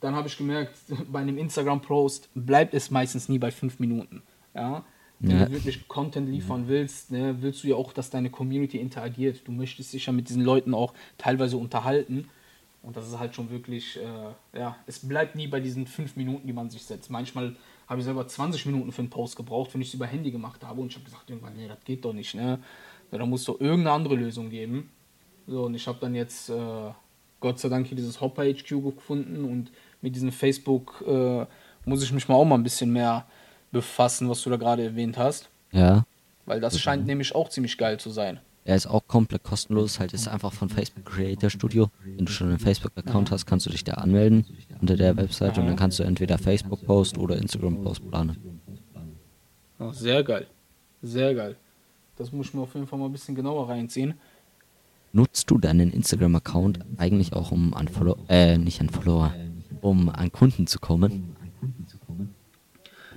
dann 0.00 0.14
habe 0.14 0.28
ich 0.28 0.36
gemerkt, 0.36 0.76
bei 1.12 1.20
einem 1.20 1.38
Instagram-Post 1.38 2.28
bleibt 2.34 2.74
es 2.74 2.90
meistens 2.90 3.28
nie 3.28 3.38
bei 3.38 3.50
fünf 3.50 3.78
Minuten. 3.78 4.22
Ja? 4.54 4.84
Wenn 5.20 5.38
Ja. 5.38 5.46
du 5.46 5.52
wirklich 5.52 5.88
Content 5.88 6.28
liefern 6.28 6.68
willst, 6.68 7.10
ne, 7.10 7.36
willst 7.40 7.64
du 7.64 7.68
ja 7.68 7.76
auch, 7.76 7.92
dass 7.92 8.08
deine 8.10 8.30
Community 8.30 8.78
interagiert. 8.78 9.40
Du 9.46 9.52
möchtest 9.52 9.92
dich 9.92 10.06
ja 10.06 10.12
mit 10.12 10.28
diesen 10.28 10.42
Leuten 10.42 10.74
auch 10.74 10.94
teilweise 11.18 11.56
unterhalten. 11.56 12.28
Und 12.82 12.96
das 12.96 13.08
ist 13.08 13.18
halt 13.18 13.34
schon 13.34 13.50
wirklich, 13.50 13.98
äh, 13.98 14.58
ja, 14.58 14.76
es 14.86 15.00
bleibt 15.00 15.34
nie 15.34 15.48
bei 15.48 15.58
diesen 15.58 15.88
fünf 15.88 16.14
Minuten, 16.14 16.46
die 16.46 16.52
man 16.52 16.70
sich 16.70 16.84
setzt. 16.84 17.10
Manchmal 17.10 17.56
habe 17.88 18.00
ich 18.00 18.04
selber 18.04 18.26
20 18.26 18.66
Minuten 18.66 18.92
für 18.92 19.00
einen 19.00 19.10
Post 19.10 19.36
gebraucht, 19.36 19.72
wenn 19.72 19.80
ich 19.80 19.88
es 19.88 19.94
über 19.94 20.06
Handy 20.06 20.30
gemacht 20.30 20.62
habe. 20.64 20.80
Und 20.80 20.88
ich 20.88 20.94
habe 20.94 21.04
gesagt, 21.04 21.30
irgendwann, 21.30 21.56
nee, 21.56 21.68
das 21.68 21.78
geht 21.84 22.04
doch 22.04 22.12
nicht, 22.12 22.34
ne? 22.34 22.58
Da 23.10 23.24
muss 23.24 23.44
doch 23.44 23.58
irgendeine 23.60 23.92
andere 23.92 24.16
Lösung 24.16 24.50
geben. 24.50 24.90
So, 25.46 25.64
und 25.64 25.74
ich 25.74 25.86
habe 25.86 25.98
dann 25.98 26.14
jetzt, 26.14 26.50
äh, 26.50 26.90
Gott 27.40 27.58
sei 27.58 27.70
Dank, 27.70 27.86
hier 27.86 27.96
dieses 27.96 28.20
Hopper 28.20 28.44
HQ 28.44 28.68
gefunden. 28.68 29.44
Und 29.46 29.72
mit 30.02 30.14
diesem 30.14 30.30
Facebook 30.30 31.02
äh, 31.06 31.46
muss 31.86 32.02
ich 32.02 32.12
mich 32.12 32.28
mal 32.28 32.34
auch 32.34 32.44
mal 32.44 32.56
ein 32.56 32.62
bisschen 32.62 32.92
mehr 32.92 33.26
befassen, 33.72 34.28
was 34.28 34.42
du 34.42 34.50
da 34.50 34.56
gerade 34.56 34.84
erwähnt 34.84 35.16
hast. 35.16 35.48
Ja. 35.72 36.04
Weil 36.44 36.60
das 36.60 36.78
scheint 36.78 37.06
nämlich 37.06 37.34
auch 37.34 37.48
ziemlich 37.48 37.78
geil 37.78 37.98
zu 37.98 38.10
sein. 38.10 38.40
Er 38.64 38.76
ist 38.76 38.86
auch 38.86 39.06
komplett 39.06 39.44
kostenlos, 39.44 39.98
halt 39.98 40.12
ist 40.12 40.28
einfach 40.28 40.52
von 40.52 40.68
Facebook 40.68 41.06
Creator 41.06 41.48
Studio. 41.48 41.90
Wenn 42.04 42.26
du 42.26 42.32
schon 42.32 42.48
einen 42.48 42.58
Facebook-Account 42.58 43.30
hast, 43.30 43.46
kannst 43.46 43.64
du 43.66 43.70
dich 43.70 43.82
da 43.82 43.94
anmelden 43.94 44.44
unter 44.80 44.96
der 44.96 45.16
Website 45.16 45.56
und 45.58 45.66
dann 45.66 45.76
kannst 45.76 45.98
du 45.98 46.02
entweder 46.02 46.36
Facebook-Post 46.36 47.16
oder 47.16 47.36
Instagram-Post 47.36 48.10
planen. 48.10 48.60
Ja, 49.78 49.92
sehr 49.92 50.22
geil. 50.22 50.46
Sehr 51.02 51.34
geil. 51.34 51.56
Das 52.16 52.32
muss 52.32 52.48
ich 52.48 52.54
mir 52.54 52.62
auf 52.62 52.74
jeden 52.74 52.86
Fall 52.86 52.98
mal 52.98 53.06
ein 53.06 53.12
bisschen 53.12 53.34
genauer 53.34 53.68
reinziehen. 53.68 54.14
Nutzt 55.12 55.50
du 55.50 55.58
deinen 55.58 55.90
Instagram-Account 55.90 56.80
eigentlich 56.98 57.32
auch, 57.32 57.52
um 57.52 57.72
an 57.72 57.88
Follower, 57.88 58.18
äh, 58.28 58.58
nicht 58.58 58.80
an 58.80 58.90
Follower, 58.90 59.32
um 59.80 60.10
an 60.10 60.30
Kunden 60.30 60.66
zu 60.66 60.78
kommen? 60.78 61.36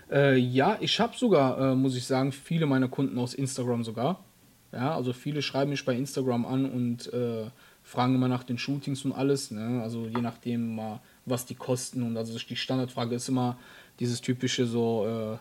Äh, 0.10 0.38
ja, 0.38 0.78
ich 0.80 1.00
habe 1.00 1.18
sogar, 1.18 1.72
äh, 1.72 1.76
muss 1.76 1.96
ich 1.96 2.06
sagen, 2.06 2.32
viele 2.32 2.66
meiner 2.66 2.88
Kunden 2.88 3.18
aus 3.18 3.34
Instagram 3.34 3.84
sogar. 3.84 4.24
Ja, 4.72 4.96
also 4.96 5.14
viele 5.14 5.42
schreiben 5.42 5.72
mich 5.72 5.84
bei 5.84 5.96
Instagram 5.96 6.46
an 6.46 6.66
und 6.66 7.12
äh, 7.14 7.46
fragen 7.84 8.16
immer 8.16 8.28
nach 8.28 8.44
den 8.44 8.58
Shootings 8.58 9.04
und 9.06 9.12
alles. 9.12 9.52
Ne? 9.52 9.82
Also 9.82 10.06
je 10.06 10.22
nachdem, 10.22 10.76
mal, 10.76 11.02
was 11.26 11.46
die 11.46 11.56
kosten. 11.56 12.04
Und 12.04 12.18
also 12.18 12.38
die 12.38 12.56
Standardfrage 12.56 13.16
ist 13.16 13.28
immer 13.28 13.58
dieses 14.00 14.22
typische 14.22 14.66
so, 14.66 15.06
äh, 15.06 15.38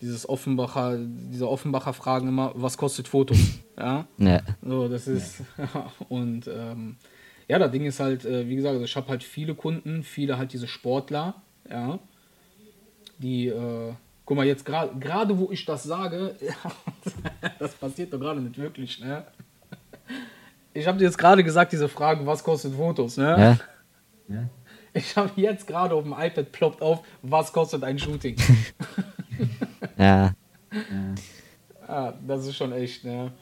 dieses 0.00 0.28
Offenbacher, 0.28 0.98
diese 0.98 1.48
Offenbacher 1.48 1.92
Fragen 1.92 2.28
immer, 2.28 2.52
was 2.54 2.76
kostet 2.76 3.08
Fotos? 3.08 3.38
Ja. 3.76 4.06
Ja. 4.18 4.40
So, 4.62 4.86
das 4.86 5.08
ist. 5.08 5.42
und 6.08 6.46
ähm, 6.46 6.94
ja, 7.48 7.58
das 7.58 7.72
Ding 7.72 7.84
ist 7.86 7.98
halt, 7.98 8.24
äh, 8.24 8.48
wie 8.48 8.54
gesagt, 8.54 8.74
also 8.74 8.84
ich 8.84 8.94
habe 8.94 9.08
halt 9.08 9.24
viele 9.24 9.56
Kunden, 9.56 10.04
viele 10.04 10.38
halt 10.38 10.52
diese 10.52 10.68
Sportler, 10.68 11.42
ja, 11.68 11.98
die, 13.18 13.48
äh, 13.48 13.94
guck 14.24 14.36
mal, 14.36 14.46
jetzt 14.46 14.64
gerade, 14.64 14.98
gerade 14.98 15.38
wo 15.38 15.50
ich 15.50 15.64
das 15.64 15.84
sage, 15.84 16.34
das 17.58 17.74
passiert 17.74 18.12
doch 18.12 18.20
gerade 18.20 18.40
nicht 18.40 18.58
wirklich, 18.58 19.00
ne? 19.00 19.24
Ich 20.72 20.86
habe 20.86 20.98
dir 20.98 21.04
jetzt 21.04 21.18
gerade 21.18 21.44
gesagt, 21.44 21.72
diese 21.72 21.88
Frage, 21.88 22.26
was 22.26 22.42
kostet 22.42 22.74
Fotos, 22.74 23.16
ne? 23.16 23.58
Ja. 24.28 24.34
Ja. 24.34 24.48
Ich 24.92 25.16
habe 25.16 25.30
jetzt 25.36 25.66
gerade 25.66 25.94
auf 25.94 26.04
dem 26.04 26.12
iPad 26.12 26.50
ploppt 26.52 26.82
auf, 26.82 27.00
was 27.22 27.52
kostet 27.52 27.84
ein 27.84 27.98
Shooting? 27.98 28.36
Ja. 29.96 30.32
Ah, 31.86 32.12
das 32.26 32.46
ist 32.46 32.56
schon 32.56 32.72
echt, 32.72 33.04
ne? 33.04 33.32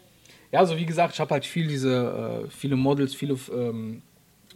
Ja, 0.50 0.60
also 0.60 0.76
wie 0.76 0.84
gesagt, 0.84 1.14
ich 1.14 1.20
habe 1.20 1.30
halt 1.30 1.46
viel 1.46 1.66
diese, 1.66 2.44
äh, 2.44 2.50
viele 2.50 2.76
Models, 2.76 3.14
viele, 3.14 3.38
ähm, 3.54 4.02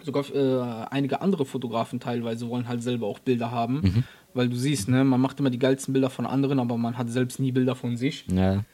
sogar 0.02 0.24
äh, 0.34 0.86
einige 0.90 1.20
andere 1.22 1.46
Fotografen 1.46 2.00
teilweise 2.00 2.48
wollen 2.48 2.68
halt 2.68 2.82
selber 2.82 3.06
auch 3.06 3.18
Bilder 3.18 3.50
haben, 3.50 4.04
weil 4.36 4.48
du 4.48 4.56
siehst, 4.56 4.88
ne, 4.88 5.04
man 5.04 5.20
macht 5.20 5.40
immer 5.40 5.50
die 5.50 5.58
geilsten 5.58 5.92
Bilder 5.92 6.10
von 6.10 6.26
anderen, 6.26 6.60
aber 6.60 6.76
man 6.76 6.98
hat 6.98 7.10
selbst 7.10 7.40
nie 7.40 7.52
Bilder 7.52 7.74
von 7.74 7.96
sich. 7.96 8.26
Ja. 8.28 8.64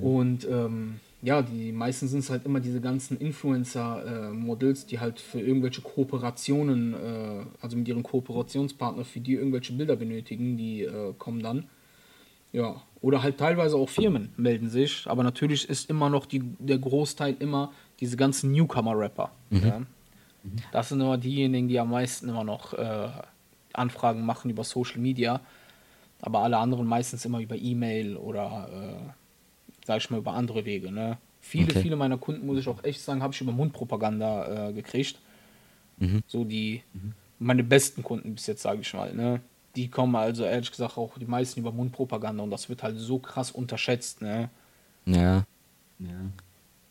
Und 0.00 0.46
ähm, 0.48 1.00
ja, 1.22 1.42
die 1.42 1.72
meisten 1.72 2.06
sind 2.06 2.20
es 2.20 2.30
halt 2.30 2.46
immer 2.46 2.60
diese 2.60 2.80
ganzen 2.80 3.18
Influencer-Models, 3.18 4.86
die 4.86 5.00
halt 5.00 5.20
für 5.20 5.40
irgendwelche 5.40 5.80
Kooperationen, 5.80 6.94
äh, 6.94 7.44
also 7.60 7.76
mit 7.76 7.88
ihren 7.88 8.02
Kooperationspartnern, 8.02 9.04
für 9.04 9.20
die 9.20 9.34
irgendwelche 9.34 9.72
Bilder 9.72 9.96
benötigen, 9.96 10.56
die 10.56 10.82
äh, 10.82 11.12
kommen 11.18 11.42
dann. 11.42 11.64
Ja, 12.52 12.82
oder 13.00 13.22
halt 13.22 13.38
teilweise 13.38 13.76
auch 13.76 13.88
Firmen 13.88 14.30
melden 14.36 14.68
sich, 14.68 15.06
aber 15.06 15.24
natürlich 15.24 15.68
ist 15.68 15.90
immer 15.90 16.08
noch 16.08 16.24
die, 16.24 16.40
der 16.60 16.78
Großteil 16.78 17.36
immer 17.40 17.72
diese 18.00 18.16
ganzen 18.16 18.52
Newcomer-Rapper. 18.52 19.32
Ja. 19.50 19.82
Das 20.72 20.90
sind 20.90 21.00
immer 21.00 21.18
diejenigen, 21.18 21.68
die 21.68 21.80
am 21.80 21.90
meisten 21.90 22.28
immer 22.28 22.44
noch 22.44 22.74
äh, 22.74 23.08
Anfragen 23.74 24.24
machen 24.24 24.50
über 24.50 24.64
Social 24.64 24.98
Media, 24.98 25.40
aber 26.20 26.40
alle 26.40 26.58
anderen 26.58 26.86
meistens 26.86 27.24
immer 27.24 27.40
über 27.40 27.56
E-Mail 27.56 28.16
oder, 28.16 28.68
äh, 28.72 29.10
sag 29.84 29.98
ich 29.98 30.10
mal, 30.10 30.18
über 30.18 30.32
andere 30.32 30.64
Wege. 30.64 30.90
Ne? 30.90 31.18
Viele, 31.40 31.70
Okay. 31.70 31.82
viele 31.82 31.96
meiner 31.96 32.16
Kunden, 32.18 32.46
muss 32.46 32.58
ich 32.58 32.68
auch 32.68 32.82
echt 32.84 33.00
sagen, 33.02 33.22
habe 33.22 33.34
ich 33.34 33.40
über 33.40 33.52
Mundpropaganda 33.52 34.68
äh, 34.68 34.72
gekriegt. 34.72 35.18
So 36.26 36.44
die, 36.44 36.82
meine 37.38 37.62
besten 37.62 38.02
Kunden 38.02 38.34
bis 38.34 38.46
jetzt, 38.46 38.62
sage 38.62 38.80
ich 38.80 38.92
mal. 38.94 39.14
Ne? 39.14 39.40
Die 39.76 39.88
kommen 39.88 40.16
also 40.16 40.44
ehrlich 40.44 40.70
gesagt 40.70 40.98
auch 40.98 41.16
die 41.18 41.24
meisten 41.26 41.60
über 41.60 41.70
Mundpropaganda 41.72 42.42
und 42.42 42.50
das 42.50 42.68
wird 42.68 42.82
halt 42.82 42.98
so 42.98 43.18
krass 43.18 43.50
unterschätzt. 43.52 44.20
Ne? 44.20 44.50
Ja. 45.06 45.44
Ja. 46.00 46.08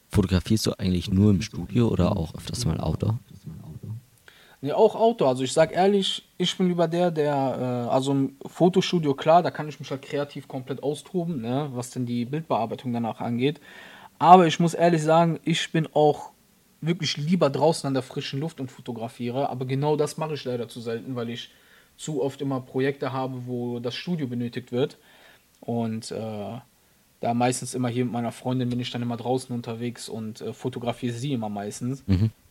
Fotografierst 0.10 0.68
du 0.68 0.74
eigentlich 0.80 1.12
nur 1.12 1.32
im 1.32 1.42
Studio 1.42 1.90
oder 1.90 2.16
auch 2.16 2.34
öfters 2.36 2.66
mal 2.66 2.80
Outdoor? 2.80 3.20
Das 3.30 3.40
ist 3.40 3.48
mein 3.48 3.62
Auto. 3.64 3.88
Ja, 4.64 4.76
auch 4.76 4.96
Auto. 4.96 5.26
Also 5.26 5.44
ich 5.44 5.52
sag 5.52 5.74
ehrlich, 5.74 6.24
ich 6.38 6.58
bin 6.58 6.70
lieber 6.70 6.88
der, 6.88 7.12
der, 7.12 7.34
äh, 7.34 7.90
also 7.92 8.14
im 8.14 8.38
Fotostudio, 8.46 9.14
klar, 9.14 9.44
da 9.44 9.52
kann 9.52 9.68
ich 9.68 9.78
mich 9.78 9.92
halt 9.92 10.04
kreativ 10.04 10.48
komplett 10.48 10.82
austoben, 10.82 11.42
ne, 11.42 11.70
was 11.74 11.90
denn 11.90 12.06
die 12.06 12.24
Bildbearbeitung 12.24 12.94
danach 12.94 13.20
angeht. 13.20 13.60
Aber 14.20 14.48
ich 14.48 14.62
muss 14.62 14.74
ehrlich 14.74 15.04
sagen, 15.04 15.38
ich 15.44 15.70
bin 15.74 15.86
auch 15.94 16.32
wirklich 16.80 17.18
lieber 17.18 17.50
draußen 17.50 17.88
an 17.88 17.94
der 17.94 18.04
frischen 18.04 18.40
Luft 18.40 18.62
und 18.62 18.72
fotografiere. 18.72 19.50
Aber 19.50 19.66
genau 19.66 19.98
das 19.98 20.16
mache 20.16 20.36
ich 20.36 20.46
leider 20.46 20.70
zu 20.70 20.80
selten, 20.80 21.18
weil 21.18 21.30
ich 21.30 21.50
zu 21.98 22.24
oft 22.24 22.42
immer 22.42 22.62
Projekte 22.62 23.12
habe, 23.12 23.46
wo 23.46 23.80
das 23.80 23.96
Studio 23.96 24.28
benötigt 24.28 24.72
wird. 24.72 24.98
Und 25.60 26.10
äh, 26.12 26.58
da 27.20 27.34
meistens 27.34 27.74
immer 27.74 27.90
hier 27.90 28.06
mit 28.06 28.14
meiner 28.14 28.32
Freundin 28.32 28.70
bin 28.70 28.80
ich 28.80 28.92
dann 28.92 29.02
immer 29.02 29.18
draußen 29.18 29.54
unterwegs 29.54 30.08
und 30.08 30.40
äh, 30.40 30.54
fotografiere 30.54 31.14
sie 31.14 31.34
immer 31.34 31.50
meistens. 31.50 32.06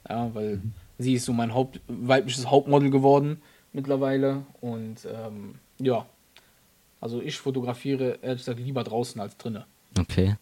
Ja, 0.07 0.35
weil 0.35 0.61
sie 0.99 1.15
ist 1.15 1.25
so 1.25 1.33
mein 1.33 1.55
Haupt, 1.55 1.81
weibliches 1.89 2.51
Hauptmodel 2.51 2.91
geworden 2.91 3.41
mittlerweile. 3.73 4.45
Und 4.61 5.07
ähm, 5.07 5.57
ja, 5.79 6.07
also 7.01 7.21
ich 7.21 7.37
fotografiere 7.37 8.19
ehrlich 8.23 8.43
gesagt 8.43 8.61
lieber 8.61 8.85
draußen 8.85 9.21
als 9.21 9.37
drinnen. 9.37 9.65
Okay. 9.99 10.37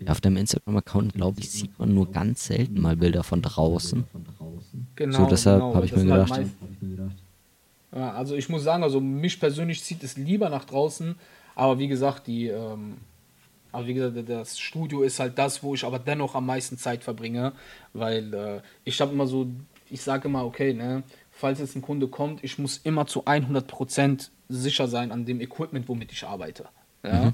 Ja, 0.00 0.12
auf 0.12 0.20
deinem 0.20 0.38
Instagram-Account, 0.38 1.14
glaube 1.14 1.40
ich, 1.40 1.50
sieht 1.50 1.78
man 1.78 1.94
nur 1.94 2.10
ganz 2.10 2.46
selten 2.46 2.80
mal 2.80 2.96
Bilder 2.96 3.22
von 3.22 3.42
draußen. 3.42 4.04
Genau. 4.96 5.18
So, 5.18 5.26
deshalb 5.26 5.60
genau. 5.60 5.82
ich 5.82 5.96
mir 5.96 6.12
halt 6.12 6.30
Habe 6.30 6.42
ich 6.42 6.82
mir 6.82 6.96
gedacht. 6.96 7.16
Ja, 7.94 8.12
also 8.12 8.34
ich 8.34 8.48
muss 8.48 8.62
sagen, 8.62 8.82
also 8.82 9.00
mich 9.00 9.38
persönlich 9.38 9.82
zieht 9.82 10.02
es 10.02 10.16
lieber 10.16 10.48
nach 10.48 10.64
draußen, 10.64 11.14
aber 11.54 11.78
wie 11.78 11.86
gesagt, 11.86 12.26
die, 12.26 12.48
ähm, 12.48 12.96
aber 13.70 13.86
wie 13.86 13.94
gesagt, 13.94 14.28
das 14.28 14.58
Studio 14.58 15.02
ist 15.02 15.20
halt 15.20 15.38
das, 15.38 15.62
wo 15.62 15.74
ich 15.74 15.84
aber 15.84 16.00
dennoch 16.00 16.34
am 16.34 16.46
meisten 16.46 16.76
Zeit 16.76 17.04
verbringe, 17.04 17.52
weil 17.92 18.34
äh, 18.34 18.60
ich 18.84 19.00
habe 19.00 19.12
immer 19.12 19.26
so, 19.26 19.46
ich 19.94 20.02
sage 20.02 20.28
immer, 20.28 20.44
okay, 20.44 20.74
ne, 20.74 21.04
falls 21.30 21.60
jetzt 21.60 21.76
ein 21.76 21.82
Kunde 21.82 22.08
kommt, 22.08 22.42
ich 22.42 22.58
muss 22.58 22.78
immer 22.78 23.06
zu 23.06 23.24
100% 23.24 24.28
sicher 24.48 24.88
sein 24.88 25.12
an 25.12 25.24
dem 25.24 25.40
Equipment, 25.40 25.88
womit 25.88 26.12
ich 26.12 26.24
arbeite. 26.24 26.66
Ja? 27.04 27.32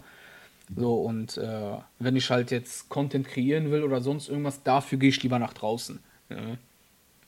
So, 0.77 0.95
und 1.01 1.37
äh, 1.39 1.77
wenn 1.99 2.17
ich 2.17 2.31
halt 2.31 2.51
jetzt 2.51 2.89
Content 2.89 3.27
kreieren 3.27 3.71
will 3.71 3.83
oder 3.83 4.01
sonst 4.01 4.29
irgendwas, 4.29 4.63
dafür 4.63 4.99
gehe 4.99 5.09
ich 5.09 5.23
lieber 5.23 5.39
nach 5.39 5.53
draußen. 5.53 5.99
Ja? 6.29 6.37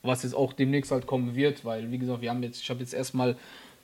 was 0.03 0.23
jetzt 0.25 0.35
auch 0.35 0.53
demnächst 0.53 0.91
halt 0.91 1.07
kommen 1.07 1.35
wird, 1.35 1.65
weil 1.65 1.91
wie 1.91 1.99
gesagt, 1.99 2.23
wir 2.23 2.31
haben 2.31 2.43
jetzt, 2.43 2.61
ich 2.61 2.71
habe 2.71 2.81
jetzt 2.81 2.93
erstmal 2.93 3.37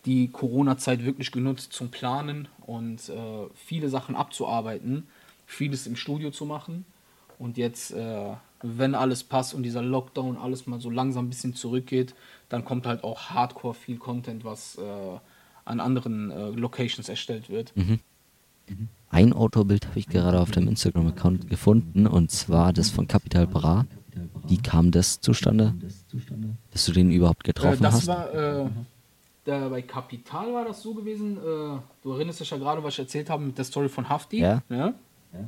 die 0.04 0.28
Corona-Zeit 0.28 1.04
wirklich 1.04 1.32
genutzt 1.32 1.72
zum 1.72 1.90
Planen 1.90 2.48
und 2.66 3.08
äh, 3.08 3.46
viele 3.54 3.88
Sachen 3.88 4.16
abzuarbeiten, 4.16 5.06
vieles 5.46 5.86
im 5.86 5.96
Studio 5.96 6.30
zu 6.30 6.44
machen 6.44 6.84
und 7.38 7.56
jetzt, 7.56 7.92
äh, 7.92 8.32
wenn 8.62 8.94
alles 8.94 9.22
passt 9.24 9.54
und 9.54 9.62
dieser 9.62 9.82
Lockdown 9.82 10.36
alles 10.36 10.66
mal 10.66 10.80
so 10.80 10.90
langsam 10.90 11.26
ein 11.26 11.28
bisschen 11.28 11.54
zurückgeht, 11.54 12.14
dann 12.48 12.64
kommt 12.64 12.86
halt 12.86 13.04
auch 13.04 13.30
Hardcore 13.30 13.74
viel 13.74 13.98
Content, 13.98 14.44
was 14.44 14.76
äh, 14.76 14.82
an 15.64 15.80
anderen 15.80 16.30
äh, 16.30 16.48
Locations 16.50 17.08
erstellt 17.08 17.50
wird. 17.50 17.72
Ein 19.10 19.32
Outdoor-Bild 19.32 19.86
habe 19.88 19.98
ich 19.98 20.06
gerade 20.08 20.38
auf 20.40 20.50
dem 20.50 20.68
Instagram-Account 20.68 21.48
gefunden 21.48 22.06
und 22.06 22.30
zwar 22.30 22.72
das 22.72 22.90
von 22.90 23.06
Capital 23.08 23.46
Bra. 23.46 23.86
Wie 24.46 24.58
kam 24.58 24.90
das 24.90 25.20
zustande, 25.20 25.74
Das 25.80 26.06
zustande. 26.08 26.50
dass 26.72 26.84
du 26.86 26.92
den 26.92 27.10
überhaupt 27.10 27.44
Äh, 27.44 27.52
getroffen 27.52 27.82
das 27.82 27.94
hast? 27.94 28.06
war, 28.08 28.34
äh, 28.34 28.66
da 29.44 29.68
bei 29.68 29.80
Kapital 29.82 30.52
war 30.52 30.64
das 30.64 30.82
so 30.82 30.92
gewesen. 30.94 31.36
Äh, 31.38 31.40
du 32.02 32.12
erinnerst 32.12 32.40
dich 32.40 32.50
ja 32.50 32.56
gerade, 32.58 32.82
was 32.82 32.94
ich 32.94 32.98
erzählt 33.00 33.30
habe 33.30 33.44
mit 33.44 33.56
der 33.56 33.64
Story 33.64 33.88
von 33.88 34.08
Hafti. 34.08 34.40
Ja. 34.40 34.62
Ne? 34.68 34.94
Ja. 35.32 35.38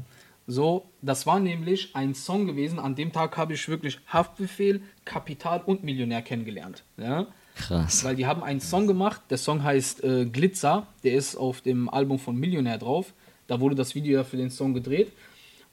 So, 0.50 0.90
das 1.00 1.26
war 1.26 1.38
nämlich 1.38 1.94
ein 1.94 2.12
Song 2.12 2.44
gewesen. 2.48 2.80
An 2.80 2.96
dem 2.96 3.12
Tag 3.12 3.36
habe 3.36 3.54
ich 3.54 3.68
wirklich 3.68 4.00
Haftbefehl, 4.08 4.82
Kapital 5.04 5.62
und 5.64 5.84
Millionär 5.84 6.22
kennengelernt. 6.22 6.82
Ja? 6.96 7.28
Krass. 7.54 8.02
Weil 8.02 8.16
die 8.16 8.26
haben 8.26 8.42
einen 8.42 8.60
Song 8.60 8.88
gemacht, 8.88 9.22
der 9.30 9.38
Song 9.38 9.62
heißt 9.62 10.02
äh, 10.02 10.26
Glitzer, 10.26 10.88
der 11.04 11.12
ist 11.12 11.36
auf 11.36 11.60
dem 11.60 11.88
Album 11.88 12.18
von 12.18 12.36
Millionär 12.36 12.78
drauf. 12.78 13.14
Da 13.46 13.60
wurde 13.60 13.76
das 13.76 13.94
Video 13.94 14.18
ja 14.18 14.24
für 14.24 14.38
den 14.38 14.50
Song 14.50 14.74
gedreht. 14.74 15.12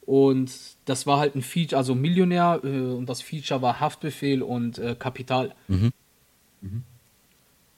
Und 0.02 0.52
das 0.86 1.08
war 1.08 1.18
halt 1.18 1.34
ein 1.34 1.42
Feature, 1.42 1.80
also 1.80 1.96
Millionär 1.96 2.62
äh, 2.64 2.68
und 2.68 3.08
das 3.10 3.24
Feature 3.24 3.64
war 3.64 3.80
Haftbefehl 3.80 4.44
und 4.44 4.78
äh, 4.78 4.96
Kapital. 4.98 5.56
Mhm. 5.68 5.92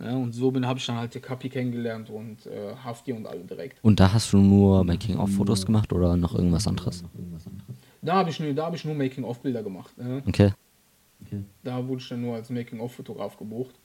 Ja, 0.02 0.16
und 0.16 0.32
so 0.32 0.50
bin 0.52 0.66
habe 0.66 0.80
ich 0.80 0.86
dann 0.86 0.96
halt 0.96 1.14
die 1.14 1.20
Kapi 1.20 1.50
kennengelernt 1.50 2.10
und 2.10 2.46
äh, 2.46 2.74
Hafti 2.84 3.12
und 3.12 3.28
alle 3.28 3.42
direkt. 3.42 3.84
Und 3.84 4.00
da 4.00 4.14
hast 4.14 4.32
du 4.32 4.38
nur 4.38 4.84
Making-of-Fotos 4.86 5.66
gemacht 5.66 5.92
oder 5.92 6.16
noch 6.16 6.34
irgendwas 6.34 6.68
anderes? 6.68 7.04
Da 8.02 8.14
habe 8.14 8.30
ich, 8.30 8.40
nur- 8.40 8.54
da 8.54 8.68
hab 8.68 8.76
ich 8.76 8.86
nur 8.86 8.96
Making-of-Bilder 8.96 9.62
gemacht. 9.62 9.98
Ne? 9.98 10.24
Okay. 10.26 10.52
Okay. 11.26 11.44
Da 11.64 11.86
wurde 11.86 12.02
ich 12.02 12.08
dann 12.08 12.22
nur 12.22 12.36
als 12.36 12.50
Making-of-Fotograf 12.50 13.38
gebucht. 13.38 13.76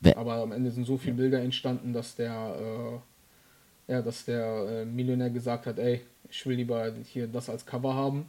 Wer- 0.00 0.16
Aber 0.16 0.34
am 0.34 0.52
Ende 0.52 0.70
sind 0.70 0.84
so 0.84 0.96
viele 0.96 1.14
Bilder 1.16 1.40
entstanden, 1.40 1.92
dass 1.92 2.14
der, 2.14 3.00
äh, 3.88 3.92
ja, 3.92 4.02
dass 4.02 4.24
der 4.24 4.82
äh, 4.82 4.84
Millionär 4.84 5.30
gesagt 5.30 5.66
hat, 5.66 5.78
ey, 5.80 6.00
ich 6.30 6.46
will 6.46 6.56
lieber 6.56 6.92
hier 7.04 7.26
das 7.26 7.50
als 7.50 7.66
Cover 7.66 7.94
haben. 7.94 8.26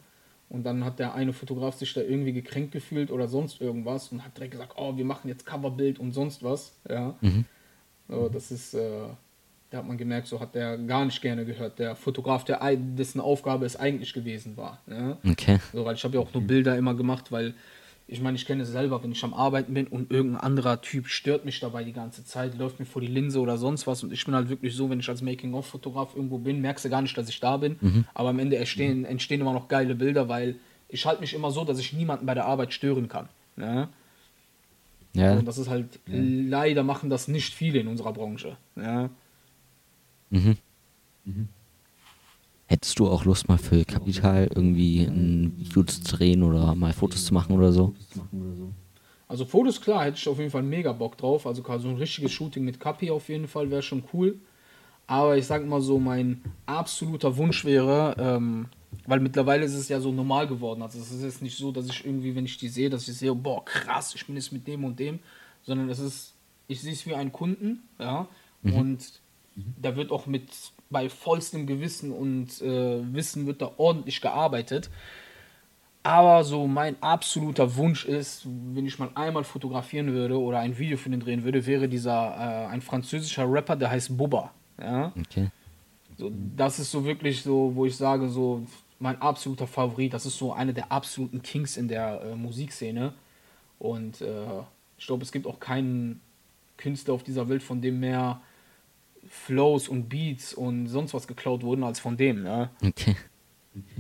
Und 0.54 0.64
dann 0.64 0.86
hat 0.86 1.00
der 1.00 1.16
eine 1.16 1.34
Fotograf 1.34 1.76
sich 1.76 1.96
da 1.96 2.02
irgendwie 2.02 2.32
gekränkt 2.32 2.74
gefühlt 2.74 3.10
oder 3.10 3.28
sonst 3.28 3.60
irgendwas 3.60 4.10
und 4.10 4.24
hat 4.24 4.38
direkt 4.38 4.52
gesagt, 4.52 4.74
oh, 4.78 4.96
wir 4.96 5.04
machen 5.04 5.28
jetzt 5.28 5.48
Coverbild 5.48 5.98
und 5.98 6.12
sonst 6.12 6.44
was. 6.44 6.76
Ja. 6.88 7.16
Mhm. 7.22 7.46
So, 8.08 8.30
das 8.30 8.52
ist, 8.52 8.76
äh, 8.76 9.08
da 9.72 9.80
hat 9.80 9.88
man 9.88 9.98
gemerkt, 9.98 10.28
so 10.28 10.40
hat 10.40 10.54
der 10.54 10.78
gar 10.78 11.06
nicht 11.06 11.20
gerne 11.24 11.44
gehört. 11.44 11.80
Der 11.80 11.96
Fotograf, 11.96 12.44
der, 12.44 12.60
dessen 12.76 13.20
Aufgabe 13.20 13.66
es 13.66 13.76
eigentlich 13.76 14.14
gewesen 14.14 14.56
war. 14.56 14.80
Ja. 14.86 15.18
Okay. 15.28 15.58
So, 15.74 15.86
weil 15.86 15.96
ich 15.96 16.04
habe 16.04 16.14
ja 16.14 16.20
auch 16.20 16.32
nur 16.32 16.44
Bilder 16.44 16.78
immer 16.78 16.94
gemacht, 16.94 17.32
weil 17.32 17.56
ich 18.08 18.22
meine, 18.22 18.36
ich 18.36 18.46
kenne 18.46 18.64
es 18.64 18.70
selber, 18.70 19.02
wenn 19.04 19.12
ich 19.12 19.24
am 19.24 19.34
Arbeiten 19.34 19.74
bin 19.74 19.88
und 19.88 20.12
irgendein 20.12 20.42
anderer 20.42 20.82
Typ 20.82 21.08
stört 21.08 21.46
mich 21.46 21.60
dabei 21.60 21.84
die 21.84 21.94
ganze 21.94 22.26
Zeit, 22.26 22.58
läuft 22.58 22.80
mir 22.80 22.86
vor 22.86 23.02
die 23.02 23.08
Linse 23.08 23.40
oder 23.40 23.58
sonst 23.58 23.88
was 23.88 24.04
und 24.04 24.12
ich 24.12 24.26
bin 24.26 24.36
halt 24.36 24.50
wirklich 24.50 24.76
so, 24.76 24.90
wenn 24.90 25.00
ich 25.00 25.10
als 25.10 25.22
Making-of-Fotograf 25.22 26.16
irgendwo 26.16 26.38
bin, 26.38 26.62
merkst 26.62 26.86
du 26.86 26.90
gar 26.90 27.02
nicht, 27.02 27.18
dass 27.18 27.30
ich 27.30 27.40
da 27.40 27.58
bin, 27.58 28.06
aber 28.14 28.30
am 28.30 28.40
Ende 28.40 28.58
entstehen, 28.58 29.06
entstehen 29.06 29.42
immer 29.42 29.54
noch 29.54 29.68
geile 29.68 29.96
Bilder, 29.96 30.28
weil 30.28 30.56
ich 30.90 31.06
halte 31.06 31.22
mich 31.22 31.34
immer 31.34 31.50
so, 31.50 31.64
dass 31.64 31.80
ich 31.80 31.94
niemanden 31.94 32.26
bei 32.26 32.34
der 32.34 32.46
Arbeit 32.46 32.74
stören 32.74 33.08
kann. 33.08 33.30
Ne? 33.56 33.88
Ja. 35.14 35.34
Und 35.34 35.48
das 35.48 35.58
ist 35.58 35.70
halt, 35.70 36.00
leider 36.06 36.84
machen 36.84 37.10
das 37.10 37.28
nicht 37.28 37.54
viele 37.54 37.80
in 37.80 37.88
unserer 37.88 38.14
Branche. 38.14 38.58
Ja? 38.76 39.10
Mhm. 40.30 40.58
Hättest 42.74 42.98
du 42.98 43.08
auch 43.08 43.24
Lust 43.24 43.48
mal 43.48 43.60
für 43.60 43.86
Kapital 43.86 44.50
irgendwie 44.56 45.04
ein 45.04 45.54
Video 45.60 45.84
zu 45.84 46.02
drehen 46.02 46.42
oder 46.42 46.74
mal 46.74 46.92
Fotos 46.92 47.24
zu 47.24 47.32
machen 47.32 47.56
oder 47.56 47.72
so? 47.72 47.94
Also 49.28 49.46
Fotos, 49.46 49.80
klar, 49.80 50.06
hätte 50.06 50.18
ich 50.18 50.28
auf 50.28 50.40
jeden 50.40 50.50
Fall 50.50 50.64
mega 50.64 50.92
Bock 50.92 51.16
drauf. 51.16 51.46
Also 51.46 51.62
so 51.78 51.88
ein 51.88 51.98
richtiges 51.98 52.32
Shooting 52.32 52.66
mit 52.66 52.80
Kapi 52.80 53.12
auf 53.12 53.30
jeden 53.30 53.48
Fall 53.48 53.70
wäre 53.70 53.84
schon 53.84 54.04
cool. 54.12 54.40
Aber 55.06 55.38
ich 55.38 55.46
sag 55.46 55.64
mal 55.68 55.82
so, 55.82 56.00
mein 56.00 56.42
absoluter 56.66 57.38
Wunsch 57.38 57.64
wäre, 57.64 58.16
ähm, 58.18 58.66
weil 59.06 59.20
mittlerweile 59.20 59.66
ist 59.66 59.76
es 59.76 59.88
ja 59.88 60.00
so 60.00 60.12
normal 60.12 60.48
geworden. 60.48 60.82
Also 60.82 60.98
es 60.98 61.12
ist 61.12 61.22
jetzt 61.22 61.44
nicht 61.44 61.56
so, 61.56 61.72
dass 61.72 61.86
ich 61.86 62.04
irgendwie, 62.04 62.36
wenn 62.36 62.46
ich 62.46 62.58
die 62.58 62.70
sehe, 62.70 62.90
dass 62.90 63.08
ich 63.08 63.14
sehe, 63.14 63.36
boah, 63.36 63.64
krass, 63.64 64.16
ich 64.16 64.26
bin 64.26 64.36
jetzt 64.36 64.52
mit 64.52 64.68
dem 64.68 64.84
und 64.84 64.98
dem, 64.98 65.20
sondern 65.62 65.90
es 65.90 66.00
ist, 66.00 66.34
ich 66.68 66.82
sehe 66.82 66.94
es 66.94 67.06
wie 67.06 67.14
einen 67.14 67.32
Kunden, 67.32 67.84
ja, 68.00 68.28
und 68.64 69.22
da 69.56 69.96
wird 69.96 70.12
auch 70.12 70.26
mit 70.26 70.50
bei 70.94 71.10
vollstem 71.10 71.68
Gewissen 71.68 72.12
und 72.12 72.62
äh, 72.62 73.14
Wissen 73.14 73.46
wird 73.46 73.62
da 73.62 73.72
ordentlich 73.76 74.22
gearbeitet. 74.22 74.90
Aber 76.04 76.44
so 76.44 76.68
mein 76.68 77.02
absoluter 77.02 77.76
Wunsch 77.78 78.06
ist, 78.06 78.46
wenn 78.46 78.86
ich 78.86 79.00
mal 79.00 79.10
einmal 79.16 79.46
fotografieren 79.46 80.14
würde 80.14 80.40
oder 80.40 80.60
ein 80.60 80.78
Video 80.78 80.98
für 80.98 81.10
den 81.10 81.22
drehen 81.22 81.44
würde, 81.44 81.66
wäre 81.66 81.88
dieser 81.88 82.14
äh, 82.14 82.68
ein 82.68 82.82
französischer 82.82 83.52
Rapper, 83.52 83.76
der 83.76 83.90
heißt 83.90 84.18
Bubba. 84.18 84.52
Ja? 84.80 85.14
Okay. 85.18 85.50
So, 86.18 86.32
das 86.56 86.80
ist 86.80 86.92
so 86.92 87.06
wirklich 87.06 87.42
so, 87.42 87.72
wo 87.74 87.86
ich 87.86 87.96
sage, 87.96 88.30
so 88.30 88.66
mein 89.00 89.22
absoluter 89.22 89.66
Favorit. 89.66 90.14
Das 90.14 90.26
ist 90.26 90.38
so 90.38 90.54
einer 90.54 90.74
der 90.74 90.92
absoluten 90.92 91.42
Kings 91.42 91.78
in 91.78 91.88
der 91.88 92.22
äh, 92.22 92.36
Musikszene. 92.36 93.14
Und 93.80 94.22
äh, 94.22 94.62
ich 94.98 95.08
glaube, 95.08 95.24
es 95.24 95.32
gibt 95.32 95.48
auch 95.48 95.60
keinen 95.60 96.22
Künstler 96.78 97.14
auf 97.14 97.24
dieser 97.24 97.48
Welt, 97.50 97.64
von 97.64 97.82
dem 97.82 98.00
mehr 98.00 98.42
Flows 99.28 99.88
und 99.88 100.10
Beats 100.10 100.54
und 100.54 100.88
sonst 100.88 101.14
was 101.14 101.28
geklaut 101.28 101.64
wurden 101.64 101.84
als 101.84 102.00
von 102.00 102.18
dem. 102.18 102.46
Ja? 102.46 102.70
Okay. 102.84 103.16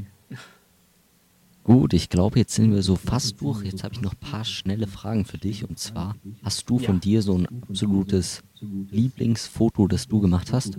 Gut, 1.63 1.93
ich 1.93 2.09
glaube, 2.09 2.39
jetzt 2.39 2.55
sind 2.55 2.73
wir 2.73 2.81
so 2.83 2.97
fast 2.97 3.39
durch. 3.39 3.63
Jetzt 3.63 3.85
habe 3.85 3.93
ich 3.93 4.01
noch 4.01 4.13
ein 4.13 4.19
paar 4.19 4.43
schnelle 4.43 4.85
Fragen 4.85 5.23
für 5.23 5.37
dich. 5.37 5.67
Und 5.67 5.79
zwar, 5.79 6.15
hast 6.43 6.69
du 6.69 6.77
von 6.77 6.95
Ja. 6.95 6.99
dir 6.99 7.21
so 7.21 7.37
ein 7.37 7.47
absolutes 7.47 8.43
Lieblingsfoto, 8.59 9.87
das 9.87 10.07
du 10.09 10.19
gemacht 10.19 10.51
hast? 10.51 10.77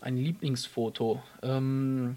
Ein 0.00 0.16
Lieblingsfoto. 0.16 1.22
Ähm, 1.42 2.16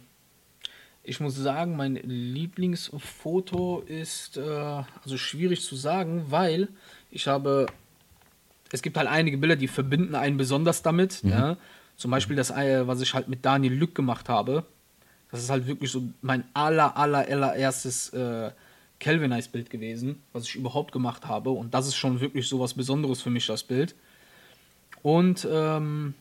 ich 1.04 1.20
muss 1.20 1.36
sagen, 1.36 1.76
mein 1.76 1.96
Lieblingsfoto 1.96 3.82
ist 3.82 4.38
äh, 4.38 4.42
also 4.42 5.18
schwierig 5.18 5.62
zu 5.64 5.76
sagen, 5.76 6.28
weil 6.30 6.70
ich 7.12 7.28
habe. 7.28 7.66
Es 8.74 8.82
gibt 8.82 8.98
halt 8.98 9.08
einige 9.08 9.38
Bilder, 9.38 9.56
die 9.56 9.68
verbinden 9.68 10.16
einen 10.16 10.36
besonders 10.36 10.82
damit. 10.82 11.22
Ja? 11.24 11.58
Zum 11.96 12.10
Beispiel 12.10 12.36
das, 12.36 12.50
äh, 12.50 12.88
was 12.88 13.02
ich 13.02 13.14
halt 13.14 13.28
mit 13.28 13.46
Daniel 13.46 13.74
Lück 13.74 13.94
gemacht 13.94 14.30
habe. 14.30 14.66
Das 15.32 15.42
ist 15.42 15.52
halt 15.52 15.68
wirklich 15.68 15.92
so 15.92 16.04
mein 16.22 16.44
aller, 16.54 16.98
aller, 16.98 17.28
allererstes 17.28 18.10
äh, 18.10 18.52
Calvinize-Bild 19.00 19.70
gewesen, 19.70 20.24
was 20.32 20.46
ich 20.46 20.56
überhaupt 20.56 20.92
gemacht 20.92 21.28
habe. 21.28 21.52
Und 21.52 21.74
das 21.74 21.88
ist 21.88 21.96
schon 21.96 22.20
wirklich 22.20 22.48
so 22.48 22.60
was 22.60 22.74
Besonderes 22.74 23.22
für 23.22 23.30
mich, 23.30 23.46
das 23.46 23.64
Bild. 23.64 23.94
Und 25.04 25.48
ähm, 25.52 26.16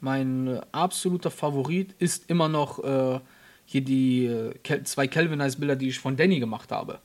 mein 0.00 0.60
absoluter 0.72 1.30
Favorit 1.30 1.94
ist 1.98 2.30
immer 2.30 2.48
noch 2.48 2.82
äh, 2.82 3.20
hier 3.66 3.82
die 3.82 4.24
äh, 4.24 4.84
zwei 4.84 5.08
Calvinize-Bilder, 5.08 5.76
die 5.76 5.88
ich 5.88 5.98
von 5.98 6.16
Danny 6.16 6.40
gemacht 6.40 6.72
habe. 6.72 7.00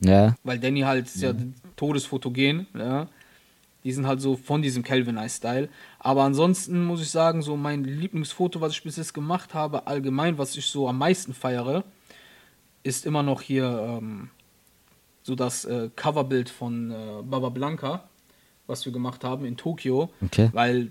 Ja, 0.00 0.34
Weil 0.42 0.58
Danny 0.58 0.80
halt 0.80 1.06
ist 1.06 1.22
ja 1.22 1.32
todesfotogen, 1.76 2.66
ja. 2.76 3.08
Die 3.84 3.92
sind 3.92 4.06
halt 4.06 4.22
so 4.22 4.36
von 4.36 4.62
diesem 4.62 4.82
Calvinize-Style. 4.82 5.68
Aber 5.98 6.22
ansonsten 6.22 6.84
muss 6.84 7.02
ich 7.02 7.10
sagen, 7.10 7.42
so 7.42 7.54
mein 7.54 7.84
Lieblingsfoto, 7.84 8.62
was 8.62 8.72
ich 8.72 8.82
bis 8.82 8.96
jetzt 8.96 9.12
gemacht 9.12 9.52
habe, 9.52 9.86
allgemein, 9.86 10.38
was 10.38 10.56
ich 10.56 10.66
so 10.66 10.88
am 10.88 10.96
meisten 10.96 11.34
feiere, 11.34 11.84
ist 12.82 13.04
immer 13.04 13.22
noch 13.22 13.42
hier 13.42 13.98
ähm, 13.98 14.30
so 15.22 15.34
das 15.34 15.66
äh, 15.66 15.90
Coverbild 15.94 16.48
von 16.48 16.90
äh, 16.92 17.22
Baba 17.24 17.50
Blanca, 17.50 18.08
was 18.66 18.86
wir 18.86 18.92
gemacht 18.92 19.22
haben 19.22 19.44
in 19.44 19.58
Tokio. 19.58 20.10
Okay. 20.24 20.48
Weil 20.52 20.90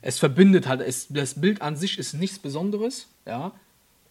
es 0.00 0.18
verbindet 0.18 0.66
halt, 0.66 0.80
es, 0.80 1.08
das 1.08 1.40
Bild 1.40 1.60
an 1.60 1.76
sich 1.76 1.98
ist 1.98 2.14
nichts 2.14 2.38
Besonderes, 2.38 3.08
ja. 3.26 3.52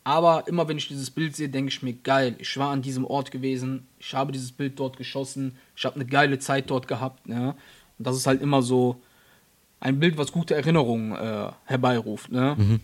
Aber 0.03 0.47
immer 0.47 0.67
wenn 0.67 0.77
ich 0.77 0.87
dieses 0.87 1.11
Bild 1.11 1.35
sehe, 1.35 1.49
denke 1.49 1.69
ich 1.69 1.83
mir, 1.83 1.93
geil, 1.93 2.35
ich 2.39 2.57
war 2.57 2.71
an 2.71 2.81
diesem 2.81 3.05
Ort 3.05 3.29
gewesen, 3.29 3.87
ich 3.99 4.13
habe 4.13 4.31
dieses 4.31 4.51
Bild 4.51 4.79
dort 4.79 4.97
geschossen, 4.97 5.57
ich 5.75 5.85
habe 5.85 5.95
eine 5.95 6.05
geile 6.05 6.39
Zeit 6.39 6.69
dort 6.69 6.87
gehabt, 6.87 7.27
ja. 7.27 7.49
Und 7.97 8.07
das 8.07 8.17
ist 8.17 8.25
halt 8.25 8.41
immer 8.41 8.63
so 8.63 8.99
ein 9.79 9.99
Bild, 9.99 10.17
was 10.17 10.31
gute 10.31 10.55
Erinnerungen 10.55 11.11
äh, 11.11 11.51
herbeiruft, 11.65 12.31
ne? 12.31 12.79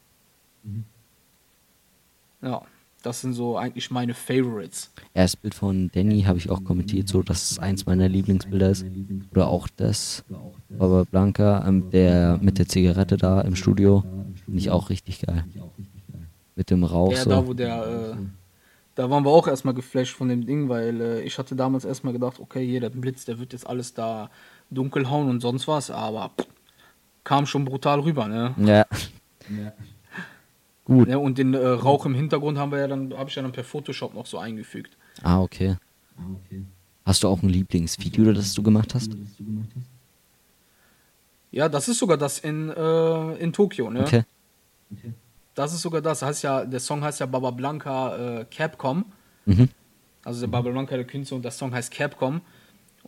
Ja, 2.41 2.61
das 3.01 3.21
sind 3.21 3.33
so 3.33 3.57
eigentlich 3.57 3.89
meine 3.89 4.13
Favorites. 4.13 4.91
ja, 5.15 5.23
das 5.23 5.35
Bild 5.35 5.55
von 5.55 5.89
Danny 5.93 6.23
habe 6.23 6.37
ich 6.37 6.49
auch 6.49 6.63
kommentiert, 6.63 7.07
so 7.07 7.23
dass 7.23 7.51
es 7.51 7.59
eins 7.59 7.85
meiner 7.85 8.09
Lieblingsbilder 8.09 8.69
ist. 8.69 8.85
Oder 9.31 9.47
auch 9.47 9.67
das 9.75 10.23
Baba 10.69 11.03
Blanca, 11.09 11.65
ähm, 11.67 11.89
der 11.89 12.37
mit 12.41 12.59
der 12.59 12.67
Zigarette 12.67 13.17
da 13.17 13.41
im 13.41 13.55
Studio. 13.55 14.03
Finde 14.45 14.59
ich 14.59 14.69
auch 14.69 14.89
richtig 14.89 15.21
geil. 15.21 15.45
Mit 16.57 16.71
dem 16.71 16.83
Rauch 16.83 17.11
Ja, 17.11 17.23
so. 17.23 17.29
da 17.29 17.47
wo 17.47 17.53
der, 17.53 18.15
äh, 18.15 18.15
da 18.95 19.11
waren 19.11 19.23
wir 19.23 19.29
auch 19.29 19.47
erstmal 19.47 19.75
geflasht 19.75 20.15
von 20.15 20.27
dem 20.27 20.47
Ding, 20.47 20.69
weil 20.69 20.99
äh, 20.99 21.21
ich 21.21 21.37
hatte 21.37 21.55
damals 21.55 21.85
erstmal 21.85 22.13
gedacht, 22.13 22.39
okay, 22.39 22.65
hier 22.65 22.81
der 22.81 22.89
Blitz, 22.89 23.25
der 23.25 23.37
wird 23.37 23.53
jetzt 23.53 23.67
alles 23.67 23.93
da 23.93 24.31
dunkel 24.71 25.07
hauen 25.07 25.29
und 25.29 25.39
sonst 25.39 25.67
was, 25.67 25.91
aber 25.91 26.31
pff, 26.35 26.47
kam 27.23 27.45
schon 27.45 27.63
brutal 27.63 27.99
rüber, 27.99 28.27
ne? 28.27 28.55
Ja. 28.57 28.85
Gut. 30.83 31.07
Ja, 31.07 31.17
und 31.17 31.37
den 31.37 31.53
äh, 31.53 31.67
Rauch 31.67 32.07
im 32.07 32.15
Hintergrund 32.15 32.57
haben 32.57 32.71
wir 32.71 32.79
ja 32.79 32.87
dann, 32.87 33.13
habe 33.15 33.29
ich 33.29 33.35
ja 33.35 33.43
dann 33.43 33.51
per 33.51 33.63
Photoshop 33.63 34.15
noch 34.15 34.25
so 34.25 34.39
eingefügt. 34.39 34.97
Ah, 35.21 35.39
okay. 35.41 35.75
Hast 37.05 37.21
du 37.21 37.27
auch 37.27 37.43
ein 37.43 37.49
Lieblingsvideo, 37.49 38.33
das 38.33 38.51
du 38.53 38.63
gemacht 38.63 38.95
hast? 38.95 39.11
Ja, 41.51 41.69
das 41.69 41.87
ist 41.87 41.99
sogar 41.99 42.17
das 42.17 42.39
in, 42.39 42.71
äh, 42.71 43.33
in 43.35 43.53
Tokio, 43.53 43.91
ne? 43.91 44.01
Okay. 44.01 44.23
Das 45.57 45.73
ist 45.73 45.81
sogar 45.81 46.01
das. 46.01 46.21
Heißt 46.21 46.43
ja, 46.43 46.65
der 46.65 46.79
Song 46.79 47.03
heißt 47.03 47.19
ja 47.19 47.25
Baba 47.25 47.49
Blanca 47.49 48.41
äh, 48.41 48.45
Capcom. 48.45 49.05
Mhm. 49.45 49.69
Also 50.23 50.41
der 50.41 50.47
Baba 50.47 50.69
Blanca 50.69 50.95
der 50.95 51.07
Künstler 51.07 51.37
und 51.37 51.43
der 51.43 51.51
Song 51.51 51.73
heißt 51.73 51.91
Capcom. 51.91 52.41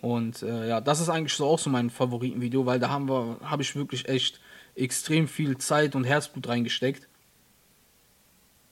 Und 0.01 0.41
äh, 0.41 0.67
ja, 0.67 0.81
das 0.81 0.99
ist 0.99 1.09
eigentlich 1.09 1.33
so 1.33 1.45
auch 1.45 1.59
so 1.59 1.69
mein 1.69 1.91
Favoritenvideo, 1.91 2.65
weil 2.65 2.79
da 2.79 2.89
haben 2.89 3.07
wir, 3.07 3.37
habe 3.43 3.61
ich 3.61 3.75
wirklich 3.75 4.09
echt 4.09 4.39
extrem 4.75 5.27
viel 5.27 5.59
Zeit 5.59 5.93
und 5.93 6.05
Herzblut 6.05 6.47
reingesteckt. 6.47 7.07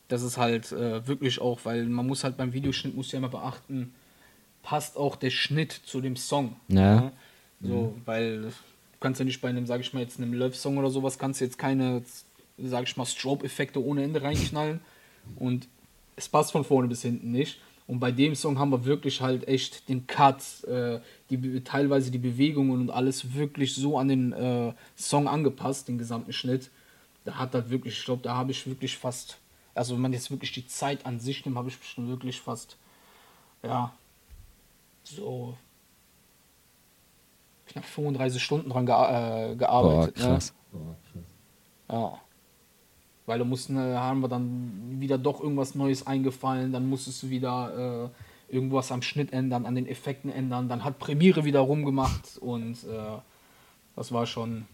Das 0.08 0.24
ist 0.24 0.38
halt 0.38 0.72
äh, 0.72 1.08
wirklich 1.08 1.40
auch, 1.40 1.60
weil 1.64 1.86
man 1.86 2.08
muss 2.08 2.24
halt 2.24 2.36
beim 2.36 2.54
Videoschnitt 2.54 2.95
muss 2.95 3.12
ja 3.12 3.20
immer 3.20 3.30
beachten, 3.30 3.94
passt 4.64 4.98
auch 4.98 5.16
der 5.16 5.30
Schnitt 5.30 5.72
zu 5.72 6.02
dem 6.02 6.16
Song. 6.16 6.56
Ja. 6.68 7.12
So, 7.62 7.94
weil 8.06 8.41
du 8.41 8.52
kannst 8.99 9.20
ja 9.20 9.26
nicht 9.26 9.40
bei 9.40 9.49
einem, 9.49 9.68
sag 9.68 9.82
ich 9.82 9.94
mal, 9.94 9.99
jetzt 9.99 10.20
einem 10.20 10.34
Love-Song 10.34 10.80
oder 10.80 10.90
sowas, 10.90 11.20
kannst 11.20 11.41
du 11.41 11.45
jetzt 11.45 11.60
keine, 11.60 12.02
sag 12.58 12.88
ich 12.88 12.98
mal, 12.98 13.06
Strobe-Effekte 13.06 13.84
ohne 13.84 14.04
Ende 14.04 14.22
reinknallen. 14.22 14.82
Und 15.38 15.68
es 16.16 16.28
passt 16.28 16.52
von 16.52 16.64
vorne 16.64 16.88
bis 16.88 17.02
hinten 17.02 17.32
nicht. 17.32 17.60
Und 17.88 18.00
bei 18.00 18.12
dem 18.12 18.36
Song 18.36 18.60
haben 18.60 18.72
wir 18.72 18.84
wirklich 18.84 19.22
halt 19.22 19.48
echt 19.48 19.88
den 19.88 20.08
Cut, 20.08 20.64
äh, 20.66 21.00
die, 21.30 21.64
teilweise 21.64 22.12
die 22.12 22.18
Bewegungen 22.18 22.82
und 22.82 22.90
alles 22.90 23.34
wirklich 23.34 23.74
so 23.76 23.98
an 23.98 24.10
den 24.10 24.34
äh, 24.34 24.74
Song 24.98 25.28
angepasst, 25.28 25.88
den 25.88 25.98
gesamten 25.98 26.34
Schnitt. 26.34 26.70
Da 27.24 27.36
hat 27.36 27.54
halt 27.54 27.70
wirklich, 27.70 27.98
ich 27.98 28.06
glaube, 28.06 28.24
da 28.24 28.36
habe 28.36 28.52
ich 28.52 28.68
wirklich 28.68 28.98
fast, 28.98 29.38
also 29.74 29.96
wenn 29.96 30.02
man 30.02 30.12
jetzt 30.12 30.32
wirklich 30.32 30.52
die 30.52 30.68
Zeit 30.68 31.06
an 31.06 31.20
sich 31.22 31.46
nimmt, 31.46 31.58
habe 31.58 31.70
ich 31.70 31.78
bestimmt 31.80 32.10
wirklich 32.10 32.42
fast, 32.42 32.78
ja, 33.64 33.94
so 35.04 35.56
knapp 37.68 37.86
35 37.86 38.44
Stunden 38.44 38.70
dran 38.70 38.86
gea 38.86 39.46
äh, 39.46 39.48
Boah, 39.48 39.56
gearbeitet. 39.56 40.18
ne? 40.18 40.24
krass. 40.24 40.54
Boah, 40.72 40.96
krass. 41.12 41.24
Ja. 41.90 42.22
Weil 43.28 43.40
da 43.40 43.45
mussten, 43.45 43.78
äh, 43.78 43.95
haben 43.95 44.22
wir 44.22 44.30
dann 44.30 44.99
wieder 44.99 45.20
doch 45.20 45.41
irgendwas 45.41 45.76
Neues 45.76 46.08
eingefallen, 46.08 46.72
dann 46.72 46.90
musstest 46.90 47.22
du 47.22 47.30
wieder 47.30 48.10
äh, 48.49 48.54
irgendwas 48.54 48.91
am 48.91 49.02
Schnitt 49.02 49.34
ändern, 49.34 49.66
an 49.66 49.76
den 49.76 49.86
Effekten 49.86 50.32
ändern, 50.32 50.70
dann 50.70 50.84
hat 50.84 50.98
Premiere 50.98 51.44
wieder 51.44 51.60
rumgemacht 51.60 52.38
und 52.40 52.84
äh, 52.86 53.20
das 53.98 54.12
war 54.14 54.26
schon, 54.26 54.66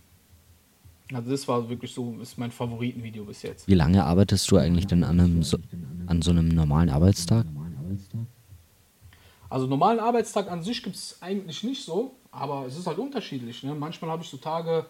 also 1.12 1.32
das 1.32 1.48
war 1.48 1.68
wirklich 1.68 1.94
so, 1.94 2.16
ist 2.22 2.38
mein 2.38 2.52
Favoritenvideo 2.52 3.26
bis 3.26 3.42
jetzt. 3.42 3.68
Wie 3.68 3.74
lange 3.74 4.04
arbeitest 4.04 4.50
du 4.52 4.58
eigentlich 4.58 4.86
denn 4.86 5.04
an, 5.04 5.20
einem 5.20 5.44
so, 5.44 5.58
an 6.06 6.22
so 6.22 6.30
einem 6.30 6.50
normalen 6.50 6.90
Arbeitstag? 6.90 7.46
Normalen 7.46 7.76
Arbeitstag? 7.78 8.20
Also 9.50 9.68
normalen 9.68 10.00
Arbeitstag 10.00 10.52
an 10.52 10.62
sich 10.62 10.84
gibt 10.84 10.96
es 10.96 11.18
eigentlich 11.22 11.64
nicht 11.64 11.84
so, 11.84 12.16
aber 12.32 12.66
es 12.68 12.78
ist 12.78 12.86
halt 12.86 13.00
unterschiedlich. 13.00 13.64
Ne? 13.64 13.74
Manchmal 13.74 14.12
habe 14.12 14.24
ich 14.24 14.30
so 14.30 14.38
Tage, 14.38 14.86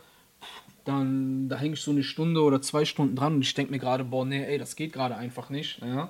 dann 0.85 1.49
da 1.49 1.57
hänge 1.57 1.75
ich 1.75 1.81
so 1.81 1.91
eine 1.91 2.03
Stunde 2.03 2.41
oder 2.41 2.61
zwei 2.61 2.85
Stunden 2.85 3.15
dran 3.15 3.35
und 3.35 3.41
ich 3.41 3.53
denke 3.53 3.71
mir 3.71 3.79
gerade, 3.79 4.03
boah, 4.03 4.25
nee, 4.25 4.43
ey, 4.43 4.57
das 4.57 4.75
geht 4.75 4.93
gerade 4.93 5.15
einfach 5.15 5.49
nicht. 5.49 5.81
Ja? 5.81 6.09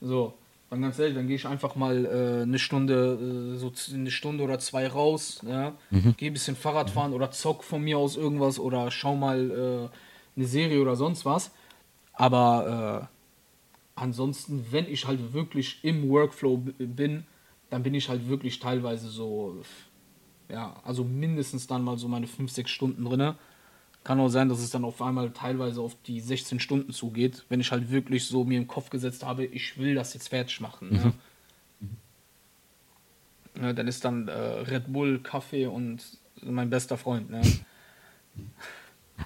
So, 0.00 0.34
dann 0.70 0.82
ganz 0.82 0.98
ehrlich, 0.98 1.14
dann 1.14 1.26
gehe 1.26 1.36
ich 1.36 1.46
einfach 1.46 1.76
mal 1.76 2.06
äh, 2.06 2.42
eine 2.42 2.58
Stunde, 2.58 3.54
äh, 3.54 3.58
so 3.58 3.72
eine 3.94 4.10
Stunde 4.10 4.42
oder 4.42 4.58
zwei 4.58 4.88
raus, 4.88 5.40
ja? 5.46 5.74
gehe 6.16 6.30
ein 6.30 6.32
bisschen 6.32 6.56
Fahrrad 6.56 6.90
fahren 6.90 7.12
oder 7.12 7.30
zock 7.30 7.62
von 7.62 7.82
mir 7.82 7.98
aus 7.98 8.16
irgendwas 8.16 8.58
oder 8.58 8.90
schau 8.90 9.16
mal 9.16 9.50
äh, 9.50 10.38
eine 10.38 10.46
Serie 10.46 10.80
oder 10.80 10.96
sonst 10.96 11.24
was. 11.24 11.50
Aber 12.12 13.08
äh, 13.10 14.00
ansonsten, 14.00 14.66
wenn 14.70 14.86
ich 14.86 15.06
halt 15.06 15.34
wirklich 15.34 15.80
im 15.82 16.08
Workflow 16.08 16.58
bin, 16.78 17.24
dann 17.70 17.82
bin 17.82 17.94
ich 17.94 18.08
halt 18.08 18.28
wirklich 18.28 18.58
teilweise 18.58 19.08
so, 19.08 19.56
ja, 20.50 20.76
also 20.84 21.04
mindestens 21.04 21.66
dann 21.66 21.82
mal 21.82 21.98
so 21.98 22.08
meine 22.08 22.26
5, 22.26 22.50
6 22.50 22.70
Stunden 22.70 23.04
drinne. 23.04 23.36
Kann 24.06 24.20
auch 24.20 24.28
sein, 24.28 24.48
dass 24.48 24.60
es 24.60 24.70
dann 24.70 24.84
auf 24.84 25.02
einmal 25.02 25.32
teilweise 25.32 25.80
auf 25.80 25.96
die 26.06 26.20
16 26.20 26.60
Stunden 26.60 26.92
zugeht, 26.92 27.44
wenn 27.48 27.58
ich 27.58 27.72
halt 27.72 27.90
wirklich 27.90 28.24
so 28.26 28.44
mir 28.44 28.56
im 28.56 28.68
Kopf 28.68 28.88
gesetzt 28.88 29.24
habe, 29.24 29.44
ich 29.44 29.78
will 29.78 29.96
das 29.96 30.14
jetzt 30.14 30.28
fertig 30.28 30.60
machen. 30.60 30.94
Ja. 30.94 31.12
Ja, 33.60 33.72
dann 33.72 33.88
ist 33.88 34.04
dann 34.04 34.28
äh, 34.28 34.32
Red 34.32 34.92
Bull, 34.92 35.18
Kaffee 35.18 35.66
und 35.66 36.04
mein 36.40 36.70
bester 36.70 36.96
Freund. 36.96 37.30
Ne? 37.30 37.42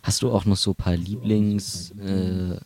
Hast 0.03 0.23
du 0.23 0.31
auch 0.33 0.47
noch 0.47 0.57
so 0.57 0.71
ein 0.71 0.77
paar 0.77 0.97
Lieblings 0.97 1.91
äh, 2.01 2.57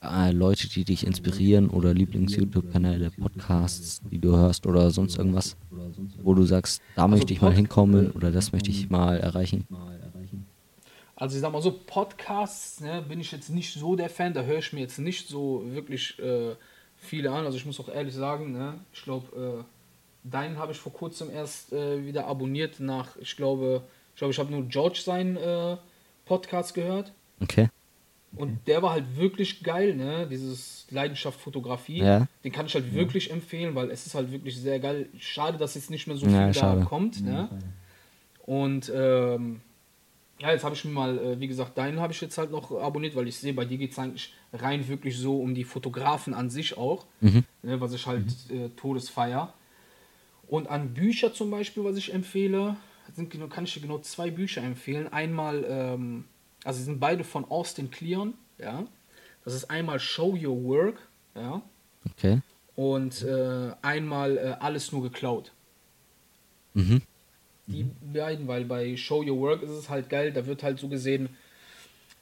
äh, 0.00 0.32
Leute, 0.32 0.68
die 0.68 0.84
dich 0.84 1.06
inspirieren 1.06 1.70
oder 1.70 1.94
Lieblings-YouTube-Kanäle, 1.94 3.12
Podcasts, 3.12 4.00
die 4.10 4.18
du 4.18 4.36
hörst 4.36 4.66
oder 4.66 4.90
sonst 4.90 5.18
irgendwas, 5.18 5.56
wo 6.24 6.34
du 6.34 6.42
sagst, 6.44 6.82
da 6.96 7.06
möchte 7.06 7.32
ich 7.32 7.40
mal 7.40 7.54
hinkommen 7.54 8.10
oder 8.10 8.32
das 8.32 8.50
möchte 8.50 8.70
ich 8.70 8.90
mal 8.90 9.18
erreichen? 9.18 9.68
Also 11.16 11.36
ich 11.36 11.42
sag 11.42 11.52
mal 11.52 11.62
so, 11.62 11.72
Podcasts 11.72 12.80
ne, 12.80 13.02
bin 13.08 13.20
ich 13.20 13.30
jetzt 13.30 13.50
nicht 13.50 13.72
so 13.74 13.94
der 13.94 14.10
Fan, 14.10 14.34
da 14.34 14.42
höre 14.42 14.58
ich 14.58 14.72
mir 14.72 14.80
jetzt 14.80 14.98
nicht 14.98 15.28
so 15.28 15.62
wirklich 15.66 16.18
äh, 16.18 16.54
viele 16.96 17.30
an. 17.30 17.44
Also 17.44 17.56
ich 17.56 17.66
muss 17.66 17.78
auch 17.78 17.88
ehrlich 17.88 18.14
sagen, 18.14 18.52
ne, 18.52 18.80
ich 18.92 19.02
glaube, 19.04 19.64
äh, 19.64 20.28
deinen 20.28 20.58
habe 20.58 20.72
ich 20.72 20.78
vor 20.78 20.92
kurzem 20.92 21.30
erst 21.30 21.72
äh, 21.72 22.04
wieder 22.04 22.26
abonniert 22.26 22.80
nach, 22.80 23.16
ich 23.16 23.36
glaube, 23.36 23.82
ich 24.14 24.18
glaube, 24.18 24.32
ich 24.32 24.38
habe 24.38 24.50
nur 24.50 24.64
George 24.64 25.00
seinen 25.04 25.36
äh, 25.36 25.76
Podcast 26.24 26.74
gehört. 26.74 27.12
Okay. 27.40 27.68
Und 28.36 28.66
der 28.66 28.82
war 28.82 28.90
halt 28.90 29.16
wirklich 29.16 29.62
geil, 29.62 29.94
ne? 29.94 30.26
Dieses 30.28 30.86
Leidenschaft 30.90 31.40
Fotografie. 31.40 31.98
Ja. 31.98 32.26
Den 32.42 32.50
kann 32.50 32.66
ich 32.66 32.74
halt 32.74 32.92
wirklich 32.92 33.30
empfehlen, 33.30 33.76
weil 33.76 33.90
es 33.92 34.06
ist 34.06 34.16
halt 34.16 34.32
wirklich 34.32 34.56
sehr 34.60 34.80
geil. 34.80 35.08
Schade, 35.20 35.56
dass 35.56 35.76
jetzt 35.76 35.90
nicht 35.90 36.08
mehr 36.08 36.16
so 36.16 36.26
Ja, 36.26 36.46
viel 36.46 36.54
schade. 36.54 36.80
da 36.80 36.86
kommt, 36.86 37.24
ne? 37.24 37.48
Und 38.44 38.90
ähm, 38.92 39.60
ja, 40.40 40.50
jetzt 40.50 40.64
habe 40.64 40.74
ich 40.74 40.84
mir 40.84 40.90
mal, 40.90 41.18
äh, 41.18 41.40
wie 41.40 41.46
gesagt, 41.46 41.78
deinen 41.78 42.00
habe 42.00 42.12
ich 42.12 42.20
jetzt 42.20 42.38
halt 42.38 42.50
noch 42.50 42.70
abonniert, 42.72 43.14
weil 43.14 43.28
ich 43.28 43.36
sehe, 43.36 43.54
bei 43.54 43.64
dir 43.64 43.78
geht 43.78 43.92
es 43.92 43.98
eigentlich 43.98 44.32
rein 44.52 44.86
wirklich 44.88 45.16
so 45.16 45.40
um 45.40 45.54
die 45.54 45.64
Fotografen 45.64 46.34
an 46.34 46.50
sich 46.50 46.76
auch, 46.76 47.06
Mhm. 47.20 47.44
ne, 47.62 47.80
was 47.80 47.92
ich 47.92 48.06
halt 48.06 48.26
äh, 48.50 48.68
Todesfeier. 48.70 49.52
Und 50.48 50.68
an 50.68 50.92
Bücher 50.92 51.32
zum 51.32 51.50
Beispiel, 51.50 51.84
was 51.84 51.96
ich 51.96 52.12
empfehle, 52.12 52.76
sind, 53.14 53.30
kann 53.50 53.64
ich 53.64 53.74
dir 53.74 53.80
genau 53.80 53.98
zwei 53.98 54.30
Bücher 54.30 54.62
empfehlen. 54.62 55.12
Einmal, 55.12 55.64
ähm, 55.68 56.24
also 56.64 56.78
sie 56.78 56.84
sind 56.84 57.00
beide 57.00 57.24
von 57.24 57.44
Austin 57.44 57.90
Kleon, 57.90 58.34
ja. 58.58 58.84
Das 59.44 59.54
ist 59.54 59.70
einmal 59.70 60.00
Show 60.00 60.32
Your 60.34 60.62
Work, 60.64 60.96
ja. 61.34 61.62
Okay. 62.10 62.40
Und 62.76 63.22
äh, 63.22 63.70
einmal 63.82 64.36
äh, 64.36 64.56
Alles 64.58 64.90
nur 64.90 65.02
geklaut. 65.02 65.52
Mhm. 66.74 67.02
Die 67.66 67.84
beiden, 68.12 68.46
weil 68.46 68.64
bei 68.64 68.96
Show 68.96 69.22
Your 69.22 69.38
Work 69.40 69.62
ist 69.62 69.70
es 69.70 69.88
halt 69.88 70.10
geil, 70.10 70.32
da 70.32 70.46
wird 70.46 70.62
halt 70.62 70.78
so 70.78 70.88
gesehen, 70.88 71.30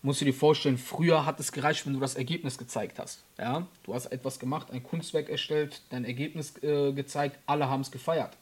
musst 0.02 0.20
du 0.20 0.24
dir 0.24 0.34
vorstellen, 0.34 0.78
früher 0.78 1.26
hat 1.26 1.40
es 1.40 1.52
gereicht, 1.52 1.86
wenn 1.86 1.94
du 1.94 2.00
das 2.00 2.14
Ergebnis 2.14 2.58
gezeigt 2.58 2.98
hast. 2.98 3.24
Ja? 3.38 3.66
Du 3.84 3.94
hast 3.94 4.06
etwas 4.06 4.38
gemacht, 4.38 4.70
ein 4.70 4.82
Kunstwerk 4.82 5.28
erstellt, 5.28 5.82
dein 5.90 6.04
Ergebnis 6.04 6.62
äh, 6.62 6.92
gezeigt, 6.92 7.38
alle 7.46 7.68
haben 7.68 7.80
es 7.80 7.90
gefeiert. 7.90 8.36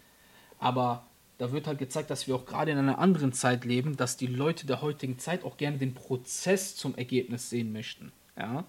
Aber 0.58 1.04
da 1.38 1.52
wird 1.52 1.66
halt 1.66 1.78
gezeigt, 1.78 2.10
dass 2.10 2.26
wir 2.26 2.34
auch 2.34 2.44
gerade 2.44 2.70
in 2.70 2.78
einer 2.78 2.98
anderen 2.98 3.32
Zeit 3.32 3.64
leben, 3.64 3.96
dass 3.96 4.16
die 4.18 4.26
Leute 4.26 4.66
der 4.66 4.82
heutigen 4.82 5.18
Zeit 5.18 5.44
auch 5.44 5.56
gerne 5.56 5.78
den 5.78 5.94
Prozess 5.94 6.76
zum 6.76 6.94
Ergebnis 6.96 7.48
sehen 7.48 7.72
möchten. 7.72 8.12
Ja? 8.36 8.64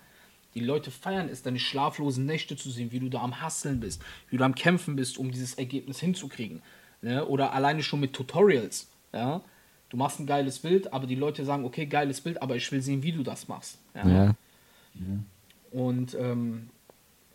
Die 0.53 0.59
Leute 0.59 0.91
feiern 0.91 1.29
es, 1.29 1.43
deine 1.43 1.59
schlaflosen 1.59 2.25
Nächte 2.25 2.57
zu 2.57 2.69
sehen, 2.69 2.91
wie 2.91 2.99
du 2.99 3.09
da 3.09 3.21
am 3.21 3.41
Hasseln 3.41 3.79
bist, 3.79 4.01
wie 4.29 4.37
du 4.37 4.43
am 4.43 4.55
Kämpfen 4.55 4.95
bist, 4.95 5.17
um 5.17 5.31
dieses 5.31 5.53
Ergebnis 5.55 5.99
hinzukriegen. 5.99 6.61
Ne? 7.01 7.25
Oder 7.25 7.53
alleine 7.53 7.83
schon 7.83 7.99
mit 7.99 8.13
Tutorials. 8.13 8.89
Ja? 9.13 9.41
Du 9.89 9.97
machst 9.97 10.19
ein 10.19 10.27
geiles 10.27 10.59
Bild, 10.59 10.93
aber 10.93 11.07
die 11.07 11.15
Leute 11.15 11.43
sagen, 11.45 11.65
okay, 11.65 11.85
geiles 11.85 12.21
Bild, 12.21 12.41
aber 12.41 12.55
ich 12.55 12.71
will 12.71 12.81
sehen, 12.81 13.03
wie 13.03 13.11
du 13.11 13.23
das 13.23 13.47
machst. 13.47 13.79
Ja? 13.95 14.07
Ja. 14.07 14.35
Und 15.71 16.15
ähm, 16.19 16.69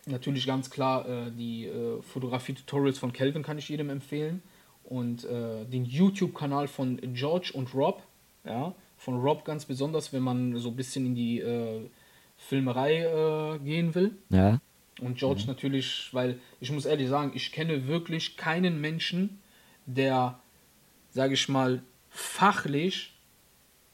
natürlich 0.05 0.45
ganz 0.45 0.69
klar, 0.69 1.07
äh, 1.07 1.31
die 1.31 1.65
äh, 1.65 2.01
Fotografie-Tutorials 2.01 2.97
von 2.97 3.13
Kelvin 3.13 3.43
kann 3.43 3.57
ich 3.57 3.69
jedem 3.69 3.89
empfehlen. 3.89 4.41
Und 4.83 5.25
äh, 5.25 5.65
den 5.65 5.85
YouTube-Kanal 5.85 6.67
von 6.67 6.99
George 7.13 7.51
und 7.53 7.73
Rob. 7.73 8.03
Ja? 8.45 8.73
Von 8.97 9.19
Rob 9.19 9.43
ganz 9.43 9.65
besonders, 9.65 10.13
wenn 10.13 10.23
man 10.23 10.57
so 10.57 10.69
ein 10.69 10.75
bisschen 10.75 11.05
in 11.07 11.15
die 11.15 11.39
äh, 11.39 11.81
Filmerei 12.37 13.03
äh, 13.03 13.59
gehen 13.59 13.93
will. 13.95 14.11
Ja. 14.29 14.59
Und 15.01 15.17
George 15.17 15.43
natürlich, 15.45 16.09
weil 16.13 16.39
ich 16.59 16.71
muss 16.71 16.85
ehrlich 16.85 17.09
sagen, 17.09 17.31
ich 17.35 17.51
kenne 17.51 17.87
wirklich 17.87 18.37
keinen 18.37 18.81
Menschen, 18.81 19.39
der, 19.87 20.39
sage 21.09 21.33
ich 21.33 21.49
mal, 21.49 21.81
fachlich 22.09 23.13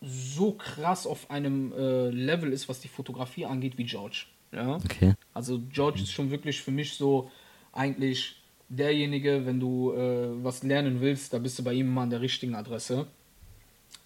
so 0.02 0.52
krass 0.52 1.08
auf 1.08 1.32
einem 1.32 1.72
äh, 1.72 2.10
Level 2.10 2.52
ist, 2.52 2.68
was 2.68 2.82
die 2.82 2.90
Fotografie 2.90 3.46
angeht, 3.46 3.78
wie 3.78 3.86
George. 3.86 4.26
Ja? 4.52 4.76
Okay. 4.76 5.14
Also 5.34 5.62
George 5.72 6.02
ist 6.02 6.12
schon 6.12 6.30
wirklich 6.30 6.62
für 6.62 6.72
mich 6.72 6.96
so 6.96 7.32
eigentlich 7.72 8.42
derjenige, 8.70 9.46
wenn 9.46 9.60
du 9.60 9.94
äh, 9.94 10.44
was 10.44 10.64
lernen 10.64 11.00
willst, 11.00 11.34
da 11.34 11.40
bist 11.40 11.58
du 11.60 11.64
bei 11.64 11.74
ihm 11.74 11.88
immer 11.88 12.02
an 12.02 12.10
der 12.10 12.22
richtigen 12.22 12.56
Adresse. 12.56 13.08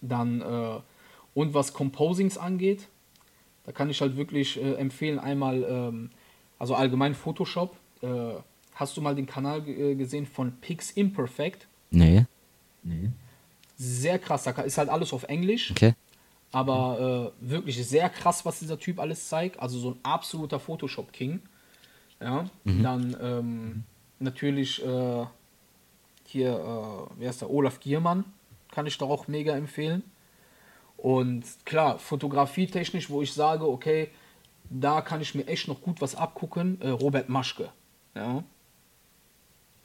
Dann 0.00 0.40
äh, 0.40 0.80
und 1.34 1.54
was 1.54 1.72
Composings 1.72 2.36
angeht, 2.36 2.88
da 3.64 3.72
kann 3.72 3.90
ich 3.90 4.00
halt 4.00 4.16
wirklich 4.16 4.60
äh, 4.60 4.74
empfehlen, 4.74 5.18
einmal, 5.20 5.62
ähm, 5.62 6.10
also 6.58 6.74
allgemein 6.74 7.14
Photoshop. 7.14 7.76
Äh, 8.02 8.34
hast 8.74 8.96
du 8.96 9.00
mal 9.00 9.14
den 9.14 9.26
Kanal 9.26 9.68
äh, 9.68 9.94
gesehen 9.94 10.26
von 10.26 10.52
Pix 10.60 10.90
Imperfect? 10.90 11.67
Nee. 11.90 12.26
Nee. 12.82 13.10
Sehr 13.76 14.18
krass, 14.18 14.44
da 14.44 14.50
ist 14.50 14.78
halt 14.78 14.88
alles 14.88 15.12
auf 15.12 15.24
Englisch. 15.24 15.70
Okay. 15.70 15.94
Aber 16.50 17.32
äh, 17.40 17.50
wirklich 17.50 17.86
sehr 17.86 18.08
krass, 18.08 18.44
was 18.44 18.58
dieser 18.58 18.78
Typ 18.78 18.98
alles 18.98 19.28
zeigt. 19.28 19.60
Also 19.60 19.78
so 19.78 19.90
ein 19.90 19.98
absoluter 20.02 20.58
Photoshop-King. 20.58 21.40
Ja, 22.20 22.50
dann 22.64 23.16
ähm, 23.20 23.84
natürlich 24.18 24.84
äh, 24.84 25.26
hier, 26.24 26.52
äh, 26.52 27.14
wer 27.18 27.30
ist 27.30 27.42
der? 27.42 27.50
Olaf 27.50 27.78
Giermann. 27.80 28.24
Kann 28.72 28.86
ich 28.86 28.98
doch 28.98 29.08
auch 29.08 29.28
mega 29.28 29.56
empfehlen. 29.56 30.02
Und 30.96 31.44
klar, 31.64 31.98
fotografietechnisch, 31.98 33.08
wo 33.08 33.22
ich 33.22 33.32
sage, 33.32 33.68
okay, 33.68 34.10
da 34.68 35.00
kann 35.00 35.20
ich 35.20 35.34
mir 35.34 35.46
echt 35.46 35.68
noch 35.68 35.80
gut 35.80 36.00
was 36.00 36.14
abgucken, 36.14 36.80
äh, 36.80 36.88
Robert 36.88 37.28
Maschke. 37.28 37.70
Ja. 38.14 38.42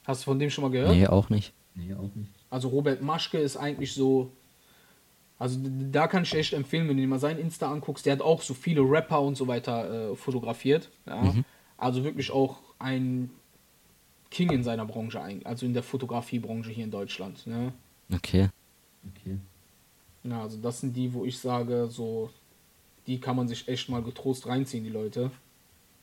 Hast 0.04 0.22
du 0.22 0.24
von 0.24 0.38
dem 0.38 0.50
schon 0.50 0.62
mal 0.62 0.70
gehört? 0.70 0.90
Nee, 0.90 1.06
auch 1.06 1.30
nicht. 1.30 1.52
Nee, 1.74 1.92
auch 1.94 2.14
nicht. 2.14 2.30
Also 2.50 2.68
Robert 2.68 3.02
Maschke 3.02 3.38
ist 3.38 3.56
eigentlich 3.56 3.92
so. 3.92 4.30
Also 5.38 5.58
da 5.90 6.06
kann 6.06 6.22
ich 6.22 6.32
echt 6.34 6.52
empfehlen, 6.52 6.88
wenn 6.88 6.96
du 6.96 7.02
dir 7.02 7.08
mal 7.08 7.18
sein 7.18 7.38
Insta 7.38 7.70
anguckst, 7.70 8.06
der 8.06 8.12
hat 8.14 8.22
auch 8.22 8.40
so 8.40 8.54
viele 8.54 8.82
Rapper 8.82 9.20
und 9.20 9.34
so 9.36 9.48
weiter 9.48 10.12
äh, 10.12 10.16
fotografiert. 10.16 10.90
Ja? 11.06 11.22
Also 11.76 12.04
wirklich 12.04 12.30
auch 12.30 12.60
ein 12.78 13.30
King 14.30 14.50
in 14.52 14.62
seiner 14.62 14.86
Branche, 14.86 15.20
ein- 15.20 15.44
also 15.44 15.66
in 15.66 15.74
der 15.74 15.82
Fotografiebranche 15.82 16.70
hier 16.70 16.84
in 16.84 16.90
Deutschland. 16.92 17.46
Ne? 17.46 17.72
Okay. 18.12 18.48
Okay. 19.16 19.38
Ja, 20.22 20.42
also 20.42 20.56
das 20.58 20.80
sind 20.80 20.96
die, 20.96 21.12
wo 21.12 21.24
ich 21.24 21.38
sage, 21.38 21.88
so, 21.90 22.30
die 23.08 23.18
kann 23.20 23.34
man 23.36 23.48
sich 23.48 23.66
echt 23.68 23.88
mal 23.88 24.02
getrost 24.02 24.46
reinziehen, 24.46 24.84
die 24.84 24.90
Leute. 24.90 25.30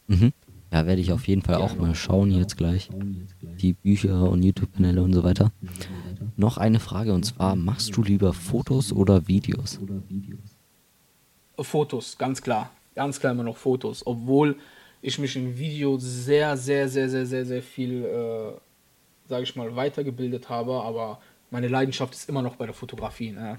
Mhm. 0.08 0.34
Ja, 0.72 0.86
werde 0.86 1.02
ich 1.02 1.12
auf 1.12 1.28
jeden 1.28 1.42
Fall 1.42 1.56
auch 1.56 1.76
mal 1.76 1.94
schauen 1.96 2.32
jetzt 2.32 2.56
gleich. 2.56 2.90
Die 3.60 3.74
Bücher 3.74 4.30
und 4.30 4.42
YouTube-Kanäle 4.42 5.04
und 5.04 5.14
so 5.14 5.24
weiter. 5.24 5.52
Noch 6.38 6.58
eine 6.58 6.80
Frage 6.80 7.14
und 7.14 7.24
zwar, 7.24 7.56
machst 7.56 7.96
du 7.96 8.04
lieber 8.04 8.34
Fotos 8.34 8.94
oder 8.94 9.28
Videos? 9.28 9.80
Fotos, 11.60 12.18
ganz 12.18 12.42
klar. 12.42 12.72
Ganz 12.96 13.20
klar 13.20 13.34
immer 13.34 13.44
noch 13.44 13.58
Fotos. 13.58 14.06
Obwohl 14.08 14.56
ich 15.02 15.20
mich 15.20 15.36
im 15.36 15.58
Video 15.58 15.98
sehr, 15.98 16.56
sehr, 16.56 16.88
sehr, 16.88 17.10
sehr, 17.10 17.26
sehr, 17.26 17.46
sehr 17.46 17.62
viel, 17.62 18.06
äh, 18.06 18.54
sage 19.28 19.44
ich 19.44 19.56
mal, 19.56 19.76
weitergebildet 19.76 20.50
habe. 20.50 20.82
Aber 20.84 21.20
meine 21.50 21.68
Leidenschaft 21.68 22.14
ist 22.14 22.30
immer 22.30 22.42
noch 22.42 22.56
bei 22.56 22.66
der 22.66 22.74
Fotografie. 22.74 23.32
Ne? 23.32 23.58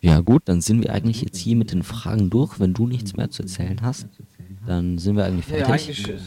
Ja 0.00 0.20
gut, 0.20 0.42
dann 0.44 0.60
sind 0.60 0.82
wir 0.82 0.92
eigentlich 0.92 1.22
jetzt 1.22 1.38
hier 1.38 1.56
mit 1.56 1.72
den 1.72 1.82
Fragen 1.82 2.30
durch. 2.30 2.60
Wenn 2.60 2.72
du 2.72 2.86
nichts 2.86 3.16
mehr 3.16 3.30
zu 3.30 3.42
erzählen 3.42 3.82
hast, 3.82 4.06
dann 4.68 4.98
sind 4.98 5.16
wir 5.16 5.24
eigentlich 5.24 5.48
Ja, 5.48 5.64
fertig. 5.66 6.06
eigentlich. 6.06 6.22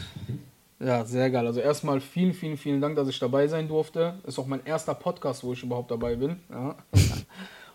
Ja, 0.80 1.04
sehr 1.04 1.30
geil. 1.30 1.46
Also 1.46 1.60
erstmal 1.60 2.00
vielen, 2.00 2.34
vielen, 2.34 2.56
vielen 2.56 2.80
Dank, 2.80 2.96
dass 2.96 3.08
ich 3.08 3.18
dabei 3.20 3.46
sein 3.46 3.68
durfte. 3.68 4.14
Ist 4.26 4.38
auch 4.38 4.48
mein 4.48 4.64
erster 4.66 4.94
Podcast, 4.94 5.44
wo 5.44 5.52
ich 5.52 5.62
überhaupt 5.62 5.92
dabei 5.92 6.16
bin. 6.16 6.36
Ja. 6.50 6.76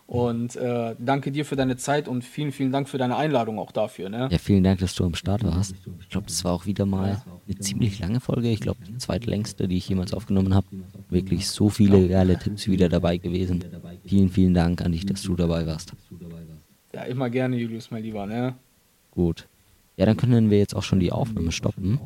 Und 0.06 0.56
äh, 0.56 0.94
danke 0.98 1.30
dir 1.32 1.44
für 1.44 1.54
deine 1.54 1.76
Zeit 1.76 2.08
und 2.08 2.24
vielen, 2.24 2.50
vielen 2.50 2.72
Dank 2.72 2.88
für 2.88 2.96
deine 2.96 3.16
Einladung 3.16 3.58
auch 3.58 3.72
dafür. 3.72 4.08
Ne? 4.08 4.28
Ja, 4.32 4.38
vielen 4.38 4.64
Dank, 4.64 4.80
dass 4.80 4.94
du 4.94 5.04
am 5.04 5.14
Start 5.14 5.44
warst. 5.44 5.74
Ich 6.00 6.08
glaube, 6.08 6.26
das 6.26 6.42
war 6.44 6.54
auch 6.54 6.64
wieder 6.64 6.86
mal 6.86 7.20
eine 7.46 7.58
ziemlich 7.58 7.98
lange 7.98 8.18
Folge. 8.20 8.48
Ich 8.48 8.60
glaube, 8.60 8.78
die 8.88 8.96
zweitlängste, 8.96 9.68
die 9.68 9.76
ich 9.76 9.86
jemals 9.86 10.14
aufgenommen 10.14 10.54
habe. 10.54 10.66
Wirklich 11.10 11.46
so 11.50 11.68
viele 11.68 12.08
geile 12.08 12.38
Tipps 12.38 12.68
wieder 12.68 12.88
dabei 12.88 13.18
gewesen. 13.18 13.62
Vielen, 14.06 14.30
vielen 14.30 14.54
Dank 14.54 14.80
an 14.80 14.92
dich, 14.92 15.04
dass 15.04 15.20
du 15.20 15.36
dabei 15.36 15.66
warst. 15.66 15.92
Ja, 16.94 17.02
immer 17.02 17.28
gerne, 17.28 17.56
Julius, 17.56 17.90
mein 17.90 18.02
Lieber. 18.02 18.24
Ne? 18.24 18.54
Gut. 19.10 19.46
Ja, 19.98 20.06
dann 20.06 20.16
können 20.16 20.48
wir 20.48 20.58
jetzt 20.58 20.76
auch 20.76 20.84
schon 20.84 21.00
die 21.00 21.10
Aufnahme 21.10 21.50
stoppen. 21.50 21.98